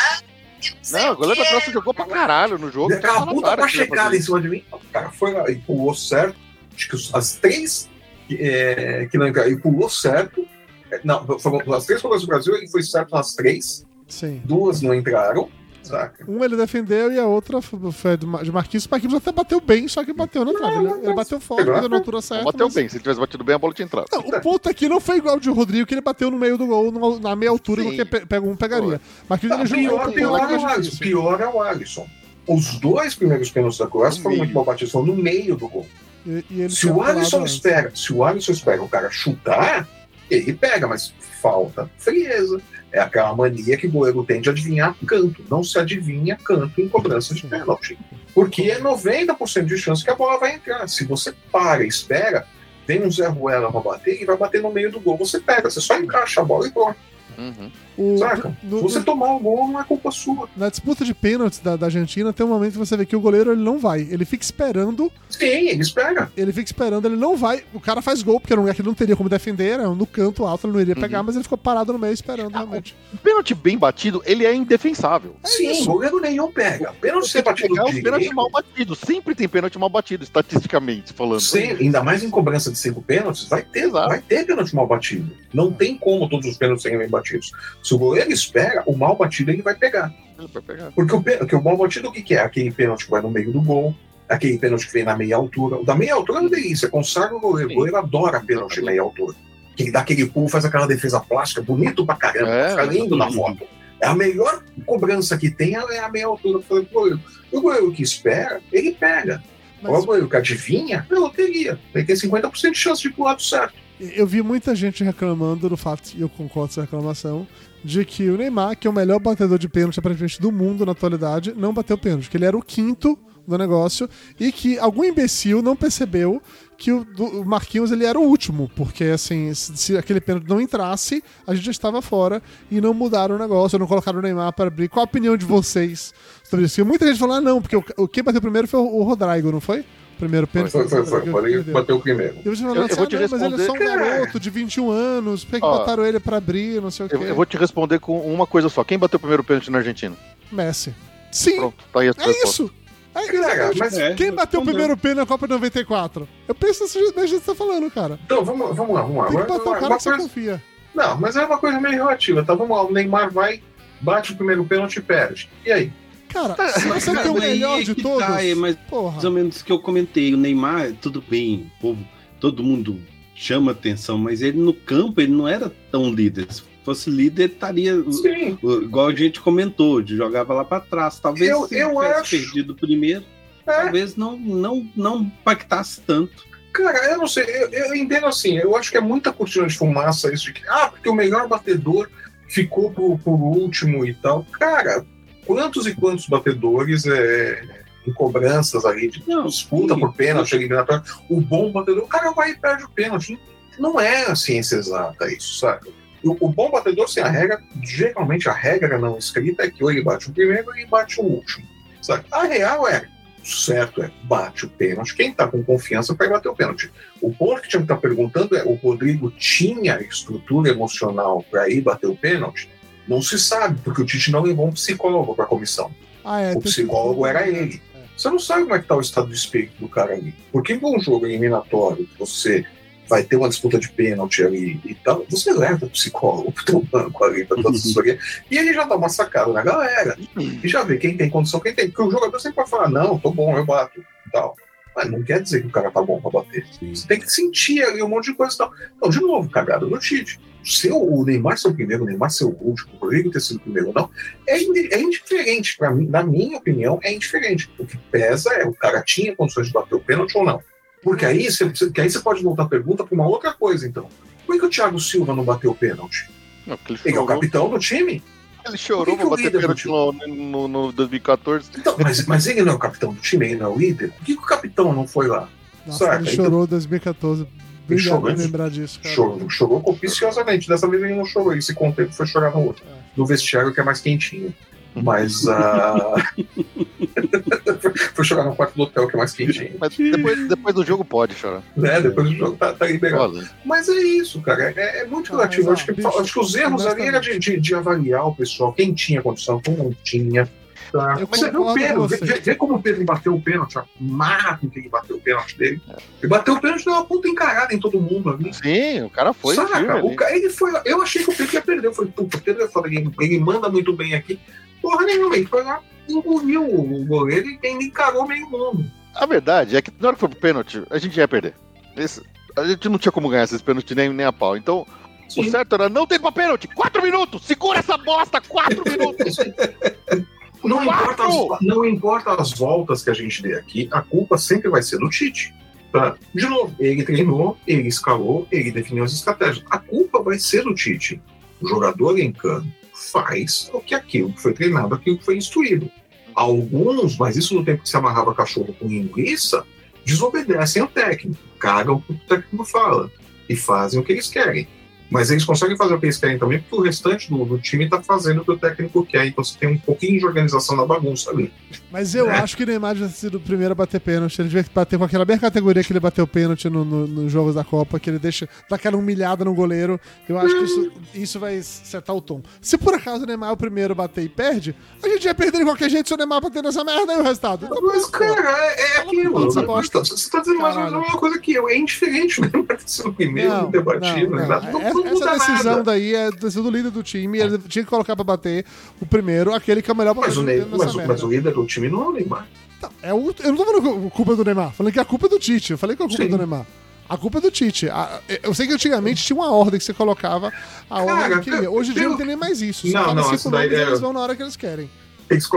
Não, 0.91 1.13
o 1.13 1.15
goleiro 1.15 1.41
da 1.41 1.59
jogou 1.59 1.93
pra 1.93 2.05
caralho 2.05 2.57
no 2.57 2.71
jogo. 2.71 2.89
Vem 2.89 2.97
aquela 2.97 3.25
puta 3.25 3.57
pachecada 3.57 4.03
fazer 4.03 4.17
em 4.17 4.21
cima 4.21 4.41
de 4.41 4.49
mim. 4.49 4.63
O 4.71 4.79
cara 4.91 5.11
foi 5.11 5.33
lá 5.33 5.49
e 5.49 5.55
pulou 5.55 5.93
certo. 5.93 6.35
Acho 6.75 6.89
que 6.89 6.95
as 7.13 7.35
três 7.35 7.89
é, 8.31 9.07
que 9.09 9.17
não 9.17 9.27
entraram, 9.27 9.49
ele 9.49 9.59
pulou 9.59 9.89
certo. 9.89 10.47
É, 10.91 10.99
Não, 11.03 11.39
foram 11.39 11.73
as 11.73 11.85
três 11.85 12.01
cobranças 12.01 12.25
do 12.25 12.29
Brasil, 12.29 12.55
ele 12.55 12.69
foi 12.69 12.83
certo 12.83 13.11
nas 13.11 13.33
três. 13.33 13.85
Sim. 14.07 14.41
Duas 14.45 14.81
não 14.81 14.93
entraram, 14.93 15.49
saca? 15.87 16.25
Um 16.27 16.43
ele 16.43 16.55
defendeu 16.55 17.11
e 17.11 17.17
a 17.19 17.25
outra 17.25 17.61
foi 17.61 18.17
de 18.17 18.25
Mar- 18.25 18.43
de 18.43 18.51
Marquinhos. 18.51 18.85
O 18.85 18.89
Marquinhos 18.91 19.13
até 19.15 19.31
bateu 19.31 19.59
bem, 19.61 19.87
só 19.87 20.03
que 20.03 20.13
bateu 20.13 20.43
na 20.45 20.53
trave. 20.53 20.77
Ele, 20.77 20.93
ele 21.05 21.13
bateu 21.13 21.39
forte, 21.39 21.65
deu 21.65 21.89
na 21.89 21.97
altura 21.97 22.21
certa. 22.21 22.43
Bateu 22.45 22.65
mas- 22.67 22.75
bem. 22.75 22.89
Se 22.89 22.95
ele 22.95 23.03
tivesse 23.03 23.19
batido 23.19 23.43
bem, 23.43 23.55
a 23.55 23.57
bola 23.59 23.73
tinha 23.73 23.85
entrado. 23.85 24.07
Não, 24.11 24.19
o 24.19 24.41
ponto 24.41 24.69
aqui 24.69 24.87
não 24.89 24.99
foi 24.99 25.17
igual 25.17 25.35
ao 25.35 25.39
de 25.39 25.49
Rodrigo, 25.49 25.85
que 25.87 25.93
ele 25.93 26.01
bateu 26.01 26.29
no 26.31 26.37
meio 26.37 26.57
do 26.57 26.67
gol, 26.67 26.91
no- 26.91 27.19
na 27.19 27.35
meia 27.35 27.49
altura, 27.51 27.81
Sim. 27.83 27.87
porque 27.89 28.05
pe- 28.05 28.25
pega 28.25 28.45
um 28.45 28.55
pegaria. 28.55 28.99
Marquinhos 29.29 29.55
Não, 29.57 29.65
ele 29.65 29.69
jogou 29.85 29.99
pior, 29.99 30.11
pior, 30.13 30.51
é 30.51 30.57
o 30.57 30.65
Alisson, 30.67 30.97
pior 30.99 31.41
é 31.41 31.47
o 31.47 31.61
Alisson. 31.61 32.07
Os 32.47 32.79
dois 32.79 33.13
primeiros 33.15 33.49
pênaltis 33.51 33.77
da 33.79 33.87
Croácia 33.87 34.21
foram 34.21 34.37
muito 34.37 34.53
mal 34.53 34.63
batidos, 34.63 34.91
foram 34.91 35.07
no 35.07 35.15
meio 35.15 35.55
do 35.55 35.67
gol. 35.67 35.85
E, 36.25 36.43
e 36.49 36.61
ele 36.61 36.69
Se 36.69 36.87
o 36.87 37.01
Alisson 37.01 37.41
antes. 37.41 37.53
espera, 37.53 37.91
se 37.95 38.13
o 38.13 38.23
Alisson 38.23 38.51
espera 38.51 38.81
o 38.81 38.87
cara 38.87 39.09
chutar, 39.09 39.87
ele 40.29 40.53
pega, 40.53 40.87
mas 40.87 41.13
falta 41.41 41.89
frieza. 41.97 42.59
É 42.91 42.99
aquela 42.99 43.35
mania 43.35 43.77
que 43.77 43.87
o 43.87 43.91
goleiro 43.91 44.23
tem 44.23 44.39
de 44.39 44.49
adivinhar 44.49 44.95
canto. 45.05 45.43
Não 45.49 45.63
se 45.63 45.77
adivinha 45.77 46.37
canto 46.37 46.79
em 46.79 46.87
cobrança 46.87 47.33
de 47.33 47.45
pênalti. 47.45 47.97
Porque 48.33 48.63
é 48.63 48.79
90% 48.79 49.65
de 49.65 49.77
chance 49.77 50.03
que 50.03 50.09
a 50.09 50.15
bola 50.15 50.39
vai 50.39 50.55
entrar. 50.55 50.87
Se 50.87 51.05
você 51.05 51.33
para 51.51 51.83
e 51.83 51.87
espera, 51.87 52.47
vem 52.87 53.03
um 53.03 53.11
Zé 53.11 53.27
Ruela 53.27 53.71
pra 53.71 53.81
bater 53.81 54.21
e 54.21 54.25
vai 54.25 54.37
bater 54.37 54.61
no 54.61 54.71
meio 54.71 54.91
do 54.91 54.99
gol. 54.99 55.17
Você 55.17 55.39
pega, 55.39 55.69
você 55.69 55.81
só 55.81 55.99
encaixa 55.99 56.41
a 56.41 56.45
bola 56.45 56.67
e 56.67 56.71
pronto. 56.71 56.97
Uhum. 57.37 57.71
O- 57.97 58.17
Saca? 58.17 58.55
no- 58.63 58.81
você 58.81 58.99
no- 58.99 59.05
tomar 59.05 59.33
o 59.35 59.39
gol, 59.39 59.67
não 59.67 59.79
é 59.79 59.83
culpa 59.83 60.11
sua. 60.11 60.47
na 60.55 60.69
disputa 60.69 61.03
de 61.03 61.13
pênaltis 61.13 61.59
da, 61.59 61.75
da 61.75 61.87
Argentina, 61.87 62.31
tem 62.31 62.45
um 62.45 62.49
momento 62.49 62.73
que 62.73 62.77
você 62.77 62.95
vê 62.95 63.05
que 63.05 63.15
o 63.15 63.19
goleiro 63.19 63.51
ele 63.51 63.61
não 63.63 63.79
vai. 63.79 64.01
Ele 64.01 64.23
fica 64.23 64.43
esperando, 64.43 65.11
Sim, 65.29 65.45
eles 65.69 65.89
pegam. 65.91 66.27
ele 66.37 66.53
fica 66.53 66.67
esperando, 66.67 67.07
ele 67.07 67.15
não 67.15 67.35
vai. 67.35 67.63
O 67.73 67.79
cara 67.79 68.01
faz 68.01 68.21
gol, 68.21 68.39
porque 68.39 68.53
era 68.53 68.59
um 68.59 68.63
lugar 68.63 68.75
que 68.75 68.81
ele 68.81 68.87
não 68.87 68.95
teria 68.95 69.15
como 69.15 69.27
defender, 69.29 69.69
era 69.69 69.89
no 69.89 70.05
canto 70.05 70.45
alto, 70.45 70.67
ele 70.67 70.73
não 70.73 70.81
iria 70.81 70.95
pegar, 70.95 71.23
mas 71.23 71.35
ele 71.35 71.43
ficou 71.43 71.57
parado 71.57 71.91
no 71.91 71.99
meio 71.99 72.13
esperando 72.13 72.51
realmente. 72.53 72.95
O 73.13 73.17
pênalti 73.17 73.53
bem 73.55 73.77
batido, 73.77 74.21
ele 74.25 74.45
é 74.45 74.53
indefensável. 74.53 75.35
Sim, 75.43 75.85
goleiro 75.85 76.19
nenhum 76.19 76.51
pega. 76.51 76.93
Pênalti 77.01 77.29
ser 77.29 77.41
batido 77.41 77.69
Pegar 77.69 77.85
pênaltis 77.85 78.03
direito, 78.03 78.35
mal 78.35 78.49
batidos. 78.51 78.99
Sempre 78.99 79.33
tem 79.33 79.47
pênalti 79.49 79.79
mal 79.79 79.89
batido, 79.89 80.23
estatisticamente 80.23 81.13
falando. 81.13 81.39
Sim, 81.41 81.71
ainda 81.71 82.03
mais 82.03 82.23
em 82.23 82.29
cobrança 82.29 82.71
de 82.71 82.77
cinco 82.77 83.01
pênaltis, 83.01 83.45
vai 83.47 83.63
ter, 83.63 83.85
Exato. 83.85 84.09
vai 84.09 84.21
ter 84.21 84.45
pênalti 84.45 84.75
mal 84.75 84.87
batido. 84.87 85.29
Não 85.53 85.71
tem 85.71 85.97
como 85.97 86.29
todos 86.29 86.47
os 86.47 86.57
pênaltis 86.57 86.83
serem 86.83 86.97
bem 86.99 87.09
batidos. 87.09 87.51
Se 87.87 87.93
o 87.93 87.97
goleiro 87.97 88.29
espera, 88.33 88.83
o 88.85 88.97
mal 88.97 89.15
batido 89.15 89.49
ele 89.49 89.61
vai 89.61 89.73
pegar. 89.73 90.13
Ele 90.37 90.49
vai 90.53 90.61
pegar. 90.61 90.91
Porque 90.91 91.15
o, 91.15 91.21
porque 91.21 91.55
o 91.55 91.63
mal 91.63 91.77
batido 91.77 92.09
o 92.09 92.11
que, 92.11 92.21
que 92.21 92.33
é? 92.33 92.39
Aquele 92.39 92.69
pênalti 92.69 93.05
que 93.05 93.11
vai 93.11 93.21
no 93.21 93.31
meio 93.31 93.49
do 93.49 93.61
gol, 93.61 93.95
aquele 94.27 94.57
pênalti 94.59 94.87
que 94.87 94.91
vem 94.91 95.05
na 95.05 95.15
meia 95.15 95.37
altura. 95.37 95.77
O 95.77 95.85
da 95.85 95.95
meia 95.95 96.13
altura 96.13 96.39
é 96.39 96.41
uma 96.41 96.49
delícia, 96.49 96.89
consagra 96.89 97.33
o 97.33 97.39
goleiro. 97.39 97.69
O 97.69 97.71
Sim. 97.71 97.75
goleiro 97.77 97.97
adora 97.97 98.41
pênalti 98.41 98.81
meia 98.81 99.01
altura. 99.01 99.37
Que 99.73 99.83
ele 99.83 99.91
dá 99.93 100.01
aquele 100.01 100.25
pulo, 100.25 100.49
faz 100.49 100.65
aquela 100.65 100.85
defesa 100.85 101.21
plástica, 101.21 101.61
bonito 101.61 102.05
pra 102.05 102.15
caramba, 102.15 102.51
É, 102.51 102.69
fica 102.71 102.83
lindo 102.83 103.15
na 103.15 103.29
sim. 103.29 103.37
foto. 103.37 103.65
É 104.01 104.07
a 104.07 104.13
melhor 104.13 104.61
cobrança 104.85 105.37
que 105.37 105.49
tem, 105.49 105.75
é 105.75 105.99
a 105.99 106.09
meia 106.09 106.25
altura 106.25 106.59
para 106.59 106.79
o 106.79 106.85
goleiro. 106.87 107.21
O 107.53 107.61
goleiro 107.61 107.93
que 107.93 108.03
espera, 108.03 108.59
ele 108.69 108.91
pega. 108.91 109.41
Mas 109.81 110.03
O 110.03 110.05
goleiro 110.05 110.27
que 110.27 110.35
adivinha, 110.35 111.07
é 111.09 111.15
loteria. 111.15 111.79
Ele 111.95 112.03
tem 112.03 112.17
50% 112.17 112.71
de 112.71 112.77
chance 112.77 113.01
de 113.01 113.11
pro 113.11 113.23
lado 113.23 113.41
certo. 113.41 113.86
Eu 113.99 114.27
vi 114.27 114.41
muita 114.41 114.75
gente 114.75 115.03
reclamando 115.03 115.69
do 115.69 115.77
fato, 115.77 116.13
e 116.15 116.21
eu 116.21 116.29
concordo 116.29 116.67
com 116.69 116.71
essa 116.73 116.81
reclamação, 116.81 117.47
de 117.83 118.03
que 118.05 118.29
o 118.29 118.37
Neymar, 118.37 118.77
que 118.77 118.87
é 118.87 118.89
o 118.89 118.93
melhor 118.93 119.19
batedor 119.19 119.57
de 119.57 119.67
pênalti 119.67 119.99
aparentemente 119.99 120.41
do 120.41 120.51
mundo 120.51 120.85
na 120.85 120.91
atualidade, 120.91 121.53
não 121.55 121.73
bateu 121.73 121.97
pênalti, 121.97 122.29
que 122.29 122.37
ele 122.37 122.45
era 122.45 122.57
o 122.57 122.61
quinto 122.61 123.17
do 123.47 123.57
negócio 123.57 124.09
e 124.37 124.51
que 124.51 124.77
algum 124.77 125.05
imbecil 125.05 125.61
não 125.61 125.75
percebeu 125.75 126.41
que 126.77 126.91
o, 126.91 127.05
Marquinhos 127.45 127.91
ele 127.91 128.05
era 128.05 128.19
o 128.19 128.23
último, 128.23 128.69
porque 128.75 129.05
assim, 129.05 129.53
se, 129.53 129.75
se 129.77 129.97
aquele 129.97 130.19
pênalti 130.19 130.47
não 130.47 130.59
entrasse, 130.59 131.23
a 131.47 131.55
gente 131.55 131.65
já 131.65 131.71
estava 131.71 132.01
fora 132.01 132.43
e 132.69 132.81
não 132.81 132.93
mudaram 132.93 133.35
o 133.35 133.39
negócio, 133.39 133.79
não 133.79 133.87
colocaram 133.87 134.19
o 134.19 134.21
Neymar 134.21 134.53
para 134.53 134.67
abrir. 134.67 134.89
Qual 134.89 135.01
a 135.01 135.05
opinião 135.05 135.37
de 135.37 135.45
vocês 135.45 136.13
sobre 136.43 136.65
isso? 136.65 136.79
E 136.79 136.83
muita 136.83 137.07
gente 137.07 137.17
falou, 137.17 137.37
ah, 137.37 137.41
não, 137.41 137.61
porque 137.61 137.77
o, 137.77 137.83
o 137.95 138.07
quem 138.07 138.23
bateu 138.23 138.41
primeiro 138.41 138.67
foi 138.67 138.79
o, 138.79 138.97
o 138.97 139.03
Rodrigo, 139.03 139.51
não 139.51 139.61
foi? 139.61 139.85
Primeiro 140.17 140.47
pênalti. 140.47 140.71
Foi, 140.71 140.87
foi, 140.87 141.05
foi. 141.05 141.21
que 141.21 141.29
Pode 141.29 141.51
perdeu. 141.51 141.73
bater 141.73 141.93
o 141.93 141.99
primeiro. 141.99 142.33
Você 142.43 142.63
Eu- 142.65 142.75
eu 142.75 142.85
assim, 142.85 142.95
vou 142.95 143.03
ah, 143.03 143.07
te 143.07 143.15
não, 143.15 143.21
mas 143.21 143.41
ele 143.41 143.53
é 143.53 143.57
só 143.65 143.71
um 143.73 143.75
responder, 143.77 143.85
garoto 143.85 144.39
de 144.39 144.49
21 144.49 144.89
anos, 144.91 145.43
por 145.43 145.51
que, 145.51 145.55
que 145.61 145.67
botaram 145.67 146.05
ele 146.05 146.19
pra 146.19 146.37
abrir, 146.37 146.81
não 146.81 146.89
sei 146.89 147.05
o 147.05 147.09
quê? 147.09 147.15
Eu, 147.15 147.21
eu 147.23 147.35
vou 147.35 147.45
te 147.45 147.55
responder 147.57 147.99
com 147.99 148.19
uma 148.33 148.47
coisa 148.47 148.67
só. 148.69 148.83
Quem 148.83 148.97
bateu 148.97 149.17
o 149.17 149.19
primeiro 149.19 149.43
pênalti 149.43 149.69
na 149.69 149.77
Argentina? 149.77 150.15
Messi. 150.51 150.93
Sim, 151.31 151.57
Pronto, 151.57 151.83
tá 151.93 151.99
aí 151.99 152.07
a 152.09 152.13
é 152.17 152.29
isso. 152.43 152.71
É 153.13 153.27
Cara, 153.31 153.69
isso. 153.71 153.79
mas 153.79 153.97
É, 153.97 154.13
Quem 154.13 154.31
bateu 154.31 154.61
o 154.61 154.65
primeiro 154.65 154.95
pênalti 154.95 155.19
na 155.19 155.25
Copa 155.25 155.47
de 155.47 155.53
94? 155.53 156.27
Eu 156.47 156.55
penso 156.55 156.83
desse 156.83 156.99
jeito 156.99 157.13
que 157.13 157.27
você 157.27 157.39
tá 157.39 157.55
falando, 157.55 157.89
cara. 157.91 158.19
Então, 158.25 158.43
vamos, 158.45 158.75
vamos 158.75 158.93
lá, 158.95 159.01
vamos 159.01 159.17
lá. 159.17 159.23
Tem 159.25 159.37
que 159.37 159.41
Agora, 159.43 159.57
botar 159.59 159.69
o 159.69 159.73
uma 159.73 159.79
cara 159.81 159.95
que 159.97 160.03
você 160.03 160.09
coisa- 160.09 160.23
confia. 160.23 160.63
Não, 160.95 161.17
mas 161.19 161.35
é 161.35 161.45
uma 161.45 161.57
coisa 161.57 161.79
meio 161.79 161.95
relativa, 161.95 162.43
tá? 162.43 162.53
Vamos 162.55 162.75
lá, 162.75 162.83
o 162.83 162.91
Neymar 162.91 163.31
vai, 163.31 163.61
bate 164.01 164.33
o 164.33 164.35
primeiro 164.35 164.63
pênalti 164.65 164.97
e 164.97 165.01
perde. 165.01 165.49
E 165.65 165.71
aí? 165.71 165.91
Cara, 166.29 166.53
Tá, 166.55 166.69
se 166.69 166.87
você 166.87 167.11
cara, 167.11 167.23
tem 167.23 167.31
o 167.31 167.39
melhor 167.39 167.79
é 167.79 167.83
de 167.83 167.95
que 167.95 168.01
todos, 168.01 168.25
tá, 168.25 168.43
é, 168.43 168.53
mas 168.55 168.75
porra. 168.89 169.11
mais 169.13 169.25
ou 169.25 169.31
menos 169.31 169.61
que 169.61 169.71
eu 169.71 169.79
comentei. 169.79 170.33
O 170.33 170.37
Neymar, 170.37 170.93
tudo 171.01 171.23
bem, 171.27 171.71
o 171.77 171.81
povo, 171.81 172.07
todo 172.39 172.63
mundo 172.63 172.99
chama 173.35 173.71
atenção, 173.71 174.17
mas 174.17 174.41
ele 174.41 174.57
no 174.59 174.73
campo 174.73 175.21
ele 175.21 175.31
não 175.31 175.47
era 175.47 175.71
tão 175.91 176.11
líder. 176.11 176.51
Se 176.51 176.63
fosse 176.83 177.09
líder, 177.09 177.49
estaria 177.51 177.95
Sim. 178.11 178.57
igual 178.81 179.07
a 179.07 179.15
gente 179.15 179.39
comentou, 179.41 180.01
de 180.01 180.15
jogava 180.15 180.53
lá 180.53 180.63
para 180.65 180.79
trás. 180.81 181.19
Talvez 181.19 181.49
Eu- 181.49 181.67
se 181.67 181.77
eu 181.77 181.89
tivesse 181.93 182.19
acho- 182.21 182.29
perdido 182.31 182.73
o 182.73 182.75
primeiro, 182.75 183.23
É, 183.65 183.71
talvez 183.83 184.15
não, 184.15 184.37
não, 184.37 184.89
não 184.95 185.21
impactasse 185.21 186.01
tanto. 186.01 186.45
cara, 186.73 187.11
eu 187.11 187.17
não 187.17 187.27
sei, 187.27 187.43
eu, 187.43 187.69
eu 187.71 187.95
entendo 187.95 188.25
assim, 188.27 188.57
eu 188.57 188.75
acho 188.75 188.89
que 188.91 188.97
é 188.97 189.01
muita 189.01 189.31
cortina 189.33 189.67
de 189.67 189.77
fumaça 189.77 190.31
isso 190.33 190.45
de 190.45 190.53
que, 190.53 190.61
ah, 190.69 190.87
porque 190.89 191.09
o 191.09 191.13
melhor 191.15 191.47
batedor 191.47 192.09
ficou 192.47 192.91
por, 192.91 193.19
por 193.19 193.33
último 193.33 194.05
e 194.05 194.13
tal. 194.13 194.45
Cara, 194.53 195.05
quantos 195.47 195.87
e 195.87 195.95
quantos 195.95 196.27
batedores 196.27 197.05
é, 197.07 197.63
em 198.05 198.13
cobranças 198.13 198.85
ali 198.85 199.09
de 199.09 199.23
Não, 199.27 199.45
disputa 199.45 199.93
sim. 199.93 199.99
por 199.99 200.13
pênalti, 200.13 200.53
eliminatório, 200.53 201.03
o 201.29 201.41
bom 201.41 201.71
batedor, 201.71 202.03
o 202.03 202.07
cara 202.07 202.31
vai 202.31 202.51
e 202.51 202.55
perde 202.57 202.83
o 202.83 202.89
pênalti. 202.89 203.39
Não 203.79 203.99
é 203.99 204.25
a 204.25 204.35
ciência 204.35 204.75
exata 204.75 205.31
isso, 205.31 205.59
sabe? 205.59 205.93
O, 206.23 206.47
o 206.47 206.49
bom 206.49 206.69
batedor, 206.69 207.07
sem 207.07 207.23
a 207.23 207.29
regra, 207.29 207.61
geralmente 207.83 208.49
a 208.49 208.53
regra 208.53 208.97
não 208.97 209.17
escrita 209.17 209.63
é 209.63 209.69
que 209.69 209.83
ou 209.83 209.89
ele 209.89 210.03
bate 210.03 210.29
o 210.29 210.33
primeiro 210.33 210.67
ou 210.67 210.75
ele 210.75 210.87
bate 210.87 211.19
o 211.21 211.23
último. 211.23 211.65
Sabe? 212.01 212.25
A 212.31 212.43
real 212.43 212.87
é, 212.87 213.07
certo 213.43 214.03
é, 214.03 214.11
bate 214.23 214.65
o 214.65 214.69
pênalti. 214.69 215.15
Quem 215.15 215.31
tá 215.31 215.47
com 215.47 215.63
confiança 215.63 216.13
vai 216.13 216.29
bater 216.29 216.49
o 216.49 216.55
pênalti. 216.55 216.91
O 217.21 217.31
ponto 217.31 217.61
que 217.61 217.69
tinha 217.69 217.79
que 217.79 217.85
estar 217.85 217.97
perguntando 217.97 218.55
é, 218.55 218.63
o 218.63 218.73
Rodrigo 218.73 219.31
tinha 219.31 220.01
estrutura 220.01 220.71
emocional 220.71 221.43
para 221.49 221.69
ir 221.69 221.81
bater 221.81 222.07
o 222.07 222.15
pênalti? 222.15 222.69
Não 223.07 223.21
se 223.21 223.39
sabe, 223.39 223.79
porque 223.83 224.01
o 224.01 224.05
Tite 224.05 224.31
não 224.31 224.41
levou 224.41 224.67
um 224.67 224.71
psicólogo 224.73 225.33
para 225.35 225.45
a 225.45 225.47
comissão. 225.47 225.91
Ah, 226.23 226.41
é, 226.41 226.49
O 226.49 226.53
tem 226.53 226.61
que- 226.63 226.67
psicólogo 226.69 227.25
era 227.25 227.47
ele. 227.47 227.81
Você 228.15 228.29
não 228.29 228.39
sabe 228.39 228.63
como 228.63 228.75
é 228.75 228.79
que 228.79 228.87
tá 228.87 228.95
o 228.95 229.01
estado 229.01 229.27
de 229.27 229.35
espírito 229.35 229.73
do 229.79 229.87
cara 229.87 230.13
ali. 230.13 230.33
Porque 230.51 230.73
em 230.73 230.79
um 230.83 230.99
jogo 230.99 231.25
eliminatório, 231.27 232.07
você 232.17 232.65
vai 233.07 233.23
ter 233.23 233.37
uma 233.37 233.47
disputa 233.47 233.79
de 233.79 233.89
pênalti 233.89 234.43
ali 234.43 234.81
e 234.83 234.93
tal, 234.95 235.25
você 235.29 235.53
leva 235.53 235.85
o 235.85 235.89
psicólogo 235.89 236.51
pro 236.51 236.65
teu 236.65 236.81
banco 236.91 237.23
ali, 237.23 237.45
pra 237.45 237.61
tua 237.61 237.71
assessoria, 237.71 238.19
e 238.51 238.57
ele 238.57 238.73
já 238.73 238.83
dá 238.83 238.95
uma 238.97 239.07
sacada 239.07 239.53
na 239.53 239.61
galera, 239.63 240.17
e 240.37 240.67
já 240.67 240.83
vê 240.83 240.97
quem 240.97 241.15
tem 241.15 241.29
condição, 241.29 241.59
quem 241.61 241.73
tem. 241.73 241.87
Porque 241.89 242.01
o 242.03 242.11
jogador 242.11 242.37
sempre 242.39 242.55
pode 242.57 242.69
falar, 242.69 242.89
não, 242.89 243.17
tô 243.17 243.31
bom, 243.31 243.55
eu 243.55 243.65
bato 243.65 243.99
e 244.01 244.31
tal. 244.31 244.55
Mas 244.95 245.11
não 245.11 245.21
quer 245.23 245.41
dizer 245.43 245.61
que 245.61 245.67
o 245.67 245.71
cara 245.71 245.91
tá 245.91 246.01
bom 246.01 246.19
pra 246.19 246.31
bater. 246.31 246.65
Você 246.81 247.07
tem 247.07 247.19
que 247.19 247.31
sentir 247.31 247.83
ali 247.83 248.01
um 248.01 248.09
monte 248.09 248.31
de 248.31 248.33
coisa 248.33 248.55
e 248.55 248.57
tal. 248.57 248.71
Então, 248.97 249.09
de 249.11 249.19
novo, 249.21 249.47
cagada 249.47 249.85
no 249.85 249.99
Tite. 249.99 250.39
Se 250.69 250.91
o 250.91 251.23
Neymar 251.23 251.57
ser 251.57 251.69
o 251.69 251.73
primeiro, 251.73 252.03
o 252.03 252.05
Neymar 252.05 252.29
ser 252.29 252.43
o 252.43 252.49
último, 252.59 252.93
o 252.95 252.97
Rodrigo 252.97 253.31
ter 253.31 253.39
sido 253.39 253.57
o 253.57 253.59
primeiro 253.61 253.87
ou 253.89 253.93
não, 253.93 254.09
é, 254.47 254.57
é 254.57 255.01
indiferente. 255.01 255.77
Pra 255.77 255.91
mim, 255.91 256.07
na 256.07 256.21
minha 256.23 256.57
opinião, 256.57 256.99
é 257.03 257.13
indiferente. 257.13 257.69
O 257.77 257.85
que 257.85 257.97
pesa 258.11 258.51
é 258.53 258.65
o 258.65 258.73
cara 258.73 259.01
tinha 259.01 259.35
condições 259.35 259.67
de 259.67 259.73
bater 259.73 259.95
o 259.95 259.99
pênalti 259.99 260.37
ou 260.37 260.43
não. 260.45 260.61
Porque 261.01 261.25
aí 261.25 261.49
você, 261.49 261.63
você- 261.65 261.89
que 261.89 262.01
aí 262.01 262.09
você 262.09 262.19
pode 262.19 262.43
voltar 262.43 262.63
a 262.63 262.67
pergunta 262.67 263.05
para 263.05 263.15
uma 263.15 263.27
outra 263.27 263.53
coisa, 263.53 263.87
então. 263.87 264.09
Por 264.45 264.53
que, 264.53 264.59
que 264.59 264.65
o 264.65 264.69
Thiago 264.69 264.99
Silva 264.99 265.33
não 265.33 265.43
bateu 265.43 265.71
o 265.71 265.75
pênalti? 265.75 266.29
Não, 266.65 266.75
porque 266.77 266.93
ele 266.93 267.01
Ele 267.05 267.17
é 267.17 267.19
o 267.21 267.25
capitão 267.25 267.69
do 267.69 267.79
time? 267.79 268.21
ele 268.67 268.77
chorou 268.77 269.15
o 269.15 269.29
bater 269.29 269.49
pênalti 269.49 269.85
no, 269.87 270.11
no, 270.11 270.67
no 270.67 270.91
2014. 270.91 271.69
Então, 271.77 271.95
mas, 272.03 272.25
mas 272.25 272.45
ele 272.47 272.61
não 272.63 272.73
é 272.73 272.75
o 272.75 272.79
capitão 272.79 273.13
do 273.13 273.21
time, 273.21 273.45
ele 273.45 273.55
não 273.55 273.67
é 273.67 273.69
o 273.73 273.77
líder? 273.77 274.11
Por 274.11 274.25
que, 274.25 274.33
que 274.35 274.41
o 274.41 274.45
capitão 274.45 274.91
não 274.91 275.07
foi 275.07 275.27
lá? 275.27 275.47
Nossa, 275.85 275.99
Saca? 276.05 276.15
ele 276.17 276.33
Então- 276.33 276.45
chorou 276.45 276.63
em 276.65 276.67
2014. 276.67 277.47
Obrigado 277.93 278.21
por 278.21 278.35
lembrar 278.37 278.69
disso, 278.69 278.99
cara. 279.01 279.15
Chorou, 279.15 279.49
chorou 279.49 279.81
copiciosamente. 279.81 280.67
Dessa 280.67 280.87
vez 280.87 281.01
ele 281.03 281.15
não 281.15 281.25
chorou. 281.25 281.53
Esse 281.55 281.73
contexto 281.73 282.13
foi 282.15 282.27
chorar 282.27 282.51
no 282.51 282.61
outro. 282.65 282.83
No 283.15 283.25
vestiário 283.25 283.73
que 283.73 283.79
é 283.79 283.83
mais 283.83 283.99
quentinho. 284.01 284.53
Mas. 284.93 285.47
ah, 285.47 286.15
foi 288.13 288.25
chorar 288.25 288.45
no 288.45 288.55
quarto 288.55 288.75
do 288.75 288.83
hotel 288.83 289.07
que 289.07 289.15
é 289.15 289.17
mais 289.17 289.33
quentinho. 289.33 289.75
Mas 289.79 289.95
depois, 289.95 290.47
depois 290.47 290.75
do 290.75 290.83
jogo 290.85 291.05
pode 291.05 291.35
chorar. 291.35 291.61
Né? 291.75 292.01
Depois 292.01 292.27
do 292.29 292.35
jogo 292.35 292.57
tá, 292.57 292.73
tá 292.73 292.85
liberado. 292.87 293.37
Olha, 293.37 293.49
Mas 293.65 293.87
é 293.89 293.93
isso, 293.93 294.41
cara. 294.41 294.73
É, 294.75 295.01
é 295.01 295.05
muito 295.05 295.31
Ah, 295.33 295.37
relativo. 295.37 295.71
acho, 295.71 295.93
bicho, 295.93 296.07
acho 296.07 296.33
que 296.33 296.39
os 296.39 296.55
erros 296.55 296.85
ali 296.85 297.03
era 297.03 297.19
de, 297.19 297.37
de, 297.37 297.59
de 297.59 297.75
avaliar 297.75 298.27
o 298.27 298.35
pessoal, 298.35 298.73
quem 298.73 298.93
tinha 298.93 299.21
condição, 299.21 299.59
quem 299.59 299.75
não 299.75 299.93
tinha. 300.03 300.49
Tá? 300.91 301.15
Você 301.15 301.51
vê 301.51 301.57
o 301.57 301.63
com 301.65 301.73
vê, 302.07 302.55
como 302.55 302.75
o 302.75 302.81
Pedro 302.81 303.03
bateu 303.03 303.35
o 303.35 303.41
pênalti, 303.41 303.77
a 303.77 303.85
marra 303.99 304.57
com 304.57 304.69
que 304.69 304.79
ele 304.79 304.89
bateu 304.89 305.17
o 305.17 305.21
pênalti 305.21 305.57
dele. 305.57 305.81
Ele 306.21 306.29
bateu 306.29 306.53
o 306.53 306.61
pênalti 306.61 306.85
deu 306.85 306.93
uma 306.93 307.05
puta 307.05 307.27
encarada 307.27 307.73
em 307.73 307.79
todo 307.79 307.99
mundo 307.99 308.29
ali. 308.29 308.53
sim, 308.53 309.01
o 309.01 309.09
cara 309.09 309.33
foi 309.33 309.55
Saca? 309.55 310.03
O 310.03 310.15
cara, 310.15 310.35
ele 310.35 310.49
foi, 310.49 310.71
eu 310.85 311.01
achei 311.01 311.23
que 311.23 311.29
o 311.31 311.35
Pedro 311.35 311.53
ia 311.55 311.61
perder. 311.61 311.87
Eu 311.87 311.93
falei, 311.93 312.11
puta, 312.11 312.37
o 312.37 312.41
Pedro 312.41 312.63
é 312.63 312.67
foda, 312.67 312.87
ele, 312.87 313.09
ele 313.19 313.39
manda 313.39 313.69
muito 313.69 313.91
bem 313.93 314.13
aqui. 314.15 314.39
Porra 314.81 315.05
nenhuma, 315.05 315.35
ele 315.35 315.45
foi 315.45 315.63
lá, 315.63 315.81
engoliu 316.07 316.63
o 316.63 317.05
goleiro 317.05 317.47
e 317.47 317.59
ainda 317.67 317.83
encarou 317.83 318.27
meio 318.27 318.49
mundo. 318.49 318.85
A 319.15 319.25
verdade 319.25 319.75
é 319.75 319.81
que 319.81 319.91
na 319.99 320.07
hora 320.07 320.15
que 320.15 320.19
for 320.21 320.29
pro 320.29 320.39
pênalti, 320.39 320.83
a 320.89 320.97
gente 320.97 321.17
ia 321.17 321.27
perder. 321.27 321.53
Esse- 321.95 322.21
a 322.55 322.65
gente 322.65 322.87
não 322.87 322.97
tinha 322.97 323.11
como 323.11 323.29
ganhar 323.29 323.43
esses 323.43 323.61
pênaltis 323.61 323.95
nem, 323.95 324.09
nem 324.09 324.25
a 324.25 324.31
pau. 324.31 324.55
Então, 324.55 324.85
o 325.29 325.43
Sim. 325.43 325.49
certo 325.49 325.75
era 325.75 325.89
não 325.89 326.07
ter 326.07 326.19
pra 326.19 326.31
pênalti. 326.31 326.67
Quatro 326.67 327.01
minutos! 327.01 327.43
Segura 327.45 327.79
essa 327.79 327.97
bosta! 327.97 328.39
Quatro 328.41 328.83
minutos! 328.89 329.35
Não 330.63 330.83
importa, 330.83 331.23
as, 331.25 331.61
não 331.61 331.85
importa 331.85 332.41
as 332.41 332.51
voltas 332.51 333.03
que 333.03 333.09
a 333.09 333.13
gente 333.13 333.41
dê 333.41 333.55
aqui, 333.55 333.87
a 333.91 334.01
culpa 334.01 334.37
sempre 334.37 334.69
vai 334.69 334.81
ser 334.81 334.97
do 334.97 335.09
Tite. 335.09 335.53
Tá? 335.91 336.17
De 336.33 336.47
novo, 336.47 336.75
ele 336.79 337.03
treinou, 337.03 337.57
ele 337.65 337.87
escalou, 337.87 338.47
ele 338.51 338.71
definiu 338.71 339.03
as 339.03 339.13
estratégias. 339.13 339.63
A 339.69 339.77
culpa 339.77 340.21
vai 340.21 340.37
ser 340.37 340.63
do 340.63 340.73
Tite. 340.73 341.21
O 341.61 341.67
jogador 341.67 342.19
em 342.19 342.31
campo 342.31 342.67
faz 342.93 343.69
o 343.73 343.79
que 343.79 343.95
aquilo 343.95 344.33
que 344.33 344.41
foi 344.41 344.53
treinado, 344.53 344.95
aquilo 344.95 345.17
que 345.17 345.25
foi 345.25 345.37
instruído. 345.37 345.89
Alguns, 346.35 347.17
mas 347.17 347.35
isso 347.35 347.55
no 347.55 347.63
tempo 347.63 347.83
que 347.83 347.89
se 347.89 347.97
amarrava 347.97 348.33
cachorro 348.33 348.75
com 348.79 348.87
linguiça, 348.87 349.63
desobedecem 350.05 350.81
ao 350.81 350.87
técnico, 350.87 351.41
cagam 351.59 351.95
o 351.95 352.01
que 352.01 352.13
o 352.13 352.19
técnico 352.27 352.65
fala 352.65 353.11
e 353.49 353.55
fazem 353.55 353.99
o 353.99 354.03
que 354.03 354.11
eles 354.11 354.27
querem. 354.27 354.67
Mas 355.09 355.31
eles 355.31 355.45
conseguem 355.45 355.77
fazer 355.77 355.93
o 355.93 355.99
que 355.99 356.05
eles 356.05 356.17
querem 356.17 356.37
também, 356.37 356.59
porque 356.59 356.75
o 356.75 356.81
restante 356.81 357.29
do, 357.29 357.45
do 357.45 357.57
time 357.57 357.85
está 357.85 358.01
fazendo 358.01 358.41
o 358.41 358.45
que 358.45 358.51
o 358.51 358.57
técnico 358.57 359.05
quer. 359.05 359.25
Então 359.25 359.43
você 359.43 359.57
tem 359.57 359.69
um 359.69 359.77
pouquinho 359.77 360.19
de 360.19 360.25
organização 360.25 360.75
na 360.75 360.85
bagunça 360.85 361.29
ali. 361.31 361.51
Mas 361.91 362.13
eu 362.13 362.29
É. 362.29 362.39
acho 362.39 362.57
que 362.57 362.63
o 362.63 362.65
Neymar 362.67 362.95
ter 362.97 363.07
sido 363.09 363.35
o 363.35 363.39
primeiro 363.39 363.71
a 363.71 363.75
bater 363.75 363.99
pênalti. 364.01 364.39
Ele 364.39 364.49
devia 364.49 364.65
bater 364.73 364.97
com 364.99 365.05
aquela 365.05 365.23
mesma 365.25 365.41
categoria 365.41 365.83
que 365.83 365.91
ele 365.93 365.99
bateu 365.99 366.27
pênalti 366.27 366.69
no, 366.69 366.83
no- 366.83 367.07
nos 367.07 367.31
jogos 367.31 367.55
da 367.55 367.63
Copa, 367.63 367.99
que 367.99 368.09
ele 368.09 368.19
deixa 368.19 368.49
daquela 368.69 368.97
humilhada 368.97 369.45
no 369.45 369.53
goleiro. 369.53 369.99
Eu 370.27 370.37
acho 370.37 370.57
que 370.57 370.63
isso, 370.65 370.91
isso 371.13 371.39
vai 371.39 371.57
acertar 371.57 372.15
o 372.15 372.21
tom. 372.21 372.41
Se 372.61 372.77
por 372.77 372.93
acaso 372.93 373.23
o 373.23 373.27
Neymar 373.27 373.49
é 373.49 373.53
o 373.53 373.57
primeiro 373.57 373.93
a 373.93 373.95
bater 373.95 374.23
e 374.25 374.29
perde, 374.29 374.75
a 375.03 375.07
gente 375.07 375.23
ia 375.25 375.33
perder 375.35 375.59
de 375.59 375.63
qualquer 375.65 375.89
jeito 375.89 376.07
se 376.09 376.13
o 376.13 376.17
Neymar 376.17 376.41
bater 376.41 376.61
nessa 376.61 376.83
merda 376.83 377.13
e 377.13 377.17
o 377.17 377.23
resultado. 377.23 377.67
Mas, 377.81 378.05
cara, 378.07 378.57
é, 378.57 378.81
é 378.81 378.97
aquilo. 378.99 379.31
Bosta. 379.65 379.99
Você 379.99 380.13
está 380.15 380.39
dizendo 380.39 380.59
mais 380.59 380.75
ou 380.75 380.81
menos 380.83 380.97
a 380.97 381.01
mesma 381.01 381.17
coisa 381.19 381.39
que 381.39 381.53
eu. 381.53 381.69
É 381.69 381.77
indiferente 381.77 382.41
mesmo 382.41 382.63
ter 382.65 382.79
sido 382.85 383.09
o 383.09 383.13
primeiro, 383.13 383.49
não, 383.53 383.71
ter 383.71 383.81
batido. 383.81 384.35
não, 384.35 384.47
nada. 384.47 384.71
não. 384.71 384.96
Essa 385.05 385.31
decisão 385.33 385.71
nada. 385.77 385.83
daí 385.83 386.15
é 386.15 386.31
decisão 386.31 386.63
do 386.63 386.71
líder 386.71 386.91
do 386.91 387.03
time. 387.03 387.37
Ele 387.39 387.57
tinha 387.67 387.83
que 387.83 387.89
colocar 387.89 388.15
pra 388.15 388.23
bater 388.23 388.65
o 389.01 389.05
primeiro, 389.05 389.53
aquele 389.53 389.81
que 389.81 389.89
é 389.89 389.93
o 389.93 389.97
melhor 389.97 390.13
pra 390.13 390.27
Mas 390.27 390.37
o, 390.37 390.43
mas, 390.43 390.95
o- 390.95 391.07
mas 391.07 391.23
o 391.23 391.27
líder 391.29 391.53
do 391.53 391.65
time 391.65 391.89
não 391.89 392.03
é 392.03 392.07
o 392.07 392.11
Neymar. 392.13 392.47
Não, 392.81 392.89
é 393.01 393.13
o, 393.13 393.33
eu 393.43 393.49
não 393.51 393.57
tô 393.57 393.65
falando 393.65 393.81
que 394.01 394.07
a 394.07 394.11
culpa 394.11 394.33
é 394.33 394.35
do 394.35 394.45
Neymar, 394.45 394.71
falando 394.73 394.93
que 394.93 394.99
a 394.99 395.05
culpa 395.05 395.25
é 395.25 395.29
do 395.29 395.39
Tite. 395.39 395.71
Eu 395.71 395.77
falei 395.77 395.95
que 395.95 396.03
a 396.03 396.07
culpa 396.07 396.21
é 396.21 396.25
Sim. 396.25 396.31
do 396.31 396.37
Neymar. 396.37 396.65
A 397.09 397.17
culpa 397.17 397.37
é 397.37 397.41
do 397.41 397.49
Tite. 397.49 397.89
A- 397.89 398.19
eu 398.43 398.53
sei 398.53 398.67
que 398.67 398.73
antigamente 398.73 399.23
tinha 399.23 399.37
uma 399.37 399.51
ordem 399.51 399.79
que 399.79 399.85
você 399.85 399.93
colocava 399.93 400.51
a 400.89 400.99
ordem 401.01 401.15
Cara, 401.29 401.39
que 401.39 401.49
queria. 401.51 401.71
Hoje 401.71 401.91
em 401.91 401.93
dia 401.93 402.09
não 402.09 402.17
tem 402.17 402.25
nem 402.25 402.35
mais 402.35 402.61
isso. 402.61 402.85
Não, 402.87 403.13
não, 403.15 403.23
cinco 403.23 403.35
isso 403.35 403.49
daí 403.49 403.73
é- 403.73 403.81
eles 403.83 403.99
vão 403.99 404.11
na 404.13 404.19
hora 404.19 404.35
que 404.35 404.43
eles 404.43 404.55
querem. 404.57 404.89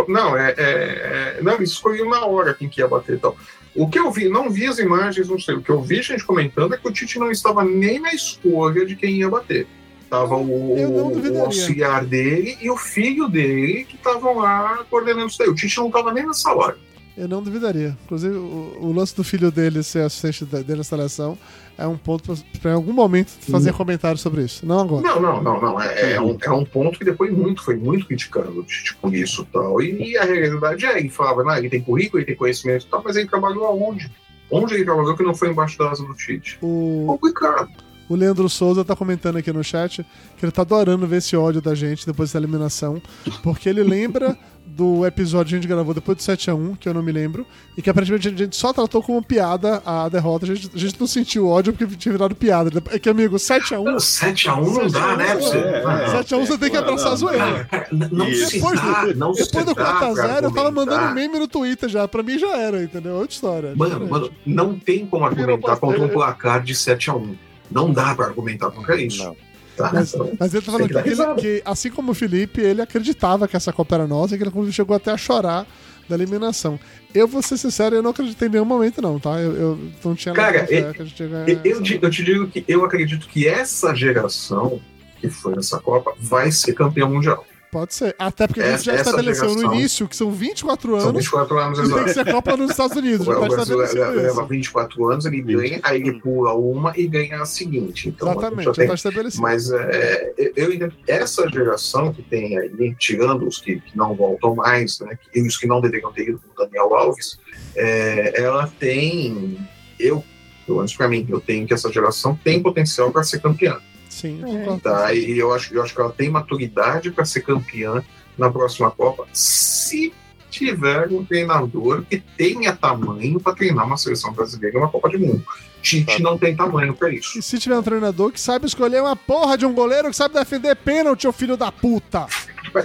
Não, 0.09 0.37
é, 0.37 0.51
é- 0.57 1.37
é- 1.39 1.43
Não, 1.43 1.55
eles 1.55 1.71
escolhiam 1.71 2.09
na 2.09 2.25
hora 2.25 2.55
quem 2.55 2.69
que 2.69 2.81
ia 2.81 2.89
bater 2.89 3.17
e 3.17 3.19
tal. 3.19 3.37
O 3.75 3.89
que 3.89 3.99
eu 3.99 4.11
vi, 4.11 4.29
não 4.29 4.51
vi 4.51 4.67
as 4.67 4.79
imagens, 4.79 5.29
não 5.29 5.39
sei. 5.39 5.55
O 5.55 5.63
que 5.63 5.71
eu 5.71 5.81
vi 5.81 6.03
gente 6.03 6.25
comentando 6.25 6.75
é 6.75 6.77
que 6.77 6.89
o 6.89 6.93
Tite 6.93 7.19
não 7.19 7.31
estava 7.31 7.65
nem 7.65 8.01
na 8.01 8.13
escolha 8.13 8.85
de 8.85 8.97
quem 8.97 9.17
ia 9.17 9.29
bater. 9.29 9.67
Tava 10.09 10.37
o, 10.37 10.75
o 10.75 11.41
auxiliar 11.41 12.05
dele 12.05 12.59
e 12.61 12.69
o 12.69 12.77
filho 12.77 13.29
dele 13.29 13.85
que 13.85 13.95
estavam 13.95 14.39
lá 14.39 14.85
coordenando 14.91 15.29
isso 15.29 15.39
daí. 15.39 15.49
O 15.49 15.55
Tite 15.55 15.79
não 15.79 15.87
estava 15.87 16.13
nem 16.13 16.27
nessa 16.27 16.53
hora. 16.53 16.77
Eu 17.17 17.29
não 17.29 17.43
duvidaria. 17.43 17.97
Inclusive, 18.05 18.35
o, 18.35 18.79
o 18.81 18.93
lance 18.93 19.15
do 19.15 19.23
filho 19.23 19.53
dele 19.53 19.83
ser 19.83 20.01
assistente 20.01 20.45
dele 20.45 20.79
na 20.79 20.85
seleção 20.85 21.39
é 21.81 21.87
um 21.87 21.97
ponto 21.97 22.23
pra, 22.23 22.35
pra 22.61 22.71
em 22.73 22.75
algum 22.75 22.93
momento 22.93 23.31
fazer 23.51 23.73
comentário 23.73 24.19
sobre 24.19 24.45
isso. 24.45 24.67
Não 24.67 24.81
agora. 24.81 25.03
Não, 25.03 25.21
não, 25.21 25.43
não, 25.43 25.61
não. 25.61 25.81
É, 25.81 26.13
é 26.13 26.21
um, 26.21 26.37
é 26.41 26.51
um 26.51 26.65
ponto 26.65 26.99
que 26.99 27.05
depois 27.05 27.33
muito, 27.33 27.63
foi 27.63 27.77
muito 27.77 28.07
criticado 28.07 28.61
o 28.61 28.63
Tite 28.63 28.95
com 28.97 29.09
isso 29.09 29.43
e 29.43 29.53
tal. 29.53 29.81
E, 29.81 30.17
a 30.19 30.25
realidade 30.25 30.85
é, 30.85 30.99
ele 30.99 31.09
falava, 31.09 31.43
não, 31.43 31.57
ele 31.57 31.71
tem 31.71 31.81
currículo, 31.81 32.19
ele 32.19 32.27
tem 32.27 32.37
conhecimento 32.37 32.85
e 32.85 32.89
tal, 32.89 33.03
mas 33.03 33.17
ele 33.17 33.29
trabalhou 33.29 33.65
aonde? 33.65 34.11
Onde 34.51 34.75
ele 34.75 34.85
trabalhou 34.85 35.17
que 35.17 35.23
não 35.23 35.35
foi 35.35 35.49
embaixo 35.49 35.79
da 35.79 35.91
asa 35.91 36.05
do 36.05 36.15
Tite? 36.15 36.59
O, 36.61 37.05
Complicado. 37.07 37.71
O 38.11 38.17
Leandro 38.17 38.49
Souza 38.49 38.85
tá 38.85 38.97
comentando 38.97 39.37
aqui 39.37 39.53
no 39.53 39.63
chat 39.63 40.05
que 40.37 40.45
ele 40.45 40.51
tá 40.51 40.63
adorando 40.63 41.07
ver 41.07 41.19
esse 41.19 41.37
ódio 41.37 41.63
da 41.63 41.77
gente 41.77 42.05
depois 42.05 42.33
da 42.33 42.41
eliminação, 42.41 43.01
porque 43.41 43.69
ele 43.69 43.85
lembra 43.85 44.37
do 44.77 45.05
episódio 45.05 45.51
que 45.51 45.55
a 45.57 45.59
gente 45.61 45.69
gravou 45.69 45.93
depois 45.93 46.17
do 46.17 46.23
7x1, 46.23 46.79
que 46.79 46.89
eu 46.89 46.95
não 46.95 47.03
me 47.03 47.11
lembro, 47.13 47.47
e 47.77 47.83
que 47.83 47.91
aparentemente 47.91 48.29
a 48.29 48.31
gente 48.31 48.57
só 48.57 48.73
tratou 48.73 49.03
como 49.03 49.23
piada 49.23 49.83
a 49.85 50.09
derrota. 50.09 50.47
A 50.47 50.55
gente, 50.55 50.71
a 50.75 50.79
gente 50.79 50.99
não 50.99 51.07
sentiu 51.07 51.49
ódio 51.49 51.73
porque 51.73 51.97
tinha 51.97 52.13
virado 52.13 52.35
piada. 52.35 52.71
É 52.91 52.99
que, 52.99 53.09
amigo, 53.09 53.37
7x1. 53.37 53.85
7x1 53.97 54.73
não 54.73 54.87
dá, 54.89 55.17
né? 55.17 55.27
Pra 55.27 55.35
você, 55.37 55.57
É, 55.59 55.83
Não, 55.83 55.91
é. 55.91 56.23
7x1 56.23 56.47
você 56.47 56.59
tem 56.59 56.71
que 56.71 56.77
abraçar 56.77 57.07
a 57.09 57.11
não, 57.11 57.17
zoeira. 57.17 57.69
Não 57.93 58.27
Depois 58.31 58.81
dá, 58.81 59.05
do- 59.05 59.15
não 59.17 59.35
se 59.35 59.45
Depois 59.45 59.65
do 59.65 59.75
dá 59.75 59.85
pra 59.95 60.09
4x0, 60.11 60.43
eu 60.45 60.51
tava 60.53 60.71
mandando 60.71 61.15
meme 61.15 61.39
no 61.39 61.49
Twitter 61.49 61.89
já. 61.89 62.07
Pra 62.09 62.23
mim 62.23 62.39
já 62.39 62.57
era, 62.57 62.83
entendeu? 62.83 63.15
Outra 63.17 63.33
história. 63.35 63.73
Mano, 63.77 63.91
Diferente. 63.91 64.11
mano, 64.11 64.31
não 64.47 64.79
tem 64.79 65.05
como 65.07 65.25
argumentar 65.25 65.77
contra 65.77 66.01
um 66.03 66.09
placar 66.09 66.63
de 66.63 66.75
7x1. 66.75 67.35
Não 67.71 67.93
dá 67.93 68.15
pra 68.15 68.27
argumentar 68.27 68.71
contra 68.71 69.01
isso. 69.01 69.23
Não. 69.25 69.37
Tá? 69.83 69.91
Mas, 69.93 70.15
Então, 70.15 70.31
mas 70.39 70.55
ele 70.55 70.65
tá 70.65 70.73
falando 70.73 70.89
que 70.89 71.03
que, 71.03 71.09
ele- 71.09 71.35
que, 71.37 71.63
assim 71.65 71.91
como 71.91 72.13
o 72.13 72.15
Felipe, 72.15 72.61
ele 72.61 72.83
acreditava 72.83 73.49
que 73.49 73.57
essa 73.57 73.73
Copa 73.73 73.95
era 73.97 74.07
nossa 74.07 74.35
e 74.35 74.39
que 74.39 74.45
ele 74.45 74.73
chegou 74.73 74.95
até 74.97 75.11
a 75.11 75.17
chorar 75.17 75.67
da 76.09 76.15
eliminação. 76.17 76.79
Eu 77.15 77.29
vou 77.29 77.41
ser 77.43 77.57
sincero, 77.57 77.95
eu 77.97 78.03
não 78.03 78.11
acreditei 78.11 78.49
em 78.49 78.51
nenhum 78.53 78.65
momento, 78.65 79.01
não, 79.01 79.19
tá? 79.21 79.41
Eu, 79.41 79.53
eu 79.57 79.79
não 80.05 80.15
tinha 80.15 80.35
Cara, 80.35 80.53
nada 80.59 80.67
fé 80.67 80.89
eu- 80.89 80.95
que 80.95 81.03
a 81.03 81.05
gente 81.05 81.21
ia 81.23 81.29
ganhar 81.29 81.49
Eu, 81.49 81.61
eu 81.65 81.83
eu 82.03 82.11
te 82.11 82.25
digo 82.25 82.47
que 82.49 82.65
eu 82.67 82.85
acredito 82.85 83.29
que 83.29 83.47
essa 83.47 83.95
geração 83.95 84.81
que 85.21 85.29
foi 85.29 85.55
nessa 85.55 85.79
Copa 85.79 86.13
vai 86.19 86.51
ser 86.51 86.73
campeão 86.73 87.11
mundial. 87.11 87.45
Pode 87.71 87.95
ser. 87.95 88.17
Até 88.19 88.49
porque 88.49 88.61
a 88.61 88.73
gente 88.73 88.85
já 88.85 88.97
estabeleceu 88.97 89.55
no 89.55 89.75
início 89.75 90.09
que 90.09 90.17
são 90.17 90.31
24 90.33 91.01
São 91.01 91.11
anos 91.11 91.25
24 91.25 91.59
anos 91.59 91.79
e 91.79 91.95
tem 91.95 92.05
que 92.05 92.15
ser 92.15 92.31
Copa 92.31 92.57
nos 92.57 92.71
Estados 92.71 92.97
Unidos. 92.97 93.27
O 93.31 93.41
tá 93.41 93.49
Brasil 93.49 93.77
leva, 93.77 93.91
estabelecido 93.93 94.27
leva 94.27 94.41
isso. 94.41 94.47
24 94.47 95.09
anos, 95.09 95.25
ele 95.25 95.41
ganha, 95.41 95.81
aí 95.83 96.01
ele 96.01 96.21
pula 96.21 96.53
uma 96.55 96.93
e 96.97 97.07
ganha 97.07 97.41
a 97.41 97.47
seguinte. 97.47 98.09
Então, 98.09 98.31
Exatamente, 98.31 98.65
já 98.65 98.73
já 98.73 98.75
tem 98.75 98.89
tá 98.89 98.95
estabelecido. 98.95 99.43
Mas 99.43 99.71
é, 99.71 100.33
eu 100.57 100.73
entendo 100.73 100.93
que 100.93 101.11
essa 101.11 101.49
geração 101.49 102.13
que 102.13 102.23
tem 102.23 102.59
aí, 102.59 102.95
tirando 102.99 103.47
os 103.47 103.59
que, 103.59 103.81
que 103.81 103.97
não 103.97 104.15
voltam 104.15 104.57
mais, 104.57 104.99
né, 105.01 105.19
e 105.35 105.43
os 105.43 105.57
que 105.57 105.67
não 105.67 105.81
deveriam 105.81 106.13
ter 106.13 106.29
ido, 106.29 106.41
como 106.41 106.53
o 106.53 106.71
Daniel 106.71 106.95
Alves, 106.95 107.39
é, 107.77 108.43
ela 108.43 108.67
tem, 108.79 109.59
eu, 109.99 110.25
pelo 110.67 110.79
menos 110.79 110.95
para 110.95 111.09
mim, 111.09 111.27
eu 111.29 111.41
tenho 111.41 111.67
que 111.67 111.75
essa 111.75 111.91
geração 111.93 112.39
tem 112.43 112.61
potencial 112.61 113.13
para 113.13 113.23
ser 113.23 113.41
campeã. 113.41 113.79
Sim, 114.21 114.43
É. 114.45 114.59
concordo. 114.65 114.81
Tá? 114.81 115.15
E 115.15 115.39
eu 115.39 115.53
acho, 115.53 115.73
eu 115.75 115.83
acho 115.83 115.95
que 115.95 116.01
ela 116.01 116.13
tem 116.13 116.29
maturidade 116.29 117.11
para 117.11 117.25
ser 117.25 117.41
campeã 117.41 118.03
na 118.37 118.51
próxima 118.51 118.91
Copa, 118.91 119.27
se 119.33 120.13
tiver 120.51 121.09
um 121.09 121.25
treinador 121.25 122.03
que 122.09 122.19
tenha 122.37 122.75
tamanho 122.75 123.39
para 123.39 123.55
treinar 123.55 123.87
uma 123.87 123.97
seleção 123.97 124.33
brasileira 124.33 124.81
na 124.81 124.89
Copa 124.89 125.09
do 125.09 125.19
Mundo. 125.19 125.45
Tite 125.81 126.23
não 126.23 126.37
tem 126.37 126.55
tamanho 126.55 126.93
para 126.95 127.11
isso. 127.11 127.39
E 127.39 127.43
se 127.43 127.59
tiver 127.59 127.79
um 127.79 127.83
treinador 127.83 128.31
que 128.33 128.41
sabe 128.41 128.67
escolher 128.67 129.01
uma 129.01 129.17
porra 129.17 129.57
de 129.57 129.65
um 129.65 129.73
goleiro 129.73 130.11
que 130.11 130.17
sabe 130.17 130.35
defender 130.35 130.77
pênalti, 130.77 131.27
ô 131.27 131.33
filho 131.33 131.57
da 131.57 131.73
puta. 131.73 132.27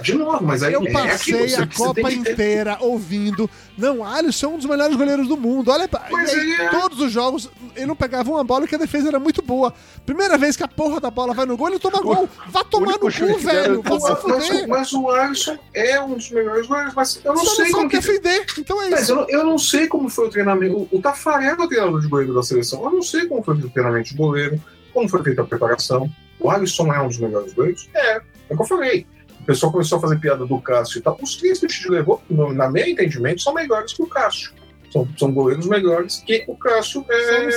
De 0.02 0.14
novo, 0.14 0.44
mas 0.44 0.62
aí 0.62 0.72
Eu 0.72 0.82
é 0.86 0.90
passei 0.92 1.54
aquilo, 1.54 1.62
a 1.62 1.66
Copa 1.66 2.12
inteira 2.12 2.76
ouvindo. 2.80 3.48
Não, 3.78 4.04
Alisson 4.04 4.46
é 4.46 4.48
um 4.50 4.56
dos 4.56 4.66
melhores 4.66 4.96
goleiros 4.96 5.28
do 5.28 5.36
mundo. 5.36 5.70
Olha, 5.70 5.88
aí, 6.12 6.52
é- 6.54 6.68
todos 6.70 7.00
os 7.00 7.12
jogos 7.12 7.50
ele 7.74 7.86
não 7.86 7.94
pegava 7.96 8.30
uma 8.30 8.42
bola 8.42 8.66
que 8.66 8.74
a 8.74 8.78
defesa 8.78 9.08
era 9.08 9.18
muito 9.18 9.42
boa. 9.42 9.72
Primeira 10.04 10.36
vez 10.38 10.56
que 10.56 10.62
a 10.62 10.68
porra 10.68 11.00
da 11.00 11.10
bola 11.10 11.34
vai 11.34 11.46
no 11.46 11.56
gol, 11.56 11.68
ele 11.68 11.78
toma 11.78 12.00
gol. 12.00 12.28
Vá 12.48 12.64
tomar 12.64 12.92
no 12.92 12.98
cu, 12.98 13.08
velho. 13.10 13.82
Vai 13.82 13.92
Mas, 13.98 14.02
se 14.04 14.16
fuder. 14.16 14.68
mas 14.68 14.92
o 14.92 15.10
Alisson 15.10 15.58
é 15.74 16.00
um 16.00 16.14
dos 16.14 16.30
melhores 16.30 16.66
goleiros, 16.66 16.94
mas 16.94 17.20
eu 17.24 17.34
não 17.34 17.44
Só 17.44 17.54
sei 17.56 17.64
não 17.66 17.72
como 17.72 17.90
que 17.90 17.96
defender. 17.98 18.46
Então 18.58 18.82
é 18.82 18.90
Mas 18.90 19.02
isso. 19.02 19.12
eu, 19.12 19.16
não- 19.16 19.28
eu 19.28 19.44
não 19.44 19.58
sei 19.58 19.86
como 19.86 20.08
foi 20.08 20.26
o 20.26 20.30
treinamento. 20.30 20.76
O, 20.76 20.88
o 20.98 21.00
Tafarel 21.02 21.56
é 21.56 21.62
o 21.64 21.68
treinador 21.68 22.00
de 22.00 22.08
goleiro 22.08 22.34
da 22.34 22.42
seleção. 22.42 22.82
Eu 22.84 22.90
não 22.90 23.02
sei 23.02 23.26
como 23.26 23.42
foi 23.42 23.54
o 23.54 23.70
treinamento 23.70 24.08
de 24.10 24.16
goleiro, 24.16 24.60
como 24.92 25.08
foi 25.08 25.22
feita 25.22 25.42
a 25.42 25.44
preparação. 25.44 26.10
O 26.40 26.50
Alisson 26.50 26.92
é 26.92 27.00
um 27.00 27.08
dos 27.08 27.18
melhores 27.18 27.52
goleiros? 27.52 27.88
É, 27.94 28.16
é 28.16 28.20
o 28.50 28.56
que 28.56 28.62
eu 28.62 28.66
falei. 28.66 29.06
O 29.46 29.52
pessoal 29.54 29.70
começou 29.70 29.98
a 29.98 30.00
fazer 30.00 30.18
piada 30.18 30.44
do 30.44 30.60
Cássio 30.60 30.98
e 30.98 31.02
tal. 31.02 31.16
Os 31.22 31.36
três 31.36 31.60
que 31.60 31.66
o 31.66 31.68
Tite 31.68 31.88
levou, 31.88 32.20
no, 32.28 32.52
na 32.52 32.68
meu 32.68 32.84
entendimento, 32.84 33.40
são 33.42 33.54
melhores 33.54 33.92
que 33.92 34.02
o 34.02 34.06
Cássio. 34.08 34.50
São, 34.92 35.08
são 35.16 35.30
goleiros 35.32 35.66
melhores 35.68 36.16
que 36.26 36.44
o 36.48 36.56
Cássio. 36.56 37.04
É. 37.08 37.52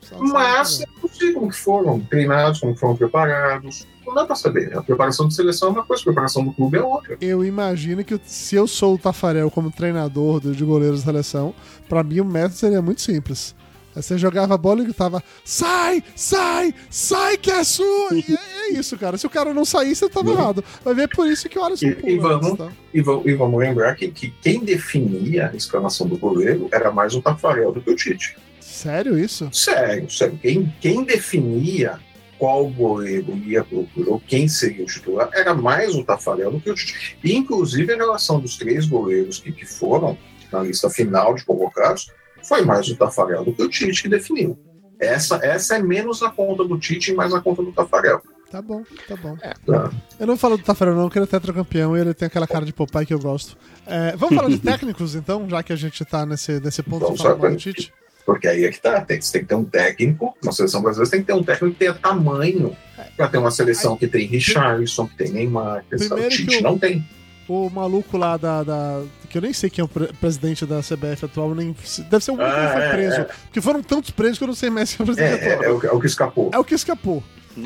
Só 0.00 0.18
não 0.18 0.26
mas 0.32 0.68
sabe 0.78 0.90
eu 0.96 1.02
não 1.02 1.08
sei 1.08 1.32
como 1.32 1.48
que 1.48 1.56
foram 1.56 2.00
treinados, 2.00 2.58
como 2.60 2.76
foram 2.76 2.96
preparados. 2.96 3.86
Não 4.04 4.14
dá 4.14 4.26
pra 4.26 4.34
saber. 4.34 4.76
A 4.76 4.82
preparação 4.82 5.28
de 5.28 5.34
seleção 5.34 5.68
é 5.68 5.72
uma 5.72 5.84
coisa, 5.84 6.02
a 6.02 6.04
preparação 6.06 6.44
do 6.44 6.52
clube 6.52 6.76
é 6.76 6.82
outra. 6.82 7.16
Eu 7.20 7.44
imagino 7.44 8.04
que 8.04 8.20
se 8.24 8.56
eu 8.56 8.66
sou 8.66 8.96
o 8.96 8.98
Tafarel 8.98 9.50
como 9.52 9.70
treinador 9.70 10.40
do- 10.40 10.54
de 10.54 10.64
goleiros 10.64 11.00
da 11.04 11.12
seleção, 11.12 11.54
pra 11.88 12.02
mim 12.02 12.18
o 12.20 12.24
método 12.24 12.54
seria 12.56 12.82
muito 12.82 13.00
simples. 13.00 13.54
Aí 13.96 14.02
você 14.02 14.18
jogava 14.18 14.54
a 14.54 14.58
bola 14.58 14.80
e 14.80 14.84
gritava: 14.84 15.22
sai, 15.44 16.02
sai, 16.16 16.74
sai 16.90 17.36
que 17.36 17.50
é 17.50 17.62
sua! 17.62 18.08
E 18.12 18.24
é, 18.28 18.68
é 18.68 18.72
isso, 18.78 18.96
cara. 18.98 19.16
Se 19.16 19.26
o 19.26 19.30
cara 19.30 19.54
não 19.54 19.64
sair, 19.64 19.94
você 19.94 20.08
tava 20.08 20.30
Uhum. 20.30 20.34
errado. 20.38 20.64
Vai 20.84 20.94
ver 20.94 21.08
por 21.08 21.26
isso 21.28 21.48
que 21.48 21.58
o 21.58 21.64
Alisson 21.64 21.86
E- 21.86 21.90
e 21.90 22.16
pula, 22.18 22.38
vamos- 22.40 22.58
tá? 22.58 22.72
E, 22.92 23.00
va- 23.00 23.22
e 23.24 23.34
vamos 23.34 23.58
lembrar 23.60 23.94
que, 23.94 24.08
que 24.08 24.30
quem 24.42 24.60
definia 24.64 25.50
a 25.52 25.56
escalação 25.56 26.06
do 26.06 26.16
goleiro 26.18 26.68
era 26.72 26.90
mais 26.90 27.14
o 27.14 27.22
Tafarel 27.22 27.72
do 27.72 27.80
que 27.80 27.90
o 27.90 27.96
Tite. 27.96 28.36
Sério 28.60 29.18
isso? 29.18 29.48
Sério, 29.52 30.10
sério. 30.10 30.38
Quem, 30.42 30.74
quem 30.80 31.04
definia 31.04 31.98
qual 32.38 32.66
goleiro 32.68 33.32
ia 33.46 33.62
pro 33.62 33.86
jogo, 33.96 34.22
quem 34.26 34.48
seria 34.48 34.82
o 34.82 34.86
titular, 34.86 35.30
era 35.32 35.54
mais 35.54 35.94
o 35.94 36.02
Tafarel 36.04 36.50
do 36.50 36.60
que 36.60 36.70
o 36.70 36.74
Tite. 36.74 37.16
E, 37.22 37.34
inclusive, 37.34 37.92
a 37.92 37.96
relação 37.96 38.40
dos 38.40 38.56
três 38.56 38.86
goleiros 38.86 39.38
que, 39.38 39.52
que 39.52 39.64
foram 39.64 40.18
na 40.52 40.60
lista 40.62 40.90
final 40.90 41.34
de 41.34 41.44
convocados 41.44 42.10
foi 42.44 42.62
mais 42.62 42.88
o 42.88 42.96
Tafarel 42.96 43.44
do 43.44 43.52
que 43.52 43.62
o 43.62 43.68
Tite 43.68 44.02
que 44.02 44.08
definiu. 44.08 44.58
Essa, 45.00 45.36
essa 45.42 45.76
é 45.76 45.82
menos 45.82 46.20
na 46.20 46.30
conta 46.30 46.64
do 46.64 46.78
Tite 46.78 47.10
e 47.10 47.14
mais 47.14 47.32
na 47.32 47.40
conta 47.40 47.62
do 47.62 47.72
Tafarel. 47.72 48.22
Tá 48.50 48.62
bom, 48.62 48.84
tá 49.08 49.16
bom. 49.16 49.36
Tá? 49.36 49.90
Eu 50.20 50.26
não 50.26 50.36
falo 50.36 50.56
do 50.56 50.62
Tafarel, 50.62 50.94
não, 50.94 51.10
que 51.10 51.18
ele 51.18 51.24
é 51.24 51.28
tetracampeão 51.28 51.96
e 51.96 52.00
ele 52.00 52.14
tem 52.14 52.26
aquela 52.26 52.46
cara 52.46 52.64
de 52.64 52.72
Popeye 52.72 53.04
que 53.04 53.12
eu 53.12 53.18
gosto. 53.18 53.56
É, 53.86 54.14
vamos 54.16 54.36
falar 54.36 54.48
de 54.48 54.58
técnicos, 54.62 55.14
então, 55.14 55.48
já 55.48 55.62
que 55.62 55.72
a 55.72 55.76
gente 55.76 56.04
tá 56.04 56.24
nesse, 56.24 56.60
nesse 56.60 56.82
ponto 56.82 57.00
de 57.00 57.04
Vamos 57.06 57.20
falar 57.20 57.34
lá, 57.34 57.40
mal 57.40 57.50
do. 57.50 57.56
Tite? 57.56 57.92
Porque 58.24 58.46
aí 58.46 58.64
é 58.64 58.70
que 58.70 58.80
tá. 58.80 59.00
Tem, 59.00 59.20
você 59.20 59.32
tem 59.32 59.42
que 59.42 59.48
ter 59.48 59.54
um 59.54 59.64
técnico, 59.64 60.36
na 60.42 60.52
seleção 60.52 60.80
brasileira, 60.80 61.06
você 61.06 61.16
tem 61.16 61.20
que 61.20 61.26
ter 61.26 61.34
um 61.34 61.42
técnico 61.42 61.72
que 61.72 61.78
tenha 61.78 61.94
tamanho 61.94 62.76
para 63.16 63.28
ter 63.28 63.38
uma 63.38 63.50
seleção 63.50 63.96
que 63.96 64.06
tem 64.06 64.26
Richarlison, 64.26 65.06
que 65.06 65.16
tem 65.16 65.30
Neymar, 65.30 65.84
que 65.88 65.96
o 65.96 65.98
que 65.98 66.28
Tite 66.28 66.62
não 66.62 66.78
tem. 66.78 67.04
O 67.48 67.68
maluco 67.68 68.16
lá 68.16 68.36
da, 68.36 68.62
da- 68.62 69.02
Que 69.28 69.36
eu 69.38 69.42
nem 69.42 69.52
sei 69.52 69.68
quem 69.68 69.82
é 69.82 69.84
o 69.84 69.88
pre- 69.88 70.12
presidente 70.20 70.64
da 70.64 70.80
CBF 70.80 71.24
atual, 71.26 71.54
nem. 71.54 71.74
Deve 72.08 72.24
ser 72.24 72.30
o 72.30 72.34
único 72.34 72.48
que 72.50 72.56
Ah, 72.56 72.70
foi 72.72 72.82
é, 72.82 72.90
preso. 72.90 73.20
é. 73.20 73.24
Porque 73.44 73.60
foram 73.60 73.82
tantos 73.82 74.10
presos 74.10 74.38
que 74.38 74.44
eu 74.44 74.48
não 74.48 74.54
sei 74.54 74.70
mais 74.70 74.88
se 74.90 74.96
é 74.96 74.98
o 75.00 75.02
É, 75.02 75.06
presidente 75.06 75.44
é, 75.44 75.54
atual. 75.54 75.64
é 75.64 75.72
o, 75.72 75.86
é 75.86 75.92
o 75.92 76.00
que 76.00 76.06
escapou. 76.06 76.50
É 76.54 76.58
o 76.58 76.64
que 76.64 76.74
escapou. 76.74 77.22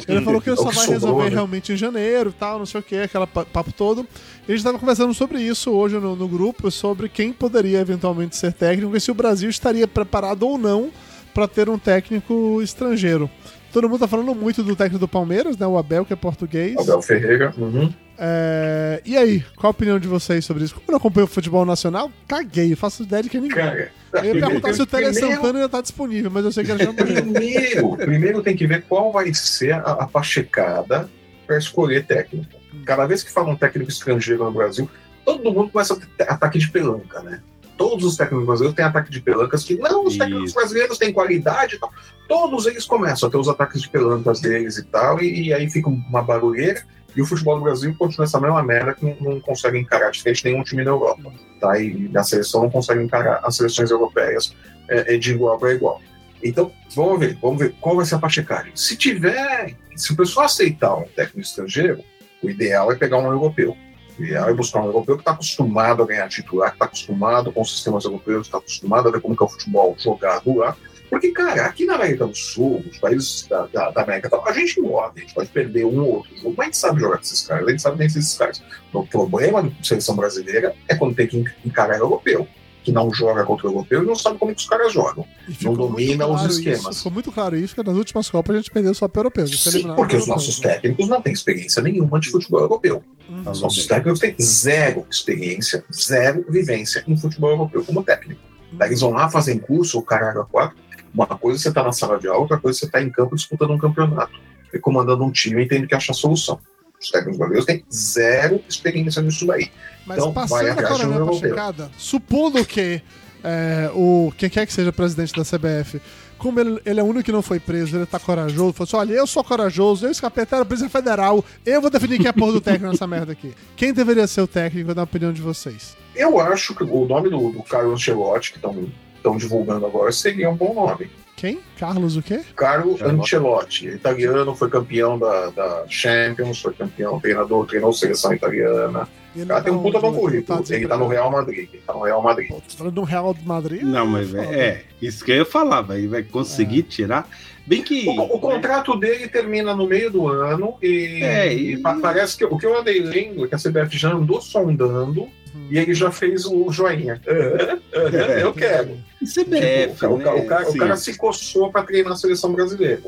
Ele 0.07 0.21
falou 0.23 0.39
que 0.41 0.51
ele 0.51 0.59
É 0.59 0.63
só 0.63 0.69
que 0.69 0.75
vai 0.77 0.87
resolver 0.87 1.25
né? 1.25 1.31
realmente 1.31 1.73
em 1.73 1.77
janeiro 1.77 2.31
tal, 2.39 2.59
não 2.59 2.67
sei 2.67 2.81
o 2.81 2.83
que, 2.83 2.97
aquele 2.97 3.27
pa- 3.27 3.47
papo 3.47 3.73
todo. 3.73 4.07
E 4.47 4.53
a 4.53 4.55
gente 4.55 4.63
tava 4.65 4.79
conversando 4.79 5.15
sobre 5.15 5.41
isso 5.41 5.71
hoje 5.71 5.97
no, 5.99 6.15
no 6.15 6.29
grupo, 6.29 6.71
sobre 6.71 7.09
quem 7.09 7.33
poderia 7.33 7.79
eventualmente 7.81 8.37
ser 8.37 8.53
técnico 8.53 8.95
e 8.95 9.01
se 9.01 9.11
o 9.11 9.15
Brasil 9.15 9.49
estaria 9.49 9.89
preparado 9.89 10.43
ou 10.47 10.59
não 10.59 10.91
para 11.33 11.49
ter 11.49 11.71
um 11.71 11.79
técnico 11.79 12.61
estrangeiro. 12.63 13.31
Todo 13.73 13.89
mundo 13.89 14.01
tá 14.01 14.09
falando 14.09 14.35
muito 14.35 14.63
do 14.63 14.77
técnico 14.77 14.99
do 14.99 15.09
Palmeiras, 15.09 15.57
né? 15.57 15.67
O 15.67 15.79
Abel, 15.79 16.05
que 16.05 16.13
é 16.13 16.17
português. 16.17 16.77
Abel 16.77 17.01
Ferreira. 17.01 17.55
uhum. 17.57 17.91
É, 18.19 19.01
E 19.05 19.17
aí, 19.17 19.41
qual 19.57 19.69
a 19.69 19.71
opinião 19.71 19.99
de 19.99 20.09
vocês 20.09 20.45
sobre 20.45 20.65
isso? 20.65 20.75
Como 20.75 20.85
eu 20.89 20.93
não 20.93 20.99
acompanho 20.99 21.25
o 21.27 21.31
futebol 21.31 21.65
nacional, 21.65 22.11
caguei, 22.27 22.75
faço 22.75 23.05
ideia 23.05 23.23
de 23.23 23.29
que 23.29 23.39
ninguém. 23.39 23.57
Cara, 23.57 23.91
Eu 24.15 24.35
ia 24.37 24.41
perguntar 24.47 24.73
se 24.75 24.83
o 24.83 24.87
Tele 24.87 25.11
primeiro- 25.13 25.37
Santana 25.37 25.59
ainda 25.59 25.69
tá 25.69 25.81
disponível, 25.81 26.31
mas 26.31 26.45
eu 26.45 26.53
sei 26.53 26.65
que 26.65 26.71
ele 26.73 26.85
já. 26.85 26.93
Primeiro, 26.93 27.97
primeiro 27.97 28.43
tem 28.43 28.57
que 28.57 28.67
ver 28.67 28.83
qual 28.89 29.13
vai 29.13 29.33
ser 29.35 29.73
a, 29.73 29.79
a 29.81 30.07
pachecada 30.07 31.09
para 31.47 31.59
escolher 31.59 32.05
técnico. 32.07 32.47
Cada 32.85 33.07
vez 33.07 33.23
que 33.23 33.31
fala 33.31 33.49
um 33.51 33.57
técnico 33.57 33.91
estrangeiro 33.91 34.45
no 34.45 34.53
Brasil, 34.53 34.91
todo 35.25 35.43
mundo 35.53 35.71
começa 35.71 35.95
a 35.95 35.97
ter 35.97 36.31
ataque 36.31 36.59
de 36.59 36.69
pelanca, 36.71 37.21
né? 37.23 37.41
Todos 37.79 38.05
os 38.05 38.17
técnicos 38.17 38.45
brasileiros 38.45 38.77
têm 38.77 38.85
ataque 38.85 39.11
de 39.11 39.21
pelancas 39.21 39.65
que 39.65 39.77
não, 39.77 40.05
os 40.05 40.19
técnicos 40.19 40.47
Isso. 40.47 40.55
brasileiros 40.55 40.99
têm 40.99 41.13
qualidade 41.13 41.77
e 41.77 41.79
tal. 41.79 41.91
Todos 42.29 42.67
eles 42.67 42.85
começam 42.85 43.29
a 43.29 43.33
ter 43.33 43.39
os 43.39 43.49
ataques 43.49 43.81
de 43.81 43.89
pelancas 43.89 44.41
deles 44.41 44.77
e 44.77 44.85
tal, 44.85 45.23
e, 45.23 45.47
e 45.47 45.55
aí 45.55 45.71
fica 45.71 45.89
uma 45.89 46.21
barulheira. 46.21 46.83
E 47.17 47.23
o 47.23 47.27
futebol 47.27 47.57
do 47.57 47.63
Brasil 47.63 47.95
continua 47.97 48.27
essa 48.27 48.39
mesma 48.39 48.63
merda 48.63 48.95
que 48.95 49.05
não, 49.05 49.17
não 49.21 49.41
consegue 49.41 49.79
encarar 49.79 50.11
diferente 50.11 50.45
nenhum 50.45 50.63
time 50.63 50.85
na 50.85 50.91
Europa. 50.91 51.33
Tá? 51.61 51.81
E 51.81 52.11
a 52.15 52.23
seleção 52.23 52.63
não 52.63 52.71
consegue 52.71 53.03
encarar 53.03 53.41
as 53.43 53.57
seleções 53.57 53.91
europeias 53.91 54.55
é, 54.89 55.15
é 55.15 55.17
de 55.17 55.33
igual 55.33 55.59
para 55.59 55.73
igual. 55.73 56.01
Então, 56.43 56.71
vamos 56.95 57.19
ver, 57.19 57.39
vamos 57.41 57.59
ver 57.59 57.75
qual 57.81 57.97
vai 57.97 58.05
ser 58.05 58.17
a 58.17 58.19
pachecagem. 58.19 58.73
Se 58.75 58.97
tiver, 58.97 59.75
se 59.97 60.13
o 60.13 60.17
pessoal 60.17 60.47
aceitar 60.47 60.97
um 60.97 61.05
técnico 61.05 61.41
estrangeiro, 61.41 62.05
o 62.43 62.51
ideal 62.51 62.93
é 62.93 62.97
pegar 62.97 63.19
um 63.19 63.27
europeu. 63.27 63.77
Ideal 64.19 64.49
é 64.49 64.55
buscar 64.55 64.83
um 64.83 64.87
europeu 64.87 65.17
que 65.17 65.23
está 65.23 65.33
acostumado 65.33 66.03
a 66.03 66.07
ganhar 66.07 66.29
titular, 66.29 66.71
que 66.71 66.77
está 66.77 66.85
acostumado 66.87 67.53
com 67.53 67.63
os 67.63 67.73
sistemas 67.73 68.05
europeus, 68.05 68.47
está 68.47 68.59
acostumado 68.59 69.09
a 69.09 69.13
ver 69.13 69.21
como 69.21 69.37
que 69.37 69.43
é 69.43 69.47
o 69.47 69.49
futebol 69.49 69.95
jogado 69.99 70.57
lá. 70.57 70.77
Porque, 71.09 71.31
cara, 71.31 71.65
aqui 71.65 71.87
na 71.87 71.95
América 71.95 72.27
do 72.27 72.35
Sul, 72.35 72.85
os 72.91 72.99
países 72.99 73.47
da, 73.49 73.67
da, 73.67 73.91
da 73.91 74.03
América 74.03 74.29
a 74.45 74.53
gente 74.53 74.81
morre, 74.81 75.13
a 75.17 75.21
gente 75.21 75.35
pode 75.35 75.49
perder 75.49 75.87
um 75.87 76.01
ou 76.01 76.17
outro 76.17 76.37
jogo, 76.37 76.55
mas 76.57 76.59
a 76.59 76.65
gente 76.65 76.77
sabe 76.77 77.01
jogar 77.01 77.17
com 77.17 77.23
esses 77.23 77.47
caras, 77.47 77.67
a 77.67 77.71
gente 77.71 77.83
sabe 77.83 77.97
vencer 77.97 78.21
esses 78.21 78.37
caras. 78.37 78.63
O 78.93 79.07
problema 79.07 79.63
da 79.63 79.71
seleção 79.83 80.17
brasileira 80.17 80.75
é 80.87 80.95
quando 80.95 81.15
tem 81.15 81.27
que 81.27 81.45
encarar 81.65 81.99
europeu, 81.99 82.47
que 82.89 82.93
não 82.93 83.13
joga 83.13 83.45
contra 83.45 83.67
o 83.67 83.71
europeu 83.71 84.03
e 84.03 84.07
não 84.07 84.15
sabe 84.15 84.39
como 84.39 84.55
que 84.55 84.63
os 84.63 84.67
caras 84.67 84.91
jogam. 84.91 85.27
Muito 85.47 85.77
domina 85.77 86.27
os 86.27 86.37
claro 86.37 86.51
esquemas. 86.51 86.81
Isso, 86.81 86.95
ficou 86.95 87.13
muito 87.13 87.31
claro 87.31 87.57
isso, 87.57 87.75
que 87.75 87.83
nas 87.83 87.97
últimas 87.97 88.31
Copas 88.31 88.57
a 88.57 88.59
gente 88.59 88.71
perdeu 88.71 88.95
só 88.95 89.07
para 89.07 89.29
gente 89.29 89.63
foi 89.63 89.73
Sim, 89.73 89.95
porque 89.95 90.17
por 90.17 90.23
os 90.23 90.27
nossos 90.27 90.59
técnicos 90.59 91.07
não 91.07 91.21
têm 91.21 91.35
experiência 91.35 91.83
nenhuma 91.83 92.19
de 92.19 92.31
futebol 92.31 92.61
europeu. 92.61 93.05
Uhum. 93.29 93.51
Os 93.51 93.61
nossos 93.61 93.87
técnicos 93.87 94.21
têm 94.21 94.35
zero 94.41 95.07
experiência, 95.11 95.85
zero 95.93 96.47
vivência 96.49 97.05
em 97.07 97.15
futebol 97.15 97.51
europeu 97.51 97.85
como 97.85 98.03
técnico. 98.03 98.41
Daí 98.73 98.89
eles 98.89 99.01
vão 99.01 99.11
lá, 99.11 99.29
fazem 99.29 99.59
curso, 99.59 99.99
o 99.99 100.03
caralho 100.03 100.41
a 100.41 100.47
quatro. 100.47 100.79
Uma 101.13 101.27
coisa 101.27 101.59
é 101.59 101.63
você 101.63 101.73
tá 101.73 101.83
na 101.83 101.93
sala 101.93 102.19
de 102.19 102.27
aula, 102.27 102.41
outra 102.41 102.59
coisa 102.59 102.79
é 102.79 102.81
você 102.81 102.91
tá 102.91 103.03
em 103.03 103.11
campo 103.11 103.37
disputando 103.37 103.73
um 103.73 103.79
campeonato. 103.79 104.33
E 104.73 104.79
comandando 104.79 105.25
um 105.25 105.31
time 105.31 105.63
e 105.63 105.69
tendo 105.69 105.87
que 105.87 105.95
achar 105.95 106.15
solução. 106.15 106.59
Os 107.01 107.11
técnicos 107.11 107.39
brasileiros 107.39 107.67
têm 107.67 107.85
zero 107.93 108.63
experiência 108.69 109.23
nisso 109.23 109.47
daí. 109.47 109.71
Mas 110.07 110.19
Então, 110.19 110.33
vai 110.33 110.49
passando 110.49 110.71
atrás 110.71 110.87
agora 110.87 110.99
de 110.99 111.07
um 111.07 111.11
né, 111.11 111.15
pra 111.17 111.25
europeu. 111.25 111.49
checada, 111.49 111.91
supondo 111.97 112.65
que 112.65 113.03
é, 113.45 113.91
o 113.95 114.33
quem 114.37 114.51
quer 114.51 114.67
que 114.67 114.73
seja 114.73 114.93
presidente 114.93 115.33
da 115.33 115.43
CBF, 115.43 116.01
como 116.39 116.61
ele, 116.61 116.81
ele 116.85 117.01
é 117.01 117.03
o 117.03 117.07
único 117.07 117.25
que 117.25 117.33
não 117.33 117.43
foi 117.43 117.61
preso, 117.61 117.97
ele 117.97 118.07
tá 118.07 118.19
corajoso, 118.19 118.73
falou 118.73 118.87
assim: 118.87 118.97
olha, 118.97 119.13
eu 119.13 119.27
sou 119.27 119.45
corajoso, 119.45 120.07
eu 120.07 120.11
escapei 120.11 120.45
até 120.45 120.57
da 120.57 120.65
Polícia 120.65 120.89
Federal, 120.89 121.45
eu 121.67 121.81
vou 121.81 121.91
definir 121.91 122.17
quem 122.17 122.27
é 122.27 122.31
a 122.31 122.33
porra 122.33 122.53
do 122.53 122.61
técnico 122.61 122.91
nessa 122.91 123.07
merda 123.07 123.33
aqui. 123.33 123.55
Quem 123.77 123.93
deveria 123.93 124.27
ser 124.27 124.41
o 124.41 124.47
técnico, 124.47 124.95
na 124.95 125.03
opinião 125.03 125.33
de 125.33 125.43
vocês? 125.43 125.97
Eu 126.15 126.41
acho 126.41 126.75
que 126.75 126.85
o 126.85 127.05
nome 127.07 127.29
do, 127.29 127.51
do 127.51 127.63
Carlo 127.63 127.93
Ancelotti, 127.93 128.53
que 128.53 128.59
estão 128.59 129.37
divulgando 129.37 129.87
agora, 129.87 130.11
seria 130.11 130.51
um 130.51 130.57
bom 130.57 130.75
nome. 130.75 131.11
Quem? 131.39 131.61
Carlos 131.79 132.17
o 132.17 132.23
quê? 132.23 132.41
Carlo 132.57 132.99
Ancelotti. 133.01 133.87
Italiano, 133.87 134.55
foi 134.57 134.69
campeão 134.69 135.17
da, 135.19 135.51
da 135.51 135.85
Champions, 135.89 136.61
foi 136.61 136.73
campeão, 136.75 137.21
treinador, 137.21 137.65
treinou 137.65 137.93
seleção 137.93 138.33
italiana. 138.35 139.09
Ele 139.37 139.45
O 139.45 139.49
cara 139.49 139.63
tem 139.63 139.73
um 139.73 139.81
puta 139.81 140.01
bom 140.01 140.13
currículo. 140.13 140.63
Tá 140.65 140.75
Ele 140.75 140.89
tá 140.89 140.97
no 140.97 141.07
Real 141.07 141.31
Madrid. 141.31 141.69
Ele 141.73 141.83
tá 141.87 141.93
no 141.93 142.03
Real 142.03 142.21
Madrid. 142.21 142.49
Pô, 142.49 142.61
falando 142.77 142.95
do 142.95 143.03
Real 143.05 143.37
Madrid? 143.45 143.83
Não, 143.83 144.05
mas 144.07 144.31
Foda. 144.31 144.43
é, 144.43 144.83
isso 145.01 145.25
que 145.25 145.31
eu 145.31 145.37
ia 145.37 145.45
falar, 145.45 145.83
vai, 145.83 146.09
vai 146.09 146.23
conseguir 146.25 146.83
tirar. 146.83 147.29
Bem 147.65 147.83
que. 147.83 148.09
O, 148.09 148.21
o 148.37 148.41
contrato 148.41 148.97
dele 148.99 149.29
termina 149.29 149.77
no 149.77 149.87
meio 149.87 150.11
do 150.11 150.27
ano 150.27 150.75
e, 150.83 151.23
É, 151.23 151.55
e 151.55 151.75
e- 151.75 151.77
pa- 151.77 151.99
parece 152.03 152.37
que 152.37 152.45
o 152.47 152.57
que 152.59 152.67
eu 152.67 152.77
andei 152.77 153.01
lendo 153.01 153.45
é 153.45 153.49
que 153.49 153.55
a 153.55 153.59
CBF 153.59 153.97
já 153.97 154.11
andou 154.13 154.41
sondando 154.41 155.29
e 155.71 155.79
ele 155.79 155.95
já 155.95 156.11
fez 156.11 156.45
o 156.47 156.71
joinha. 156.73 157.21
Aham, 157.29 158.33
eu 158.41 158.53
quero. 158.53 158.97
CBF, 159.23 159.95
Tipo, 159.95 160.15
o, 160.15 160.21
ca- 160.21 160.35
o 160.35 160.39
né? 160.39 160.45
cara, 160.45 160.65
o 160.65 160.69
Assim, 160.69 160.79
cara 160.79 160.97
se 160.97 161.17
coçou 161.17 161.71
pra 161.73 161.83
treinar 161.83 162.13
a 162.13 162.17
seleção 162.17 162.53
brasileira. 162.53 163.03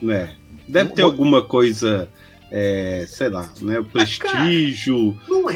né? 0.00 0.34
Deve 0.68 0.90
ter 0.92 1.02
alguma 1.02 1.42
coisa 1.42 2.08
é, 2.50 3.04
sei 3.08 3.28
lá, 3.28 3.52
né, 3.60 3.80
o 3.80 3.84
prestígio, 3.84 5.16
Não 5.28 5.44
o- 5.44 5.50
é. 5.50 5.54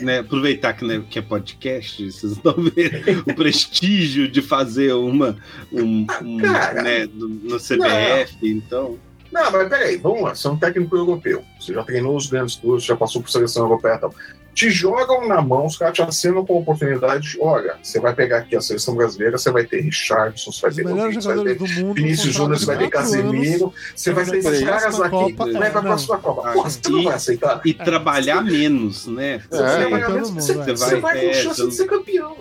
o- 0.00 0.04
né, 0.04 0.18
aproveitar 0.20 0.72
que, 0.72 0.84
né, 0.84 1.02
que 1.10 1.18
é 1.18 1.22
podcast, 1.22 2.10
vocês 2.10 2.32
estão 2.32 2.54
vendo 2.54 3.20
o 3.26 3.34
prestígio 3.34 4.26
de 4.28 4.40
fazer 4.40 4.92
uma 4.94 5.36
um, 5.72 6.06
um, 6.22 6.38
Cara. 6.38 6.82
né, 6.82 7.06
no, 7.12 7.28
no 7.28 7.56
CBF, 7.58 8.36
então 8.42 8.98
Não, 9.30 9.50
mas 9.52 9.68
peraí, 9.68 9.96
vamos 9.98 10.22
lá. 10.22 10.34
Você 10.34 10.46
é 10.48 10.50
um 10.50 10.56
técnico 10.56 10.96
europeu. 10.96 11.44
Você 11.60 11.72
já 11.74 11.82
treinou 11.84 12.16
os 12.16 12.26
grandes 12.26 12.56
clubes, 12.56 12.84
já 12.84 12.96
passou 12.96 13.20
por 13.22 13.30
seleção 13.30 13.62
europeia 13.64 13.94
e 13.94 13.98
tal. 13.98 14.14
Te 14.54 14.68
jogam 14.68 15.28
na 15.28 15.40
mão, 15.40 15.66
os 15.66 15.76
caras 15.78 15.94
te 15.94 16.02
acenam 16.02 16.44
com 16.44 16.54
a 16.54 16.58
oportunidade. 16.58 17.38
Olha, 17.40 17.76
você 17.82 18.00
vai 18.00 18.12
pegar 18.14 18.38
aqui 18.38 18.56
a 18.56 18.60
seleção 18.60 18.94
brasileira, 18.94 19.38
você 19.38 19.50
vai 19.50 19.64
ter 19.64 19.80
Richardson, 19.80 20.50
você 20.52 20.60
vai 20.60 20.70
Os 20.70 20.76
ter 20.76 20.82
Rodrigues, 20.82 21.24
vai 21.24 21.38
ter. 21.44 21.94
Vinícius 21.94 22.34
Júnior, 22.34 22.58
você 22.58 22.66
vai 22.66 22.76
ter 22.76 22.82
anos. 22.84 22.90
Casemiro, 22.92 23.72
você 23.94 24.12
vai 24.12 24.24
ter 24.24 24.36
esses 24.38 24.60
caras 24.64 25.00
aqui. 25.00 25.36
Leva 25.44 25.66
é, 25.66 25.70
pra 25.70 25.82
próxima 25.82 26.18
Copa. 26.18 26.52
Porra, 26.52 26.68
você 26.70 26.80
não 26.90 27.00
E- 27.00 27.04
vai 27.04 27.14
aceitar? 27.14 27.60
e 27.64 27.72
trabalhar 27.74 28.42
menos, 28.42 29.06
né? 29.06 29.40
Você, 29.48 29.62
É, 29.62 29.88
vai, 29.88 30.00
você, 30.20 30.54
vai. 30.54 30.66
você 30.76 30.96
vai 30.96 31.20
com 31.20 31.26
É, 31.26 31.32
chance 31.34 31.66
de 31.68 31.74
ser 31.74 31.86
campeão. 31.86 32.36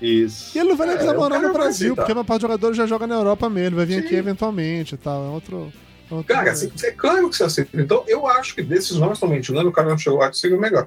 Isso. 0.00 0.56
E 0.56 0.60
ele 0.60 0.68
não 0.68 0.76
vai 0.76 0.86
nem 0.88 0.94
É, 0.94 0.98
precisar 0.98 1.18
morar 1.18 1.36
cara 1.36 1.48
no 1.48 1.54
Brasil, 1.54 1.96
porque 1.96 2.12
a 2.12 2.14
maior 2.14 2.24
parte 2.24 2.40
dos 2.42 2.48
jogadores 2.50 2.76
já 2.76 2.86
joga 2.86 3.06
na 3.06 3.14
Europa 3.14 3.48
mesmo, 3.48 3.68
ele 3.68 3.76
vai 3.76 3.86
vir 3.86 4.00
Sim. 4.02 4.06
aqui 4.06 4.14
eventualmente 4.14 4.94
e 4.94 4.98
tal. 4.98 5.24
É 5.24 5.28
outro. 5.30 5.72
é 6.10 6.14
outro 6.14 6.34
Cara, 6.34 6.50
assim, 6.50 6.70
é 6.84 6.90
claro 6.90 7.30
que 7.30 7.36
você 7.36 7.44
aceita. 7.44 7.80
Então, 7.80 8.04
eu 8.06 8.26
acho 8.26 8.54
que 8.54 8.62
desses 8.62 8.96
nomes 8.96 9.16
estão 9.16 9.28
ventilando, 9.30 9.70
o 9.70 9.72
Carlos 9.72 9.94
Ancelotti 9.94 10.38
seria 10.38 10.56
o 10.56 10.60
melhor. 10.60 10.86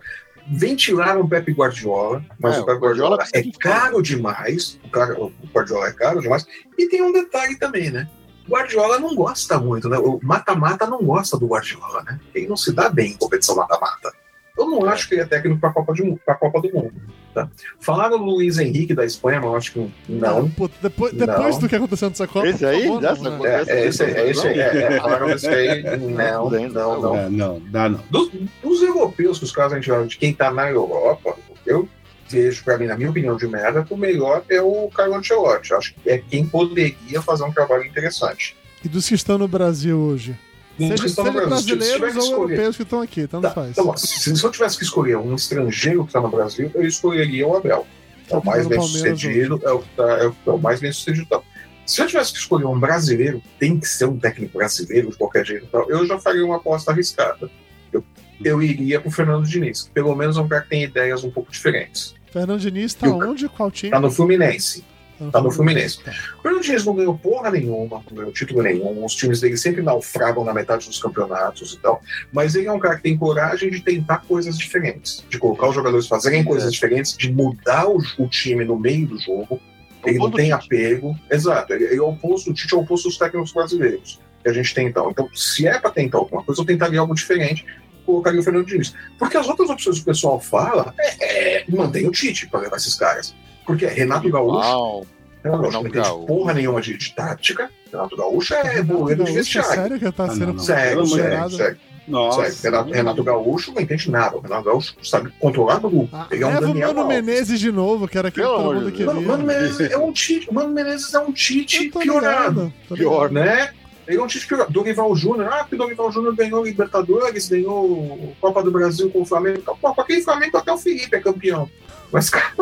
Ventilaram 0.51 1.21
o 1.21 1.29
Pepe 1.29 1.51
Guardiola, 1.51 2.23
mas 2.39 2.57
É, 2.57 2.61
o 2.61 2.65
Pepe 2.65 2.79
Guardiola 2.79 3.17
Guardiola 3.17 3.29
é 3.33 3.51
caro 3.59 4.01
demais. 4.01 4.79
O, 5.17 5.31
Guardiola 5.53 5.87
é 5.87 5.93
caro 5.93 6.21
demais. 6.21 6.45
E 6.77 6.87
tem 6.87 7.01
um 7.01 7.11
detalhe 7.11 7.57
também, 7.57 7.91
né? 7.91 8.09
O 8.47 8.51
Guardiola 8.51 8.97
não 8.97 9.13
gosta 9.13 9.59
muito, 9.59 9.87
né? 9.87 9.97
O 9.99 10.19
mata-mata 10.23 10.87
não 10.87 11.03
gosta 11.03 11.37
do 11.37 11.47
Guardiola, 11.47 12.03
né? 12.03 12.19
Ele 12.33 12.47
não 12.47 12.57
se 12.57 12.73
dá 12.73 12.89
bem 12.89 13.11
em 13.11 13.17
competição 13.17 13.55
mata-mata. 13.55 14.11
Eu 14.59 14.69
não 14.69 14.85
acho 14.85 15.07
que 15.07 15.15
ele 15.15 15.21
é 15.21 15.25
técnico 15.25 15.59
para 15.59 15.69
a 15.69 15.73
Copa, 15.73 15.93
de 15.93 16.03
Copa 16.39 16.61
do 16.61 16.73
Mundo. 16.73 16.93
Tá? 17.33 17.49
Falaram 17.79 18.17
do 18.17 18.25
Luiz 18.25 18.57
Henrique 18.57 18.93
da 18.93 19.05
Espanha, 19.05 19.39
mas 19.39 19.49
eu 19.49 19.55
acho 19.55 19.71
que 19.71 19.91
não. 20.09 20.49
Puta, 20.49 20.75
depois, 20.81 21.13
depois 21.13 21.55
Não. 21.55 21.59
do 21.59 21.69
que 21.69 21.75
aconteceu 21.75 22.09
nessa 22.09 22.27
Copa. 22.27 22.47
Esse 22.47 22.65
aí? 22.65 22.83
favor, 22.83 22.99
Dessa 22.99 23.23
não, 23.23 23.39
né? 23.39 23.49
É, 23.49 23.71
é 23.71 23.87
esse, 23.87 24.03
é 24.03 24.29
esse, 24.29 24.47
é, 24.47 24.59
é, 24.59 24.97
falaram 24.97 25.27
desse 25.27 25.47
aí, 25.47 25.97
não, 25.97 26.49
Não, 26.49 26.69
não, 26.69 27.01
não. 27.01 27.15
É, 27.15 27.29
não, 27.29 27.61
dá 27.69 27.87
não. 27.87 28.03
Dos, 28.09 28.31
dos 28.61 28.81
europeus 28.81 29.39
que 29.39 29.45
os 29.45 29.51
caras 29.51 29.73
a 29.73 29.75
gente 29.75 29.89
fala 29.89 30.05
de 30.05 30.17
quem 30.17 30.33
tá 30.33 30.51
na 30.51 30.69
Europa, 30.69 31.37
eu 31.65 31.87
vejo, 32.27 32.63
pra 32.63 32.77
mim, 32.77 32.85
na 32.85 32.97
minha 32.97 33.09
opinião 33.09 33.37
de 33.37 33.47
merda, 33.47 33.83
que 33.83 33.93
o 33.93 33.97
melhor 33.97 34.43
é 34.49 34.61
o 34.61 34.89
Carlo 34.89 35.15
Ancelotti. 35.15 35.73
Acho 35.73 35.93
que 35.93 36.09
é 36.09 36.17
quem 36.17 36.45
poderia 36.45 37.21
fazer 37.21 37.43
um 37.43 37.51
trabalho 37.51 37.85
interessante. 37.85 38.57
E 38.83 38.89
dos 38.89 39.07
que 39.07 39.15
estão 39.15 39.37
no 39.37 39.47
Brasil 39.47 39.97
hoje. 39.97 40.35
Dos 40.79 40.87
Seja, 40.87 41.03
que 41.03 41.09
estão 41.09 41.25
no 41.25 41.31
seja 41.33 41.45
Brasil, 41.45 41.57
se 41.59 41.65
tiver 41.65 41.77
brasileiros 41.99 42.15
ou 42.15 42.23
escolher- 42.23 42.53
europeus 42.53 42.75
que 42.77 42.83
estão 42.83 43.01
aqui, 43.01 43.27
tanto 43.27 43.41
Tá, 43.43 43.51
faz. 43.51 43.71
então, 43.71 43.97
se, 43.97 44.35
se 44.37 44.43
eu 44.43 44.51
tivesse 44.51 44.77
que 44.77 44.83
escolher 44.83 45.17
um 45.17 45.35
estrangeiro 45.35 46.05
que 46.05 46.13
tá 46.13 46.21
no 46.21 46.29
Brasil, 46.29 46.71
eu 46.73 46.87
escolheria 46.87 47.47
o 47.47 47.55
Abel. 47.57 47.85
É 48.29 48.37
o 48.37 48.45
mais 48.45 48.65
bem 48.67 48.79
sucedido, 48.81 49.59
é 49.63 49.71
o, 49.71 49.79
tá- 49.95 50.17
é 50.19 50.27
o- 50.27 50.35
é 50.45 50.49
o 50.51 50.57
mais 50.57 50.79
bem 50.79 50.91
sucedido. 50.91 51.25
Então. 51.25 51.43
Se 51.85 51.99
eu 52.01 52.05
tivesse 52.07 52.31
que 52.31 52.37
escolher 52.39 52.65
um 52.65 52.79
brasileiro, 52.79 53.41
tem 53.59 53.79
que 53.79 53.87
ser 53.87 54.05
um 54.05 54.17
técnico 54.19 54.57
brasileiro 54.59 55.09
de 55.09 55.17
qualquer 55.17 55.43
jeito, 55.45 55.65
e 55.65 55.67
tal, 55.69 55.89
eu 55.89 56.05
já 56.05 56.19
faria 56.19 56.45
uma 56.45 56.57
aposta 56.57 56.91
arriscada. 56.91 57.49
Eu, 57.91 58.03
eu 58.45 58.61
iria 58.61 59.01
pro 59.01 59.09
Fernando 59.09 59.43
Diniz. 59.47 59.89
Pelo 59.93 60.15
menos 60.15 60.37
é 60.37 60.41
um 60.41 60.47
cara 60.47 60.61
que 60.61 60.69
tem 60.69 60.83
ideias 60.83 61.23
um 61.23 61.31
pouco 61.31 61.51
diferentes. 61.51 62.13
Fernando 62.31 62.59
Diniz 62.59 62.93
tá 62.93 63.07
E 63.07 63.09
o- 63.09 63.17
onde? 63.27 63.49
Qual 63.49 63.71
time? 63.71 63.89
Tá 63.89 63.99
no 63.99 64.11
Fluminense. 64.11 64.85
Tá 65.31 65.41
no 65.41 65.51
Fluminense. 65.51 66.03
Tá. 66.03 66.11
O 66.39 66.41
Fernando 66.41 66.63
Diniz 66.63 66.85
não 66.85 66.95
ganhou 66.95 67.17
porra 67.17 67.51
nenhuma, 67.51 68.03
não 68.09 68.17
ganhou 68.17 68.31
título 68.31 68.61
nenhum. 68.61 69.03
Os 69.03 69.15
times 69.15 69.41
dele 69.41 69.57
sempre 69.57 69.81
naufragam 69.81 70.43
na 70.43 70.53
metade 70.53 70.87
dos 70.87 70.99
campeonatos 70.99 71.73
e 71.73 71.79
tal. 71.79 72.01
Mas 72.31 72.55
ele 72.55 72.67
é 72.67 72.71
um 72.71 72.79
cara 72.79 72.97
que 72.97 73.03
tem 73.03 73.17
coragem 73.17 73.69
de 73.69 73.81
tentar 73.81 74.19
coisas 74.19 74.57
diferentes, 74.57 75.25
de 75.29 75.37
colocar 75.37 75.69
os 75.69 75.75
jogadores 75.75 76.07
fazerem 76.07 76.43
coisas 76.43 76.71
diferentes, 76.71 77.15
de 77.17 77.31
mudar 77.31 77.87
o, 77.87 77.97
o 78.17 78.27
time 78.27 78.63
no 78.65 78.77
meio 78.77 79.07
do 79.07 79.19
jogo. 79.19 79.59
Ele 80.05 80.17
não 80.17 80.31
tem 80.31 80.51
apego. 80.51 81.15
Exato. 81.29 81.73
Ele, 81.73 81.85
ele 81.85 81.97
é 81.97 82.01
o 82.01 82.09
oposto 82.09 82.49
do 82.49 82.55
Tite, 82.55 82.73
é 82.73 82.77
o 82.77 82.81
oposto 82.81 83.09
dos 83.09 83.17
técnicos 83.17 83.51
brasileiros 83.51 84.19
que 84.41 84.49
a 84.49 84.53
gente 84.53 84.73
tem 84.73 84.87
então. 84.87 85.09
Então, 85.11 85.29
se 85.33 85.67
é 85.67 85.79
para 85.79 85.91
tentar 85.91 86.17
alguma 86.17 86.43
coisa, 86.43 86.61
eu 86.61 86.65
tentaria 86.65 86.99
algo 86.99 87.13
diferente. 87.13 87.65
Colocaria 88.05 88.39
o 88.39 88.43
Fernando 88.43 88.65
Diniz. 88.65 88.93
Porque 89.17 89.37
as 89.37 89.47
outras 89.47 89.69
opções 89.69 89.97
que 89.97 90.01
o 90.03 90.05
pessoal 90.05 90.39
fala 90.39 90.93
é, 90.97 91.57
é 91.59 91.65
mantém 91.69 92.07
o 92.07 92.11
Tite 92.11 92.47
para 92.47 92.61
levar 92.61 92.77
esses 92.77 92.95
caras. 92.95 93.35
Porque 93.69 93.85
é 93.85 93.89
Renato 93.89 94.27
Gaúcho, 94.31 94.55
Uau. 94.57 95.05
Renato 95.43 95.61
Gaúcho 95.61 95.75
Não, 95.77 95.83
não 95.83 95.89
entende 95.89 96.25
porra 96.25 96.53
nenhuma 96.55 96.81
de, 96.81 96.97
de 96.97 97.13
tática. 97.13 97.69
Renato 97.91 98.17
Gaúcho 98.17 98.53
é 98.55 98.81
boleiro 98.81 99.23
de 99.23 99.31
vestiário. 99.31 99.69
Sério 99.71 99.99
que 99.99 100.11
tá 100.11 100.23
Ah, 100.25 100.29
sendo. 100.29 100.59
Sério, 100.59 101.05
sério, 101.05 101.49
sério. 101.51 101.77
Nossa. 102.07 102.49
sério. 102.49 102.77
Renato, 102.77 102.91
Renato 102.91 103.23
Gaúcho 103.23 103.71
não 103.71 103.79
entende 103.83 104.09
nada. 104.09 104.37
O 104.37 104.39
Renato 104.39 104.63
Gaúcho 104.63 104.95
sabe 105.03 105.31
controlar 105.39 105.77
o 105.85 105.89
grupo. 105.91 106.09
Ah, 106.11 106.27
é 106.31 106.35
um 106.37 106.47
leva 106.49 106.57
o 106.57 106.67
Daniel 106.69 106.87
Mano 106.87 107.01
Alves. 107.01 107.15
Menezes 107.23 107.59
de 107.59 107.71
novo, 107.71 108.07
que 108.07 108.17
era 108.17 108.29
aquele 108.29 108.47
que 108.47 108.51
todo 108.51 108.73
mundo 108.73 108.91
queria. 108.91 109.05
Mano, 109.05 109.21
Mano 109.21 109.43
Menezes 109.45 109.91
é 109.91 109.97
um 109.99 110.11
Tite. 110.11 110.51
Mano 110.51 110.69
Menezes 110.73 111.13
é 111.13 111.19
um 111.19 111.31
Tite 111.31 111.89
piorado. 111.91 112.73
Pior. 112.95 113.29
Né? 113.31 113.69
Ele 114.07 114.17
é 114.17 114.23
um 114.23 114.25
Tite 114.27 114.47
piorado. 114.47 114.71
Dorival 114.73 115.15
Júnior. 115.15 115.47
Ah, 115.53 115.59
porque 115.59 115.75
o 115.75 115.77
Dorival 115.77 116.11
Júnior 116.11 116.35
ganhou 116.35 116.65
Libertadores, 116.65 117.47
ganhou 117.47 118.33
Copa 118.41 118.63
do 118.63 118.71
Brasil 118.71 119.11
com 119.11 119.21
o 119.21 119.25
Flamengo. 119.25 119.61
Pô, 119.79 119.93
com 119.93 120.01
aquele 120.01 120.21
Flamengo 120.23 120.57
até 120.57 120.71
o 120.71 120.77
Felipe 120.79 121.15
é 121.15 121.19
campeão. 121.19 121.69
Mas, 122.11 122.29
cara, 122.31 122.53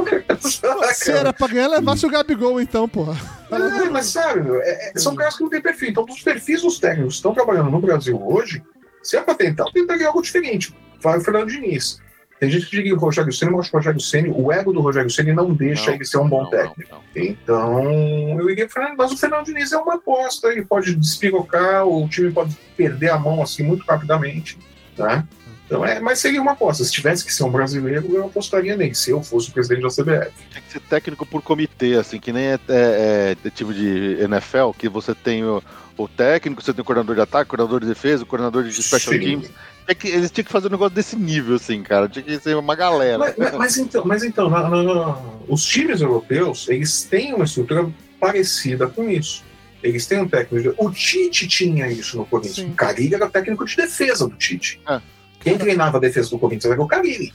Se 0.94 1.12
era 1.12 1.32
pra 1.32 1.48
ganhar, 1.48 1.68
levasse 1.68 2.06
o 2.06 2.10
Gabigol 2.10 2.60
então, 2.60 2.88
porra. 2.88 3.16
É, 3.52 3.90
mas 3.90 4.08
sabe, 4.08 4.42
meu, 4.42 4.62
é- 4.62 4.92
é- 4.94 5.00
são 5.00 5.16
caras 5.16 5.36
que 5.38 5.44
não 5.44 5.50
têm 5.50 5.62
perfil. 5.62 5.90
Então, 5.90 6.06
dos 6.06 6.22
perfis 6.22 6.62
dos 6.62 6.80
técnicos 6.80 7.14
que 7.14 7.18
estão 7.20 7.34
trabalhando 7.34 7.70
no 7.72 7.80
Brasil 7.80 8.22
hoje, 8.22 8.62
se 9.02 9.16
é 9.16 9.22
pra 9.22 9.34
tentar, 9.36 9.64
eu 9.66 9.72
tentaria 9.72 10.08
algo 10.08 10.22
diferente. 10.22 10.76
Vai 11.02 11.18
o 11.18 11.22
Fernando 11.22 11.48
Diniz. 11.48 12.02
Tem 12.40 12.52
gente 12.52 12.66
que 12.66 12.72
diria 12.72 12.92
que 12.92 12.94
o 12.94 13.00
Rogério 13.00 13.34
Senna, 13.34 13.52
mas 13.52 13.68
o 13.68 13.72
Rogério 13.78 14.00
Senna, 14.00 14.32
o 14.32 14.52
ego 14.52 14.72
do 14.72 14.80
Rogério 14.82 15.10
Senna 15.10 15.34
não 15.34 15.54
deixa 15.54 15.88
Não, 15.88 15.94
ele 15.96 16.06
ser 16.06 16.18
um 16.20 16.30
bom 16.30 16.44
Não, 16.44 16.50
técnico. 16.52 16.92
não, 16.92 16.98
não. 17.00 17.04
Então, 17.24 18.40
eu 18.40 18.50
iria 18.50 18.70
Fernando, 18.70 18.96
mas 18.98 19.12
o 19.12 19.18
Fernando 19.18 19.46
Diniz 19.46 19.72
é 19.72 19.78
uma 19.78 19.96
aposta, 19.96 20.50
ele 20.50 20.64
pode 20.64 20.94
despirocar, 20.96 21.88
o 21.88 22.08
time 22.08 22.32
pode 22.32 22.56
perder 22.76 23.10
a 23.10 23.18
mão 23.18 23.42
assim 23.42 23.64
muito 23.64 23.84
rapidamente, 23.86 24.60
né? 24.98 25.26
Então, 25.68 25.86
é, 25.86 26.00
mas 26.00 26.20
seria 26.20 26.42
uma 26.42 26.54
aposta. 26.54 26.84
Se 26.84 26.92
tivesse 26.92 27.24
que 27.26 27.34
ser 27.34 27.44
um 27.44 27.52
brasileiro, 27.52 28.08
eu 28.14 28.26
apostaria 28.26 28.76
nele, 28.78 28.96
se 28.96 29.12
eu 29.12 29.22
fosse 29.22 29.50
o 29.50 29.52
presidente 29.52 29.82
da 29.84 29.90
CBF. 29.90 30.32
Tem 30.54 30.62
que 30.64 30.72
ser 30.72 30.80
técnico 30.80 31.26
por 31.26 31.42
comitê, 31.42 31.96
assim, 31.96 32.20
que 32.20 32.32
nem 32.32 32.46
é, 32.46 32.60
é, 32.70 33.36
é 33.46 33.50
tipo 33.50 33.74
de 33.74 34.18
NFL, 34.22 34.72
que 34.78 34.88
você 34.88 35.14
tem 35.14 35.44
o, 35.44 35.62
o 35.98 36.08
técnico, 36.08 36.62
você 36.64 36.74
tem 36.74 36.82
o 36.82 36.86
coordenador 36.86 37.16
de 37.16 37.22
ataque, 37.22 37.44
o 37.48 37.50
coordenador 37.50 37.82
de 37.82 37.88
defesa, 37.88 38.24
o 38.24 38.26
coordenador 38.26 38.64
de 38.64 38.82
special 38.82 39.14
Sim. 39.14 39.20
teams. 39.20 39.52
É 39.90 39.94
que 39.94 40.08
eles 40.08 40.32
tinham 40.32 40.46
que 40.46 40.52
fazer 40.52 40.68
um 40.68 40.72
negócio 40.72 40.96
desse 40.96 41.16
nível, 41.18 41.56
assim, 41.56 41.82
cara. 41.84 42.08
Tinha 42.10 42.24
que 42.24 42.40
ser 42.40 42.56
uma 42.58 42.76
galera. 42.76 43.18
Mas, 43.18 43.36
mas- 43.38 43.54
mas 43.54 43.78
então, 43.78 44.04
mas 44.06 44.24
então 44.24 44.50
na- 44.50 44.70
na- 44.70 44.84
na- 44.84 45.18
os 45.48 45.64
times 45.66 46.02
europeus, 46.02 46.68
eles 46.70 47.04
têm 47.04 47.34
uma 47.34 47.46
estrutura 47.46 47.90
parecida 48.20 48.88
com 48.88 49.10
isso. 49.10 49.44
Eles 49.84 50.06
têm 50.06 50.20
um 50.20 50.28
técnico. 50.28 50.72
de- 50.72 50.76
O 50.78 50.92
Tite 50.92 51.48
tinha 51.48 51.88
isso 51.88 52.18
no 52.18 52.26
Corinthians. 52.26 52.68
O 52.70 52.74
Carilli 52.74 53.16
era 53.16 53.30
técnico 53.30 53.64
de 53.66 53.76
defesa 53.78 54.28
do 54.28 54.36
Tite. 54.36 54.82
É. 54.90 55.00
Quem 55.48 55.58
treinava 55.58 55.98
a 55.98 56.02
defesa 56.02 56.30
do 56.30 56.40
Corinthians 56.40 56.74
era 56.74 56.82
o 56.82 56.88
Carilli. 56.88 57.32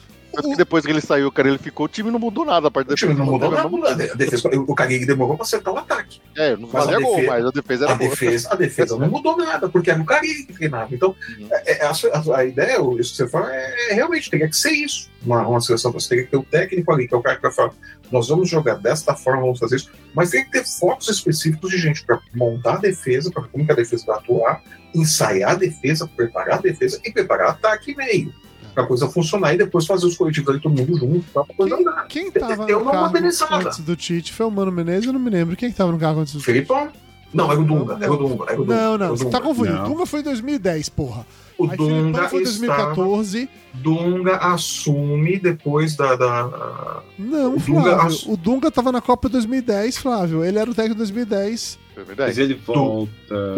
Depois 0.56 0.84
que 0.84 0.90
ele 0.90 1.00
saiu, 1.00 1.30
cara, 1.30 1.48
ele 1.48 1.59
ficou, 1.59 1.86
o 1.86 1.88
time 1.88 2.10
não 2.10 2.18
mudou 2.18 2.44
nada. 2.44 2.68
A 2.68 2.70
parte 2.70 2.88
da 2.88 2.94
O 2.94 2.96
time 2.96 3.14
não 3.14 3.26
mudou 3.26 3.50
nada. 3.50 3.68
A 4.12 4.14
defesa, 4.16 4.48
o 4.48 4.74
Carilli 4.74 5.06
demorou 5.06 5.36
para 5.36 5.44
acertar 5.44 5.72
o 5.74 5.78
ataque. 5.78 6.20
É, 6.36 6.56
não 6.56 6.68
fazia 6.68 6.98
gol, 7.00 7.16
defesa- 7.16 7.30
mas 7.32 7.44
a 7.46 7.50
defesa 7.50 7.84
era 7.84 7.92
A 7.92 7.96
boa. 7.96 8.10
defesa, 8.10 8.48
a 8.50 8.54
defesa 8.56 8.96
não 8.96 9.09
mudou 9.09 9.36
nada, 9.36 9.68
porque 9.68 9.90
era 9.90 10.00
o 10.00 10.04
Carilli 10.04 10.44
que 10.44 10.52
treinava. 10.54 10.94
Então, 10.94 11.14
Uhum. 11.38 11.48
é- 11.50 11.72
é- 11.78 11.84
a, 11.84 11.90
a- 11.92 12.36
a 12.38 12.44
ideia, 12.44 12.78
isso 12.98 13.10
que 13.12 13.16
você 13.16 13.28
fala, 13.28 13.54
é, 13.54 13.90
é 13.90 13.94
realmente 13.94 14.30
teria 14.30 14.48
que 14.48 14.56
ser 14.56 14.70
isso. 14.72 15.10
Uma, 15.24 15.46
uma 15.46 15.60
seleção, 15.60 15.92
você 15.92 16.09
teria 16.09 16.24
que 16.24 16.30
ter 16.30 16.36
o 16.36 16.42
técnico 16.42 16.92
ali, 16.92 17.06
que 17.06 17.14
é 17.14 17.16
o 17.16 17.22
cara 17.22 17.36
que 17.36 17.42
vai 17.42 17.52
falar, 17.52 17.72
nós 18.10 18.28
vamos 18.28 18.48
jogar 18.48 18.74
desta 18.74 19.14
forma, 19.14 19.42
vamos 19.42 19.59
fazer 19.59 19.76
isso. 19.76 19.90
Mas 20.14 20.30
tem 20.30 20.44
que 20.44 20.50
ter 20.50 20.64
focos 20.64 21.09
específicos 21.09 21.70
de 21.70 21.78
gente 21.78 22.04
para 22.04 22.18
montar 22.34 22.74
a 22.74 22.78
defesa, 22.78 23.30
para 23.30 23.42
como 23.44 23.64
que 23.64 23.72
a 23.72 23.74
defesa 23.76 24.04
vai 24.06 24.16
atuar, 24.16 24.62
ensaiar 24.94 25.52
a 25.52 25.54
defesa, 25.54 26.06
preparar 26.16 26.59
a 26.59 26.60
defesa 26.62 27.00
e 27.04 27.12
preparar 27.12 27.50
ataque 27.50 27.92
e 27.92 27.96
meio. 27.96 28.32
Pra 28.74 28.86
coisa 28.86 29.07
funcionar 29.09 29.53
e 29.55 29.59
depois 29.59 29.86
fazer 29.86 30.07
os 30.07 30.16
coletivos 30.16 30.49
ali 30.51 30.61
todo 30.61 30.73
mundo 30.74 30.97
junto, 30.99 31.24
pra 31.32 31.44
coisa 31.57 31.77
andar. 31.77 32.07
Quem 32.09 32.31
tava 32.31 32.65
Eu 32.70 32.78
no 32.81 32.85
não 32.86 32.90
cargo 32.93 33.07
modernizava. 33.09 33.57
antes 33.57 33.78
do 33.81 33.94
Tite 33.97 34.32
foi 34.32 34.47
o 34.47 34.51
Mano 34.51 34.73
Menezes, 34.73 35.07
eu 35.07 35.12
não 35.12 35.20
me 35.20 35.31
lembro. 35.31 35.57
Quem 35.57 35.70
que 35.70 35.77
tava 35.77 35.93
no 35.93 35.99
cargo 35.99 36.20
antes 36.20 36.32
do 36.32 36.39
Tite? 36.39 36.47
Felipão? 36.53 36.89
Não, 37.35 37.51
era 37.51 37.59
o 37.61 37.65
Dunga, 37.65 37.97
era 38.01 38.12
o 38.12 38.16
Dunga. 38.16 38.44
Era 38.47 38.61
o 38.61 38.65
Dunga, 38.65 38.77
Não, 38.77 38.99
não, 38.99 39.12
o 39.12 39.16
você 39.16 39.24
tá 39.31 39.40
confundindo. 39.40 39.78
Não. 39.78 39.85
Dunga 39.89 40.05
foi 40.07 40.20
em 40.20 40.23
2010, 40.24 40.89
porra. 40.90 41.27
O 41.57 41.65
Aí 41.70 41.77
Dunga 41.78 41.94
Filipão 42.03 42.28
foi 42.28 42.40
em 42.40 42.43
estava 42.43 42.77
2014. 42.94 43.51
Dunga 43.73 44.36
assume 44.36 45.39
depois 45.39 45.97
da. 45.97 46.15
da- 46.16 47.03
Não, 47.19 47.55
O 47.55 47.59
Dunga 47.59 47.82
Flávio. 47.82 48.01
ass- 48.07 48.27
O 48.27 48.36
Dunga 48.36 48.70
tava 48.70 48.93
na 48.93 49.01
Copa 49.01 49.28
2010, 49.31 49.97
Flávio. 49.97 50.44
Ele 50.44 50.59
era 50.59 50.70
o 50.70 50.74
técnico 50.74 50.94
de 50.94 50.99
2010. 50.99 51.78
É 51.94 51.99
Mas 52.01 52.07
verdade. 52.07 52.40
ele 52.40 52.55
volta. 52.55 53.11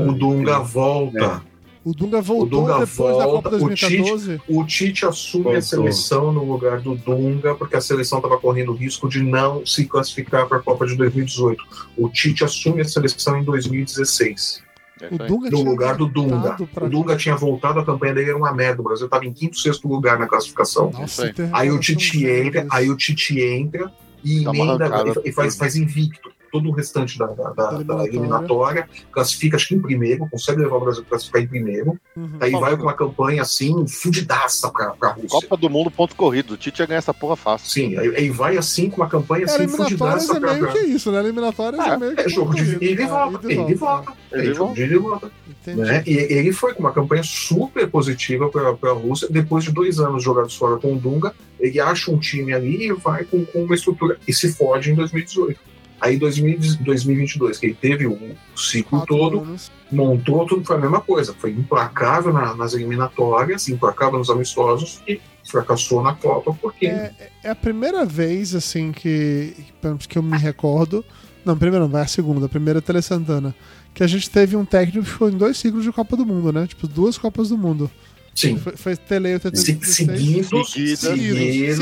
O 0.06 0.12
Dunga 0.12 0.58
volta. 0.60 1.42
O 1.84 1.92
Dunga 1.92 2.22
voltou 2.22 2.62
Dunga 2.62 2.78
depois 2.78 3.18
da 3.18 3.26
volta, 3.26 3.50
Copa 3.50 3.56
o 3.56 3.68
2014. 3.68 4.40
O 4.48 4.64
Tite 4.64 5.04
assume 5.04 5.44
Voltou. 5.44 5.58
a 5.58 5.62
seleção 5.62 6.32
no 6.32 6.42
lugar 6.42 6.80
do 6.80 6.94
Dunga, 6.94 7.54
porque 7.54 7.76
a 7.76 7.80
seleção 7.80 8.18
estava 8.18 8.38
correndo 8.38 8.72
o 8.72 8.74
risco 8.74 9.06
de 9.06 9.22
não 9.22 9.66
se 9.66 9.84
classificar 9.84 10.48
para 10.48 10.58
a 10.58 10.62
Copa 10.62 10.86
de 10.86 10.96
2018. 10.96 11.62
O 11.98 12.08
Tite 12.08 12.42
assume 12.42 12.80
a 12.80 12.84
seleção 12.86 13.38
em 13.38 13.44
2016. 13.44 14.62
É 15.02 15.08
O. 15.14 15.18
Dunga 15.18 15.50
no 15.50 15.62
lugar 15.62 15.96
do 15.96 16.06
Dunga. 16.06 16.56
O 16.80 16.88
Dunga 16.88 17.16
tinha 17.16 17.36
voltado, 17.36 17.80
a 17.80 17.84
campanha 17.84 18.14
dele 18.14 18.30
era 18.30 18.38
uma 18.38 18.52
merda. 18.54 18.80
O 18.80 18.84
Brasil 18.84 19.04
estava 19.04 19.26
em 19.26 19.32
quinto, 19.32 19.58
sexto 19.58 19.86
lugar 19.86 20.18
na 20.18 20.26
classificação. 20.26 20.90
Nossa, 20.90 21.34
aí. 21.52 21.70
o 21.70 21.78
Tite 21.78 22.24
entra, 22.26 22.66
aí 22.70 22.88
o 22.88 22.96
Tite 22.96 23.38
entra 23.40 23.92
e 24.24 24.42
emenda 24.42 24.88
e 25.22 25.32
faz, 25.32 25.54
faz 25.54 25.76
invicto 25.76 26.33
todo 26.54 26.68
o 26.68 26.72
restante 26.72 27.18
da, 27.18 27.26
da- 27.26 27.50
da- 27.50 27.82
Da 27.82 28.04
eliminatória. 28.06 28.88
classifica 29.10 29.56
acho 29.56 29.66
que 29.68 29.74
em 29.74 29.80
primeiro, 29.82 30.28
consegue 30.30 30.60
levar 30.60 30.76
o 30.76 30.80
Brasil 30.80 31.02
para 31.02 31.10
classificar 31.10 31.42
em 31.42 31.48
primeiro, 31.48 31.98
Uhum. 32.16 32.38
aí 32.40 32.52
vai 32.52 32.76
com 32.76 32.84
uma 32.84 32.92
campanha 32.94 33.42
assim, 33.42 33.84
fudidaça 33.88 34.70
pra, 34.70 34.90
pra 34.90 35.08
Rússia. 35.10 35.28
Copa 35.30 35.56
do 35.56 35.68
Mundo, 35.68 35.90
ponto 35.90 36.14
corrido. 36.14 36.52
O 36.54 36.56
Tite 36.56 36.80
ia 36.80 36.86
ganhar 36.86 36.98
essa 36.98 37.12
porra 37.12 37.34
fácil. 37.34 37.68
Sim, 37.68 37.98
aí, 37.98 38.14
aí 38.14 38.30
vai 38.30 38.56
assim 38.56 38.88
com 38.88 38.98
uma 38.98 39.08
campanha 39.08 39.46
assim, 39.46 39.64
eliminatórias 39.64 39.88
fudidaça 40.26 40.36
é 40.36 40.40
pra, 40.40 40.52
meio 40.54 40.72
que 40.72 40.78
isso, 40.86 41.10
né? 41.10 41.18
Eliminatórias 41.18 41.84
é, 41.84 41.88
É, 41.88 41.96
meio 41.96 42.14
que. 42.14 42.20
É 42.22 42.28
jogo 42.28 42.54
de 42.54 42.62
corrido, 42.64 42.84
ida 42.84 43.02
e 43.02 43.06
volta, 43.06 43.52
ida 43.52 43.70
e 43.70 43.74
volta. 43.74 44.12
É 44.32 44.44
jogo 44.54 44.74
de 44.74 44.82
ida 44.84 44.94
e 44.94 44.98
volta. 44.98 45.30
Né? 45.66 46.02
E 46.06 46.14
ele 46.16 46.52
foi 46.52 46.72
com 46.74 46.80
uma 46.80 46.92
campanha 46.92 47.22
super 47.24 47.88
positiva 47.90 48.48
para 48.50 48.90
a 48.90 48.94
Rússia. 48.94 49.26
Depois 49.30 49.64
de 49.64 49.72
dois 49.72 49.98
anos 49.98 50.22
jogados 50.22 50.54
fora 50.54 50.76
com 50.76 50.92
o 50.92 50.98
Dunga, 50.98 51.34
ele 51.58 51.80
acha 51.80 52.10
um 52.12 52.18
time 52.18 52.52
ali 52.52 52.86
e 52.88 52.92
vai 52.92 53.24
com, 53.24 53.44
com 53.46 53.64
uma 53.64 53.74
estrutura 53.74 54.18
e 54.28 54.32
se 54.32 54.52
fode 54.52 54.90
em 54.92 54.94
2018. 54.94 55.58
Aí, 56.00 56.16
em 56.16 56.18
2022, 56.18 57.58
que 57.58 57.66
ele 57.66 57.74
teve 57.74 58.06
o 58.06 58.18
ciclo 58.56 58.98
Quatro 59.00 59.16
todo, 59.16 59.40
anos. 59.40 59.70
montou 59.90 60.46
tudo, 60.46 60.64
foi 60.64 60.76
a 60.76 60.80
mesma 60.80 61.00
coisa. 61.00 61.34
Foi 61.38 61.50
implacável 61.50 62.32
na- 62.32 62.54
nas 62.54 62.74
eliminatórias, 62.74 63.68
implacável 63.68 64.18
nos 64.18 64.28
amistosos 64.30 65.00
e 65.08 65.20
fracassou 65.48 66.02
na 66.02 66.14
Copa 66.14 66.56
porque 66.60 66.86
É, 66.86 67.12
é 67.42 67.50
a 67.50 67.54
primeira 67.54 68.04
vez, 68.04 68.54
assim, 68.54 68.92
que, 68.92 69.54
que 69.56 70.08
que 70.08 70.18
eu 70.18 70.22
me 70.22 70.36
recordo. 70.38 71.04
Não, 71.44 71.56
primeiro 71.56 71.84
não, 71.84 71.90
vai 71.92 72.02
a 72.02 72.06
segunda. 72.06 72.46
A 72.46 72.48
primeira 72.48 72.78
é 72.78 72.82
Tele 72.82 73.02
Santana. 73.02 73.54
Que 73.92 74.02
a 74.02 74.06
gente 74.06 74.28
teve 74.30 74.56
um 74.56 74.64
técnico 74.64 75.04
que 75.04 75.12
ficou 75.12 75.28
em 75.30 75.36
dois 75.36 75.56
ciclos 75.58 75.84
de 75.84 75.92
Copa 75.92 76.16
do 76.16 76.24
Mundo, 76.26 76.52
né? 76.52 76.66
Tipo, 76.66 76.88
duas 76.88 77.16
Copas 77.18 77.50
do 77.50 77.56
Mundo. 77.58 77.90
Sim, 78.34 78.56
Foi, 78.58 78.76
foi 78.76 78.96
Tele 78.96 79.28
se- 79.38 79.46
86. 79.46 79.94
seguidos, 79.94 80.70
seguidos, 80.70 80.70
Sim, 80.70 80.96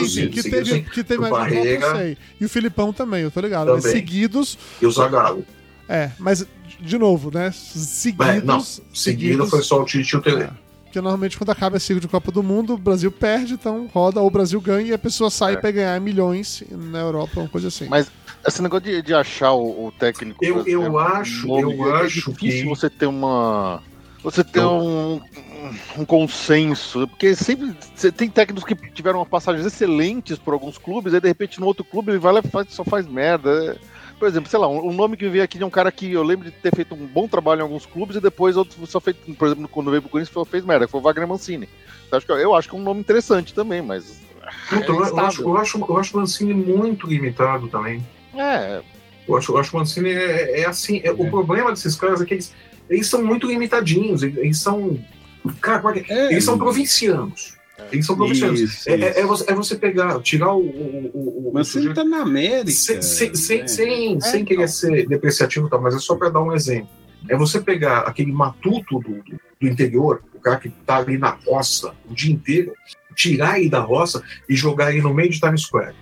sim, 0.09 0.29
que 0.29 0.43
seguidos, 0.43 0.69
teve, 0.71 0.83
que 0.83 1.05
teve 1.05 1.21
mais 1.21 1.33
um 1.33 1.37
Barreira. 1.37 1.89
não 1.91 1.97
sei. 1.97 2.19
E 2.41 2.45
o 2.45 2.49
Filipão 2.49 2.93
também, 2.93 3.23
eu 3.23 3.31
tô 3.31 3.41
ligado. 3.41 3.73
Mas 3.73 3.83
Também. 3.83 3.97
seguidos, 3.97 4.59
e 4.81 4.87
o 4.87 4.91
Zagallo. 4.91 5.45
é, 5.89 6.11
mas 6.19 6.47
de 6.81 6.99
novo, 6.99 7.31
né? 7.33 7.51
Seguidos. 7.53 8.27
É, 8.27 8.41
não, 8.43 8.61
Seguido 8.93 9.47
foi 9.47 9.63
só 9.63 9.81
o 9.81 9.85
Tite 9.85 10.15
e 10.15 10.19
o 10.19 10.21
Tele. 10.23 10.43
É. 10.45 10.51
Porque 10.85 11.01
normalmente 11.01 11.39
quando 11.39 11.49
acaba 11.51 11.79
esse 11.79 11.87
ciclo 11.87 12.01
de 12.03 12.09
Copa 12.09 12.31
do 12.31 12.43
Mundo, 12.43 12.75
o 12.75 12.79
Brasil 12.79 13.11
perde, 13.11 13.55
então 13.55 13.89
roda, 13.95 14.21
ou 14.21 14.27
o 14.27 14.31
Brasil 14.31 14.61
ganha 14.61 14.89
e 14.89 14.93
a 14.93 14.99
pessoa 14.99 15.31
sai 15.31 15.55
É. 15.55 15.57
pra 15.57 15.71
ganhar 15.71 15.99
milhões 16.01 16.63
na 16.71 16.99
Europa, 17.01 17.41
uma 17.41 17.49
coisa 17.49 17.69
assim. 17.69 17.87
Mas 17.89 18.09
esse 18.47 18.61
negócio 18.61 18.85
de, 18.85 19.01
de 19.01 19.15
achar 19.15 19.53
o, 19.53 19.87
o 19.87 19.93
técnico. 19.93 20.45
Eu- 20.45 20.67
eu 20.67 20.99
acho- 20.99 21.47
nome, 21.47 21.79
eu 21.79 21.97
é 21.97 22.03
acho 22.03 22.31
difícil 22.31 22.35
que- 22.35 22.65
você 22.69 22.91
ter 22.91 23.07
uma. 23.07 23.83
Você 24.23 24.45
ter 24.45 24.61
Eu- 24.61 24.71
um, 24.71 25.21
um 25.99 26.05
consenso. 26.05 27.07
Porque 27.09 27.35
sempre. 27.35 27.75
Você 27.95 28.13
tem 28.13 28.29
técnicos 28.31 28.65
que 28.65 28.75
tiveram 28.93 29.25
passagens 29.27 29.67
excelentes 29.67 30.39
por 30.39 30.55
alguns 30.55 30.79
clubes, 30.79 31.13
aí 31.15 31.21
de 31.21 31.29
repente 31.29 31.59
no 31.61 31.67
outro 31.67 31.85
clube 31.85 32.13
ele 32.13 32.19
vai 32.19 32.33
lá 32.33 32.41
e 32.45 32.49
faz- 32.49 32.69
só 32.71 32.85
faz 32.85 33.07
merda. 33.07 33.77
Por 34.19 34.29
exemplo, 34.29 34.49
sei 34.49 34.61
lá, 34.61 34.69
um, 34.69 34.93
nome 34.93 35.17
que 35.17 35.29
veio 35.29 35.43
aqui 35.43 35.59
de 35.59 35.65
um 35.65 35.71
cara 35.71 35.91
que 35.91 36.13
eu 36.13 36.23
lembro 36.23 36.45
de 36.49 36.53
ter 36.57 36.73
feito 36.73 36.95
um 36.95 37.05
bom 37.07 37.27
trabalho 37.27 37.59
em 37.59 37.63
alguns 37.63 37.85
clubes 37.85 38.15
e 38.15 38.21
depois 38.21 38.57
outro 38.57 38.87
só 38.87 39.01
fez, 39.01 39.17
por 39.37 39.47
exemplo, 39.49 39.67
quando 39.67 39.91
veio 39.91 40.01
pro 40.01 40.11
Corinthians 40.11 40.33
só 40.33 40.45
fez 40.45 40.65
merda, 40.65 40.87
foi 40.87 41.01
o 41.01 41.03
Wagner 41.03 41.27
Mancini. 41.27 41.69
Então, 42.07 42.17
acho 42.19 42.27
que, 42.27 42.33
eu 42.33 42.55
acho 42.55 42.69
que 42.69 42.77
é 42.77 42.79
um 42.79 42.83
nome 42.83 43.01
interessante 43.01 43.53
também, 43.53 43.83
mas. 43.83 44.21
Então, 44.73 45.05
é 45.05 45.09
eu, 45.11 45.19
acho, 45.19 45.43
eu, 45.43 45.57
acho, 45.57 45.79
eu 45.81 45.97
acho 45.99 46.17
o 46.17 46.21
Mancini 46.21 46.55
muito 46.55 47.09
limitado 47.09 47.67
também. 47.67 48.01
É, 48.37 48.81
Eu 49.27 49.37
acho, 49.37 49.53
eu 49.53 49.59
acho 49.59 49.75
o 49.77 49.81
Mancini 49.81 50.11
é, 50.11 50.61
é 50.61 50.67
assim. 50.67 51.01
é- 51.03 51.11
O 51.13 51.25
É. 51.27 51.31
problema 51.31 51.71
desses 51.71 51.97
caras 51.97 52.21
é 52.21 52.25
que 52.25 52.35
eles, 52.35 52.55
eles 52.89 53.07
são 53.07 53.25
muito 53.25 53.47
limitadinhos. 53.47 54.23
Eles, 54.23 54.59
são. 54.59 54.99
Cara, 55.61 55.81
como 55.81 55.95
é 55.97 56.01
que- 56.01 56.13
eles 56.13 56.45
são 56.45 56.59
provincianos. 56.59 57.55
Eles 57.91 58.07
são 58.07 58.15
provincianos. 58.17 58.61
Isso, 58.61 58.89
É, 58.89 58.93
é- 58.93 59.11
isso. 59.11 59.19
é 59.19 59.27
você, 59.27 59.51
é 59.51 59.55
você 59.55 59.77
pegar, 59.77 60.21
tirar 60.21 60.55
o. 60.55 60.61
o, 60.61 61.49
o, 61.49 61.51
Mas 61.53 61.69
você 61.69 61.73
sujeito- 61.75 61.95
tá 61.97 62.05
na 62.05 62.23
América. 62.23 62.71
sem, 62.71 63.03
sem, 63.03 63.35
sem, 63.35 63.61
né? 63.63 63.67
sem, 63.69 64.21
sem 64.21 64.41
É, 64.43 64.45
querer 64.45 64.55
então. 64.63 64.69
ser 64.69 65.07
depreciativo, 65.09 65.69
tá, 65.69 65.79
mas 65.79 65.95
é 65.95 65.99
só 65.99 66.15
para 66.15 66.31
dar 66.31 66.41
um 66.43 66.53
exemplo. 66.53 66.89
É 67.29 67.37
você 67.37 67.61
pegar 67.61 68.01
aquele 68.01 68.33
matuto 68.33 68.99
do, 69.01 69.23
do, 69.61 69.69
interior, 69.69 70.23
o 70.35 70.41
cara 70.41 70.59
que 70.59 70.69
tá 70.69 70.97
ali 70.99 71.17
na 71.19 71.31
roça 71.47 71.93
o 72.11 72.15
dia 72.15 72.33
inteiro, 72.33 72.73
tirar 73.15 73.59
ele 73.61 73.69
da 73.69 73.81
roça 73.81 74.23
e 74.49 74.57
jogar 74.57 74.91
ele 74.93 75.03
no 75.03 75.13
meio 75.15 75.31
de 75.31 75.39
Times 75.39 75.63
Square. 75.63 75.95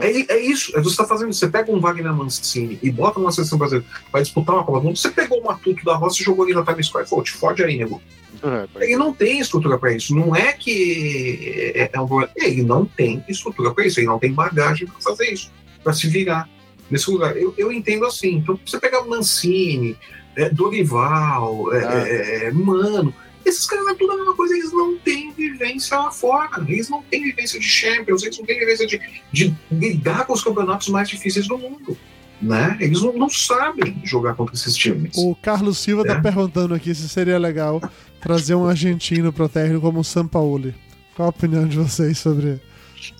É, 0.00 0.34
é 0.34 0.40
isso, 0.40 0.76
é 0.76 0.80
você 0.80 0.90
está 0.90 1.04
fazendo 1.04 1.30
isso. 1.30 1.40
Você 1.40 1.48
pega 1.48 1.70
um 1.70 1.80
Wagner 1.80 2.14
Mancini 2.14 2.78
e 2.82 2.90
bota 2.90 3.18
numa 3.20 3.30
seleção 3.32 3.58
brasileira 3.58 3.86
para 4.10 4.22
disputar 4.22 4.54
uma 4.54 4.64
Copa 4.64 4.78
do 4.80 4.84
Mundo, 4.86 4.96
você 4.96 5.10
pegou 5.10 5.40
o 5.40 5.44
matuto 5.44 5.84
da 5.84 5.94
roça 5.96 6.20
e 6.20 6.24
jogou 6.24 6.46
ele 6.46 6.54
na 6.54 6.64
Times 6.64 6.86
Square. 6.86 7.08
Pô, 7.08 7.22
te 7.22 7.32
fode 7.32 7.62
aí, 7.62 7.76
nego. 7.76 8.00
é, 8.42 8.84
Ele 8.84 8.96
não 8.96 9.12
tem 9.12 9.38
estrutura 9.40 9.78
para 9.78 9.92
isso. 9.92 10.14
Não 10.14 10.34
é 10.34 10.52
que 10.52 11.72
é, 11.74 11.90
é 11.92 12.00
um 12.00 12.06
problema. 12.06 12.32
Ele 12.36 12.62
não 12.62 12.84
tem 12.86 13.22
estrutura 13.28 13.72
para 13.72 13.86
isso. 13.86 14.00
Ele 14.00 14.06
não 14.06 14.18
tem 14.18 14.32
bagagem 14.32 14.86
para 14.86 15.00
fazer 15.00 15.30
isso, 15.32 15.50
para 15.82 15.92
se 15.92 16.06
virar 16.08 16.48
nesse 16.90 17.10
lugar. 17.10 17.36
Eu, 17.36 17.52
eu 17.58 17.70
entendo 17.72 18.04
assim. 18.06 18.36
Então, 18.36 18.58
você 18.64 18.78
pegar 18.78 19.02
o 19.02 19.08
Mancini, 19.10 19.96
é, 20.36 20.48
Dorival, 20.50 21.72
é, 21.74 21.84
Ah. 21.86 22.08
é, 22.08 22.44
é, 22.46 22.50
Mano, 22.52 23.12
esses 23.48 23.66
caras 23.66 23.86
é 23.88 23.94
tudo 23.94 24.12
a 24.12 24.16
mesma 24.16 24.34
coisa. 24.34 24.54
Eles 24.54 24.72
não 24.72 24.96
têm 24.98 25.32
vivência 25.32 25.96
lá 25.98 26.10
fora. 26.10 26.64
Eles 26.68 26.88
não 26.88 27.02
têm 27.02 27.22
vivência 27.22 27.58
de 27.60 27.66
Champions. 27.66 28.22
Eles 28.22 28.38
não 28.38 28.44
têm 28.46 28.58
vivência 28.58 28.86
de, 28.86 29.00
de 29.32 29.54
lidar 29.70 30.26
com 30.26 30.32
os 30.32 30.42
campeonatos 30.42 30.88
mais 30.88 31.08
difíceis 31.08 31.46
do 31.48 31.56
mundo. 31.58 31.96
Né? 32.40 32.76
Eles 32.80 33.00
não, 33.00 33.12
não 33.14 33.30
sabem 33.30 33.98
jogar 34.04 34.34
contra 34.34 34.54
esses 34.54 34.76
times. 34.76 35.16
O 35.16 35.34
Carlos 35.36 35.78
Silva 35.78 36.04
tá 36.04 36.14
É. 36.14 36.20
perguntando 36.20 36.74
aqui 36.74 36.94
se 36.94 37.08
seria 37.08 37.38
legal 37.38 37.80
trazer 38.20 38.54
um 38.54 38.66
argentino 38.66 39.32
pro 39.32 39.48
técnico 39.48 39.80
como 39.80 40.00
o 40.00 40.04
Sampaoli. 40.04 40.74
Qual 41.14 41.26
a 41.26 41.30
opinião 41.30 41.66
de 41.66 41.78
vocês 41.78 42.18
sobre 42.18 42.60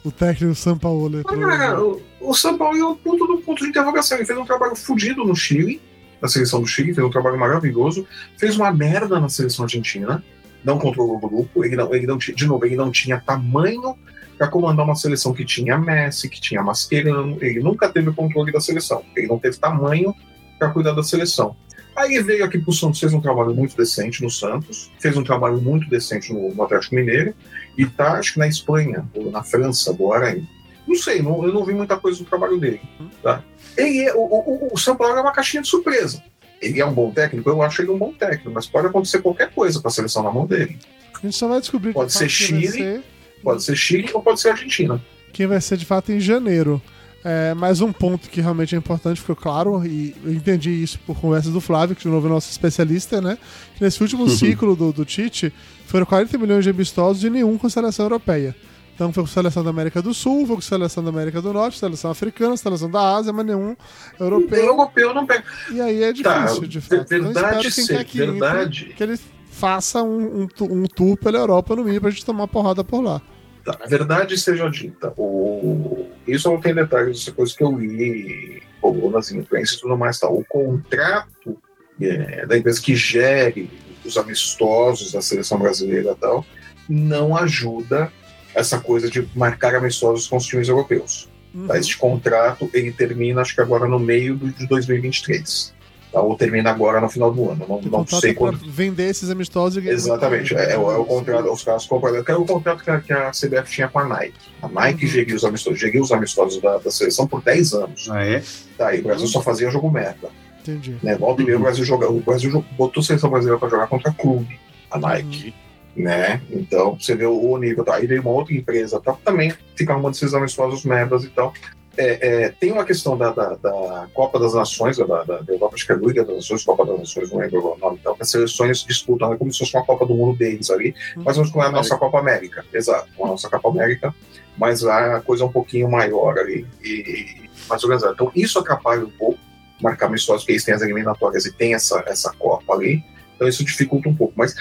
o 0.05 0.11
técnico 0.11 0.55
Sampaoli? 0.55 1.23
pro- 1.23 1.41
Cara, 1.41 1.81
o, 1.83 2.03
o 2.21 2.35
São 2.35 2.59
Paulo 2.59 2.77
é 2.77 2.85
o 2.85 2.95
ponto 2.95 3.27
do 3.27 3.39
ponto 3.39 3.63
de 3.65 3.71
interrogação. 3.71 4.19
Ele 4.19 4.27
fez 4.27 4.39
um 4.39 4.45
trabalho 4.45 4.77
fodido 4.77 5.25
no 5.25 5.35
Chile, 5.35 5.81
na 6.21 6.29
seleção 6.29 6.61
do 6.61 6.67
Chile, 6.67 6.95
fez 6.95 7.07
um 7.07 7.11
trabalho 7.11 7.39
maravilhoso, 7.39 8.07
fez 8.39 8.57
uma 8.57 8.73
merda 8.73 9.21
na 9.21 9.29
seleção 9.29 9.65
argentina, 9.65 10.23
não 10.65 10.79
controlou 10.79 11.17
o 11.17 11.21
grupo, 11.21 11.65
ele 11.65 11.77
não, 11.77 11.95
ele 11.95 12.07
não 12.07 12.17
de 12.19 12.47
novo, 12.47 12.65
ele 12.65 12.77
não 12.77 12.91
tinha 12.91 13.21
tamanho 13.21 13.97
para 14.37 14.49
comandar 14.49 14.85
uma 14.85 14.95
seleção 14.95 15.33
que 15.33 15.45
tinha 15.45 15.79
Messi, 15.79 16.29
que 16.29 16.41
tinha 16.41 16.63
Mascherano, 16.63 17.39
ele 17.41 17.61
nunca 17.61 17.89
teve 17.89 18.11
o 18.11 18.15
controle 18.15 18.53
da 18.53 18.61
seleção, 18.61 19.03
ele 19.17 19.27
não 19.27 19.39
teve 19.39 19.57
tamanho 19.59 20.15
para 20.59 20.71
cuidar 20.71 20.93
da 20.93 21.03
seleção. 21.03 21.57
Aí 21.97 22.23
veio 22.23 22.45
aqui 22.45 22.59
pro 22.59 22.73
Santos, 22.75 23.01
fez 23.01 23.15
um 23.15 23.21
trabalho 23.21 23.55
muito 23.55 23.75
decente 23.75 24.23
no 24.23 24.31
Santos, 24.31 24.91
fez 25.01 25.17
um 25.17 25.25
trabalho 25.25 25.59
muito 25.63 25.89
decente 25.89 26.31
no, 26.33 26.55
no 26.55 26.63
Atlético 26.63 26.95
Mineiro, 26.95 27.35
e 27.79 27.87
tá, 27.87 28.19
acho 28.19 28.35
que 28.35 28.39
na 28.39 28.47
Espanha, 28.47 29.05
ou 29.15 29.31
na 29.31 29.43
França 29.43 29.91
agora 29.91 30.27
ainda. 30.29 30.47
Não 30.87 30.95
sei, 30.95 31.23
não- 31.23 31.43
eu 31.45 31.53
não 31.55 31.65
vi 31.65 31.73
muita 31.73 31.97
coisa 31.97 32.19
do 32.19 32.25
trabalho 32.27 32.59
dele. 32.59 32.81
Tá? 33.23 33.43
Ele 33.77 34.01
é, 34.01 34.15
o, 34.15 34.19
o, 34.21 34.71
o 34.73 34.79
São 34.79 34.97
Paulo 34.97 35.17
é 35.17 35.21
uma 35.21 35.33
caixinha 35.33 35.63
de 35.63 35.69
surpresa. 35.69 36.23
Ele 36.61 36.81
é 36.81 36.87
um 36.87 36.93
bom 36.93 37.11
técnico, 37.11 37.49
eu 37.51 37.61
acho 37.63 37.83
ele 37.83 37.91
um 37.91 37.99
bom 37.99 38.13
técnico, 38.13 38.51
mas 38.51 38.67
pode 38.67 38.87
acontecer 38.87 39.21
qualquer 39.21 39.51
coisa 39.51 39.81
com 39.81 39.89
a 39.89 39.91
seleção 39.91 40.23
na 40.23 40.31
mão 40.31 40.47
dele. 40.47 40.79
A 41.15 41.21
gente 41.27 41.37
só 41.37 41.49
vai 41.49 41.61
descobrir 41.61 41.93
Pode 41.93 42.13
ser 42.13 42.27
quem 42.29 42.29
vai 42.29 42.61
Chile. 42.63 42.69
ser- 42.73 43.03
Pode 43.43 43.63
ser 43.65 43.77
Chile 43.77 44.11
ou 44.15 44.23
pode 44.23 44.41
ser 44.41 44.51
Argentina. 44.51 45.01
quem 45.33 45.47
vai 45.47 45.61
ser 45.61 45.77
de 45.77 45.85
fato 45.85 46.11
em 46.13 46.19
janeiro. 46.21 46.81
É, 47.25 47.55
mais 47.55 47.81
um 47.81 47.93
ponto 47.93 48.29
que 48.31 48.41
realmente 48.41 48.75
é 48.75 48.79
importante, 48.79 49.21
ficou 49.21 49.35
claro, 49.35 49.85
e 49.85 50.15
eu 50.25 50.33
entendi 50.33 50.71
isso 50.71 50.97
por 51.05 51.19
conversas 51.21 51.53
do 51.53 51.61
Flávio, 51.61 51.97
que 51.97 52.03
de 52.03 52.09
novo 52.09 52.29
é 52.29 52.31
nosso 52.31 52.49
especialista, 52.51 53.21
né? 53.21 53.37
Que 53.77 53.83
nesse 53.83 54.01
último 54.01 54.29
ciclo 54.31 54.77
do, 54.77 54.93
do 54.93 55.05
Tite 55.05 55.53
foram 55.87 56.07
40 56.07 56.39
milhões 56.39 56.63
de 56.65 56.71
amistosos 56.71 57.25
e 57.25 57.29
nenhum 57.31 57.59
com 57.59 57.69
seleção 57.69 58.07
europeia. 58.07 58.55
Então 58.97 59.13
foi 59.13 59.25
com 59.25 59.29
seleção 59.29 59.63
da 59.63 59.69
América 59.69 60.01
do 60.01 60.15
Sul, 60.15 60.47
foi 60.47 60.57
com 60.57 60.63
seleção 60.63 61.05
da 61.05 61.11
América 61.11 61.43
do 61.43 61.53
Norte, 61.53 61.79
seleção 61.79 62.11
africana, 62.11 62.57
seleção 62.57 62.91
da 62.91 63.15
Ásia, 63.17 63.31
mas 63.31 63.45
nenhum 63.45 63.77
europeu. 64.19 64.59
europeu 64.65 65.13
não 65.13 65.27
pega. 65.27 65.45
E 65.71 65.79
aí 65.83 66.03
é 66.03 66.15
Tá, 66.15 66.47
difícil, 66.47 66.67
de 66.67 66.81
fato. 66.81 67.07
verdade 67.07 67.69
então 67.69 67.87
quer 67.87 68.05
que 68.05 68.23
entre, 68.23 68.31
verdade. 68.33 68.95
que 68.97 69.03
ele 69.03 69.21
faça 69.51 70.03
um, 70.03 70.45
um, 70.45 70.49
um 70.63 70.83
tour 70.85 71.15
pela 71.19 71.37
Europa 71.37 71.77
no 71.77 71.85
mínimo 71.85 72.01
pra 72.01 72.11
gente 72.11 72.25
tomar 72.25 72.49
porrada 72.49 72.83
por 72.83 73.03
lá. 73.03 73.21
Tá, 73.67 73.77
a 73.85 73.87
verdade 73.87 74.39
seja 74.39 74.67
dita, 74.71 75.13
o... 75.19 76.07
isso 76.27 76.51
não 76.51 76.59
tem 76.59 76.75
detalhes, 76.75 77.19
isso 77.19 77.29
é 77.29 77.33
coisa 77.35 77.55
que 77.55 77.63
eu 77.63 77.79
li 77.79 78.63
ou 78.81 79.11
nas 79.11 79.31
imprensa 79.31 79.75
e 79.75 79.79
tudo 79.81 79.99
mais. 79.99 80.19
Tá. 80.19 80.27
O 80.29 80.43
contrato 80.49 81.59
é, 82.01 82.47
da 82.47 82.57
empresa 82.57 82.81
que 82.81 82.97
gere 82.97 83.69
os 84.03 84.17
amistosos 84.17 85.13
da 85.13 85.21
seleção 85.21 85.59
brasileira 85.59 86.13
e 86.13 86.15
tal, 86.15 86.47
não 86.89 87.37
ajuda 87.37 88.11
essa 88.57 88.81
coisa 88.81 89.09
de 89.11 89.29
marcar 89.35 89.75
amistosos 89.75 90.27
com 90.27 90.37
os 90.39 90.47
times 90.47 90.69
europeus. 90.69 91.29
Uhum. 91.55 91.67
Tá? 91.67 91.79
Este 91.79 91.97
contrato 91.97 92.69
ele 92.73 92.91
termina, 92.91 93.43
acho 93.43 93.55
que 93.55 93.61
agora 93.61 93.87
no 93.87 93.99
meio 93.99 94.37
de 94.37 94.67
2023. 94.67 95.75
Tá? 96.13 96.21
Ou 96.21 96.37
termina 96.37 96.71
agora 96.71 97.01
no 97.01 97.09
final 97.09 97.33
do 97.33 97.51
ano. 97.51 97.67
Não, 97.69 97.77
O 97.77 97.91
não 97.91 98.07
sei 98.07 98.31
é 98.31 98.35
quando. 98.35 98.59
vender 98.59 99.11
esses 99.11 99.29
amistosos 99.29 99.77
e 99.77 99.81
ganhar 99.83 99.95
Exatamente, 99.95 100.55
é, 100.55 100.73
é 100.73 100.79
o, 100.79 100.91
é 100.91 100.97
o 100.97 101.05
contrato, 101.05 101.53
os 101.53 101.63
caras 101.63 101.85
compram. 101.85 102.25
Que 102.25 102.31
é 102.31 102.35
o 102.37 102.45
contrato 102.47 102.83
que 102.83 102.91
a, 102.91 103.01
que 103.01 103.13
a 103.13 103.31
CBF 103.31 103.71
tinha 103.71 103.89
com 103.89 103.99
a 103.99 104.05
Nike. 104.09 104.35
A 104.63 104.69
Nike 104.69 105.05
Uhum. 105.05 105.11
geria 105.13 105.37
os 105.37 105.45
amistosos, 105.45 105.79
geria 105.79 106.01
os 106.03 106.11
amistosos 106.13 106.61
da, 106.63 106.79
da 106.79 106.91
seleção 106.91 107.27
por 107.27 107.43
10 107.43 107.73
anos. 107.75 108.09
Ah, 108.11 108.25
é? 108.25 108.43
Tá, 108.79 108.95
e 108.95 109.01
o 109.01 109.03
Brasil 109.05 109.27
só 109.27 109.43
fazia 109.43 109.71
jogo 109.71 109.91
merda. 109.91 110.29
Entendi. 110.63 110.97
Né? 111.03 111.15
Volta 111.17 111.43
e 111.43 111.45
meia 111.45 111.59
o 111.59 111.61
Brasil 111.63 111.85
joga. 111.85 112.09
O 112.11 112.21
Brasil 112.21 112.65
botou 112.77 113.01
a 113.01 113.05
seleção 113.05 113.29
brasileira 113.31 113.59
para 113.59 113.69
jogar 113.69 113.87
contra 113.87 114.13
clube, 114.13 114.59
a 114.91 114.99
Nike. 114.99 115.55
Né? 115.97 116.43
Então, 116.51 116.95
você 116.95 117.15
vê 117.15 117.25
o, 117.25 117.57
nível. 117.57 117.85
Tá? 117.85 117.95
Aí 117.95 118.07
veio 118.07 118.21
uma 118.21 118.31
outra 118.31 118.55
empresa 118.55 119.01
tá? 119.01 119.17
também 119.25 119.53
ficar 119.75 119.97
uma 119.97 120.11
decisão 120.11 120.41
amistosa 120.41 120.75
os 120.75 120.85
membros 120.85 121.25
e 121.25 121.31
tal. 121.31 121.55
É, 121.99 122.45
é, 122.45 122.49
tem 122.51 122.71
uma 122.73 122.85
questão 122.85 123.17
da, 123.17 123.31
da, 123.31 123.55
da 123.55 124.09
Copa 124.13 124.39
das 124.39 124.53
Nações, 124.53 124.99
da, 124.99 125.05
da, 125.25 125.41
Europa, 125.49 125.77
acho 125.77 125.87
que 125.87 125.93
é 125.93 125.95
a 125.95 125.99
Liga 125.99 126.25
das 126.25 126.37
Nações, 126.37 126.63
Copa 126.63 126.85
das 126.85 126.99
Nações, 126.99 127.33
não 127.33 127.39
lembro 127.39 127.73
o 127.73 127.79
nome, 127.79 127.97
então, 127.99 128.15
as 128.21 128.29
seleções 128.29 128.85
disputam, 128.85 129.33
é 129.33 129.37
como 129.37 129.51
se 129.51 129.61
fosse 129.61 129.75
uma 129.75 129.85
Copa 129.85 130.05
do 130.05 130.15
Mundo 130.15 130.37
deles 130.37 130.71
ali, 130.71 130.95
mas 131.17 131.37
vamos 131.37 131.51
com 131.51 131.63
a 131.63 131.71
nossa 131.71 131.97
Copa 131.97 132.19
América, 132.19 132.67
exato, 132.73 133.09
com 133.17 133.25
a 133.25 133.29
nossa 133.29 133.49
Copa 133.49 133.71
América, 133.71 134.15
mas 134.59 134.85
a 134.85 135.21
coisa 135.21 135.45
é 135.45 135.47
um 135.47 135.53
pouquinho 135.53 135.91
maior 135.91 136.39
ali, 136.39 136.67
e, 136.85 137.47
e 137.47 137.51
mais 137.67 137.83
organizada. 137.83 138.13
Então, 138.13 138.31
isso 138.35 138.59
atrapalha 138.59 139.03
um 139.03 139.11
pouco, 139.11 139.39
marcar 139.81 140.07
amistosos, 140.07 140.43
porque 140.43 140.53
eles 140.53 140.65
têm 140.65 140.75
as 140.75 140.83
eliminatórias 140.83 141.47
e 141.47 141.53
tem 141.53 141.73
essa, 141.73 142.05
essa 142.07 142.31
Copa 142.39 142.75
ali, 142.75 143.03
então 143.37 143.49
isso 143.49 143.65
dificulta 143.65 144.09
um 144.11 144.15
pouco, 144.15 144.35
mas 144.37 144.55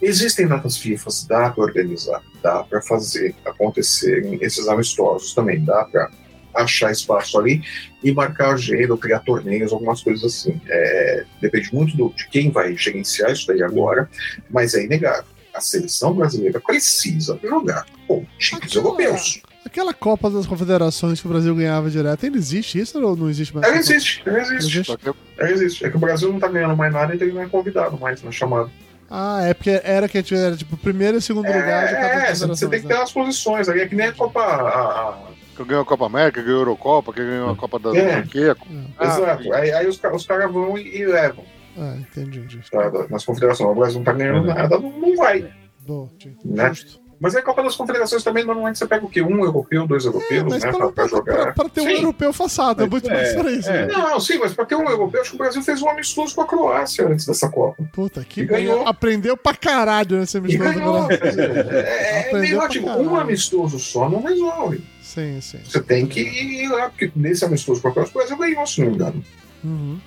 existem 0.00 0.46
datas 0.46 0.76
FIFA, 0.76 1.10
dá 1.28 1.50
para 1.50 1.64
organizar, 1.64 2.22
dá 2.42 2.62
para 2.62 2.80
fazer 2.82 3.34
acontecerem 3.44 4.38
esses 4.42 4.68
amistosos 4.68 5.34
também, 5.34 5.64
dá 5.64 5.84
para 5.84 6.10
achar 6.54 6.90
espaço 6.90 7.38
ali 7.38 7.62
e 8.02 8.12
marcar 8.12 8.54
agenda, 8.54 8.96
criar 8.96 9.20
torneios, 9.20 9.72
algumas 9.72 10.02
coisas 10.02 10.24
assim. 10.24 10.60
É, 10.68 11.24
depende 11.40 11.72
muito 11.74 11.96
do, 11.96 12.12
de 12.16 12.28
quem 12.28 12.50
vai 12.50 12.74
gerenciar 12.76 13.32
isso 13.32 13.46
daí 13.46 13.62
agora, 13.62 14.08
mas 14.50 14.74
é 14.74 14.84
inegável. 14.84 15.24
A 15.52 15.60
seleção 15.60 16.14
brasileira 16.14 16.60
precisa 16.60 17.38
jogar 17.42 17.86
com 18.06 18.26
times 18.38 18.74
europeus. 18.74 19.42
Aquela 19.64 19.92
Copa 19.92 20.30
das 20.30 20.46
Confederações 20.46 21.20
que 21.20 21.26
o 21.26 21.30
Brasil 21.30 21.54
ganhava 21.54 21.90
direto, 21.90 22.24
ainda 22.24 22.38
existe 22.38 22.78
isso 22.78 23.02
ou 23.02 23.16
não 23.16 23.28
existe 23.28 23.54
mais? 23.54 23.66
Ela 23.66 23.78
existe, 23.78 24.22
ela 24.24 24.38
existe. 24.38 24.96
Ela 25.38 25.50
existe. 25.50 25.84
É 25.84 25.90
que 25.90 25.96
o 25.96 26.00
Brasil 26.00 26.30
não 26.32 26.38
tá 26.38 26.48
ganhando 26.48 26.76
mais 26.76 26.92
nada, 26.92 27.14
então 27.14 27.26
ele 27.26 27.34
não 27.34 27.42
é 27.42 27.48
convidado 27.48 27.98
mais 27.98 28.22
na 28.22 28.30
chamada. 28.30 28.70
Ah, 29.10 29.42
é 29.44 29.54
porque 29.54 29.80
era 29.84 30.08
que 30.08 30.18
a 30.18 30.20
gente 30.20 30.34
era 30.34 30.56
tipo 30.56 30.76
primeiro 30.76 31.16
e 31.18 31.22
segundo 31.22 31.46
lugar 31.46 31.86
de 31.86 31.94
cada 31.94 32.06
É, 32.26 32.30
é, 32.30 32.34
você 32.34 32.68
tem 32.68 32.80
que 32.80 32.86
né? 32.88 32.94
ter 32.94 33.00
as 33.00 33.12
posições 33.12 33.68
ali. 33.68 33.80
É 33.82 33.88
que 33.88 33.94
nem 33.94 34.06
a 34.08 34.12
Copa. 34.12 34.40
a- 34.40 35.10
a- 35.10 35.18
que 35.56 35.64
ganhou 35.64 35.82
a 35.82 35.86
Copa 35.86 36.04
América, 36.06 36.42
ganhou 36.42 36.58
a 36.58 36.60
Eurocopa, 36.62 37.12
que 37.12 37.24
ganhou 37.24 37.50
a 37.50 37.56
Copa 37.56 37.78
da 37.78 37.96
É. 37.96 38.22
quê. 38.22 38.54
Ah, 38.98 39.04
Exato. 39.06 39.52
Aí, 39.54 39.72
aí 39.72 39.86
os, 39.86 39.98
os 40.12 40.26
caras 40.26 40.52
vão 40.52 40.76
e, 40.76 40.98
e 40.98 41.06
levam 41.06 41.44
Ah, 41.78 41.94
entendi, 41.98 42.40
entendi. 42.40 42.60
tá, 42.70 42.88
da- 42.90 43.08
nas 43.08 43.24
confederações. 43.24 43.70
O 43.70 43.74
Brasil 43.74 43.98
não 43.98 44.04
tá 44.04 44.12
ganhando 44.12 44.46
nada, 44.46 44.78
não, 44.78 44.90
não 44.90 45.16
vai. 45.16 45.48
Boa. 45.86 46.10
Né? 46.44 46.68
Justo. 46.74 47.00
Mas 47.20 47.34
a 47.34 47.42
Copa 47.42 47.62
das 47.62 47.74
Confederações 47.76 48.22
também, 48.22 48.44
normalmente 48.44 48.78
você 48.78 48.86
pega 48.86 49.04
o 49.04 49.08
quê? 49.08 49.22
Um 49.22 49.44
europeu, 49.44 49.86
dois 49.86 50.04
europeus, 50.04 50.44
Mas 50.50 50.62
né? 50.62 50.70
pra, 50.72 50.92
Pra, 50.92 51.06
jogar. 51.08 51.54
pra 51.54 51.68
ter 51.68 51.80
um 51.80 51.84
Sim. 51.84 51.92
europeu 51.92 52.32
façado, 52.32 52.82
é 52.84 52.88
muito 52.88 53.08
É, 53.10 53.14
mais 53.14 53.32
pra 53.34 53.50
isso. 53.52 53.70
é. 53.70 53.86
né? 53.86 53.92
Não, 53.92 54.20
sim, 54.20 54.38
mas 54.38 54.52
pra 54.52 54.64
ter 54.64 54.74
um 54.74 54.88
europeu, 54.88 55.20
acho 55.22 55.30
que 55.30 55.36
o 55.36 55.38
Brasil 55.38 55.62
fez 55.62 55.80
um 55.82 55.88
amistoso 55.88 56.34
com 56.34 56.42
a 56.42 56.46
Croácia 56.46 57.06
antes 57.08 57.24
dessa 57.26 57.48
Copa. 57.48 57.82
Puta, 57.92 58.24
que 58.24 58.42
E 58.42 58.44
ganhou. 58.44 58.86
Aprendeu 58.86 59.36
pra 59.36 59.54
caralho 59.54 60.18
nesse 60.18 60.36
E 60.36 60.40
amistoso 60.40 60.72
ganhou. 60.74 61.08
Dizer, 61.08 61.50
É, 61.74 62.30
é 62.30 62.38
meio 62.38 62.58
caralho. 62.58 63.10
Um 63.10 63.16
amistoso 63.16 63.78
só 63.78 64.08
não 64.08 64.22
resolve. 64.22 64.82
Sim, 65.02 65.40
sim. 65.40 65.58
Você 65.64 65.80
tem 65.80 66.06
que 66.06 66.20
ir 66.20 66.68
lá, 66.68 66.90
porque 66.90 67.10
nesse 67.16 67.44
amistoso 67.44 67.80
com 67.80 67.88
a 67.88 67.92
Croácia, 67.92 68.12
o 68.14 68.18
Brasil 68.18 68.36
ganhou, 68.36 68.66
se 68.66 68.80
não 68.80 68.88
me 68.88 68.94
engano. 68.94 69.24
Uhum. 69.64 69.98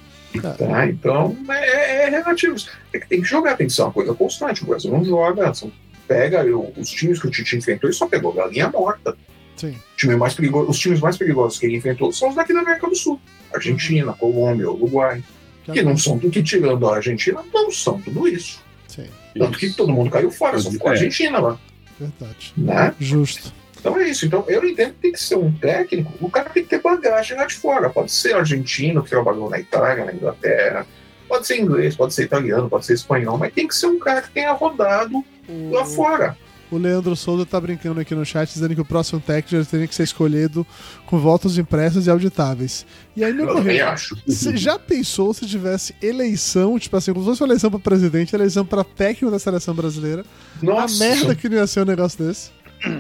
Tá? 0.41 0.85
Então, 0.87 1.35
é, 1.49 2.05
é 2.05 2.09
relativo. 2.09 2.55
É 2.93 2.99
que 2.99 3.07
tem 3.07 3.19
que 3.21 3.27
jogar, 3.27 3.57
tem 3.57 3.65
que 3.65 3.73
ser 3.73 3.81
uma 3.81 3.91
coisa 3.91 4.13
constante. 4.13 4.63
O 4.63 4.67
Brasil 4.67 4.91
não 4.91 5.03
joga. 5.03 5.51
São, 5.55 5.71
pega 6.09 6.43
eu- 6.43 6.73
os 6.75 6.89
times 6.89 7.19
que 7.21 7.27
o 7.27 7.31
Tite 7.31 7.55
enfrentou 7.55 7.87
e 7.89 7.93
só 7.93 8.07
pegou 8.07 8.33
galinha 8.33 8.67
morta. 8.69 9.15
Sim. 9.55 9.71
O 9.71 9.95
time 9.97 10.15
mais 10.15 10.33
perigoso, 10.33 10.69
os 10.71 10.79
times 10.79 10.99
mais 10.99 11.15
perigosos 11.17 11.59
que 11.59 11.65
ele 11.67 11.75
enfrentou 11.77 12.11
são 12.11 12.29
os 12.29 12.35
daqui 12.35 12.51
da 12.53 12.61
América 12.61 12.87
do 12.87 12.95
Sul. 12.95 13.21
Argentina, 13.53 14.11
Colômbia, 14.13 14.69
Uruguai. 14.71 15.23
Que 15.71 15.83
não 15.83 15.95
são, 15.95 16.17
que 16.17 16.41
tirando 16.41 16.89
a 16.89 16.95
Argentina, 16.95 17.43
não 17.53 17.69
são 17.69 18.01
tudo 18.01 18.27
isso. 18.27 18.59
Sim, 18.87 19.05
Tanto 19.37 19.59
que 19.59 19.69
todo 19.69 19.91
mundo 19.93 20.09
caiu 20.09 20.31
fora, 20.31 20.57
só 20.57 20.71
ficou 20.71 20.89
a 20.89 20.93
É. 20.93 20.95
Argentina 20.97 21.37
lá. 21.39 21.59
verdade. 21.99 22.53
Né? 22.57 22.95
Justo. 22.99 23.53
Então 23.79 23.99
é 23.99 24.09
isso. 24.09 24.25
Então 24.25 24.43
eu 24.47 24.65
entendo 24.65 24.93
que 24.93 24.99
tem 25.01 25.11
que 25.11 25.21
ser 25.21 25.35
um 25.35 25.51
técnico, 25.51 26.11
o 26.19 26.29
cara 26.31 26.49
tem 26.49 26.63
que 26.63 26.69
ter 26.69 26.81
bagagem 26.81 27.37
lá 27.37 27.45
de 27.45 27.53
fora. 27.55 27.89
Pode 27.89 28.11
ser 28.11 28.33
argentino, 28.33 29.03
que 29.03 29.09
trabalhou 29.09 29.49
na 29.49 29.59
Itália, 29.59 30.05
na 30.05 30.13
Inglaterra, 30.13 30.87
pode 31.27 31.45
ser 31.45 31.57
inglês, 31.59 31.95
pode 31.95 32.13
ser 32.13 32.23
italiano, 32.23 32.67
pode 32.69 32.85
ser 32.85 32.93
espanhol, 32.93 33.37
mas 33.37 33.53
tem 33.53 33.67
que 33.67 33.75
ser 33.75 33.85
um 33.87 33.99
cara 33.99 34.21
que 34.23 34.31
tenha 34.31 34.51
rodado 34.53 35.23
O, 35.49 35.71
lá 35.71 35.83
fora. 35.85 36.37
o 36.71 36.77
Leandro 36.77 37.15
Souza 37.15 37.45
tá 37.45 37.59
brincando 37.59 37.99
aqui 37.99 38.13
no 38.13 38.23
chat, 38.23 38.51
dizendo 38.53 38.75
que 38.75 38.81
o 38.81 38.85
próximo 38.85 39.19
técnico 39.19 39.63
já 39.63 39.69
teria 39.69 39.87
que 39.87 39.95
ser 39.95 40.03
escolhido 40.03 40.65
com 41.05 41.17
votos 41.19 41.57
impressos 41.57 42.05
e 42.05 42.09
auditáveis. 42.09 42.85
E 43.15 43.23
aí 43.23 43.33
me 43.33 43.41
Eu 43.41 43.55
também 43.55 43.81
ocorreu. 43.81 43.95
Você 44.27 44.55
já 44.55 44.77
pensou 44.77 45.33
se 45.33 45.47
tivesse 45.47 45.95
eleição, 46.01 46.77
tipo 46.77 46.95
assim, 46.95 47.11
como 47.11 47.25
se 47.25 47.31
fosse 47.31 47.41
uma 47.41 47.47
eleição 47.47 47.71
pra 47.71 47.79
presidente, 47.79 48.35
eleição 48.35 48.65
pra 48.65 48.83
técnico 48.83 49.31
da 49.31 49.39
seleção 49.39 49.73
brasileira? 49.73 50.23
Nossa, 50.61 51.03
a 51.03 51.07
merda 51.07 51.35
que 51.35 51.49
não 51.49 51.57
ia 51.57 51.67
ser 51.67 51.81
um 51.81 51.85
negócio 51.85 52.23
desse. 52.23 52.51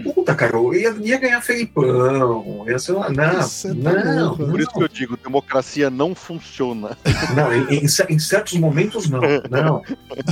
Puta, 0.03 0.35
cara, 0.35 0.55
eu 0.57 0.73
ia, 0.73 0.89
ia 1.01 1.17
ganhar 1.17 1.41
Felipão, 1.41 2.65
ia 2.67 2.77
ser 2.79 2.91
uma... 2.93 3.09
Não, 3.09 3.41
Você 3.41 3.73
tá 3.75 3.93
não, 3.93 4.27
louco, 4.27 4.43
né? 4.43 4.51
Por 4.51 4.59
isso 4.59 4.69
que 4.71 4.83
eu 4.83 4.87
digo, 4.87 5.17
democracia 5.17 5.89
não 5.89 6.13
funciona. 6.15 6.97
não, 7.35 7.53
em, 7.53 7.75
em 7.75 7.85
em 8.09 8.19
certos 8.19 8.53
momentos 8.53 9.09
não, 9.09 9.21
não, 9.49 9.81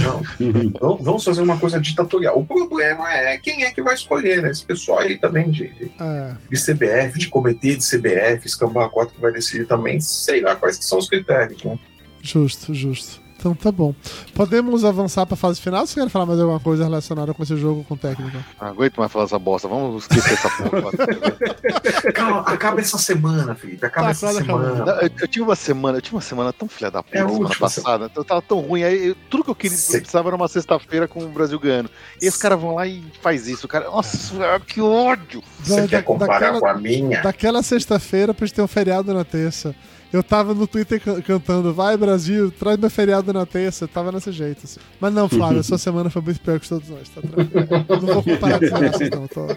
não. 0.02 0.72
Vamos- 0.80 1.03
Vamos 1.03 1.24
fazer 1.24 1.41
uma 1.41 1.57
coisa 1.57 1.80
ditatorial. 1.80 2.38
O 2.40 2.45
problema 2.45 3.11
é 3.11 3.38
quem 3.38 3.64
é 3.64 3.72
que 3.72 3.82
vai 3.82 3.94
escolher, 3.95 4.41
né? 4.41 4.52
Esse 4.52 4.65
pessoal 4.65 4.99
aí 4.99 5.18
também 5.18 5.49
de, 5.49 5.91
É, 5.99 6.34
de 6.49 6.57
CBF, 6.60 7.18
de 7.19 7.28
comitê 7.30 7.76
de 7.76 7.84
CBF, 7.86 8.45
escambar 8.45 8.90
4 8.90 9.15
que 9.15 9.22
vai 9.22 9.32
decidir 9.32 9.65
também, 9.68 9.99
sei 9.99 10.41
lá 10.41 10.56
quais 10.56 10.78
que 10.78 10.86
são 10.86 10.98
os 10.98 11.10
critérios, 11.10 11.64
né? 11.64 11.78
justo, 12.22 12.74
justo. 12.74 13.22
Então 13.48 13.56
tá 13.56 13.72
bom. 13.72 13.95
Podemos 14.34 14.84
avançar 14.84 15.26
pra 15.26 15.38
fase 15.38 15.61
final? 15.61 15.88
Você 15.88 15.99
quer 16.02 16.10
falar 16.10 16.26
mais 16.26 16.38
alguma 16.40 16.60
coisa 16.60 16.84
relacionada 16.84 17.34
com 17.34 17.41
esse 17.44 17.56
jogo 17.56 17.84
com 17.86 17.95
técnico? 17.95 18.38
Não 18.60 18.68
aguento 18.68 18.98
mais 18.98 19.10
falar 19.11 19.24
essa 19.26 19.40
bosta. 19.40 19.68
Vamos 19.69 20.03
esquecer 20.03 20.34
essa 20.34 20.49
porra. 20.49 20.91
Calma, 22.14 22.41
acaba 22.41 22.82
essa 22.82 22.98
semana, 22.98 23.56
Felipe. 23.56 23.86
Acaba 23.86 24.07
Tá, 24.07 24.11
essa 24.11 24.30
acabou. 24.40 24.61
semana. 24.64 24.91
Eu, 25.02 25.10
eu 25.22 25.28
tive 25.28 25.44
uma 25.45 25.56
semana, 25.56 25.98
eu 25.98 26.02
tive 26.02 26.15
uma 26.15 26.22
semana 26.22 26.52
tão 26.52 26.68
filha 26.68 26.91
da 26.91 27.02
puta 27.02 27.18
É 27.18 27.22
a 27.22 27.26
semana 27.28 27.44
última 27.45 27.60
passada. 27.68 28.11
Eu 28.15 28.26
tava 28.26 28.41
tão 28.41 28.60
ruim. 28.60 28.84
Aí 28.84 29.07
eu- 29.10 29.15
tudo 29.30 29.44
que 29.44 29.49
eu 29.49 29.56
queria 29.56 29.78
precisava 29.78 30.30
era 30.30 30.36
uma 30.36 30.48
sexta-feira 30.48 31.07
com 31.07 31.24
o 31.24 31.30
Brasil 31.30 31.60
ganhando. 31.60 31.90
E 32.22 32.28
os 32.28 32.36
caras 32.38 32.60
vão 32.60 32.76
lá 32.76 32.86
e 32.86 33.03
faz 33.22 33.48
isso. 33.48 33.68
Cara, 33.68 33.86
nossa, 33.86 34.34
que 34.65 34.82
ódio! 34.82 35.41
Você 35.64 35.82
Da- 35.82 35.88
quer 35.88 36.03
comparar 36.03 36.40
daquela- 36.40 36.60
com 36.60 36.68
a 36.68 36.74
minha? 36.74 37.22
Daquela 37.22 37.64
sexta-feira 37.64 38.34
pra 38.34 38.45
gente 38.45 38.56
ter 38.56 38.61
um 38.61 38.68
feriado 38.68 39.14
na 39.14 39.24
terça. 39.24 39.74
Eu 40.12 40.24
tava 40.24 40.54
no 40.54 40.66
Twitter 40.66 41.02
can- 41.02 41.22
cantando, 41.22 41.74
vai 41.74 41.98
Brasil, 41.98 42.50
traz 42.52 42.78
meu 42.78 42.90
feriado 42.90 43.34
na 43.34 43.46
terça. 43.46 43.84
Eu 43.84 43.88
tava 43.90 44.12
nesse 44.12 44.32
jeito, 44.32 44.62
assim. 44.64 44.80
Mas 45.02 45.14
não, 45.14 45.28
Flávio, 45.28 45.62
sua 45.64 45.78
semana 45.78 46.10
foi 46.10 46.22
muito 46.22 46.40
pior 46.40 46.60
que 46.60 46.70
todos 46.70 46.88
nós, 46.90 47.10
tá 47.10 47.22
tranquilo. 47.22 47.86
Não 48.02 48.14
vou 48.14 48.24
comparar 48.24 48.58
desgraças, 48.60 49.10
não. 49.10 49.28
Tô, 49.28 49.48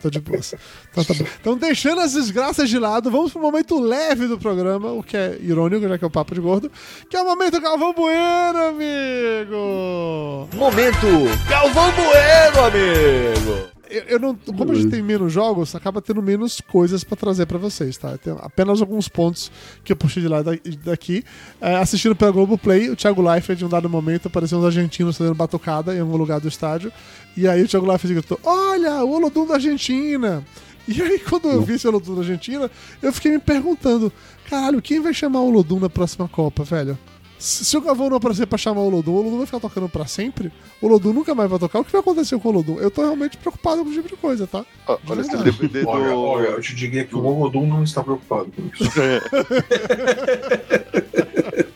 tô 0.00 0.10
de 0.10 0.20
boa. 0.20 0.40
Então 0.90 1.04
tá. 1.04 1.14
Então, 1.40 1.56
deixando 1.56 2.00
as 2.00 2.12
desgraças 2.14 2.68
de 2.68 2.78
lado, 2.78 3.10
vamos 3.10 3.32
pro 3.32 3.40
momento 3.40 3.78
leve 3.80 4.26
do 4.26 4.36
programa, 4.38 4.90
o 4.92 5.02
que 5.02 5.16
é 5.16 5.38
irônico, 5.40 5.88
já 5.88 5.96
que 5.96 6.04
é 6.04 6.06
o 6.06 6.10
papo 6.10 6.34
de 6.34 6.40
gordo, 6.40 6.70
que 7.08 7.16
é 7.16 7.22
o 7.22 7.24
momento 7.24 7.60
Galvão 7.60 7.92
Bueno, 7.94 8.58
amigo! 8.68 10.48
Momento 10.56 11.06
Galvão 11.48 11.90
Bueno, 11.92 12.66
amigo. 12.66 13.79
Eu, 13.90 14.02
eu 14.04 14.18
não, 14.20 14.34
como 14.36 14.70
a 14.70 14.74
gente 14.74 14.88
tem 14.88 15.02
menos 15.02 15.32
jogos, 15.32 15.74
acaba 15.74 16.00
tendo 16.00 16.22
menos 16.22 16.60
coisas 16.60 17.02
pra 17.02 17.16
trazer 17.16 17.44
pra 17.46 17.58
vocês, 17.58 17.96
tá? 17.96 18.16
Tem 18.16 18.32
apenas 18.40 18.80
alguns 18.80 19.08
pontos 19.08 19.50
que 19.84 19.92
eu 19.92 19.96
puxei 19.96 20.22
de 20.22 20.28
lá 20.28 20.42
da- 20.42 20.52
daqui. 20.84 21.24
É, 21.60 21.76
assistindo 21.76 22.14
pela 22.14 22.30
Globoplay, 22.30 22.88
o 22.88 22.94
Thiago 22.96 23.20
Leifert, 23.20 23.60
em 23.60 23.64
um 23.64 23.68
dado 23.68 23.88
momento, 23.90 24.28
apareceu 24.28 24.58
uns 24.58 24.64
argentinos 24.64 25.16
fazendo 25.18 25.34
batucada 25.34 25.94
em 25.94 26.00
algum 26.00 26.16
lugar 26.16 26.38
do 26.40 26.46
estádio. 26.48 26.92
E 27.36 27.48
aí 27.48 27.62
o 27.62 27.68
Thiago 27.68 27.86
Leifert 27.86 28.12
gritou: 28.14 28.38
Olha, 28.44 29.02
o 29.04 29.10
Olodum 29.10 29.46
da 29.46 29.54
Argentina! 29.54 30.44
E 30.88 31.00
aí, 31.02 31.18
quando 31.20 31.48
eu 31.48 31.62
vi 31.62 31.74
esse 31.74 31.86
Olodum 31.86 32.14
da 32.14 32.20
Argentina, 32.22 32.70
eu 33.02 33.12
fiquei 33.12 33.30
me 33.32 33.38
perguntando: 33.38 34.12
caralho, 34.48 34.80
quem 34.80 35.00
vai 35.00 35.12
chamar 35.12 35.40
o 35.40 35.48
Olodum 35.48 35.78
na 35.78 35.90
próxima 35.90 36.26
Copa, 36.28 36.64
velho? 36.64 36.98
Se 37.40 37.64
se 37.64 37.76
o 37.76 37.80
Gavão 37.80 38.10
não 38.10 38.18
aparecer 38.18 38.46
pra 38.46 38.58
chamar 38.58 38.82
o 38.82 38.86
Olodum, 38.86 39.12
o 39.12 39.16
Olodum 39.16 39.38
vai 39.38 39.46
ficar 39.46 39.60
tocando 39.60 39.88
pra 39.88 40.06
sempre? 40.06 40.52
O 40.80 40.86
Olodum 40.86 41.12
nunca 41.14 41.34
mais 41.34 41.48
vai 41.48 41.58
tocar. 41.58 41.80
O 41.80 41.84
que 41.84 41.90
vai 41.90 42.02
acontecer 42.02 42.38
com 42.38 42.48
o 42.48 42.52
Olodum? 42.52 42.78
Eu 42.78 42.90
tô 42.90 43.00
realmente 43.00 43.38
preocupado 43.38 43.82
com 43.82 43.88
esse 43.90 43.96
tipo 44.02 44.08
de 44.14 44.16
coisa, 44.16 44.46
tá? 44.46 44.64
Ó, 44.86 44.98
Olha, 45.08 45.22
verdade. 45.22 45.44
DVD 45.44 45.84
Olha, 45.86 46.10
do. 46.10 46.18
olha, 46.20 46.48
eu 46.48 46.60
te 46.60 46.74
diria 46.74 47.02
que 47.04 47.16
o 47.16 47.24
Olodum 47.24 47.66
não 47.66 47.82
está 47.82 48.04
preocupado 48.04 48.52
com 48.52 48.62
isso. 48.66 48.90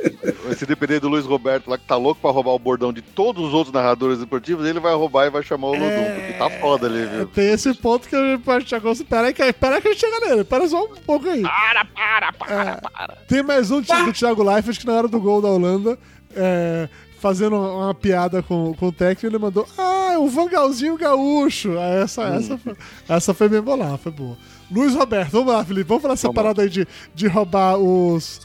Esse 0.50 0.66
DPD 0.66 1.00
do 1.00 1.08
Luiz 1.08 1.24
Roberto 1.24 1.68
lá 1.68 1.78
que 1.78 1.84
tá 1.84 1.96
louco 1.96 2.20
pra 2.20 2.30
roubar 2.30 2.52
o 2.52 2.58
bordão 2.58 2.92
de 2.92 3.02
todos 3.02 3.44
os 3.44 3.54
outros 3.54 3.72
narradores 3.72 4.18
esportivos, 4.18 4.66
ele 4.66 4.80
vai 4.80 4.94
roubar 4.94 5.26
e 5.26 5.30
vai 5.30 5.42
chamar 5.42 5.68
o 5.68 5.72
Lodum, 5.72 5.84
porque 6.14 6.32
tá 6.38 6.50
foda 6.60 6.86
ali, 6.86 7.06
viu? 7.06 7.26
Tem 7.28 7.52
esse 7.52 7.72
ponto 7.74 8.08
que 8.08 8.14
a 8.16 8.32
gente 8.32 8.42
pode 8.42 8.68
chegar. 8.68 8.94
Pera 9.08 9.26
aí, 9.28 9.34
que- 9.34 9.52
pera 9.52 9.76
aí 9.76 9.82
que 9.82 9.88
a 9.88 9.92
gente 9.92 10.00
chega 10.00 10.20
nele. 10.28 10.44
Pera 10.44 10.66
só 10.68 10.84
um 10.84 10.88
pouco 11.06 11.28
aí. 11.28 11.42
Para, 11.42 11.84
para, 11.84 12.32
para, 12.32 12.70
É. 12.70 12.76
para. 12.80 13.14
Tem 13.28 13.42
mais 13.42 13.70
um 13.70 13.80
do 13.80 14.12
Thiago 14.12 14.42
Leifert 14.42 14.78
que 14.78 14.86
na 14.86 14.92
hora 14.94 15.08
do 15.08 15.20
gol 15.20 15.40
da 15.42 15.48
Holanda, 15.48 15.98
é, 16.36 16.88
fazendo 17.20 17.56
uma, 17.56 17.86
uma 17.86 17.94
piada 17.94 18.42
com, 18.42 18.74
com 18.74 18.88
o 18.88 18.92
técnico, 18.92 19.26
ele 19.26 19.38
mandou: 19.42 19.66
Ah, 19.78 20.10
é 20.12 20.18
o 20.18 20.28
Vangalzinho 20.28 20.96
Gaúcho. 20.96 21.76
Essa, 21.78 22.22
essa, 22.24 22.58
foi, 22.58 22.74
essa 23.08 23.34
foi 23.34 23.48
bem 23.48 23.60
bolar, 23.60 23.96
foi 23.98 24.12
boa. 24.12 24.36
Luiz 24.70 24.94
Roberto, 24.94 25.30
vamos 25.30 25.52
lá, 25.52 25.64
Felipe. 25.64 25.88
Vamos 25.88 26.02
falar 26.02 26.14
essa 26.14 26.26
Vamos 26.28 26.36
parada 26.36 26.62
aí 26.62 26.68
de, 26.70 26.86
de 27.14 27.26
roubar 27.28 27.76
os, 27.76 28.40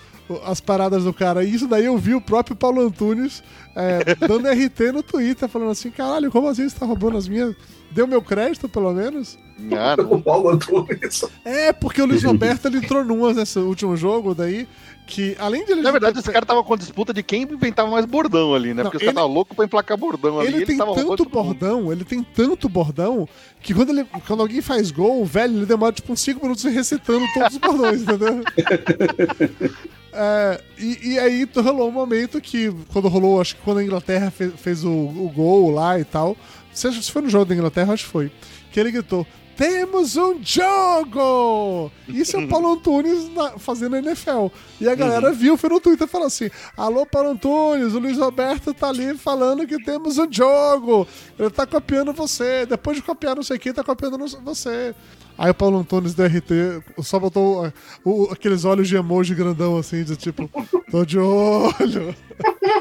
as 0.45 0.60
paradas 0.61 1.03
do 1.03 1.14
cara. 1.14 1.43
E 1.43 1.53
isso 1.53 1.68
daí 1.68 1.85
eu 1.85 1.97
vi 1.97 2.14
o 2.15 2.22
próprio 2.22 2.56
Paulo 2.56 2.81
Antunes 2.81 3.43
é, 3.76 4.15
dando 4.27 4.47
RT 4.51 4.91
no 4.93 5.03
Twitter, 5.03 5.47
falando 5.49 5.72
assim: 5.72 5.89
caralho, 5.91 6.31
como 6.31 6.47
assim 6.47 6.68
você 6.68 6.77
tá 6.77 6.85
roubando 6.85 7.18
as 7.18 7.27
minhas? 7.27 7.56
Deu 7.91 8.06
meu 8.06 8.22
crédito, 8.22 8.69
pelo 8.69 8.93
menos? 8.93 9.38
Ah, 9.72 9.95
O. 10.01 10.22
Paulo 10.22 10.49
Antunes. 10.49 11.26
É, 11.43 11.73
porque 11.73 12.01
o 12.01 12.06
Luiz 12.06 12.23
Roberto 12.23 12.68
ele 12.68 12.77
entrou 12.77 13.03
numas 13.03 13.35
nesse 13.35 13.57
último 13.57 13.97
jogo 13.97 14.35
daí, 14.35 14.68
que 15.07 15.35
além 15.39 15.65
de 15.65 15.72
ele. 15.72 15.81
Na 15.81 15.89
verdade, 15.91 16.19
esse 16.19 16.31
cara 16.31 16.45
tava 16.45 16.64
com 16.64 16.77
disputa 16.77 17.11
de 17.11 17.23
quem 17.23 17.41
inventava 17.41 17.89
mais 17.89 18.06
bordão 18.06 18.53
ali, 18.53 18.76
né? 18.76 18.84
Não, 18.84 18.91
Porque 18.91 18.97
os 19.03 19.11
caras 19.11 19.26
ele- 19.26 19.34
loucos 19.34 19.56
pra 19.56 19.65
emplacar 19.65 19.97
bordão 19.97 20.39
ali. 20.39 20.49
Ele 20.53 20.65
tem 20.68 20.77
tava 20.77 20.91
roubando 20.91 21.07
tanto 21.18 21.23
mundo. 21.23 21.34
bordão, 21.34 21.91
ele 21.91 22.06
tem 22.06 22.22
tanto 22.23 22.69
bordão, 22.69 23.27
que 23.60 23.73
quando, 23.73 23.89
ele, 23.89 24.06
quando 24.27 24.41
alguém 24.41 24.61
faz 24.61 24.91
gol, 24.91 25.26
velho, 25.26 25.57
ele 25.57 25.65
demora 25.65 25.91
tipo 25.91 26.14
uns 26.14 26.22
5 26.22 26.41
minutos 26.43 26.64
recitando 26.65 27.26
todos 27.34 27.53
os 27.53 27.57
bordões, 27.57 28.01
entendeu? 28.03 28.43
É, 30.11 30.61
e, 30.77 31.14
e 31.14 31.19
aí 31.19 31.48
rolou 31.56 31.90
um 31.90 31.91
momento 31.91 32.41
que, 32.41 32.72
quando 32.91 33.07
rolou, 33.07 33.40
acho 33.40 33.56
que 33.56 33.61
quando 33.61 33.80
a 33.80 33.84
Inglaterra 33.84 34.31
fez, 34.31 34.53
fez 34.57 34.84
o, 34.84 34.90
o 34.91 35.31
gol 35.36 35.72
lá 35.72 35.99
e 35.99 36.03
tal, 36.03 36.36
se 36.73 37.11
foi 37.11 37.22
no 37.22 37.30
jogo 37.30 37.45
da 37.45 37.56
Inglaterra, 37.56 37.94
acho 37.94 38.06
que 38.06 38.11
foi, 38.11 38.31
que 38.72 38.80
ele 38.80 38.91
gritou. 38.91 39.26
Temos 39.56 40.15
um 40.15 40.40
jogo! 40.41 41.91
Isso 42.07 42.38
é 42.38 42.40
o 42.40 42.48
Paulo 42.48 42.72
Antunes 42.72 43.30
na- 43.34 43.57
fazendo 43.60 43.98
a 43.98 43.99
NFL. 43.99 44.48
E 44.80 44.88
a 44.88 44.95
galera 44.95 45.34
viu, 45.34 45.57
foi 45.57 45.69
no 45.69 45.81
Twitter 45.81 46.07
e 46.07 46.10
falou 46.10 46.27
assim: 46.27 46.49
Alô, 46.77 47.06
Paulo 47.06 47.31
Antunes, 47.31 47.94
o 47.94 47.99
Luiz 47.99 48.18
Roberto 48.18 48.73
tá 48.73 48.88
ali 48.88 49.18
falando 49.18 49.68
que 49.68 49.84
temos 49.84 50.18
um 50.18 50.31
jogo. 50.31 51.06
Ele 51.38 51.49
tá 51.49 51.68
copiando 51.68 52.14
você. 52.14 52.65
Depois 52.65 52.95
de 52.95 53.03
copiar 53.03 53.36
não 53.36 53.44
sei 53.44 53.60
quem, 53.60 53.73
tá 53.73 53.84
copiando 53.84 54.18
você. 54.41 54.95
Aí 55.41 55.49
o 55.49 55.53
Paulo 55.53 55.80
Antunes 55.80 56.14
do 56.14 56.22
RT 56.22 56.84
só 57.02 57.18
botou 57.18 57.72
o- 58.03 58.28
aqueles 58.30 58.66
olhos 58.66 58.90
de 58.90 58.98
emoji 58.98 59.34
grandão 59.34 59.78
assim, 59.78 60.03
de 60.03 60.18
tipo, 60.18 60.49
tô 60.91 61.06
de 61.06 61.18
olho. 61.18 62.14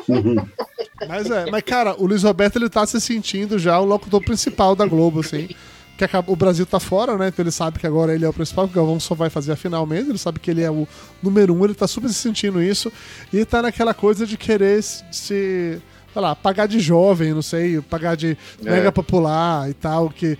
mas 1.08 1.30
é, 1.30 1.50
mas 1.50 1.62
cara, 1.62 1.94
o 1.96 2.04
Luiz 2.06 2.22
Roberto 2.24 2.56
ele 2.56 2.68
tá 2.68 2.84
se 2.86 3.00
sentindo 3.00 3.58
já 3.58 3.78
o 3.78 3.84
locutor 3.84 4.20
principal 4.22 4.74
da 4.74 4.86
Globo, 4.86 5.20
assim. 5.20 5.48
Que 5.96 6.04
acaba- 6.04 6.30
o 6.32 6.36
Brasil 6.36 6.64
tá 6.64 6.78
fora, 6.78 7.16
né? 7.16 7.28
Então 7.28 7.42
ele 7.42 7.50
sabe 7.50 7.78
que 7.78 7.86
agora 7.86 8.14
ele 8.14 8.24
é 8.24 8.28
o 8.28 8.32
principal, 8.32 8.66
que 8.66 8.72
o 8.72 8.76
Galvão 8.76 9.00
só 9.00 9.14
vai 9.16 9.28
fazer 9.30 9.52
a 9.52 9.56
final 9.56 9.84
mesmo. 9.84 10.10
Ele 10.12 10.18
sabe 10.18 10.38
que 10.38 10.48
ele 10.50 10.62
é 10.62 10.70
o 10.70 10.86
número 11.22 11.52
um, 11.54 11.64
ele 11.64 11.74
tá 11.74 11.88
super 11.88 12.08
se 12.08 12.14
sentindo 12.14 12.62
isso. 12.62 12.92
E 13.32 13.44
tá 13.44 13.62
naquela 13.62 13.92
coisa 13.94 14.26
de 14.26 14.36
querer 14.36 14.82
se. 14.82 15.04
se 15.10 15.80
sei 16.18 16.22
lá, 16.22 16.34
pagar 16.34 16.66
de 16.66 16.80
jovem, 16.80 17.32
não 17.32 17.42
sei, 17.42 17.80
pagar 17.80 18.16
de 18.16 18.36
mega 18.60 18.90
popular 18.90 19.70
e 19.70 19.74
tal, 19.74 20.10
que 20.10 20.36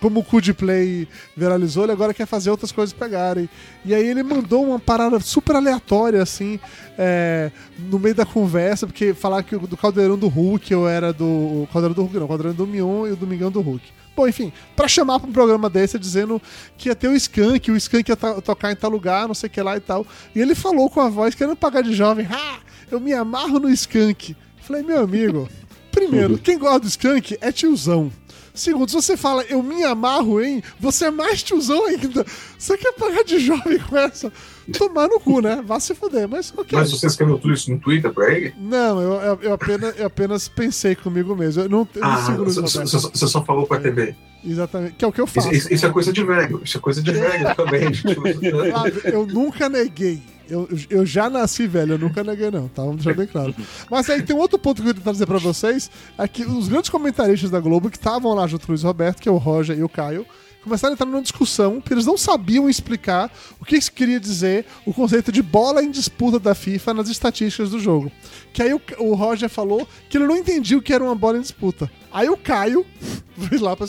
como 0.00 0.20
o 0.20 0.24
Cu 0.24 0.40
de 0.40 0.54
Play 0.54 1.06
viralizou, 1.36 1.84
ele 1.84 1.92
agora 1.92 2.14
quer 2.14 2.24
fazer 2.24 2.48
outras 2.48 2.72
coisas 2.72 2.94
pegarem. 2.94 3.46
E 3.84 3.94
aí 3.94 4.08
ele 4.08 4.22
mandou 4.22 4.64
uma 4.64 4.78
parada 4.78 5.20
super 5.20 5.54
aleatória, 5.54 6.22
assim, 6.22 6.58
é, 6.96 7.50
no 7.78 7.98
meio 7.98 8.14
da 8.14 8.24
conversa, 8.24 8.86
porque 8.86 9.12
falar 9.12 9.42
que 9.42 9.54
do 9.58 9.76
Caldeirão 9.76 10.16
do 10.16 10.28
Hulk 10.28 10.72
eu 10.72 10.88
era 10.88 11.12
do. 11.12 11.68
Caldeirão 11.70 11.94
do 11.94 12.00
Hulk, 12.00 12.16
não, 12.16 12.24
o 12.24 12.28
Caldeirão 12.28 12.54
do 12.54 12.66
Mion 12.66 13.06
e 13.06 13.12
o 13.12 13.16
Domingão 13.16 13.50
do 13.50 13.60
Hulk. 13.60 13.84
Bom, 14.16 14.26
enfim, 14.26 14.50
pra 14.74 14.88
chamar 14.88 15.20
pra 15.20 15.28
um 15.28 15.32
programa 15.32 15.68
desse 15.68 15.98
dizendo 15.98 16.40
que 16.78 16.88
ia 16.88 16.94
ter 16.94 17.08
o 17.08 17.14
Skank, 17.14 17.70
o 17.70 17.76
Skank 17.76 18.10
ia 18.10 18.16
tocar 18.16 18.72
em 18.72 18.76
tal 18.76 18.90
lugar, 18.90 19.28
não 19.28 19.34
sei 19.34 19.48
o 19.48 19.50
que 19.50 19.60
lá 19.60 19.76
e 19.76 19.80
tal. 19.80 20.06
E 20.34 20.40
ele 20.40 20.54
falou 20.54 20.88
com 20.88 21.02
a 21.02 21.10
voz, 21.10 21.34
querendo 21.34 21.54
pagar 21.54 21.82
de 21.82 21.92
jovem, 21.92 22.26
ah, 22.30 22.60
eu 22.90 22.98
me 22.98 23.12
amarro 23.12 23.58
no 23.58 23.68
Skank. 23.68 24.34
Falei, 24.66 24.82
meu 24.82 25.00
amigo, 25.00 25.48
primeiro, 25.92 26.38
quem 26.38 26.58
gosta 26.58 26.80
do 26.80 26.86
Skank 26.88 27.36
é 27.40 27.52
tiozão. 27.52 28.10
Segundo, 28.52 28.88
se 28.88 28.94
você 28.94 29.18
fala 29.18 29.44
eu 29.50 29.62
me 29.62 29.84
amarro 29.84 30.42
em, 30.42 30.62
você 30.80 31.04
é 31.06 31.10
mais 31.10 31.42
tiozão 31.42 31.84
ainda. 31.86 32.24
Você 32.58 32.76
quer 32.78 32.92
pagar 32.94 33.22
de 33.22 33.38
jovem 33.38 33.78
com 33.78 33.96
essa? 33.98 34.32
Tomar 34.72 35.08
no 35.08 35.20
cu, 35.20 35.40
né? 35.42 35.62
Vá 35.64 35.78
se 35.78 35.94
fuder, 35.94 36.26
mas 36.26 36.52
ok. 36.56 36.76
Mas 36.78 36.90
você 36.90 37.06
escreveu 37.06 37.38
tudo 37.38 37.52
isso 37.52 37.70
no 37.70 37.78
Twitter 37.78 38.10
pra 38.12 38.32
ele? 38.32 38.54
Não, 38.58 39.00
eu, 39.00 39.12
eu, 39.20 39.38
eu 39.42 39.52
apenas, 39.52 39.98
eu 39.98 40.06
apenas 40.06 40.48
pensei 40.48 40.96
comigo 40.96 41.36
mesmo. 41.36 41.64
Eu 41.64 41.68
não, 41.68 41.86
eu 41.94 42.00
não 42.00 42.08
Ah, 42.10 42.16
sigo 42.24 42.40
o 42.40 42.44
Luiz 42.44 42.56
você 42.56 43.28
só 43.28 43.44
falou 43.44 43.66
pra 43.66 43.78
TV. 43.78 44.16
Exatamente. 44.42 44.94
Que 44.94 45.04
é 45.04 45.08
o 45.08 45.12
que 45.12 45.20
eu 45.20 45.26
Isso, 45.26 45.34
faço. 45.34 45.52
isso- 45.54 45.74
isso 45.74 45.84
é 45.86 45.90
coisa 45.90 46.12
de 46.12 46.24
velho. 46.24 46.60
Isso 46.64 46.78
é 46.78 46.80
coisa 46.80 47.02
de 47.02 47.12
velho 47.12 47.54
também. 47.54 47.82
Eu 49.12 49.26
nunca 49.26 49.68
neguei. 49.68 50.22
Eu, 50.48 50.68
eu 50.88 51.04
já 51.04 51.28
nasci 51.28 51.66
velho, 51.66 51.94
eu 51.94 51.98
nunca 51.98 52.22
neguei, 52.22 52.50
não, 52.50 52.68
tá? 52.68 52.82
Vamos 52.82 53.04
deixar 53.04 53.16
bem 53.16 53.26
claro. 53.26 53.54
Mas 53.90 54.08
aí 54.08 54.22
tem 54.22 54.34
um 54.34 54.38
outro 54.38 54.58
ponto 54.58 54.82
que 54.82 54.88
eu 54.88 54.94
queria 54.94 55.02
trazer 55.02 55.26
pra 55.26 55.38
vocês: 55.38 55.90
é 56.16 56.28
que 56.28 56.44
os 56.44 56.68
grandes 56.68 56.90
comentaristas 56.90 57.50
da 57.50 57.60
Globo 57.60 57.90
que 57.90 57.96
estavam 57.96 58.32
lá 58.34 58.46
junto 58.46 58.66
com 58.66 58.72
o 58.72 58.74
Luiz 58.74 58.82
Roberto, 58.82 59.20
que 59.20 59.28
é 59.28 59.32
o 59.32 59.36
Roger 59.36 59.76
e 59.76 59.82
o 59.82 59.88
Caio, 59.88 60.26
começaram 60.66 60.92
a 60.92 60.94
entrar 60.94 61.06
numa 61.06 61.22
discussão 61.22 61.80
que 61.80 61.94
eles 61.94 62.04
não 62.04 62.18
sabiam 62.18 62.68
explicar 62.68 63.32
o 63.60 63.64
que 63.64 63.76
isso 63.76 63.92
queria 63.92 64.18
dizer 64.18 64.66
o 64.84 64.92
conceito 64.92 65.30
de 65.30 65.40
bola 65.40 65.80
em 65.80 65.92
disputa 65.92 66.40
da 66.40 66.56
FIFA 66.56 66.92
nas 66.94 67.08
estatísticas 67.08 67.70
do 67.70 67.78
jogo. 67.78 68.10
Que 68.52 68.62
aí 68.62 68.74
o, 68.74 68.80
o 68.98 69.14
Roger 69.14 69.48
falou 69.48 69.86
que 70.10 70.18
ele 70.18 70.26
não 70.26 70.36
entendia 70.36 70.76
o 70.76 70.82
que 70.82 70.92
era 70.92 71.04
uma 71.04 71.14
bola 71.14 71.38
em 71.38 71.40
disputa. 71.40 71.88
Aí 72.12 72.28
o 72.28 72.36
Caio 72.36 72.84
foi 73.48 73.58
lá 73.58 73.76
pra 73.76 73.86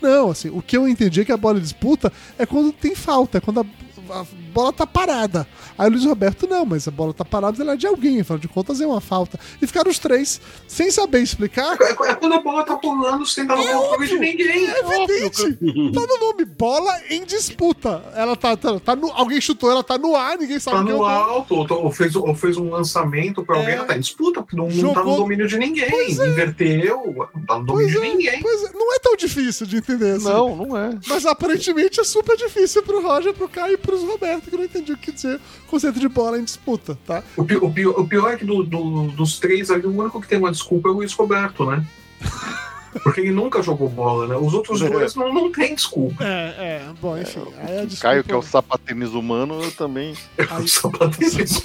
Não, 0.00 0.30
assim, 0.30 0.48
o 0.48 0.62
que 0.62 0.76
eu 0.76 0.88
entendi 0.88 1.22
é 1.22 1.24
que 1.24 1.32
a 1.32 1.36
bola 1.36 1.58
em 1.58 1.62
disputa 1.62 2.12
é 2.38 2.46
quando 2.46 2.72
tem 2.72 2.94
falta, 2.94 3.38
é 3.38 3.40
quando 3.40 3.60
a, 3.60 3.66
a 4.10 4.24
bola 4.52 4.72
tá 4.72 4.86
parada. 4.86 5.46
Aí 5.78 5.88
o 5.88 5.90
Luiz 5.92 6.04
Roberto, 6.04 6.46
não, 6.46 6.64
mas 6.64 6.86
a 6.86 6.90
bola 6.90 7.12
tá 7.14 7.24
parada, 7.24 7.62
ela 7.62 7.72
é 7.72 7.76
de 7.76 7.86
alguém, 7.86 8.20
afinal 8.20 8.38
de 8.38 8.48
contas 8.48 8.80
é 8.80 8.86
uma 8.86 9.00
falta. 9.00 9.38
E 9.60 9.66
ficaram 9.66 9.90
os 9.90 9.98
três 9.98 10.40
sem 10.68 10.90
saber 10.90 11.20
explicar. 11.22 11.76
É, 11.80 11.90
é 12.10 12.14
quando 12.14 12.32
a 12.34 12.40
bola 12.40 12.62
tá 12.64 12.76
pulando 12.76 13.24
sem 13.26 13.46
dar 13.46 13.56
no 13.56 13.64
controle 13.64 14.06
de 14.08 14.18
ninguém. 14.18 14.68
É 14.68 14.78
evidente! 14.80 15.54
Tá 15.92 16.00
no 16.00 16.18
nome 16.18 16.44
bola 16.44 16.92
em 17.10 17.24
disputa. 17.24 18.02
Ela 18.14 18.36
tá, 18.36 18.56
tá, 18.56 18.78
tá 18.80 18.96
no, 18.96 19.10
alguém 19.12 19.40
chutou, 19.40 19.70
ela 19.70 19.82
tá 19.82 19.96
no 19.98 20.14
ar, 20.16 20.36
ninguém 20.38 20.58
sabe 20.58 20.76
Tá 20.76 20.82
é 20.82 20.92
no 20.92 20.98
gol. 20.98 21.06
alto, 21.06 21.54
ou, 21.54 21.84
ou 21.84 21.90
fez, 21.90 22.14
ou 22.16 22.34
fez 22.34 22.56
um 22.56 22.70
lançamento 22.70 23.44
pra 23.44 23.56
alguém, 23.56 23.72
É. 23.74 23.76
ela 23.76 23.84
tá 23.86 23.96
em 23.96 24.00
disputa, 24.00 24.42
porque 24.42 24.56
não, 24.56 24.68
não 24.68 24.92
tá 24.94 25.02
no 25.02 25.16
domínio 25.16 25.46
de 25.48 25.58
ninguém. 25.58 25.90
Pois 25.90 26.18
é. 26.18 26.28
Inverteu, 26.28 27.28
não 27.34 27.46
tá 27.46 27.58
no 27.58 27.64
domínio 27.66 27.72
Pois 27.72 27.90
de 27.90 27.96
é, 27.98 28.00
ninguém. 28.00 28.42
pois 28.42 28.62
é, 28.64 28.72
não 28.72 28.94
é 28.94 28.98
difícil 29.26 29.66
de 29.66 29.76
entender 29.78 30.12
assim. 30.16 30.24
Não, 30.24 30.54
não 30.56 30.76
é. 30.76 30.98
Mas 31.06 31.24
aparentemente 31.26 32.00
é 32.00 32.04
super 32.04 32.36
difícil 32.36 32.82
pro 32.82 33.02
Roger, 33.02 33.32
pro 33.32 33.48
Caio 33.48 33.74
e 33.74 33.76
pro 33.76 33.98
Roberto, 34.06 34.50
que 34.50 34.56
não 34.56 34.64
entendi 34.64 34.92
o 34.92 34.96
que 34.96 35.10
dizer 35.12 35.40
conceito 35.66 35.98
de 35.98 36.08
bola 36.08 36.38
em 36.38 36.44
disputa, 36.44 36.98
tá? 37.06 37.22
O, 37.36 37.44
pi- 37.44 37.56
o 37.56 37.70
pior, 37.72 37.98
o 37.98 38.06
pior 38.06 38.32
é 38.32 38.36
que 38.36 38.44
do- 38.44 38.62
do- 38.62 39.08
dos 39.12 39.38
três 39.38 39.70
ali, 39.70 39.86
o 39.86 39.90
único 39.98 40.20
que 40.20 40.28
tem 40.28 40.38
uma 40.38 40.50
desculpa 40.52 40.88
é 40.88 40.92
o 40.92 40.94
Luiz 40.94 41.12
Roberto, 41.12 41.64
né? 41.66 41.84
Porque 43.02 43.20
ele 43.22 43.30
nunca 43.32 43.62
jogou 43.62 43.88
bola, 43.88 44.26
né? 44.28 44.36
Os 44.36 44.52
outros 44.52 44.82
É. 44.82 44.90
dois 44.90 45.14
não, 45.14 45.32
não 45.32 45.50
tem 45.50 45.74
desculpa. 45.74 46.22
É, 46.22 46.28
é, 46.58 46.86
bom, 47.00 47.16
enfim. 47.16 47.40
Desculpa... 47.86 47.96
Caio, 48.02 48.22
que 48.22 48.32
é 48.32 48.36
o 48.36 48.42
sapatênis 48.42 49.14
humano, 49.14 49.62
eu 49.62 49.70
também. 49.72 50.14
Aí- 50.50 50.68
Só 50.68 50.90
pra 50.90 51.08
ter 51.08 51.24
esse- 51.24 51.62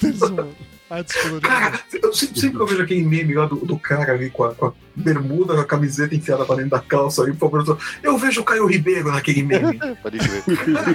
Desculpa. 0.90 1.42
Cara, 1.48 1.80
eu 2.02 2.14
sempre, 2.14 2.40
sempre 2.40 2.58
que 2.58 2.64
eu 2.64 2.68
vejo 2.68 2.82
aquele 2.84 3.04
meme 3.04 3.34
lá 3.34 3.46
do, 3.46 3.58
do 3.58 3.78
cara 3.78 4.14
ali 4.14 4.30
com 4.30 4.44
a, 4.46 4.54
com 4.56 4.68
a 4.68 4.74
bermuda, 4.96 5.54
com 5.54 5.60
a 5.62 5.66
camiseta 5.66 6.16
enfiada 6.16 6.46
pra 6.46 6.56
dentro 6.56 6.72
da 6.72 6.80
calça 6.80 7.22
ali, 7.22 7.34
por 7.34 7.52
favor, 7.52 7.78
eu 8.02 8.18
vejo 8.18 8.42
o 8.42 8.44
Caio 8.44 8.66
Ribeiro 8.66 9.12
naquele 9.12 9.44
meme. 9.44 9.78
Pode 10.02 10.18
crer. 10.18 10.44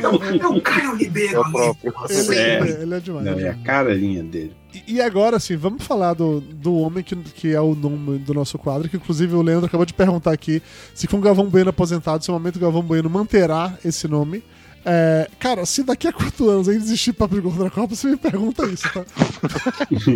É 0.02 0.08
o, 0.08 0.42
é 0.42 0.48
o 0.48 0.60
Caio 0.60 0.96
Ribeiro 0.96 1.34
É 1.36 1.38
o 1.38 1.42
ali. 1.44 1.52
próprio. 1.52 1.94
Ele 2.08 2.34
é, 2.34 2.82
ele 2.82 2.94
é 2.94 3.00
demais. 3.00 3.26
Não, 3.26 3.38
é 3.38 3.42
é 3.42 3.50
a 3.50 3.54
carinha 3.54 4.22
dele. 4.22 4.56
E, 4.74 4.94
e 4.94 5.00
agora, 5.02 5.36
assim, 5.36 5.56
vamos 5.56 5.84
falar 5.84 6.14
do, 6.14 6.40
do 6.40 6.74
homem 6.74 7.04
que, 7.04 7.14
que 7.14 7.52
é 7.52 7.60
o 7.60 7.74
nome 7.74 8.18
do 8.18 8.32
nosso 8.32 8.58
quadro, 8.58 8.88
que 8.88 8.96
inclusive 8.96 9.34
o 9.34 9.42
Leandro 9.42 9.66
acabou 9.66 9.84
de 9.84 9.92
perguntar 9.92 10.32
aqui 10.32 10.62
se 10.94 11.06
com 11.06 11.18
o 11.18 11.20
Galvão 11.20 11.46
Bueno 11.48 11.70
aposentado, 11.70 12.24
se 12.24 12.30
no 12.30 12.34
momento 12.38 12.56
o 12.56 12.60
Galvão 12.60 12.82
Bueno 12.82 13.08
manterá 13.10 13.76
esse 13.84 14.08
nome. 14.08 14.42
É, 14.84 15.28
cara, 15.38 15.64
se 15.64 15.82
daqui 15.82 16.08
a 16.08 16.12
quatro 16.12 16.48
anos 16.50 16.68
ainda 16.68 16.82
existir 16.82 17.12
Papo 17.12 17.34
de 17.34 17.40
Gordo 17.40 17.62
na 17.64 17.70
Copa, 17.70 17.94
você 17.94 18.08
me 18.08 18.16
pergunta 18.16 18.66
isso, 18.66 18.82
tá? 18.92 19.04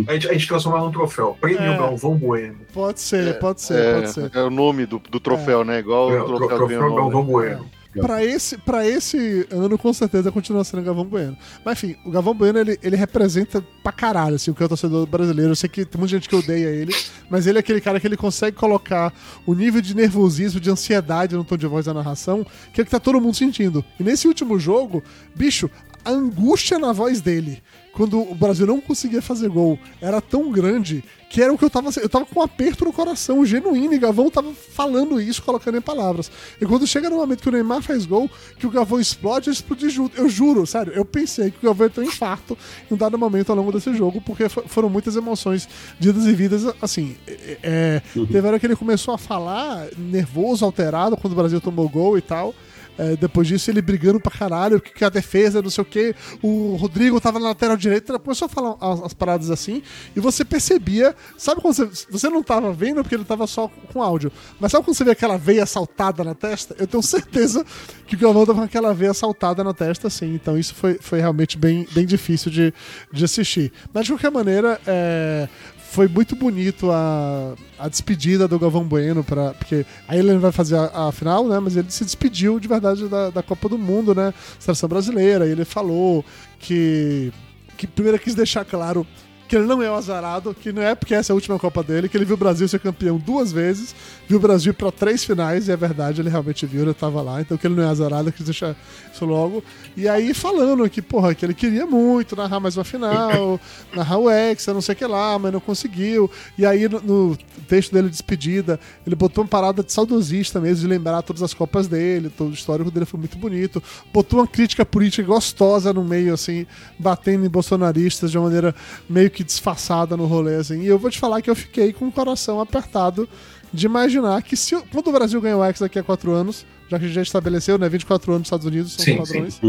A 0.07 0.13
gente, 0.13 0.29
a 0.29 0.33
gente 0.33 0.47
transforma 0.47 0.79
num 0.79 0.91
troféu. 0.91 1.37
Prêmio 1.39 1.61
É. 1.61 1.77
Galvão 1.77 2.15
Bueno. 2.15 2.55
Pode 2.73 2.99
ser, 2.99 3.39
pode 3.39 3.61
ser, 3.61 3.79
É, 3.79 3.93
pode 3.93 4.11
ser. 4.11 4.31
é 4.33 4.43
o 4.43 4.49
nome 4.49 4.85
do, 4.85 4.99
do 4.99 5.19
troféu, 5.19 5.63
né? 5.63 5.79
Igual 5.79 6.13
É, 6.13 6.21
o 6.21 6.25
troféu, 6.25 6.57
troféu. 6.57 6.95
Galvão 6.95 7.23
Bueno. 7.23 7.65
Pra 8.01 8.23
esse, 8.23 8.57
pra 8.57 8.87
esse 8.87 9.47
ano, 9.51 9.77
com 9.77 9.91
certeza, 9.93 10.31
continua 10.31 10.63
sendo 10.63 10.81
o 10.81 10.83
Galvão 10.83 11.05
Bueno. 11.05 11.37
Mas 11.63 11.83
enfim, 11.83 11.95
o 12.05 12.11
Galvão 12.11 12.33
Bueno, 12.33 12.59
ele, 12.59 12.79
ele 12.81 12.95
representa 12.95 13.63
pra 13.83 13.91
caralho, 13.91 14.35
assim, 14.35 14.51
o 14.51 14.55
que 14.55 14.61
é 14.61 14.65
o 14.65 14.69
torcedor 14.69 15.05
brasileiro. 15.05 15.51
Eu 15.51 15.55
sei 15.55 15.69
que 15.69 15.85
tem 15.85 15.99
muita 15.99 16.15
gente 16.15 16.29
que 16.29 16.35
odeia 16.35 16.67
ele, 16.67 16.93
mas 17.29 17.47
ele 17.47 17.57
é 17.57 17.61
aquele 17.61 17.81
cara 17.81 17.99
que 17.99 18.07
ele 18.07 18.17
consegue 18.17 18.57
colocar 18.57 19.13
o 19.45 19.53
nível 19.53 19.81
de 19.81 19.95
nervosismo, 19.95 20.59
de 20.59 20.69
ansiedade 20.69 21.35
no 21.35 21.43
tom 21.43 21.57
de 21.57 21.67
voz 21.67 21.85
da 21.85 21.93
narração, 21.93 22.45
que 22.73 22.81
é 22.81 22.83
o 22.83 22.85
que 22.85 22.91
tá 22.91 22.99
todo 22.99 23.19
mundo 23.21 23.35
sentindo. 23.35 23.83
E 23.99 24.03
nesse 24.03 24.27
último 24.27 24.59
jogo, 24.59 25.03
bicho, 25.35 25.69
a 26.03 26.11
angústia 26.11 26.79
na 26.79 26.93
voz 26.93 27.19
dele, 27.19 27.61
quando 27.97 28.21
o 28.21 28.35
Brasil 28.35 28.65
não 28.67 28.79
conseguia 28.79 29.21
fazer 29.21 29.49
gol, 29.49 29.77
era 29.99 30.21
tão 30.21 30.51
grande 30.51 31.03
que 31.29 31.41
era 31.41 31.51
o 31.51 31.57
que 31.57 31.65
eu 31.65 31.69
tava. 31.69 31.89
Eu 32.01 32.07
tava 32.07 32.25
com 32.25 32.39
um 32.39 32.43
aperto 32.43 32.85
no 32.85 32.93
coração, 32.93 33.45
genuíno, 33.45 33.93
e 33.93 33.97
Gavão 33.97 34.29
tava 34.29 34.53
falando 34.53 35.19
isso, 35.19 35.41
colocando 35.43 35.77
em 35.77 35.81
palavras. 35.81 36.31
E 36.61 36.65
quando 36.65 36.87
chega 36.87 37.09
no 37.09 37.17
momento 37.17 37.41
que 37.41 37.49
o 37.49 37.51
Neymar 37.51 37.81
faz 37.81 38.05
gol, 38.05 38.29
que 38.57 38.65
o 38.65 38.69
Gavão 38.69 38.97
explode, 38.99 39.47
eu 39.47 39.53
explodi 39.53 39.89
junto. 39.89 40.15
Eu 40.17 40.29
juro, 40.29 40.65
sério, 40.65 40.93
eu 40.93 41.03
pensei 41.03 41.51
que 41.51 41.57
o 41.57 41.69
Gavão 41.69 41.87
ia 41.87 41.89
ter 41.89 41.99
um 42.01 42.03
infarto 42.05 42.57
em 42.89 42.93
um 42.93 42.97
dado 42.97 43.17
momento 43.17 43.49
ao 43.49 43.55
longo 43.57 43.71
desse 43.73 43.93
jogo, 43.93 44.21
porque 44.21 44.47
fo- 44.47 44.63
foram 44.67 44.87
muitas 44.89 45.15
emoções 45.17 45.67
de 45.99 46.09
idas 46.09 46.25
e 46.25 46.33
vidas, 46.33 46.63
assim. 46.81 47.17
é- 47.27 47.57
é, 47.63 48.01
Teve 48.27 48.47
hora 48.47 48.59
que 48.59 48.65
ele 48.67 48.75
começou 48.75 49.13
a 49.13 49.17
falar 49.17 49.87
nervoso, 49.97 50.63
alterado, 50.63 51.17
quando 51.17 51.33
o 51.33 51.35
Brasil 51.35 51.59
tomou 51.59 51.89
gol 51.89 52.17
e 52.17 52.21
tal. 52.21 52.53
É, 52.97 53.15
depois 53.15 53.47
disso, 53.47 53.69
ele 53.69 53.81
brigando 53.81 54.19
pra 54.19 54.31
caralho, 54.31 54.81
que, 54.81 54.91
que 54.91 55.05
a 55.05 55.09
defesa, 55.09 55.61
não 55.61 55.69
sei 55.69 55.81
o 55.81 55.85
que. 55.85 56.15
O 56.41 56.75
Rodrigo 56.75 57.21
tava 57.21 57.39
na 57.39 57.49
lateral 57.49 57.77
direita, 57.77 58.17
começou 58.19 58.47
a 58.47 58.49
falar 58.49 58.75
as, 58.81 59.03
as 59.03 59.13
paradas 59.13 59.51
assim, 59.51 59.83
e 60.15 60.19
você 60.19 60.43
percebia. 60.43 61.15
Sabe 61.37 61.61
quando 61.61 61.75
você. 61.75 62.07
Você 62.09 62.29
não 62.29 62.41
tava 62.41 62.71
vendo 62.73 63.01
porque 63.01 63.15
ele 63.15 63.25
tava 63.25 63.45
só 63.47 63.67
com 63.91 64.01
áudio. 64.01 64.31
Mas 64.59 64.71
sabe 64.71 64.85
quando 64.85 64.95
você 64.95 65.03
vê 65.03 65.11
aquela 65.11 65.37
veia 65.37 65.65
saltada 65.65 66.23
na 66.23 66.33
testa? 66.33 66.75
Eu 66.79 66.87
tenho 66.87 67.03
certeza 67.03 67.65
que 68.07 68.15
o 68.15 68.19
Galvão 68.19 68.45
tava 68.45 68.59
com 68.59 68.65
aquela 68.65 68.93
veia 68.93 69.13
saltada 69.13 69.63
na 69.63 69.73
testa, 69.73 70.07
assim. 70.07 70.33
Então 70.33 70.57
isso 70.57 70.73
foi, 70.73 70.97
foi 70.99 71.19
realmente 71.19 71.57
bem, 71.57 71.87
bem 71.91 72.05
difícil 72.05 72.51
de, 72.51 72.73
de 73.11 73.25
assistir. 73.25 73.71
Mas 73.93 74.05
de 74.05 74.13
qualquer 74.13 74.31
maneira, 74.31 74.79
é, 74.87 75.47
foi 75.89 76.07
muito 76.07 76.35
bonito 76.35 76.91
a, 76.91 77.55
a 77.79 77.87
despedida 77.87 78.47
do 78.47 78.59
Galvão 78.59 78.83
Bueno, 78.83 79.23
pra, 79.23 79.53
porque 79.53 79.85
aí 80.07 80.19
ele 80.19 80.37
vai 80.37 80.51
fazer 80.51 80.75
a, 80.75 81.07
a 81.07 81.11
final, 81.11 81.47
né? 81.47 81.59
Mas 81.59 81.75
ele 81.75 81.89
se 81.89 82.03
despediu 82.03 82.59
de 82.59 82.67
verdade 82.67 83.07
da, 83.07 83.29
da 83.29 83.41
Copa 83.41 83.69
do 83.69 83.77
Mundo, 83.77 84.13
né? 84.13 84.33
Seleção 84.59 84.89
brasileira. 84.89 85.47
E 85.47 85.51
ele 85.51 85.65
falou 85.65 86.23
que, 86.59 87.31
que 87.77 87.87
primeiro 87.87 88.19
quis 88.19 88.35
deixar 88.35 88.65
claro 88.65 89.07
que 89.47 89.55
ele 89.55 89.65
não 89.65 89.81
é 89.81 89.89
o 89.89 89.95
azarado, 89.95 90.53
que 90.53 90.73
não 90.73 90.81
é 90.81 90.93
porque 90.93 91.15
essa 91.15 91.31
é 91.31 91.33
a 91.33 91.35
última 91.35 91.57
Copa 91.57 91.81
dele, 91.81 92.09
que 92.09 92.17
ele 92.17 92.25
viu 92.25 92.35
o 92.35 92.37
Brasil 92.37 92.67
ser 92.67 92.79
campeão 92.79 93.17
duas 93.17 93.51
vezes, 93.51 93.95
viu 94.27 94.37
o 94.37 94.41
Brasil 94.41 94.73
para 94.73 94.91
três 94.91 95.23
finais, 95.23 95.67
e 95.67 95.71
é 95.71 95.77
verdade, 95.77 96.21
ele 96.21 96.29
realmente 96.29 96.65
viu, 96.65 96.83
ele 96.83 96.93
tava 96.93 97.21
lá, 97.21 97.41
então 97.41 97.57
que 97.57 97.65
ele 97.65 97.75
não 97.75 97.83
é 97.83 97.87
azarado, 97.87 98.31
quis 98.31 98.45
deixar 98.45 98.75
isso 99.13 99.25
logo. 99.25 99.63
E 99.95 100.07
aí 100.07 100.33
falando 100.33 100.87
que, 100.89 101.01
porra, 101.01 101.33
que 101.33 101.45
ele 101.45 101.53
queria 101.53 101.85
muito 101.85 102.35
narrar 102.35 102.59
mais 102.59 102.75
uma 102.75 102.83
final, 102.83 103.59
narrar 103.95 104.17
o 104.17 104.29
Hexa, 104.29 104.73
não 104.73 104.81
sei 104.81 104.93
o 104.93 104.95
que 104.97 105.05
lá, 105.05 105.39
mas 105.39 105.53
não 105.53 105.59
conseguiu. 105.59 106.29
E 106.57 106.65
aí 106.65 106.87
no, 106.89 107.01
no 107.01 107.37
texto 107.67 107.93
dele 107.93 108.07
de 108.07 108.11
despedida, 108.11 108.79
ele 109.05 109.15
botou 109.15 109.43
uma 109.43 109.49
parada 109.49 109.81
de 109.81 109.91
saudosista 109.91 110.59
mesmo, 110.59 110.81
de 110.81 110.87
lembrar 110.87 111.21
todas 111.21 111.41
as 111.41 111.53
Copas 111.53 111.87
dele, 111.87 112.29
todo 112.29 112.51
o 112.51 112.53
histórico 112.53 112.91
dele 112.91 113.05
foi 113.05 113.19
muito 113.19 113.37
bonito. 113.37 113.81
Botou 114.13 114.39
uma 114.39 114.47
crítica 114.47 114.85
política 114.85 115.25
gostosa 115.25 115.93
no 115.93 116.03
meio, 116.03 116.33
assim, 116.33 116.65
batendo 116.99 117.45
em 117.45 117.49
bolsonaristas 117.49 118.29
de 118.29 118.37
uma 118.37 118.45
maneira 118.45 118.75
meio 119.09 119.31
que 119.31 119.43
disfarçada 119.43 120.15
no 120.17 120.25
rolê, 120.25 120.55
assim. 120.55 120.81
E 120.81 120.87
eu 120.87 120.99
vou 120.99 121.09
te 121.09 121.19
falar 121.19 121.41
que 121.41 121.49
eu 121.49 121.55
fiquei 121.55 121.93
com 121.93 122.07
o 122.07 122.11
coração 122.11 122.59
apertado 122.59 123.27
de 123.73 123.85
imaginar 123.85 124.41
que 124.41 124.55
se, 124.55 124.75
quando 124.91 125.07
o 125.07 125.11
Brasil 125.11 125.39
ganhar 125.41 125.57
o 125.57 125.63
X 125.65 125.79
daqui 125.81 125.99
a 125.99 126.03
quatro 126.03 126.31
anos, 126.31 126.65
já 126.89 126.97
que 126.97 127.03
a 127.03 127.07
gente 127.07 127.15
já 127.15 127.21
estabeleceu, 127.21 127.77
né? 127.77 127.89
24 127.89 128.31
anos 128.31 128.39
nos 128.39 128.47
Estados 128.47 128.65
Unidos, 128.65 128.93
são 128.93 129.03
Sim, 129.03 129.17
padrões. 129.17 129.59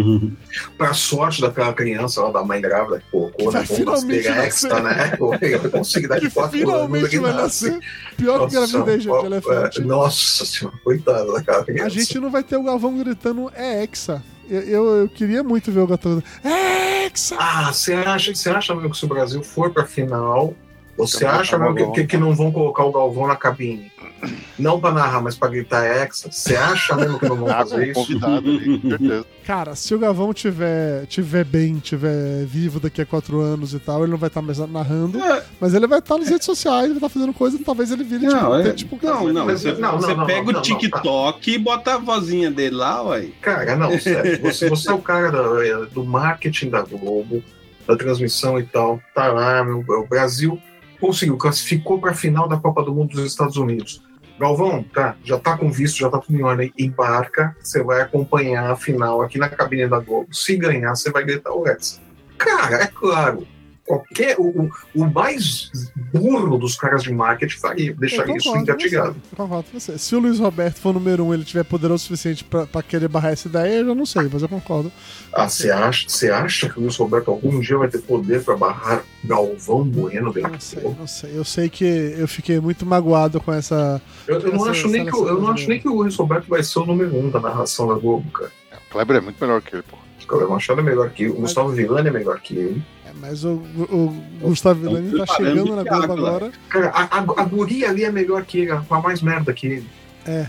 Pra 0.76 0.94
sorte 0.94 1.40
daquela 1.40 1.72
criança, 1.72 2.20
ó, 2.22 2.30
da 2.30 2.44
mãe 2.44 2.60
grávida, 2.60 3.00
que 3.00 3.10
colocou, 3.10 3.50
né? 3.52 3.66
Finalmente 3.66 4.28
nascer. 4.28 4.46
extra, 4.46 4.80
né? 4.80 5.18
Eu 5.42 5.70
consegui 5.70 6.02
Que 6.06 6.08
daqui 6.08 6.30
quatro 6.30 6.56
anos. 6.58 6.70
finalmente 6.72 7.08
que 7.08 7.18
vai 7.18 7.32
nasce. 7.32 7.70
nascer. 7.70 7.80
Pior 8.16 8.48
que 8.48 8.54
Nossa, 8.54 8.72
gravidez, 8.72 9.02
gente, 9.02 9.24
elefante. 9.26 9.80
é, 9.80 9.84
Nossa 9.84 10.44
senhora, 10.46 10.76
coitada 10.84 11.32
daquela 11.32 11.64
criança. 11.64 11.86
A 11.86 11.88
gente 11.88 12.20
não 12.20 12.30
vai 12.30 12.44
ter 12.44 12.56
o 12.56 12.62
Galvão 12.62 12.96
gritando 12.96 13.50
é 13.54 13.82
Hexa. 13.82 14.22
Eu, 14.48 14.60
eu, 14.62 14.84
eu 15.02 15.08
queria 15.08 15.42
muito 15.42 15.70
ver 15.72 15.80
o 15.80 15.86
gritando 15.88 16.22
é 16.44 17.04
Hexa! 17.06 17.36
Ah, 17.38 17.72
você 17.72 17.94
acha, 17.94 18.32
você 18.34 18.48
acha 18.48 18.74
mesmo 18.76 18.90
que 18.90 18.96
se 18.96 19.04
o 19.04 19.08
Brasil 19.08 19.42
for 19.42 19.70
pra 19.72 19.84
final, 19.84 20.54
você 20.98 21.24
Então, 21.24 21.30
acha 21.40 21.58
tá 21.58 21.70
mesmo 21.72 21.92
que, 21.92 22.00
que, 22.02 22.06
que 22.08 22.16
não 22.16 22.34
vão 22.34 22.50
colocar 22.52 22.84
o 22.84 22.92
Galvão 22.92 23.26
na 23.26 23.36
cabine? 23.36 23.90
Não 24.58 24.80
pra 24.80 24.90
narrar, 24.90 25.20
mas 25.22 25.36
pra 25.36 25.46
gritar 25.46 25.84
hexa? 25.84 26.28
Você 26.32 26.56
acha 26.56 26.96
mesmo 26.96 27.20
que 27.20 27.28
não 27.28 27.36
vão 27.36 27.46
fazer 27.46 27.92
isso? 27.92 28.18
ali. 28.26 29.24
Cara, 29.46 29.76
se 29.76 29.94
o 29.94 29.98
Galvão 30.00 30.34
tiver, 30.34 31.06
tiver 31.06 31.44
bem, 31.44 31.76
tiver 31.78 32.44
vivo 32.44 32.80
daqui 32.80 33.00
a 33.00 33.06
quatro 33.06 33.40
anos 33.40 33.72
e 33.74 33.78
tal, 33.78 34.02
ele 34.02 34.10
não 34.10 34.18
vai 34.18 34.26
estar 34.26 34.42
mais 34.42 34.58
narrando, 34.58 35.22
É. 35.22 35.44
mas 35.60 35.72
ele 35.72 35.86
vai 35.86 36.00
estar 36.00 36.18
nas 36.18 36.28
redes 36.28 36.44
sociais, 36.44 36.88
vai 36.88 36.96
estar 36.96 37.08
fazendo 37.08 37.32
coisa, 37.32 37.56
talvez 37.64 37.92
ele 37.92 38.02
vire 38.02 38.26
Não, 38.26 38.34
tipo, 38.60 38.68
é- 38.68 38.72
tipo 38.72 38.98
Não, 39.00 39.32
não, 39.32 39.46
Mas- 39.46 39.60
você, 39.62 39.72
não, 39.74 39.92
você 40.00 40.14
não, 40.14 40.26
pega 40.26 40.50
não, 40.52 40.58
o 40.58 40.62
TikTok 40.62 41.52
e 41.52 41.56
bota 41.58 41.94
a 41.94 41.98
vozinha 41.98 42.50
dele 42.50 42.74
lá, 42.74 43.00
ué. 43.04 43.28
Cara, 43.40 43.76
não, 43.76 43.96
sério. 44.00 44.40
Você, 44.42 44.68
você 44.68 44.90
é 44.90 44.94
o 44.94 44.98
cara 44.98 45.64
é, 45.64 45.86
do 45.86 46.04
marketing 46.04 46.70
da 46.70 46.82
Globo, 46.82 47.40
da 47.86 47.96
transmissão 47.96 48.58
e 48.58 48.64
tal. 48.64 49.00
Tá 49.14 49.28
lá, 49.28 49.62
meu, 49.62 49.78
o 49.88 50.06
Brasil 50.08 50.60
conseguiu, 51.00 51.36
classificou 51.36 52.00
pra 52.00 52.14
final 52.14 52.48
da 52.48 52.56
Copa 52.56 52.82
do 52.82 52.94
Mundo 52.94 53.12
dos 53.12 53.24
Estados 53.24 53.56
Unidos. 53.56 54.02
Galvão, 54.38 54.84
tá, 54.84 55.16
já 55.24 55.38
tá 55.38 55.56
com 55.56 55.70
visto, 55.70 55.98
já 55.98 56.08
tá 56.08 56.18
tudo 56.18 56.38
em 56.38 56.42
ordem. 56.42 56.72
Embarca, 56.78 57.56
você 57.60 57.82
vai 57.82 58.00
acompanhar 58.00 58.70
a 58.70 58.76
final 58.76 59.20
aqui 59.20 59.36
na 59.36 59.48
cabine 59.48 59.88
da 59.88 59.98
Globo. 59.98 60.32
Se 60.32 60.56
ganhar, 60.56 60.94
você 60.94 61.10
vai 61.10 61.24
gritar 61.24 61.52
o 61.52 61.66
Hexa. 61.66 62.00
Cara, 62.36 62.82
é 62.82 62.86
claro. 62.86 63.46
Qualquer, 63.88 64.36
o, 64.38 64.42
o- 64.64 64.70
o 64.94 65.06
mais 65.10 65.70
burro 66.12 66.58
dos 66.58 66.76
caras 66.76 67.02
de 67.02 67.10
marketing 67.12 67.56
faria, 67.58 67.94
deixaria 67.94 68.34
Eu 68.34 68.36
isso 68.36 68.54
engatilhado. 68.54 69.12
você, 69.14 69.32
eu 69.32 69.36
concordo 69.36 69.70
com 69.72 69.80
você. 69.80 69.96
Se 69.98 70.14
o 70.14 70.18
Luiz 70.18 70.38
Roberto 70.38 70.78
for 70.78 70.92
número 70.92 71.24
um 71.24 71.32
ele 71.32 71.42
tiver 71.42 71.64
poderoso 71.64 72.04
o 72.04 72.06
suficiente 72.06 72.44
pra, 72.44 72.66
pra 72.66 72.82
querer 72.82 73.08
barrar 73.08 73.32
essa 73.32 73.48
ideia, 73.48 73.78
eu 73.80 73.86
já 73.86 73.94
não 73.94 74.04
sei, 74.06 74.28
mas 74.32 74.42
eu 74.42 74.48
concordo. 74.48 74.92
Ah, 75.32 75.48
você 75.48 75.70
acha, 75.70 76.08
você 76.08 76.30
acha 76.30 76.68
que 76.68 76.78
o 76.78 76.82
Luiz 76.82 76.96
Roberto 76.96 77.30
algum 77.30 77.58
dia 77.60 77.78
vai 77.78 77.88
ter 77.88 77.98
poder 78.02 78.44
para 78.44 78.56
barrar 78.56 79.02
Galvão 79.24 79.82
Bueno 79.84 80.32
Não 80.34 80.60
sei, 80.60 80.82
não 80.98 81.06
sei. 81.06 81.30
Eu 81.38 81.44
sei 81.44 81.68
que 81.68 81.84
eu 81.84 82.28
fiquei 82.28 82.60
muito 82.60 82.84
magoado 82.86 83.40
com 83.40 83.52
essa. 83.52 84.00
eu, 84.26 84.38
eu 84.38 84.52
não 84.52 84.60
Essa 84.62 84.70
acho 84.70 84.88
nem 84.88 85.04
que, 85.06 85.16
o- 85.16 85.28
eu 85.28 85.40
não 85.40 85.48
acho 85.48 85.68
nem 85.68 85.80
que 85.80 85.88
o 85.88 85.94
Luiz 85.94 86.14
Roberto 86.14 86.46
vai 86.48 86.62
ser 86.62 86.78
o 86.78 86.86
número 86.86 87.16
um 87.16 87.30
da 87.30 87.40
narração 87.40 87.88
da 87.88 87.94
Globo, 87.94 88.30
cara. 88.30 88.52
O 88.86 88.90
Kleber 88.92 89.16
é 89.16 89.20
muito 89.20 89.40
melhor 89.40 89.60
que 89.60 89.74
ele, 89.74 89.82
pô. 89.82 89.97
O 90.28 90.30
Cleber 90.30 90.48
Machado 90.50 90.80
é 90.80 90.84
melhor 90.84 91.08
que. 91.08 91.26
O 91.26 91.34
Gustavo 91.34 91.70
Villani 91.70 92.08
é 92.08 92.12
melhor 92.12 92.38
que 92.38 92.54
ele. 92.54 92.82
É, 93.06 93.10
mas 93.18 93.44
o, 93.44 93.52
o 93.52 94.22
Gustavo 94.42 94.80
Villani 94.80 95.16
tá 95.16 95.24
chegando 95.34 95.74
na 95.74 95.82
Globo 95.82 96.12
agora. 96.12 96.52
Cara, 96.68 96.90
a, 96.90 97.02
a, 97.04 97.18
a 97.20 97.44
guria 97.44 97.88
ali 97.88 98.04
é 98.04 98.12
melhor 98.12 98.44
que 98.44 98.58
ele, 98.60 98.70
ela 98.70 98.82
faz 98.82 99.02
mais 99.02 99.22
merda 99.22 99.54
que 99.54 99.66
ele. 99.66 99.88
É. 100.26 100.46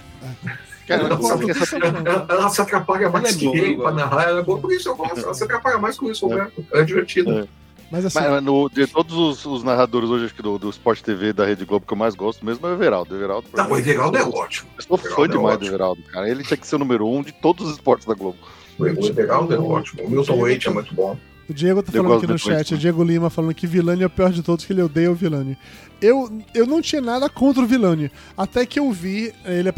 Cara, 0.86 1.04
Eu 1.04 1.06
ela, 1.06 1.18
com 1.18 1.38
que 1.40 1.46
não. 1.48 2.12
Ela, 2.12 2.26
ela 2.30 2.50
se 2.50 2.62
atrapalha 2.62 3.10
mais 3.10 3.24
Ela 3.24 3.34
é 3.34 3.38
que 3.38 3.58
ele 3.58 3.74
eu 3.76 3.80
pra 3.82 3.92
narrar. 3.92 4.24
Ela 4.24 4.40
é 4.42 4.44
boa, 4.44 4.60
por 4.60 4.70
isso 4.74 4.90
eu 4.90 4.96
gosto. 4.98 5.20
Ela 5.20 5.34
se 5.34 5.44
atrapalha 5.46 5.78
mais 5.78 5.98
que 5.98 6.04
o 6.04 6.08
Luiz 6.08 6.20
Roberto. 6.20 6.66
É 6.74 6.84
divertido. 6.84 7.32
É. 7.40 7.48
Mas 7.92 8.06
assim, 8.06 8.20
Mas, 8.20 8.44
no- 8.44 8.70
de 8.70 8.86
todos 8.86 9.16
os, 9.16 9.46
os 9.46 9.64
narradores 9.64 10.10
hoje 10.10 10.26
acho 10.26 10.36
que 10.36 10.44
do, 10.44 10.60
do 10.60 10.70
Sport 10.70 11.02
TV 11.02 11.32
da 11.34 11.46
Rede 11.46 11.66
Globo 11.66 11.86
que 11.88 11.94
eu 11.94 11.98
mais 11.98 12.14
gosto 12.14 12.46
mesmo 12.46 12.68
é 12.68 12.70
o 12.72 12.74
Everaldo. 12.74 13.16
Everaldo 13.16 13.48
Não, 13.56 13.66
mim, 13.66 13.72
o 13.72 13.78
Everaldo 13.78 14.18
é 14.18 14.22
eu 14.22 14.30
ótimo. 14.32 14.70
sou 14.80 14.98
Everaldo 14.98 15.16
fã 15.16 15.24
é 15.26 15.28
demais 15.28 15.58
do 15.58 15.62
ótimo. 15.62 15.70
Everaldo, 15.76 16.02
cara. 16.12 16.30
Ele 16.30 16.44
tinha 16.44 16.58
que 16.58 16.68
ser 16.68 16.76
o 16.76 16.80
número 16.80 17.08
um 17.08 17.24
de 17.24 17.32
todos 17.32 17.66
os 17.68 17.74
esportes 17.74 18.06
da 18.06 18.14
Globo. 18.14 18.38
O 18.80 18.88
Everaldo 18.88 19.54
é 19.54 19.60
ótimo. 19.60 20.04
O 20.04 20.10
Milton 20.10 20.42
Leite 20.42 20.68
é 20.68 20.72
muito 20.72 20.94
bom. 20.94 21.18
O 21.50 21.54
Diego 21.54 21.82
tá 21.82 21.92
Eu 21.94 22.04
falando 22.04 22.18
aqui 22.20 22.28
no 22.28 22.38
chat, 22.38 22.72
né? 22.72 22.78
o 22.78 22.80
Diego 22.80 23.04
Lima 23.04 23.30
falando 23.30 23.54
que 23.54 23.66
Villani 23.66 24.04
é 24.04 24.06
o 24.06 24.10
pior 24.10 24.32
de 24.32 24.44
todos, 24.44 24.66
que 24.66 24.74
ele 24.74 24.82
odeia 24.82 25.12
o 25.12 25.16
Villani. 25.16 25.58
Eu, 26.02 26.32
eu 26.54 26.66
não 26.66 26.82
tinha 26.82 27.02
nada 27.02 27.28
contra 27.30 27.62
o 27.62 27.66
Villani, 27.68 28.10
até 28.38 28.66
que 28.66 28.80
eu 28.80 28.90
vi 28.92 29.34
ele 29.44 29.70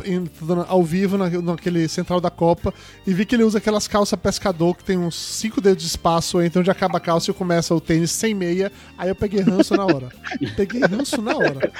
ao 0.67 0.83
vivo 0.83 1.17
na, 1.17 1.29
naquele 1.29 1.87
central 1.87 2.21
da 2.21 2.29
Copa 2.29 2.73
e 3.07 3.13
vi 3.13 3.25
que 3.25 3.33
ele 3.33 3.43
usa 3.43 3.57
aquelas 3.57 3.87
calças 3.87 4.19
pescador 4.19 4.75
que 4.75 4.83
tem 4.83 4.97
uns 4.97 5.15
5 5.15 5.59
dedos 5.59 5.81
de 5.81 5.89
espaço 5.89 6.41
entre 6.41 6.59
onde 6.59 6.69
acaba 6.69 6.97
a 6.97 7.01
calça 7.01 7.31
e 7.31 7.33
começa 7.33 7.73
o 7.73 7.81
tênis 7.81 8.11
sem 8.11 8.35
meia. 8.35 8.71
Aí 8.97 9.09
eu 9.09 9.15
peguei 9.15 9.41
ranço 9.41 9.75
na 9.75 9.85
hora. 9.85 10.09
Peguei 10.55 10.81
ranço 10.81 11.21
na 11.21 11.35
hora. 11.35 11.71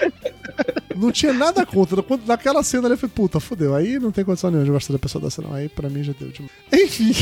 Não 0.96 1.12
tinha 1.12 1.34
nada 1.34 1.66
contra. 1.66 2.04
Naquela 2.26 2.64
cena 2.64 2.88
ali 2.88 2.94
eu 2.94 2.98
falei, 2.98 3.14
puta, 3.16 3.40
fodeu. 3.40 3.76
Aí 3.76 4.00
não 4.00 4.12
tem 4.12 4.24
condição 4.24 4.50
nenhuma 4.50 4.66
de 4.66 4.72
gostar 4.72 4.94
da 4.94 5.00
pessoa 5.00 5.24
dessa, 5.24 5.42
não. 5.42 5.54
Aí 5.54 5.70
pra 5.70 5.90
mim 5.90 6.04
já 6.04 6.14
deu. 6.20 6.32
Enfim. 6.74 7.14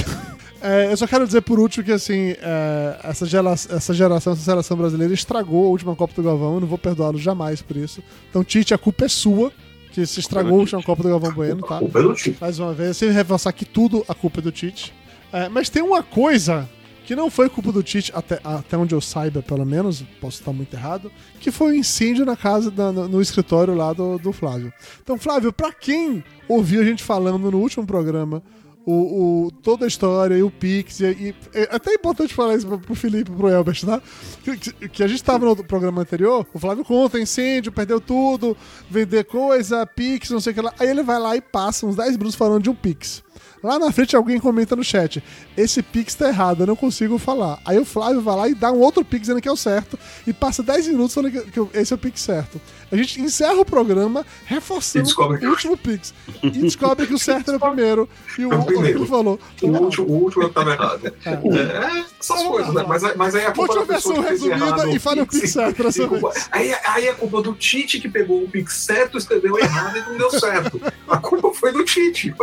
É, 0.61 0.91
eu 0.91 0.97
só 0.97 1.07
quero 1.07 1.25
dizer 1.25 1.41
por 1.41 1.59
último 1.59 1.83
que 1.83 1.91
assim, 1.91 2.35
é, 2.41 2.99
essa, 3.03 3.25
gera, 3.25 3.51
essa 3.51 3.93
geração, 3.93 4.33
essa 4.33 4.41
seleção 4.41 4.77
brasileira 4.77 5.13
estragou 5.13 5.65
a 5.65 5.69
última 5.69 5.95
Copa 5.95 6.13
do 6.13 6.23
Galvão. 6.23 6.55
Eu 6.55 6.59
não 6.61 6.67
vou 6.67 6.77
perdoá-lo 6.77 7.17
jamais 7.17 7.61
por 7.61 7.77
isso. 7.77 8.03
Então, 8.29 8.43
Tite, 8.43 8.73
a 8.73 8.77
culpa 8.77 9.05
é 9.05 9.07
sua. 9.07 9.51
Que 9.91 10.05
se 10.05 10.19
estragou 10.19 10.53
a 10.53 10.59
última 10.59 10.83
Copa 10.83 11.01
do 11.01 11.09
Galvão 11.09 11.33
Bueno, 11.33 11.63
tá? 11.65 11.79
O 11.79 11.87
Belo 11.87 12.13
Tite. 12.13 12.37
mais 12.39 12.59
uma 12.59 12.73
vez, 12.73 12.95
sem 12.95 13.09
reforçar 13.09 13.51
que 13.51 13.65
tudo 13.65 14.05
a 14.07 14.13
culpa 14.13 14.39
é 14.39 14.43
do 14.43 14.51
Tite. 14.51 14.93
É, 15.33 15.49
mas 15.49 15.67
tem 15.69 15.81
uma 15.81 16.03
coisa 16.03 16.69
que 17.09 17.15
não 17.15 17.31
foi 17.31 17.49
culpa 17.49 17.71
do 17.71 17.81
Tite, 17.81 18.11
até, 18.13 18.39
até 18.43 18.77
onde 18.77 18.93
eu 18.93 19.01
saiba, 19.01 19.41
pelo 19.41 19.65
menos, 19.65 20.03
posso 20.21 20.41
estar 20.41 20.53
muito 20.53 20.75
errado, 20.75 21.11
que 21.39 21.49
foi 21.49 21.71
o 21.71 21.75
incêndio 21.75 22.23
na 22.23 22.37
casa, 22.37 22.69
no, 22.69 23.07
no 23.07 23.19
escritório 23.19 23.73
lá 23.73 23.93
do, 23.93 24.19
do 24.19 24.31
Flávio. 24.31 24.71
Então, 25.01 25.17
Flávio, 25.17 25.51
pra 25.51 25.73
quem 25.73 26.23
ouviu 26.47 26.81
a 26.81 26.83
gente 26.83 27.03
falando 27.03 27.49
no 27.49 27.57
último 27.57 27.83
programa, 27.83 28.43
o, 28.85 29.45
o- 29.47 29.51
toda 29.63 29.85
a 29.85 29.87
história 29.87 30.35
e 30.35 30.41
o 30.43 30.49
Pix, 30.49 30.99
e, 31.01 31.05
e- 31.05 31.35
é 31.53 31.67
até 31.71 31.93
importante 31.93 32.33
falar 32.33 32.55
isso 32.55 32.65
pro, 32.67 32.79
pro 32.79 32.95
Felipe 32.95 33.31
e 33.31 33.35
pro 33.35 33.49
Elbert, 33.49 33.85
tá? 33.85 34.01
Que, 34.43 34.57
que- 34.57 34.89
que 34.89 35.03
a 35.03 35.07
gente 35.07 35.23
tava 35.23 35.45
no 35.45 35.63
programa 35.63 36.01
anterior, 36.01 36.45
o 36.53 36.59
Flávio 36.59 36.83
conta, 36.83 37.19
incêndio, 37.19 37.71
perdeu 37.71 38.01
tudo, 38.01 38.55
vender 38.89 39.25
coisa, 39.25 39.85
Pix, 39.85 40.29
não 40.31 40.39
sei 40.39 40.51
o 40.51 40.55
que 40.55 40.61
lá. 40.61 40.73
Aí 40.79 40.87
ele 40.89 41.03
vai 41.03 41.19
lá 41.19 41.35
e 41.35 41.41
passa 41.41 41.85
uns 41.85 41.95
10 41.95 42.11
minutos 42.17 42.35
falando 42.35 42.63
de 42.63 42.69
um 42.69 42.75
Pix. 42.75 43.23
Lá 43.61 43.77
na 43.77 43.91
frente 43.91 44.15
alguém 44.15 44.39
comenta 44.39 44.73
no 44.73 44.83
chat: 44.85 45.21
Esse 45.57 45.83
Pix 45.83 46.15
tá 46.15 46.29
errado, 46.29 46.61
eu 46.63 46.67
não 46.67 46.75
consigo 46.77 47.17
falar. 47.17 47.59
Aí 47.65 47.77
o 47.77 47.83
Flávio 47.83 48.21
vai 48.21 48.35
lá 48.37 48.47
e 48.47 48.55
dá 48.55 48.71
um 48.71 48.79
outro 48.79 49.03
Pix 49.03 49.23
dizendo 49.23 49.41
que 49.41 49.49
é 49.49 49.51
o 49.51 49.57
certo 49.57 49.99
e 50.25 50.31
passa 50.31 50.63
10 50.63 50.87
minutos 50.87 51.13
falando 51.13 51.31
que 51.31 51.77
esse 51.77 51.91
é 51.91 51.95
o 51.95 51.99
Pix 51.99 52.21
certo. 52.21 52.59
A 52.91 52.95
gente 52.95 53.21
encerra 53.21 53.59
o 53.59 53.65
programa 53.65 54.25
reforçando 54.45 55.07
o 55.09 55.49
último 55.49 55.77
Pix. 55.77 56.13
E 56.41 56.49
descobre 56.49 57.05
que 57.05 57.13
o 57.13 57.19
certo 57.19 57.49
era 57.49 57.57
o 57.57 57.59
primeiro. 57.59 58.09
E 58.37 58.45
o 58.45 58.51
É 58.51 58.55
o 58.55 58.59
outro 58.59 58.73
primeiro. 58.73 59.05
falou. 59.05 59.39
O 59.61 59.67
último, 59.67 60.07
o 60.07 60.23
último 60.23 60.45
estava 60.47 60.71
errado. 60.71 61.13
É, 61.59 62.03
essas 62.19 62.43
coisas, 62.43 62.73
né? 62.73 62.83
Mas, 62.87 63.15
mas 63.15 63.35
aí 63.35 63.45
a 63.45 63.51
culpa 63.51 63.73
Conte 63.73 63.83
a 63.83 63.95
pessoa 63.95 64.15
versão 64.15 64.31
resumida 64.31 64.65
errado 64.65 64.95
e 64.95 64.99
fale 64.99 65.21
o 65.21 65.27
Pix 65.27 65.51
certo 65.51 65.83
dessa 65.83 66.09
Aí, 66.51 66.73
aí 66.85 67.07
é 67.07 67.13
culpa 67.13 67.41
do 67.41 67.53
Tite 67.53 67.99
que 67.99 68.09
pegou 68.09 68.43
o 68.43 68.49
Pix 68.49 68.73
certo, 68.73 69.17
escreveu 69.17 69.57
errado 69.57 69.97
e 69.97 70.01
não 70.01 70.17
deu 70.17 70.31
certo. 70.31 70.81
A 71.07 71.17
culpa 71.17 71.53
foi 71.53 71.71
do 71.71 71.83
Tite. 71.83 72.33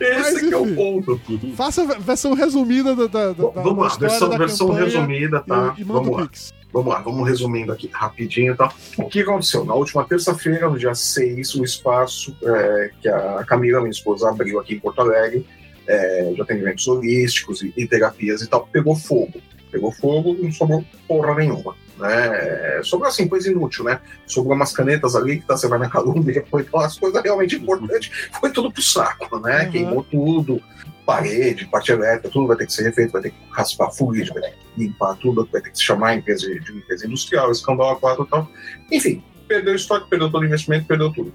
Esse 0.00 0.48
que 0.48 0.54
é 0.54 0.56
o 0.56 0.64
enfim. 0.64 0.74
ponto. 0.74 1.20
Faça 1.54 1.82
a 1.82 1.98
versão 1.98 2.34
resumida 2.34 2.94
da, 2.94 3.06
da, 3.06 3.26
da, 3.28 3.34
Bom, 3.34 3.52
da 3.52 3.62
vamos 3.62 3.88
lá, 3.92 3.98
versão, 3.98 4.30
versão 4.30 4.70
resumida, 4.70 5.40
tá? 5.40 5.74
e, 5.76 5.80
e 5.80 5.84
vamos 5.84 6.16
lá. 6.16 6.22
Pix. 6.22 6.52
Vamos 6.72 6.92
lá, 6.92 7.00
vamos 7.00 7.26
resumindo 7.26 7.72
aqui 7.72 7.88
rapidinho, 7.92 8.54
tá? 8.54 8.70
O 8.98 9.08
que 9.08 9.20
aconteceu? 9.20 9.64
Na 9.64 9.74
última 9.74 10.04
terça-feira, 10.04 10.68
no 10.68 10.78
dia 10.78 10.94
6, 10.94 11.54
o 11.54 11.64
espaço 11.64 12.36
é, 12.42 12.90
que 13.00 13.08
a 13.08 13.42
Camila, 13.46 13.80
minha 13.80 13.90
esposa, 13.90 14.28
abriu 14.28 14.60
aqui 14.60 14.74
em 14.74 14.80
Porto 14.80 15.00
Alegre, 15.00 15.46
é, 15.86 16.32
de 16.34 16.40
atendimentos 16.42 16.86
holísticos 16.86 17.62
e, 17.62 17.72
e 17.74 17.86
terapias 17.86 18.42
e 18.42 18.46
tal, 18.46 18.66
pegou 18.70 18.94
fogo. 18.94 19.40
Pegou 19.70 19.90
fogo 19.92 20.36
e 20.38 20.44
não 20.44 20.52
sobrou 20.52 20.84
porra 21.06 21.34
nenhuma. 21.34 21.74
Né? 21.98 22.80
Sobrou 22.82 23.08
assim, 23.08 23.26
coisa 23.26 23.50
inútil, 23.50 23.84
né? 23.84 24.00
Sobrou 24.26 24.54
umas 24.54 24.72
canetas 24.72 25.16
ali 25.16 25.40
que 25.40 25.46
tá, 25.46 25.56
você 25.56 25.66
vai 25.66 25.78
na 25.78 25.90
calúnia, 25.90 26.32
depois 26.32 26.64
então 26.66 26.80
as 26.80 26.98
coisas 26.98 27.22
realmente 27.22 27.56
importantes, 27.56 28.30
foi 28.40 28.50
tudo 28.52 28.72
pro 28.72 28.82
saco, 28.82 29.38
né? 29.40 29.64
Uhum. 29.64 29.70
Queimou 29.70 30.02
tudo, 30.04 30.62
parede, 31.04 31.66
parte 31.66 31.90
elétrica, 31.90 32.28
tudo 32.28 32.46
vai 32.46 32.56
ter 32.56 32.66
que 32.66 32.72
ser 32.72 32.84
refeito, 32.84 33.12
vai 33.12 33.22
ter 33.22 33.30
que 33.30 33.36
raspar 33.50 33.90
fluido, 33.90 34.32
vai 34.32 34.42
ter 34.42 34.50
que 34.50 34.84
limpar 34.84 35.16
tudo, 35.16 35.48
vai 35.50 35.60
ter 35.60 35.70
que 35.70 35.78
se 35.78 35.84
chamar 35.84 36.14
empresa 36.14 36.46
de, 36.46 36.60
de 36.60 36.72
limpeza 36.72 37.06
industrial, 37.06 37.50
escambau 37.50 37.96
quatro 37.96 38.24
e 38.24 38.28
tal. 38.28 38.48
Enfim, 38.92 39.24
perdeu 39.48 39.72
o 39.72 39.76
estoque, 39.76 40.08
perdeu 40.08 40.30
todo 40.30 40.42
o 40.42 40.46
investimento, 40.46 40.86
perdeu 40.86 41.12
tudo. 41.12 41.32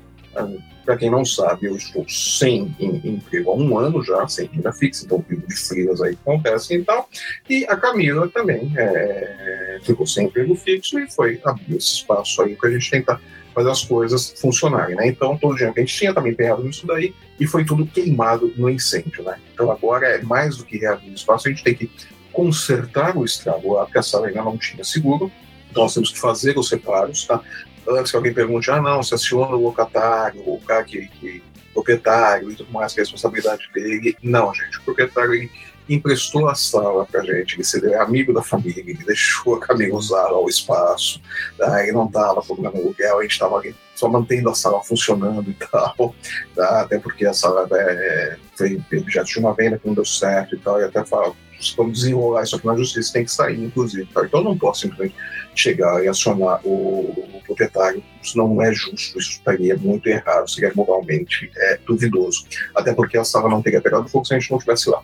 Para 0.85 0.97
quem 0.97 1.09
não 1.09 1.23
sabe, 1.23 1.67
eu 1.67 1.77
estou 1.77 2.05
sem 2.09 2.75
em- 2.77 3.01
emprego 3.05 3.51
há 3.51 3.55
um 3.55 3.77
ano 3.77 4.03
já, 4.03 4.27
sem 4.27 4.47
renda 4.47 4.73
fixa, 4.73 5.05
então 5.05 5.23
vivo 5.27 5.47
de 5.47 5.55
frilas 5.55 6.01
aí 6.01 6.15
que 6.15 6.21
acontecem 6.21 6.79
e 6.79 6.83
tal. 6.83 7.09
E 7.49 7.65
a 7.65 7.77
Camila 7.77 8.27
também 8.27 8.73
é, 8.75 9.79
ficou 9.83 10.05
sem 10.05 10.25
emprego 10.25 10.53
fixo 10.55 10.99
e 10.99 11.09
foi 11.09 11.39
abrir 11.45 11.77
esse 11.77 11.93
espaço 11.95 12.41
aí 12.41 12.55
para 12.55 12.69
a 12.69 12.71
gente 12.73 12.89
tentar 12.91 13.21
fazer 13.53 13.69
as 13.69 13.83
coisas 13.85 14.33
funcionarem, 14.41 14.95
né? 14.95 15.07
Então, 15.07 15.37
todo 15.37 15.53
dinheiro 15.53 15.73
que 15.73 15.79
a 15.79 15.85
gente 15.85 15.95
tinha 15.95 16.13
também 16.13 16.33
empenhado 16.33 16.63
nisso 16.63 16.87
daí 16.87 17.13
e 17.39 17.45
foi 17.45 17.63
tudo 17.63 17.85
queimado 17.85 18.51
no 18.57 18.69
incêndio, 18.69 19.23
né? 19.23 19.37
Então, 19.53 19.71
agora 19.71 20.07
é 20.07 20.21
mais 20.21 20.57
do 20.57 20.65
que 20.65 20.77
reabrir 20.77 21.11
o 21.11 21.15
espaço, 21.15 21.47
a 21.47 21.51
gente 21.51 21.63
tem 21.63 21.75
que 21.75 21.89
consertar 22.31 23.15
o 23.15 23.23
estrago 23.23 23.75
porque 23.75 23.99
a 23.99 24.03
sala 24.03 24.27
ainda 24.27 24.43
não 24.43 24.57
tinha 24.57 24.83
seguro, 24.83 25.31
então 25.69 25.83
nós 25.83 25.93
temos 25.93 26.11
que 26.11 26.19
fazer 26.19 26.57
os 26.57 26.69
reparos, 26.71 27.25
tá? 27.25 27.41
Antes 27.87 28.11
que 28.11 28.17
alguém 28.17 28.33
pergunte, 28.33 28.71
ah, 28.71 28.81
não, 28.81 29.03
se 29.03 29.13
aciona 29.13 29.55
o 29.55 29.61
locatário, 29.61 30.41
o 30.45 30.59
cara 30.61 30.83
que, 30.83 31.07
que 31.07 31.43
proprietário 31.73 32.51
e 32.51 32.55
tudo 32.55 32.71
mais, 32.71 32.93
que 32.93 32.99
é 32.99 33.01
a 33.01 33.05
responsabilidade 33.05 33.69
dele. 33.73 34.15
Não, 34.21 34.53
gente, 34.53 34.77
o 34.77 34.83
proprietário 34.83 35.33
ele 35.33 35.51
emprestou 35.89 36.47
a 36.47 36.55
sala 36.55 37.05
pra 37.05 37.23
gente, 37.23 37.59
ele 37.75 37.93
é 37.93 37.99
amigo 37.99 38.33
da 38.33 38.41
família, 38.41 38.79
ele 38.79 39.03
deixou 39.05 39.55
a 39.55 39.59
Camila 39.59 39.97
usar 39.97 40.31
o 40.31 40.47
espaço, 40.47 41.21
tá? 41.57 41.83
ele 41.83 41.91
não 41.91 42.05
estava 42.05 42.41
cobrando 42.41 42.77
aluguel, 42.77 43.19
a 43.19 43.21
gente 43.23 43.31
estava 43.31 43.57
ali 43.57 43.75
só 43.93 44.07
mantendo 44.07 44.49
a 44.49 44.55
sala 44.55 44.81
funcionando 44.81 45.49
e 45.49 45.53
tal, 45.71 46.15
tá? 46.55 46.81
até 46.81 46.97
porque 46.99 47.25
a 47.25 47.33
sala 47.33 47.67
é, 47.73 48.37
foi 48.55 48.81
objeto 48.97 49.27
de 49.27 49.39
uma 49.39 49.53
venda 49.53 49.77
que 49.77 49.87
não 49.87 49.93
deu 49.93 50.05
certo 50.05 50.55
e 50.55 50.59
tal, 50.59 50.79
e 50.79 50.85
até 50.85 51.03
fala, 51.03 51.33
vamos 51.71 51.99
desenrolar 51.99 52.43
isso 52.43 52.55
aqui 52.55 52.65
na 52.65 52.75
justiça, 52.75 53.13
tem 53.13 53.25
que 53.25 53.31
sair, 53.31 53.63
inclusive. 53.63 54.05
Tá? 54.13 54.25
Então 54.25 54.39
eu 54.39 54.43
não 54.43 54.57
posso 54.57 54.81
simplesmente 54.81 55.15
chegar 55.55 56.03
e 56.03 56.07
acionar 56.07 56.59
o, 56.65 57.09
o 57.35 57.41
proprietário, 57.45 58.03
isso 58.21 58.37
não 58.37 58.61
é 58.61 58.73
justo, 58.73 59.19
isso 59.19 59.31
estaria 59.31 59.77
muito 59.77 60.07
errado, 60.07 60.49
seria 60.49 60.71
moralmente 60.75 61.51
é, 61.55 61.79
duvidoso, 61.85 62.45
até 62.75 62.93
porque 62.93 63.17
a 63.17 63.23
sala 63.23 63.49
não 63.49 63.61
teria 63.61 63.81
pegado 63.81 64.09
fogo 64.09 64.25
se 64.25 64.33
a 64.33 64.39
gente 64.39 64.49
não 64.49 64.57
estivesse 64.57 64.89
lá. 64.89 65.01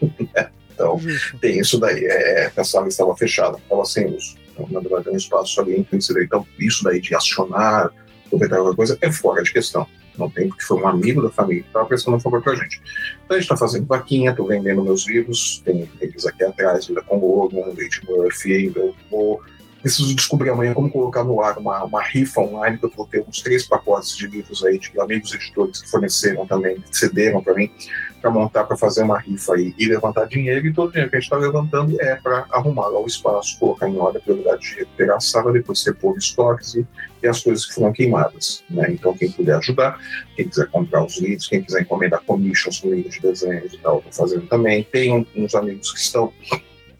Então, 0.74 0.98
Justo. 0.98 1.38
tem 1.38 1.60
isso 1.60 1.78
daí. 1.78 2.04
É, 2.04 2.50
a 2.56 2.64
sala 2.64 2.88
estava 2.88 3.16
fechada, 3.16 3.58
estava 3.58 3.84
sem 3.84 4.06
uso. 4.06 4.36
Então, 4.52 4.68
na 4.70 4.80
verdade, 4.80 5.08
é 5.08 5.12
um 5.12 5.16
espaço 5.16 5.60
ali 5.60 5.78
inclusive. 5.78 6.24
Então, 6.24 6.46
isso 6.58 6.82
daí 6.84 7.00
de 7.00 7.14
acionar, 7.14 7.92
aproveitar 8.26 8.56
alguma 8.56 8.74
coisa, 8.74 8.98
é 9.00 9.10
fora 9.10 9.42
de 9.42 9.52
questão. 9.52 9.86
Não 10.18 10.30
tem, 10.30 10.48
porque 10.48 10.62
foi 10.62 10.80
um 10.80 10.86
amigo 10.86 11.22
da 11.22 11.30
família 11.30 11.62
que 11.62 11.68
estava 11.68 11.86
prestando 11.86 12.16
um 12.16 12.20
favor 12.20 12.40
pra 12.42 12.54
gente. 12.54 12.80
Então, 13.24 13.36
a 13.36 13.40
gente 13.40 13.44
está 13.44 13.56
fazendo 13.56 13.86
vaquinha, 13.86 14.30
estou 14.30 14.46
vendendo 14.46 14.82
meus 14.82 15.06
livros, 15.06 15.60
tem 15.64 15.88
eles 16.00 16.24
aqui 16.26 16.44
atrás, 16.44 16.86
Vida 16.86 17.02
com 17.02 17.18
Logan, 17.18 17.66
Lady 17.68 18.00
Murphy, 18.08 18.72
eu 18.74 18.94
vou. 19.10 19.42
Preciso 19.82 20.14
descobrir 20.14 20.48
amanhã 20.48 20.72
como 20.72 20.90
colocar 20.90 21.22
no 21.22 21.42
ar 21.42 21.58
uma, 21.58 21.84
uma 21.84 22.02
rifa 22.02 22.40
online, 22.40 22.78
que 22.78 22.86
eu 22.86 22.92
vou 22.96 23.06
ter 23.06 23.22
uns 23.28 23.42
três 23.42 23.68
pacotes 23.68 24.16
de 24.16 24.26
livros 24.26 24.64
aí, 24.64 24.78
de 24.78 24.98
amigos 24.98 25.34
editores 25.34 25.82
que 25.82 25.90
forneceram 25.90 26.46
também, 26.46 26.80
que 26.80 26.96
cederam 26.96 27.42
para 27.42 27.52
mim, 27.52 27.70
para 28.18 28.30
montar, 28.30 28.64
para 28.64 28.78
fazer 28.78 29.02
uma 29.02 29.18
rifa 29.18 29.52
aí 29.52 29.74
e 29.78 29.84
levantar 29.84 30.24
dinheiro. 30.24 30.66
E 30.66 30.72
todo 30.72 30.88
o 30.88 30.90
dinheiro 30.90 31.10
que 31.10 31.16
a 31.16 31.20
gente 31.20 31.26
está 31.26 31.36
levantando 31.36 32.00
é 32.00 32.14
para 32.14 32.46
arrumar 32.50 32.86
lá 32.86 32.98
o 32.98 33.06
espaço, 33.06 33.58
colocar 33.58 33.86
em 33.86 33.98
ordem 33.98 34.22
a 34.22 34.24
prioridade 34.24 34.86
de 34.96 35.10
a 35.10 35.20
sala, 35.20 35.52
depois 35.52 35.84
repor 35.84 36.16
estoques 36.16 36.76
e, 36.76 36.86
as 37.28 37.42
coisas 37.42 37.66
que 37.66 37.74
foram 37.74 37.92
queimadas. 37.92 38.64
Né? 38.70 38.86
Então, 38.90 39.16
quem 39.16 39.30
puder 39.30 39.56
ajudar, 39.56 39.98
quem 40.36 40.48
quiser 40.48 40.66
comprar 40.68 41.04
os 41.04 41.18
livros, 41.18 41.46
quem 41.46 41.62
quiser 41.62 41.82
encomendar 41.82 42.22
commissions 42.24 42.80
com 42.80 42.90
livros 42.90 43.14
de 43.14 43.20
desenhos 43.20 43.72
e 43.72 43.78
tal, 43.78 43.98
estou 43.98 44.12
fazendo 44.12 44.46
também. 44.46 44.84
Tem 44.84 45.26
uns 45.36 45.54
amigos 45.54 45.92
que 45.92 45.98
estão 45.98 46.32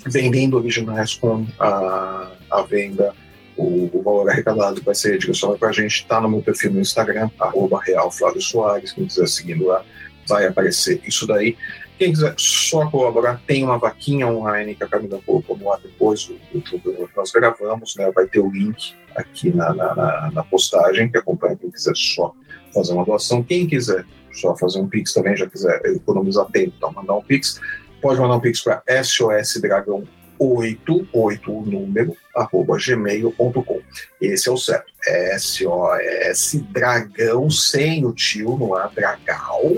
vendendo 0.06 0.56
originais 0.56 1.14
com 1.14 1.46
a, 1.58 2.32
a 2.50 2.62
venda. 2.62 3.14
O, 3.56 3.88
o 3.92 4.02
valor 4.02 4.28
arrecadado 4.28 4.82
vai 4.82 4.94
ser 4.94 5.16
direcionado 5.18 5.58
para 5.58 5.68
a 5.68 5.72
gente. 5.72 6.02
Está 6.02 6.20
no 6.20 6.28
meu 6.28 6.42
perfil 6.42 6.72
no 6.72 6.80
Instagram, 6.80 7.30
arroba 7.38 7.80
Real 7.82 8.10
Flávio 8.10 8.40
Soares. 8.40 8.92
Quem 8.92 9.06
quiser 9.06 9.28
seguir 9.28 9.62
lá, 9.62 9.84
vai 10.28 10.46
aparecer 10.46 11.00
isso 11.06 11.26
daí. 11.26 11.56
Quem 11.98 12.12
quiser 12.12 12.34
só 12.36 12.90
colaborar, 12.90 13.40
tem 13.46 13.62
uma 13.62 13.78
vaquinha 13.78 14.26
online 14.26 14.74
que 14.74 14.82
a 14.82 14.88
Camila 14.88 15.20
colocou 15.24 15.56
no 15.56 15.72
ar 15.72 15.78
depois 15.80 16.24
do, 16.24 16.60
programa 16.60 17.08
que 17.08 17.16
nós 17.16 17.30
gravamos, 17.30 17.94
né? 17.96 18.10
Vai 18.10 18.26
ter 18.26 18.40
o 18.40 18.50
link 18.50 18.94
aqui 19.14 19.54
na, 19.54 19.72
na, 19.72 19.94
na, 19.94 20.30
na 20.32 20.44
postagem 20.44 21.08
que 21.08 21.18
acompanha 21.18 21.56
quem 21.56 21.70
quiser 21.70 21.94
só 21.94 22.34
fazer 22.72 22.92
uma 22.92 23.04
doação. 23.04 23.44
Quem 23.44 23.66
quiser 23.66 24.04
só 24.32 24.56
fazer 24.56 24.80
um 24.80 24.88
Pix 24.88 25.12
também, 25.12 25.36
já 25.36 25.48
quiser 25.48 25.80
economizar 25.86 26.46
tempo, 26.50 26.74
então 26.76 26.92
mandar 26.92 27.14
um 27.14 27.22
Pix, 27.22 27.60
pode 28.02 28.20
mandar 28.20 28.36
um 28.36 28.40
Pix 28.40 28.60
para 28.60 28.82
sosdragão 29.04 30.04
88 30.36 31.52
o 31.52 31.64
número, 31.64 32.16
arroba 32.34 32.76
gmail.com. 32.76 33.80
Esse 34.20 34.48
é 34.48 34.52
o 34.52 34.56
certo. 34.56 34.92
SOS 35.38 36.60
Dragão 36.70 37.48
sem 37.48 38.04
o 38.04 38.12
tio 38.12 38.56
no 38.56 38.74
ar, 38.74 38.90
Dragal 38.92 39.76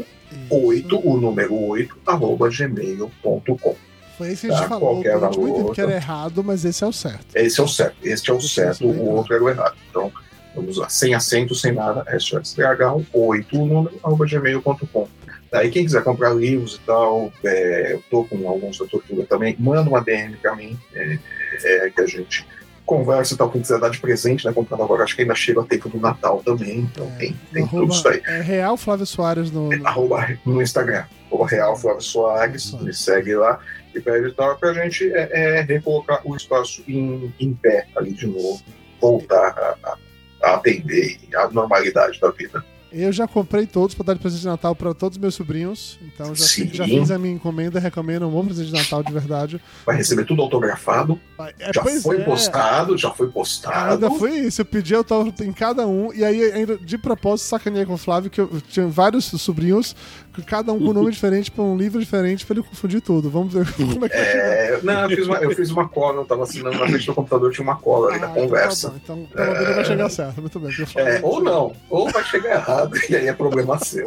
8, 0.50 1.08
o 1.08 1.16
número 1.16 1.54
8, 1.54 1.96
arroba 2.06 2.48
gmail.com. 2.48 3.76
Foi 4.16 4.32
esse 4.32 4.46
que 4.46 4.52
a 4.52 4.56
gente 4.56 4.62
Tá, 4.62 4.68
falou 4.68 4.94
qualquer 4.94 5.14
durante 5.14 5.38
muito 5.38 5.52
tempo 5.52 5.62
valor, 5.62 5.74
que 5.74 5.80
era 5.80 5.92
errado, 5.92 6.42
mas 6.42 6.64
esse 6.64 6.82
é 6.82 6.86
o 6.86 6.92
certo. 6.92 7.26
Esse 7.34 7.60
é 7.60 7.62
o 7.62 7.68
certo. 7.68 7.96
Este 8.02 8.30
é 8.30 8.34
o 8.34 8.38
Esse 8.38 8.48
certo, 8.48 8.84
é 8.84 8.86
o 8.86 9.04
outro 9.10 9.34
era 9.34 9.44
o 9.44 9.48
errado. 9.48 9.76
Então, 9.90 10.10
vamos 10.54 10.78
lá. 10.78 10.88
Sem 10.88 11.14
acento, 11.14 11.54
sem 11.54 11.72
nada, 11.72 12.04
SOS 12.18 12.54
Dragão 12.54 13.04
8, 13.12 13.60
o 13.60 13.66
número, 13.66 13.98
arroba 14.02 14.26
gmail.com. 14.26 15.08
Daí, 15.50 15.70
quem 15.70 15.84
quiser 15.84 16.02
comprar 16.02 16.34
livros 16.34 16.76
e 16.76 16.80
tal, 16.86 17.32
é, 17.44 17.92
eu 17.92 18.02
tô 18.10 18.24
com 18.24 18.48
alguns 18.48 18.78
da 18.78 18.86
tortura 18.86 19.24
também, 19.26 19.54
manda 19.58 19.88
uma 19.88 20.00
DM 20.00 20.36
pra 20.36 20.56
mim, 20.56 20.78
é, 20.94 21.18
é, 21.62 21.90
que 21.90 22.00
a 22.00 22.06
gente 22.06 22.46
conversa 22.86 23.34
e 23.34 23.36
tal, 23.36 23.50
quem 23.50 23.60
quiser 23.60 23.78
dar 23.80 23.90
de 23.90 23.98
presente, 24.00 24.46
né, 24.46 24.52
comprando 24.52 24.82
agora, 24.84 25.02
acho 25.02 25.14
que 25.16 25.22
ainda 25.22 25.34
chega 25.34 25.60
a 25.60 25.64
tempo 25.64 25.88
do 25.88 25.98
Natal 25.98 26.40
também, 26.44 26.78
então 26.80 27.04
É, 27.16 27.18
tem, 27.18 27.36
tem 27.52 27.62
arroba- 27.64 27.82
tudo 27.82 27.92
isso 27.92 28.08
aí. 28.08 28.22
É 28.26 28.40
Real 28.40 28.76
Flávio 28.76 29.04
Soares 29.04 29.50
no. 29.50 29.68
no- 29.70 29.86
Arroba 29.86 30.38
no 30.46 30.62
Instagram, 30.62 31.04
o 31.30 31.42
Real 31.42 31.76
Flávio 31.76 32.00
Soares, 32.00 32.72
me 32.80 32.94
segue 32.94 33.34
lá 33.34 33.58
e 33.94 34.00
pede 34.00 34.32
tal, 34.34 34.56
pra 34.56 34.72
gente 34.72 35.04
é, 35.12 35.58
é, 35.58 35.60
recolocar 35.62 36.20
o 36.24 36.36
espaço 36.36 36.82
em, 36.86 37.34
em 37.40 37.52
pé 37.52 37.86
ali 37.96 38.12
de 38.12 38.26
novo, 38.28 38.62
voltar 39.00 39.36
a, 39.82 39.88
a- 39.90 39.98
a 40.42 40.54
atender 40.54 41.18
a 41.34 41.48
normalidade 41.48 42.20
da 42.20 42.30
vida. 42.30 42.64
Eu 42.98 43.12
já 43.12 43.28
comprei 43.28 43.66
todos 43.66 43.94
para 43.94 44.06
dar 44.06 44.14
de 44.14 44.20
presente 44.20 44.40
de 44.40 44.46
Natal 44.46 44.74
para 44.74 44.94
todos 44.94 45.16
os 45.16 45.20
meus 45.20 45.34
sobrinhos. 45.34 45.98
Então 46.02 46.34
já, 46.34 46.44
Sim. 46.46 46.70
já 46.72 46.84
fiz 46.84 47.10
a 47.10 47.18
minha 47.18 47.34
encomenda, 47.34 47.78
recomendo 47.78 48.26
um 48.26 48.30
bom 48.30 48.44
presente 48.44 48.68
de 48.68 48.72
Natal 48.72 49.02
de 49.02 49.12
verdade. 49.12 49.60
Vai 49.84 49.96
receber 49.96 50.24
tudo 50.24 50.40
autografado, 50.40 51.20
É, 51.58 51.72
já 51.74 51.82
foi 52.00 52.16
é. 52.16 52.24
postado, 52.24 52.96
já 52.96 53.10
foi 53.10 53.28
postado. 53.28 53.92
Ainda 53.94 54.10
foi 54.10 54.38
isso, 54.38 54.62
eu 54.62 54.64
pedi 54.64 54.94
autógrafo 54.94 55.44
em 55.44 55.52
cada 55.52 55.86
um, 55.86 56.12
e 56.12 56.24
aí 56.24 56.42
ainda 56.52 56.78
de 56.78 56.96
propósito 56.96 57.48
sacaneei 57.48 57.84
com 57.84 57.94
o 57.94 57.98
Flávio, 57.98 58.30
que 58.30 58.40
eu 58.40 58.60
tinha 58.62 58.86
vários 58.86 59.26
sobrinhos, 59.26 59.94
cada 60.42 60.72
um 60.72 60.78
com 60.78 60.90
um 60.90 60.92
nome 60.92 61.10
diferente 61.10 61.50
para 61.50 61.64
um 61.64 61.76
livro 61.76 61.98
diferente, 62.00 62.44
para 62.44 62.56
ele 62.56 62.66
confundir 62.66 63.00
tudo. 63.00 63.30
Vamos 63.30 63.52
ver 63.52 63.70
como 63.74 64.04
é 64.04 64.08
que 64.08 64.16
vai 64.16 64.24
chegar. 64.26 64.46
É, 64.46 64.80
não, 64.82 65.02
eu 65.02 65.16
fiz, 65.16 65.26
uma, 65.26 65.36
eu 65.38 65.50
fiz 65.52 65.70
uma 65.70 65.88
cola, 65.88 66.20
eu 66.20 66.24
tava 66.24 66.42
assinando 66.42 66.78
na 66.78 66.86
frente 66.86 67.06
do 67.06 67.14
computador, 67.14 67.52
tinha 67.52 67.64
uma 67.64 67.76
cola 67.76 68.10
ali 68.10 68.20
na 68.20 68.26
Ah, 68.26 68.30
então 68.30 68.42
conversa. 68.42 68.90
Tá 68.90 68.96
então 69.02 69.24
pelo 69.32 69.52
menos 69.52 69.74
vai 69.76 69.84
chegar 69.84 70.10
certo, 70.10 70.40
muito 70.40 70.60
bem. 70.60 70.72
É, 70.96 71.20
ou 71.22 71.42
não, 71.42 71.72
ou 71.88 72.10
vai 72.10 72.24
chegar 72.24 72.54
errado, 72.54 72.96
e 73.08 73.16
aí 73.16 73.28
é 73.28 73.32
problema 73.32 73.78
seu. 73.78 74.06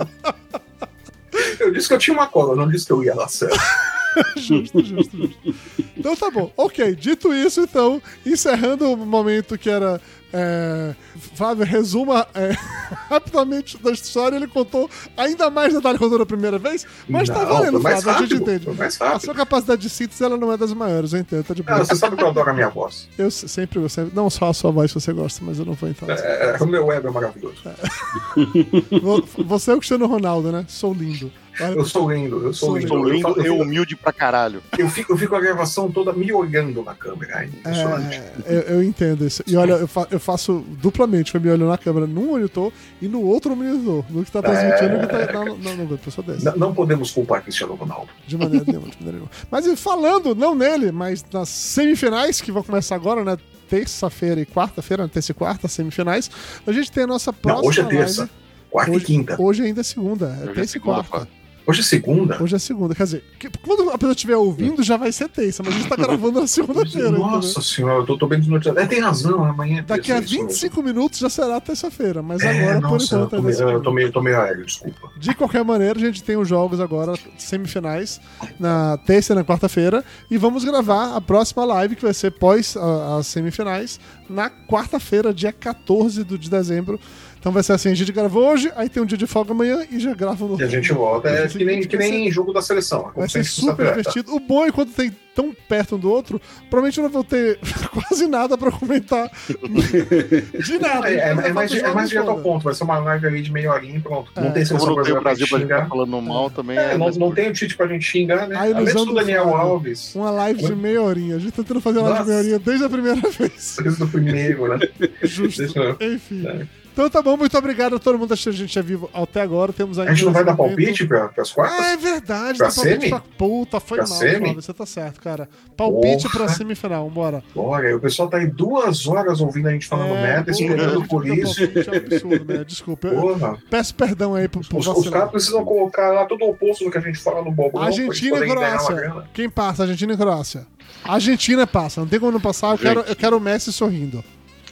Eu 1.60 1.72
disse 1.72 1.88
que 1.88 1.94
eu 1.94 2.00
tinha 2.00 2.14
uma 2.14 2.28
cola, 2.28 2.56
não 2.56 2.68
disse 2.68 2.86
que 2.86 2.94
eu 2.94 3.04
ia 3.04 3.16
dar 3.16 3.28
certo. 3.28 3.60
justo, 4.36 4.84
justo, 4.84 5.18
justo. 5.18 5.56
Então 5.98 6.16
tá 6.16 6.30
bom. 6.32 6.52
Ok, 6.56 6.96
dito 6.96 7.34
isso, 7.34 7.62
então, 7.62 8.02
encerrando 8.26 8.92
o 8.92 8.98
momento 8.98 9.58
que 9.58 9.70
era. 9.70 10.02
É, 10.32 10.94
Flávio, 11.36 11.66
resuma 11.66 12.28
é, 12.36 12.52
rapidamente 13.10 13.78
da 13.82 13.92
história. 13.92 14.36
Ele 14.36 14.48
contou 14.48 14.90
ainda 15.18 15.50
mais 15.50 15.74
detalhe 15.74 15.98
que 15.98 16.04
contou 16.04 16.20
da 16.20 16.26
primeira 16.26 16.58
vez, 16.60 16.86
mas 17.08 17.28
tá 17.30 17.40
Não, 17.40 17.48
valendo, 17.48 17.72
foi 17.82 17.92
mais 17.92 18.04
Flávio, 18.04 18.20
a 18.24 18.26
gente 18.28 18.34
rápido, 18.40 18.56
entende. 18.72 18.82
A 19.00 19.06
rápido. 19.08 19.26
sua 19.26 19.34
capacidade 19.34 19.82
de 19.82 19.90
síntese 19.90 20.24
ela 20.24 20.38
não 20.38 20.52
é 20.52 20.58
das 20.58 20.74
maiores, 20.74 21.14
eu 21.14 21.20
entendo, 21.20 21.44
tá 21.44 21.54
de 21.54 21.64
boa. 21.64 21.78
Ah, 21.80 21.84
você 21.86 21.96
sabe 21.96 22.16
que 22.16 22.24
eu 22.24 22.28
adoro 22.28 22.50
a 22.50 22.54
minha 22.54 22.70
voz. 22.70 23.08
Eu 23.18 23.32
se- 23.32 23.48
sempre, 23.50 23.80
eu 23.80 23.90
sempre. 23.90 24.12
Não 24.16 24.30
só 24.30 24.50
a 24.50 24.54
sua 24.54 24.72
voz 24.72 24.94
você 24.94 25.12
gosta, 25.14 25.44
mas 25.44 25.58
eu 25.60 25.66
não 25.66 25.74
vou 25.74 25.90
entrar. 25.90 26.08
nessa. 26.08 26.24
É, 26.24 26.58
o 26.62 26.68
meu 26.68 26.86
web 26.86 27.08
é 27.08 27.12
maravilhoso. 27.12 27.58
Vo- 29.02 29.24
Você 29.46 29.72
é 29.72 29.74
o 29.74 29.78
Cristiano 29.78 30.06
Ronaldo, 30.08 30.52
né? 30.52 30.66
Sou 30.68 30.94
lindo. 30.94 31.32
Eu 31.60 31.84
sou 31.84 32.10
lindo, 32.10 32.38
eu 32.42 32.54
sou 32.54 32.70
Sou 32.70 32.78
lindo. 32.78 32.88
Sou 32.88 32.98
Eu, 33.00 33.10
lindo 33.14 33.28
e 33.42 33.46
eu, 33.48 33.52
fico, 33.54 33.64
humilde 33.64 33.96
pra 33.98 34.14
caralho. 34.14 34.62
eu, 34.78 34.88
fico, 34.90 35.12
eu 35.12 35.18
fico 35.18 35.36
a 35.36 35.42
gravação 35.42 35.92
toda 35.92 36.14
me 36.14 36.32
olhando 36.32 36.82
na 36.84 36.96
câmera. 36.96 37.42
É 37.44 37.46
impressionante. 37.48 38.16
É, 38.16 38.34
eu, 38.48 38.60
eu 38.76 38.84
entendo 38.84 39.26
isso. 39.28 39.44
E 39.46 39.58
olha, 39.58 39.74
eu, 39.74 39.88
fa- 39.88 40.08
eu 40.10 40.19
faço 40.20 40.64
duplamente. 40.82 41.34
Eu 41.36 41.42
me 41.42 41.50
olho 41.50 41.68
na 41.68 41.78
câmera 41.78 42.06
num 42.08 42.28
monitor 42.28 42.72
e 43.02 43.08
no 43.08 43.22
outro 43.24 43.56
monitor. 43.56 44.04
No 44.10 44.24
que 44.24 44.32
tá 44.32 44.42
transmitindo 44.42 44.96
e 44.96 45.02
no 45.02 45.08
que 45.08 45.16
tá. 45.28 45.34
Não, 45.34 45.58
não, 45.58 45.76
não, 45.86 45.98
pessoa 45.98 46.26
dessa. 46.26 46.50
N- 46.52 46.58
Não 46.60 46.74
podemos 46.74 47.12
culpar 47.12 47.42
Cristiano 47.44 47.76
Ronaldo. 47.76 48.10
De 48.28 48.38
maneira 48.38 48.66
nenhuma, 48.68 48.88
de 48.90 48.98
maneira 48.98 49.12
nenhuma. 49.18 49.32
Mas 49.50 49.80
falando, 49.80 50.36
não 50.36 50.54
nele, 50.56 50.92
mas 50.92 51.24
nas 51.32 51.50
semifinais 51.50 52.42
que 52.42 52.52
vão 52.52 52.64
começar 52.64 52.96
agora, 52.96 53.24
né? 53.24 53.38
Terça-feira 53.70 54.42
e 54.42 54.46
quarta-feira, 54.48 55.04
né, 55.04 55.10
terça 55.14 55.32
e 55.32 55.36
quarta, 55.36 55.68
semifinais. 55.68 56.30
A 56.66 56.72
gente 56.72 56.92
tem 56.92 57.04
a 57.04 57.08
nossa 57.08 57.32
Não, 57.32 57.38
próxima. 57.40 57.70
hoje 57.70 57.82
é 57.82 57.86
terça, 57.86 58.22
live. 58.22 58.34
quarta 58.72 58.92
Hoje- 58.92 59.04
e 59.04 59.06
quinta. 59.06 59.36
Hoje 59.40 59.64
ainda 59.64 59.82
é 59.82 59.84
segunda. 59.84 60.26
É 60.26 60.30
Hoje 60.30 60.42
é 60.42 60.54
terça 60.54 60.62
e 60.64 60.68
segunda, 60.68 61.04
quarta. 61.04 61.28
Hoje 61.70 61.82
é 61.82 61.84
segunda. 61.84 62.42
Hoje 62.42 62.56
é 62.56 62.60
segunda. 62.60 62.96
Quer 62.96 63.04
dizer, 63.04 63.24
que- 63.38 63.50
quando 63.64 63.90
a 63.92 63.98
pessoa 63.98 64.12
estiver 64.14 64.36
ouvindo, 64.38 64.82
já 64.82 64.98
vai 64.98 65.12
ser 65.12 65.30
terça, 65.30 65.62
mas 65.64 65.76
a 65.76 65.78
gente 65.78 65.88
tá 65.90 65.96
gravando 65.96 66.42
na 66.42 66.48
segunda-feira. 66.48 67.12
Nossa 67.12 67.62
senhora, 67.62 68.00
eu 68.02 68.06
tô, 68.08 68.18
tô 68.18 68.26
bem 68.28 68.40
desnorteado. 68.40 68.80
É, 68.80 68.88
tem 68.88 69.00
razão, 69.00 69.44
amanhã 69.44 69.80
é 69.80 69.82
Daqui 69.84 70.12
a 70.12 70.16
terça, 70.16 70.34
isso 70.34 70.44
25 70.44 70.82
minutos 70.82 71.20
já 71.20 71.30
será 71.30 71.60
terça-feira, 71.62 72.24
mas 72.24 72.44
mesmo. 72.44 72.60
agora, 72.60 72.72
É, 72.78 72.82
por 72.82 72.82
nossa, 72.82 73.16
eu 73.16 73.18
enquanto, 73.20 73.30
tô, 73.30 73.38
é 73.38 73.42
meio, 73.42 73.70
eu 73.70 73.82
tô 73.82 73.92
meio, 73.92 74.12
tô 74.12 74.22
meio 74.22 74.42
aéreo, 74.42 74.66
desculpa. 74.66 75.12
De 75.16 75.36
qualquer 75.36 75.64
maneira, 75.64 76.00
a 76.00 76.02
gente 76.02 76.24
tem 76.24 76.36
os 76.38 76.48
jogos 76.48 76.80
agora, 76.80 77.14
semifinais, 77.38 78.20
na 78.60 78.98
terça 78.98 79.34
e 79.34 79.36
na 79.36 79.44
quarta-feira. 79.44 80.04
E 80.32 80.38
vamos 80.38 80.64
gravar 80.64 81.16
a 81.16 81.22
próxima 81.22 81.64
live, 81.66 81.96
que 81.96 82.04
vai 82.04 82.14
ser 82.14 82.32
pós 82.32 82.76
as 83.20 83.28
semifinais, 83.28 84.00
na 84.30 84.50
quarta-feira, 84.50 85.34
dia 85.34 85.52
14 85.52 86.24
do- 86.24 86.38
de 86.38 86.50
dezembro. 86.50 87.00
Então 87.40 87.52
vai 87.52 87.64
ser 87.64 87.74
assim: 87.74 87.90
a 87.90 87.96
gente 87.96 88.12
gravou 88.12 88.52
hoje, 88.52 88.72
aí 88.76 88.90
tem 88.90 89.02
um 89.02 89.06
dia 89.06 89.18
de 89.18 89.26
folga 89.26 89.52
amanhã 89.52 89.86
e 89.90 90.00
já 90.00 90.14
grava 90.14 90.46
no. 90.46 90.60
E 90.60 90.64
a 90.64 90.68
gente 90.68 90.92
volta. 90.92 91.30
É 91.30 91.48
que 91.48 91.64
nem, 91.64 91.82
que 91.82 91.98
nem 91.98 92.32
jogo 92.32 92.52
da 92.52 92.62
seleção. 92.62 93.12
Vai 93.16 93.30
ser 93.30 93.44
super 93.46 93.88
divertido. 93.88 94.36
O 94.36 94.40
bom 94.40 94.66
é 94.66 94.72
quando 94.72 94.92
tem 94.92 95.12
tão 95.34 95.56
perto 95.70 95.96
um 95.96 96.00
do 96.00 96.12
outro, 96.12 96.42
provavelmente 96.70 96.98
eu 96.98 97.04
não 97.06 97.12
vou 97.12 97.24
ter 97.24 97.58
quase 97.94 98.28
nada 98.28 98.58
pra 98.58 98.72
comentar. 98.72 99.32
De 99.48 100.80
nada. 100.80 101.10
É, 101.10 101.16
é, 101.16 101.28
gente 101.30 101.36
vai 101.36 101.50
é 101.50 101.54
mais, 101.54 101.74
é 101.74 101.94
mais 101.94 102.10
direto 102.10 102.30
ao 102.30 102.42
ponto. 102.42 102.64
Vai 102.64 102.74
ser 102.74 102.84
uma 102.84 103.00
live 103.00 103.28
ali 103.28 103.42
de 103.42 103.52
meia 103.52 103.72
horinha 103.72 103.96
e 103.98 104.02
pronto. 104.02 104.32
É. 104.36 104.42
Não 104.42 104.52
tem 104.52 104.66
seleção 104.66 104.90
não 104.90 104.96
brasileira 104.96 105.22
pra 105.22 105.32
pra 105.32 105.40
gente 105.40 105.48
ficar 105.48 105.60
xingar. 105.62 105.88
falando 105.88 106.22
mal 106.22 106.50
também. 106.50 106.78
É, 106.78 106.92
não, 106.92 107.00
mais 107.00 107.16
não 107.16 107.28
curto. 107.28 107.42
tem 107.42 107.50
o 107.50 107.54
Tite 107.54 107.78
pra 107.78 107.88
gente 107.88 108.04
xingar, 108.04 108.48
né? 108.50 108.56
A 108.56 108.64
Além 108.64 108.94
do 108.94 109.14
Daniel. 109.14 109.56
Alves. 109.56 110.14
Uma 110.14 110.30
live 110.30 110.62
de 110.62 110.76
meia 110.76 111.02
horinha. 111.02 111.38
A 111.38 111.40
gente 111.40 111.52
tá 111.52 111.64
tentando 111.64 111.80
fazer 111.80 112.00
uma 112.00 112.10
live 112.10 112.26
de 112.26 112.30
meia 112.30 112.40
horinha 112.40 112.60
desde 112.60 112.84
a 112.84 112.90
primeira 112.90 113.22
vez. 113.32 113.78
Desde 113.82 114.04
o 114.04 114.08
primeiro, 114.08 114.78
né? 114.78 114.90
Justo. 115.24 115.64
Enfim. 116.02 116.68
É. 117.00 117.06
Então 117.06 117.10
tá 117.10 117.22
bom, 117.22 117.38
muito 117.38 117.58
obrigado 117.58 117.96
a 117.96 118.00
todo 118.00 118.18
mundo 118.18 118.28
que 118.28 118.34
assistiu 118.34 118.52
a 118.52 118.56
gente 118.56 118.78
é 118.78 118.82
vivo 118.82 119.10
até 119.14 119.42
agora. 119.42 119.72
Temos 119.72 119.98
A 119.98 120.06
gente 120.08 120.26
não 120.26 120.34
vai 120.34 120.44
dar 120.44 120.56
palpite 120.56 121.08
pra, 121.08 121.30
pras 121.30 121.52
quartas? 121.52 121.80
Ah, 121.80 121.92
é 121.94 121.98
verdade, 121.98 122.58
Pra 122.58 122.68
dá 122.68 122.74
palpite 122.74 123.00
semi? 123.00 123.10
pra 123.10 123.20
puta, 123.38 123.80
foi 123.80 123.98
Pra 124.00 124.08
mal, 124.08 124.18
semi? 124.18 124.54
Você 124.56 124.74
tá 124.74 124.86
certo, 124.86 125.22
cara. 125.22 125.48
Palpite 125.78 126.24
Porra. 126.24 126.34
pra 126.46 126.48
semifinal, 126.50 127.10
bora. 127.10 127.42
Olha, 127.56 127.96
o 127.96 128.00
pessoal 128.02 128.28
tá 128.28 128.38
aí 128.38 128.48
duas 128.48 129.08
horas 129.08 129.40
ouvindo 129.40 129.68
a 129.70 129.72
gente 129.72 129.88
falando 129.88 130.12
merda, 130.14 130.52
esperando 130.52 131.08
por 131.08 131.26
isso. 131.26 131.56
Palpite 131.56 131.90
é 131.90 131.92
um 131.92 131.96
absurdo, 131.96 132.54
né? 132.54 132.64
Desculpa. 132.66 133.08
Eu 133.08 133.22
Porra. 133.22 133.58
peço 133.70 133.96
perdão 133.96 134.36
aí 134.36 134.50
por, 134.50 134.68
por 134.68 134.80
Os, 134.80 134.88
os 134.88 135.10
caras 135.10 135.32
precisam 135.32 135.64
colocar 135.64 136.12
lá 136.12 136.26
todo 136.26 136.44
o 136.44 136.50
oposto 136.50 136.84
do 136.84 136.92
que 136.92 136.98
a 136.98 137.02
gente 137.02 137.20
fala 137.20 137.42
no 137.42 137.52
Bobão. 137.52 137.82
Argentina 137.82 138.46
e 138.46 138.50
Croácia. 138.50 139.24
Quem 139.34 139.50
passa? 139.50 139.84
Argentina 139.84 140.14
e 140.14 140.18
Croácia. 140.18 140.68
Argentina 141.06 141.66
passa, 141.66 142.02
não 142.02 142.08
tem 142.10 142.20
como 142.20 142.34
não 142.34 142.42
passar. 142.42 142.72
Eu 142.72 142.78
quero, 142.78 143.00
eu 143.02 143.16
quero 143.16 143.38
o 143.38 143.40
Messi 143.40 143.72
sorrindo. 143.72 144.22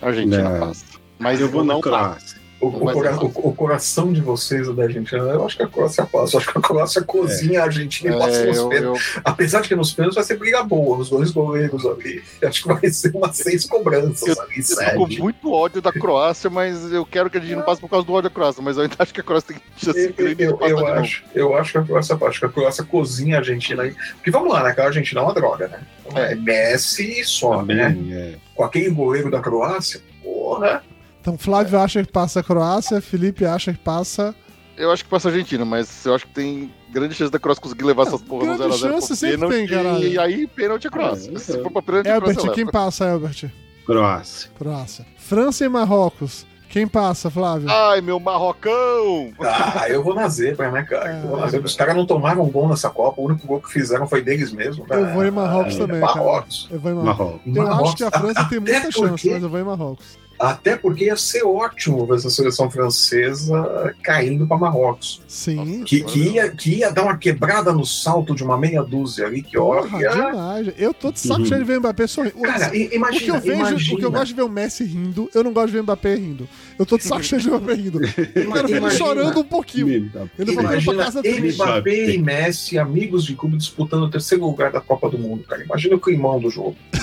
Argentina 0.02 0.60
passa. 0.60 0.98
Mas 1.20 1.40
Eu 1.42 1.50
vou 1.50 1.64
não 1.64 1.82
tá. 1.82 1.90
Croácia. 1.90 2.38
O, 2.60 2.70
o 2.70 2.92
cora- 2.92 3.16
o- 3.24 3.50
o 3.50 3.54
coração 3.54 4.12
de 4.12 4.20
vocês, 4.20 4.68
o 4.68 4.74
da 4.74 4.82
Argentina, 4.86 5.22
eu 5.22 5.46
acho 5.46 5.56
que 5.58 5.62
a 5.62 5.68
Croácia 5.68 6.04
passa. 6.08 6.36
Eu 6.36 6.40
acho 6.40 6.52
que 6.52 6.58
a 6.58 6.62
Croácia 6.62 7.04
cozinha 7.04 7.62
a 7.62 7.66
Argentina 7.66 8.16
e 8.16 8.18
passa 8.18 8.38
É, 8.40 8.46
nos 8.48 8.58
eu, 8.58 8.68
pênaltis. 8.70 9.16
eu, 9.16 9.22
Apesar 9.24 9.62
de 9.62 9.68
que 9.68 9.76
nos 9.76 9.94
pênaltis 9.94 10.16
vai 10.16 10.24
ser 10.24 10.38
briga 10.40 10.64
boa, 10.64 10.98
os 10.98 11.08
dois 11.08 11.30
goleiros 11.30 11.86
ali. 11.86 12.24
Acho 12.44 12.64
que 12.64 12.68
vai 12.68 12.90
ser 12.90 13.16
umas 13.16 13.38
seis 13.38 13.64
cobranças 13.68 14.36
Eu- 14.36 14.42
ali, 14.42 14.56
eu 14.58 14.76
tô 14.98 15.08
com 15.08 15.24
muito 15.24 15.52
ódio 15.54 15.84
da 15.84 15.92
Croácia, 15.92 16.50
mas 16.50 16.92
eu 16.92 17.06
quero 17.06 17.30
que 17.30 17.38
a 17.38 17.42
gente 17.42 17.54
não 17.56 17.62
passe 17.62 17.80
por 17.80 17.92
causa 17.92 18.08
do 18.08 18.14
ódio 18.14 18.28
da 18.28 18.34
Croácia. 18.34 18.64
Mas 18.64 18.76
eu 18.76 18.82
ainda 18.82 18.96
acho 18.98 19.14
que 19.14 19.22
a 19.22 19.24
Croácia 19.24 19.50
tem 19.54 19.62
chance 19.78 20.14
Eu, 20.18 20.34
de 20.36 20.44
eu, 20.44 20.60
eu 20.60 20.88
acho, 20.88 21.24
eu 21.36 21.56
acho 21.56 21.72
que 21.74 21.78
a 21.78 21.84
Croácia 21.84 22.18
acho 22.20 22.40
que 22.40 22.46
a 22.48 22.50
Croácia 22.50 22.84
cozinha 22.84 23.36
a 23.36 23.40
Argentina 23.40 23.84
aí. 23.84 23.94
Porque 24.16 24.32
vamos 24.32 24.52
lá, 24.52 24.64
né? 24.64 24.72
Aquela 24.72 24.88
Argentina 24.88 25.22
é 25.22 25.24
uma 25.24 25.34
droga, 25.36 25.68
né? 25.68 25.82
É. 26.16 26.32
é 26.32 26.36
Messi 26.36 27.20
e 27.20 27.24
só, 27.24 27.62
né? 27.62 27.90
Também, 27.90 28.14
é. 28.16 28.36
Com 28.56 28.64
aquele 28.64 28.90
goleiro 28.90 29.30
da 29.30 29.40
Croácia, 29.42 30.02
porra. 30.24 30.82
Então, 31.28 31.38
Flávio 31.38 31.78
acha 31.78 32.02
que 32.06 32.10
passa 32.10 32.40
a 32.40 32.44
Croácia, 32.44 33.02
Felipe 33.02 33.44
acha 33.46 33.74
que 33.74 33.80
passa. 33.80 34.34
Eu 34.78 34.90
acho 34.94 35.04
que 35.04 35.10
passa 35.10 35.28
a 35.28 35.32
Argentina, 35.32 35.66
mas 35.66 36.06
eu 36.06 36.16
acho 36.16 36.26
que 36.26 36.34
tem 36.34 36.72
grande 36.90 37.16
chance 37.16 37.30
da 37.30 37.38
Croácia 37.38 37.62
conseguir 37.62 37.84
levar 37.84 38.06
Não, 38.06 38.14
essas 38.14 38.22
porra 38.22 38.46
no 38.46 38.58
grande 38.58 38.76
0x0 38.76 38.80
chance 38.80 39.16
sempre 39.18 39.36
pênalti. 39.36 39.54
tem, 39.56 39.68
caralho. 39.68 40.08
E 40.08 40.18
aí, 40.18 40.48
pênalti 40.48 40.88
é 40.88 40.90
Croácia. 40.90 41.34
É, 41.36 41.38
Se 41.40 41.58
é. 41.60 41.62
for 41.62 41.70
pra 41.70 41.82
pênalti, 41.82 42.08
Elbert, 42.08 42.34
Croácia 42.36 42.52
quem 42.54 42.64
leva. 42.64 42.72
passa, 42.72 43.06
Elbert? 43.10 43.46
Croácia. 43.86 44.50
Croácia. 44.58 45.06
França 45.18 45.66
e 45.66 45.68
Marrocos. 45.70 46.48
Quem 46.70 46.88
passa, 46.88 47.30
Flávio? 47.30 47.70
Ai, 47.70 48.00
meu 48.02 48.20
Marrocão! 48.20 49.32
Ah, 49.42 49.86
eu 49.90 50.02
vou 50.04 50.14
na 50.16 50.30
zebra, 50.30 50.70
né, 50.72 50.84
cara? 50.84 51.14
Na 51.24 51.48
zebra. 51.48 51.66
Os 51.68 51.76
caras 51.76 51.96
não 51.96 52.06
tomaram 52.06 52.42
um 52.44 52.50
gol 52.50 52.70
nessa 52.70 52.90
Copa, 52.90 53.20
o 53.22 53.26
único 53.26 53.46
gol 53.48 53.60
que 53.62 53.72
fizeram 53.72 54.08
foi 54.08 54.22
deles 54.22 54.52
mesmos. 54.54 54.86
Eu 54.90 55.08
vou 55.14 55.26
em 55.26 55.32
Marrocos 55.32 55.76
Ah, 55.76 55.80
também, 55.80 56.00
cara. 56.00 56.16
Marrocos. 56.16 56.68
Eu 56.72 56.80
vou 56.80 56.92
em 56.92 56.96
Marrocos. 56.96 57.18
Marrocos. 57.18 57.56
Eu 57.56 57.62
acho 57.64 57.72
Marrocos. 57.72 57.96
que 57.96 58.04
a 58.04 58.12
França 58.12 58.34
tem 58.50 58.60
Até 58.60 58.72
muita 58.72 58.92
chance, 58.92 59.10
porque- 59.10 59.32
mas 59.32 59.44
eu 59.44 59.50
vou 59.50 59.60
em 59.60 59.64
Marrocos. 59.64 60.18
Até 60.40 60.76
porque 60.76 61.06
ia 61.06 61.16
ser 61.16 61.44
ótimo 61.44 62.06
ver 62.06 62.16
essa 62.18 62.30
seleção 62.30 62.70
francesa 62.70 63.94
caindo 64.04 64.46
para 64.46 64.58
Marrocos. 64.58 65.22
Sim. 65.28 65.84
Que, 65.84 66.04
que, 66.04 66.20
ia, 66.30 66.50
que 66.50 66.76
ia 66.76 66.92
dar 66.92 67.04
uma 67.04 67.18
quebrada 67.18 67.74
no 67.74 67.86
salto 67.86 68.36
de 68.36 68.44
uma 68.44 68.58
meia 68.58 68.84
dúzia 68.84 69.26
ali, 69.26 69.42
que 69.42 69.58
Porra, 69.58 69.98
olha. 69.98 70.10
demais. 70.10 70.74
Eu 70.78 70.94
tô 70.94 71.12
de 71.12 71.20
saco 71.20 71.42
Uhum. 71.42 71.46
cheio 71.48 71.60
de 71.62 71.66
ver 71.66 71.78
o 71.78 71.80
Mbappé 71.80 72.08
sorrindo. 72.08 72.40
Cara, 72.42 72.76
i- 72.76 72.86
O 72.86 72.90
que, 72.90 72.96
imagina, 72.96 73.36
eu 73.38 73.42
vejo, 73.42 73.60
imagina. 73.62 73.96
o 73.96 74.00
que 74.00 74.06
eu 74.06 74.12
gosto 74.12 74.28
de 74.28 74.34
ver 74.36 74.42
o 74.44 74.50
Messi 74.50 74.84
rindo, 74.84 75.30
eu 75.34 75.44
não 75.44 75.52
gosto 75.54 75.68
de 75.68 75.74
ver 75.74 75.80
o 75.80 75.84
Mbappé 75.84 76.16
rindo. 76.16 76.48
Eu 76.78 76.86
tô 76.86 76.98
de 76.98 77.04
saco 77.04 77.24
cheio 77.24 77.42
de 77.42 77.48
Mbappé 77.50 77.74
rindo. 77.74 78.00
Eu 78.04 78.52
quero 78.52 78.68
ver 78.68 78.78
ele 78.78 78.92
chorando 78.92 79.40
um 79.40 79.44
pouquinho. 79.44 79.90
Ele 79.90 80.54
voltando 80.54 80.84
pra 80.84 80.96
casa 80.96 81.22
triste. 81.22 81.56
Mbappé 81.56 82.10
e 82.12 82.18
Messi, 82.18 82.78
amigos 82.78 83.26
de 83.26 83.36
clube, 83.36 83.58
disputando 83.58 84.04
o 84.04 84.10
terceiro 84.10 84.46
lugar 84.46 84.72
da 84.72 84.82
Copa 84.82 85.10
do 85.10 85.18
Mundo, 85.18 85.44
cara. 85.44 85.64
Imagina 85.64 85.96
o 85.96 86.00
climão 86.00 86.40
do 86.40 86.50
jogo. 86.50 86.76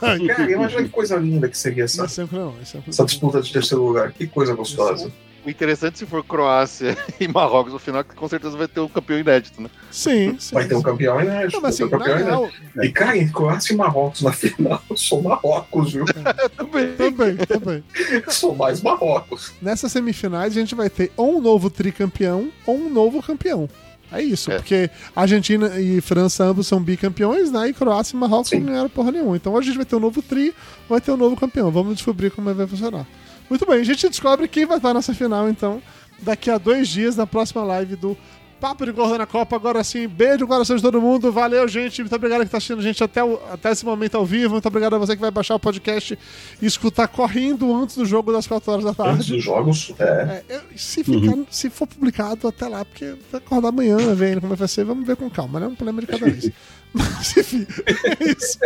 Cara, 0.00 0.50
imagina 0.50 0.82
que 0.82 0.88
coisa 0.90 1.16
linda 1.16 1.48
que 1.48 1.56
seria 1.56 1.84
essa, 1.84 2.02
Não 2.02 2.24
é 2.24 2.28
não. 2.32 2.54
É 2.58 2.62
essa 2.88 3.04
disputa 3.04 3.40
de 3.40 3.52
terceiro 3.52 3.82
lugar. 3.82 4.12
Que 4.12 4.26
coisa 4.26 4.54
gostosa. 4.54 5.10
O 5.44 5.48
interessante 5.48 5.98
se 5.98 6.04
for 6.06 6.22
Croácia 6.22 6.96
e 7.18 7.26
Marrocos 7.26 7.72
no 7.72 7.78
final, 7.78 8.04
que 8.04 8.14
com 8.14 8.28
certeza 8.28 8.56
vai 8.58 8.68
ter 8.68 8.80
um 8.80 8.88
campeão 8.88 9.18
inédito, 9.18 9.62
né? 9.62 9.70
Sim, 9.90 10.36
sim. 10.38 10.54
Vai 10.54 10.66
ter 10.68 10.74
um 10.74 10.82
campeão 10.82 11.20
inédito. 11.20 11.54
Não, 11.54 11.62
mas 11.62 11.74
assim, 11.74 11.84
um 11.84 11.88
campeão 11.88 12.18
inédito. 12.18 12.28
real, 12.74 12.84
E, 12.84 12.88
cara, 12.92 13.16
em 13.16 13.28
Croácia 13.28 13.72
e 13.72 13.76
Marrocos 13.76 14.20
na 14.20 14.32
final, 14.34 14.82
eu 14.90 14.96
sou 14.96 15.22
Marrocos, 15.22 15.92
viu? 15.92 16.04
Também. 16.56 16.92
também, 16.96 17.36
também. 17.36 17.84
Eu 18.24 18.30
sou 18.30 18.54
mais 18.54 18.82
Marrocos. 18.82 19.52
Nessas 19.62 19.90
semifinais 19.92 20.52
a 20.56 20.60
gente 20.60 20.74
vai 20.74 20.90
ter 20.90 21.10
ou 21.16 21.38
um 21.38 21.40
novo 21.40 21.70
tricampeão 21.70 22.50
ou 22.66 22.76
um 22.76 22.90
novo 22.90 23.22
campeão. 23.22 23.68
É 24.12 24.20
isso, 24.20 24.50
É. 24.50 24.56
porque 24.56 24.90
Argentina 25.14 25.78
e 25.80 26.00
França 26.00 26.42
ambos 26.44 26.66
são 26.66 26.82
bicampeões, 26.82 27.50
né? 27.50 27.68
E 27.68 27.72
Croácia 27.72 28.14
e 28.16 28.18
Marrocos 28.18 28.48
Sim. 28.50 28.58
não 28.58 28.66
ganharam 28.66 28.88
porra 28.90 29.12
nenhuma. 29.12 29.36
Então 29.36 29.56
a 29.56 29.62
gente 29.62 29.76
vai 29.76 29.84
ter 29.86 29.94
um 29.96 30.00
novo 30.00 30.20
tri, 30.20 30.52
vai 30.88 31.00
ter 31.00 31.12
um 31.12 31.16
novo 31.16 31.36
campeão. 31.36 31.70
Vamos 31.70 31.94
descobrir 31.94 32.30
como 32.30 32.52
vai 32.52 32.66
funcionar. 32.66 33.06
Muito 33.50 33.66
bem, 33.66 33.80
a 33.80 33.84
gente 33.84 34.08
descobre 34.08 34.46
quem 34.48 34.64
vai 34.64 34.76
estar 34.78 34.94
nessa 34.94 35.12
final, 35.12 35.48
então, 35.50 35.82
daqui 36.20 36.48
a 36.50 36.56
dois 36.56 36.88
dias, 36.88 37.16
na 37.16 37.26
próxima 37.26 37.62
live 37.64 37.96
do 37.96 38.16
Papo 38.60 38.84
de 38.84 38.92
Gordo 38.92 39.16
na 39.18 39.26
Copa. 39.26 39.56
Agora 39.56 39.82
sim, 39.82 40.06
beijo 40.06 40.40
no 40.40 40.46
coração 40.46 40.76
de 40.76 40.82
todo 40.82 41.00
mundo. 41.00 41.32
Valeu, 41.32 41.66
gente. 41.66 42.02
Muito 42.02 42.14
obrigado 42.14 42.42
que 42.44 42.50
tá 42.50 42.58
assistindo 42.58 42.78
a 42.78 42.82
gente 42.82 43.02
até, 43.02 43.24
o- 43.24 43.40
até 43.50 43.72
esse 43.72 43.86
momento 43.86 44.16
ao 44.16 44.26
vivo. 44.26 44.52
Muito 44.52 44.68
obrigado 44.68 44.94
a 44.94 44.98
você 44.98 45.14
que 45.16 45.20
vai 45.20 45.30
baixar 45.30 45.54
o 45.54 45.58
podcast 45.58 46.18
e 46.60 46.66
escutar 46.66 47.08
correndo 47.08 47.74
antes 47.74 47.96
do 47.96 48.04
jogo 48.04 48.30
das 48.30 48.46
4 48.46 48.70
horas 48.70 48.84
da 48.84 48.92
tarde. 48.92 49.14
Antes 49.14 49.26
dos 49.28 49.42
jogos, 49.42 49.94
é. 49.98 50.42
É, 50.48 50.60
se, 50.76 51.02
ficar, 51.02 51.38
se 51.50 51.70
for 51.70 51.86
publicado 51.86 52.46
até 52.46 52.68
lá, 52.68 52.84
porque 52.84 53.14
vai 53.32 53.40
acordar 53.40 53.68
amanhã, 53.70 53.96
vendo 54.14 54.42
como 54.42 54.54
vai 54.54 54.68
ser, 54.68 54.84
vamos 54.84 55.06
ver 55.06 55.16
com 55.16 55.30
calma, 55.30 55.58
né? 55.58 55.66
Um 55.66 55.74
problema 55.74 56.02
de 56.02 56.06
cada 56.06 56.26
vez. 56.26 56.50
Mas, 56.92 57.36
enfim, 57.36 57.66
é 57.86 58.24
isso. 58.24 58.58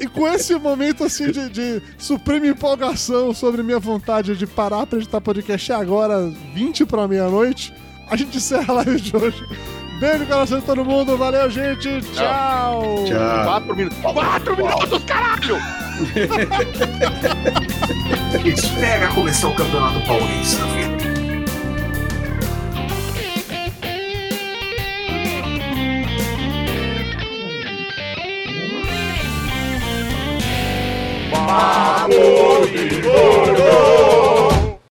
E 0.00 0.06
com 0.08 0.26
esse 0.26 0.54
momento, 0.56 1.04
assim, 1.04 1.30
de, 1.30 1.48
de 1.48 1.82
suprema 1.96 2.46
empolgação 2.46 3.32
sobre 3.32 3.62
minha 3.62 3.78
vontade 3.78 4.36
de 4.36 4.46
parar 4.46 4.86
pra 4.86 4.98
editar 4.98 5.20
podcast 5.20 5.72
agora, 5.72 6.28
20 6.54 6.84
pra 6.86 7.06
meia-noite, 7.06 7.72
a 8.08 8.16
gente 8.16 8.36
encerra 8.36 8.64
a 8.68 8.72
live 8.76 9.00
de 9.00 9.16
hoje. 9.16 9.44
Beijo 10.00 10.18
no 10.18 10.26
coração 10.26 10.58
de 10.58 10.66
todo 10.66 10.84
mundo, 10.84 11.16
valeu, 11.16 11.48
gente, 11.48 12.00
tchau! 12.12 13.04
Tchau. 13.06 13.44
Quatro 13.44 13.76
minutos. 13.76 13.98
Quatro 14.00 14.56
minutos, 14.56 15.04
caralho! 15.04 15.56
Espera 18.44 19.06
começar 19.14 19.48
o 19.48 19.54
Campeonato 19.54 20.00
Paulista, 20.04 20.66
filho. 20.66 21.21
Papo 31.46 32.66
de 32.72 33.00
Gordo. 33.00 33.51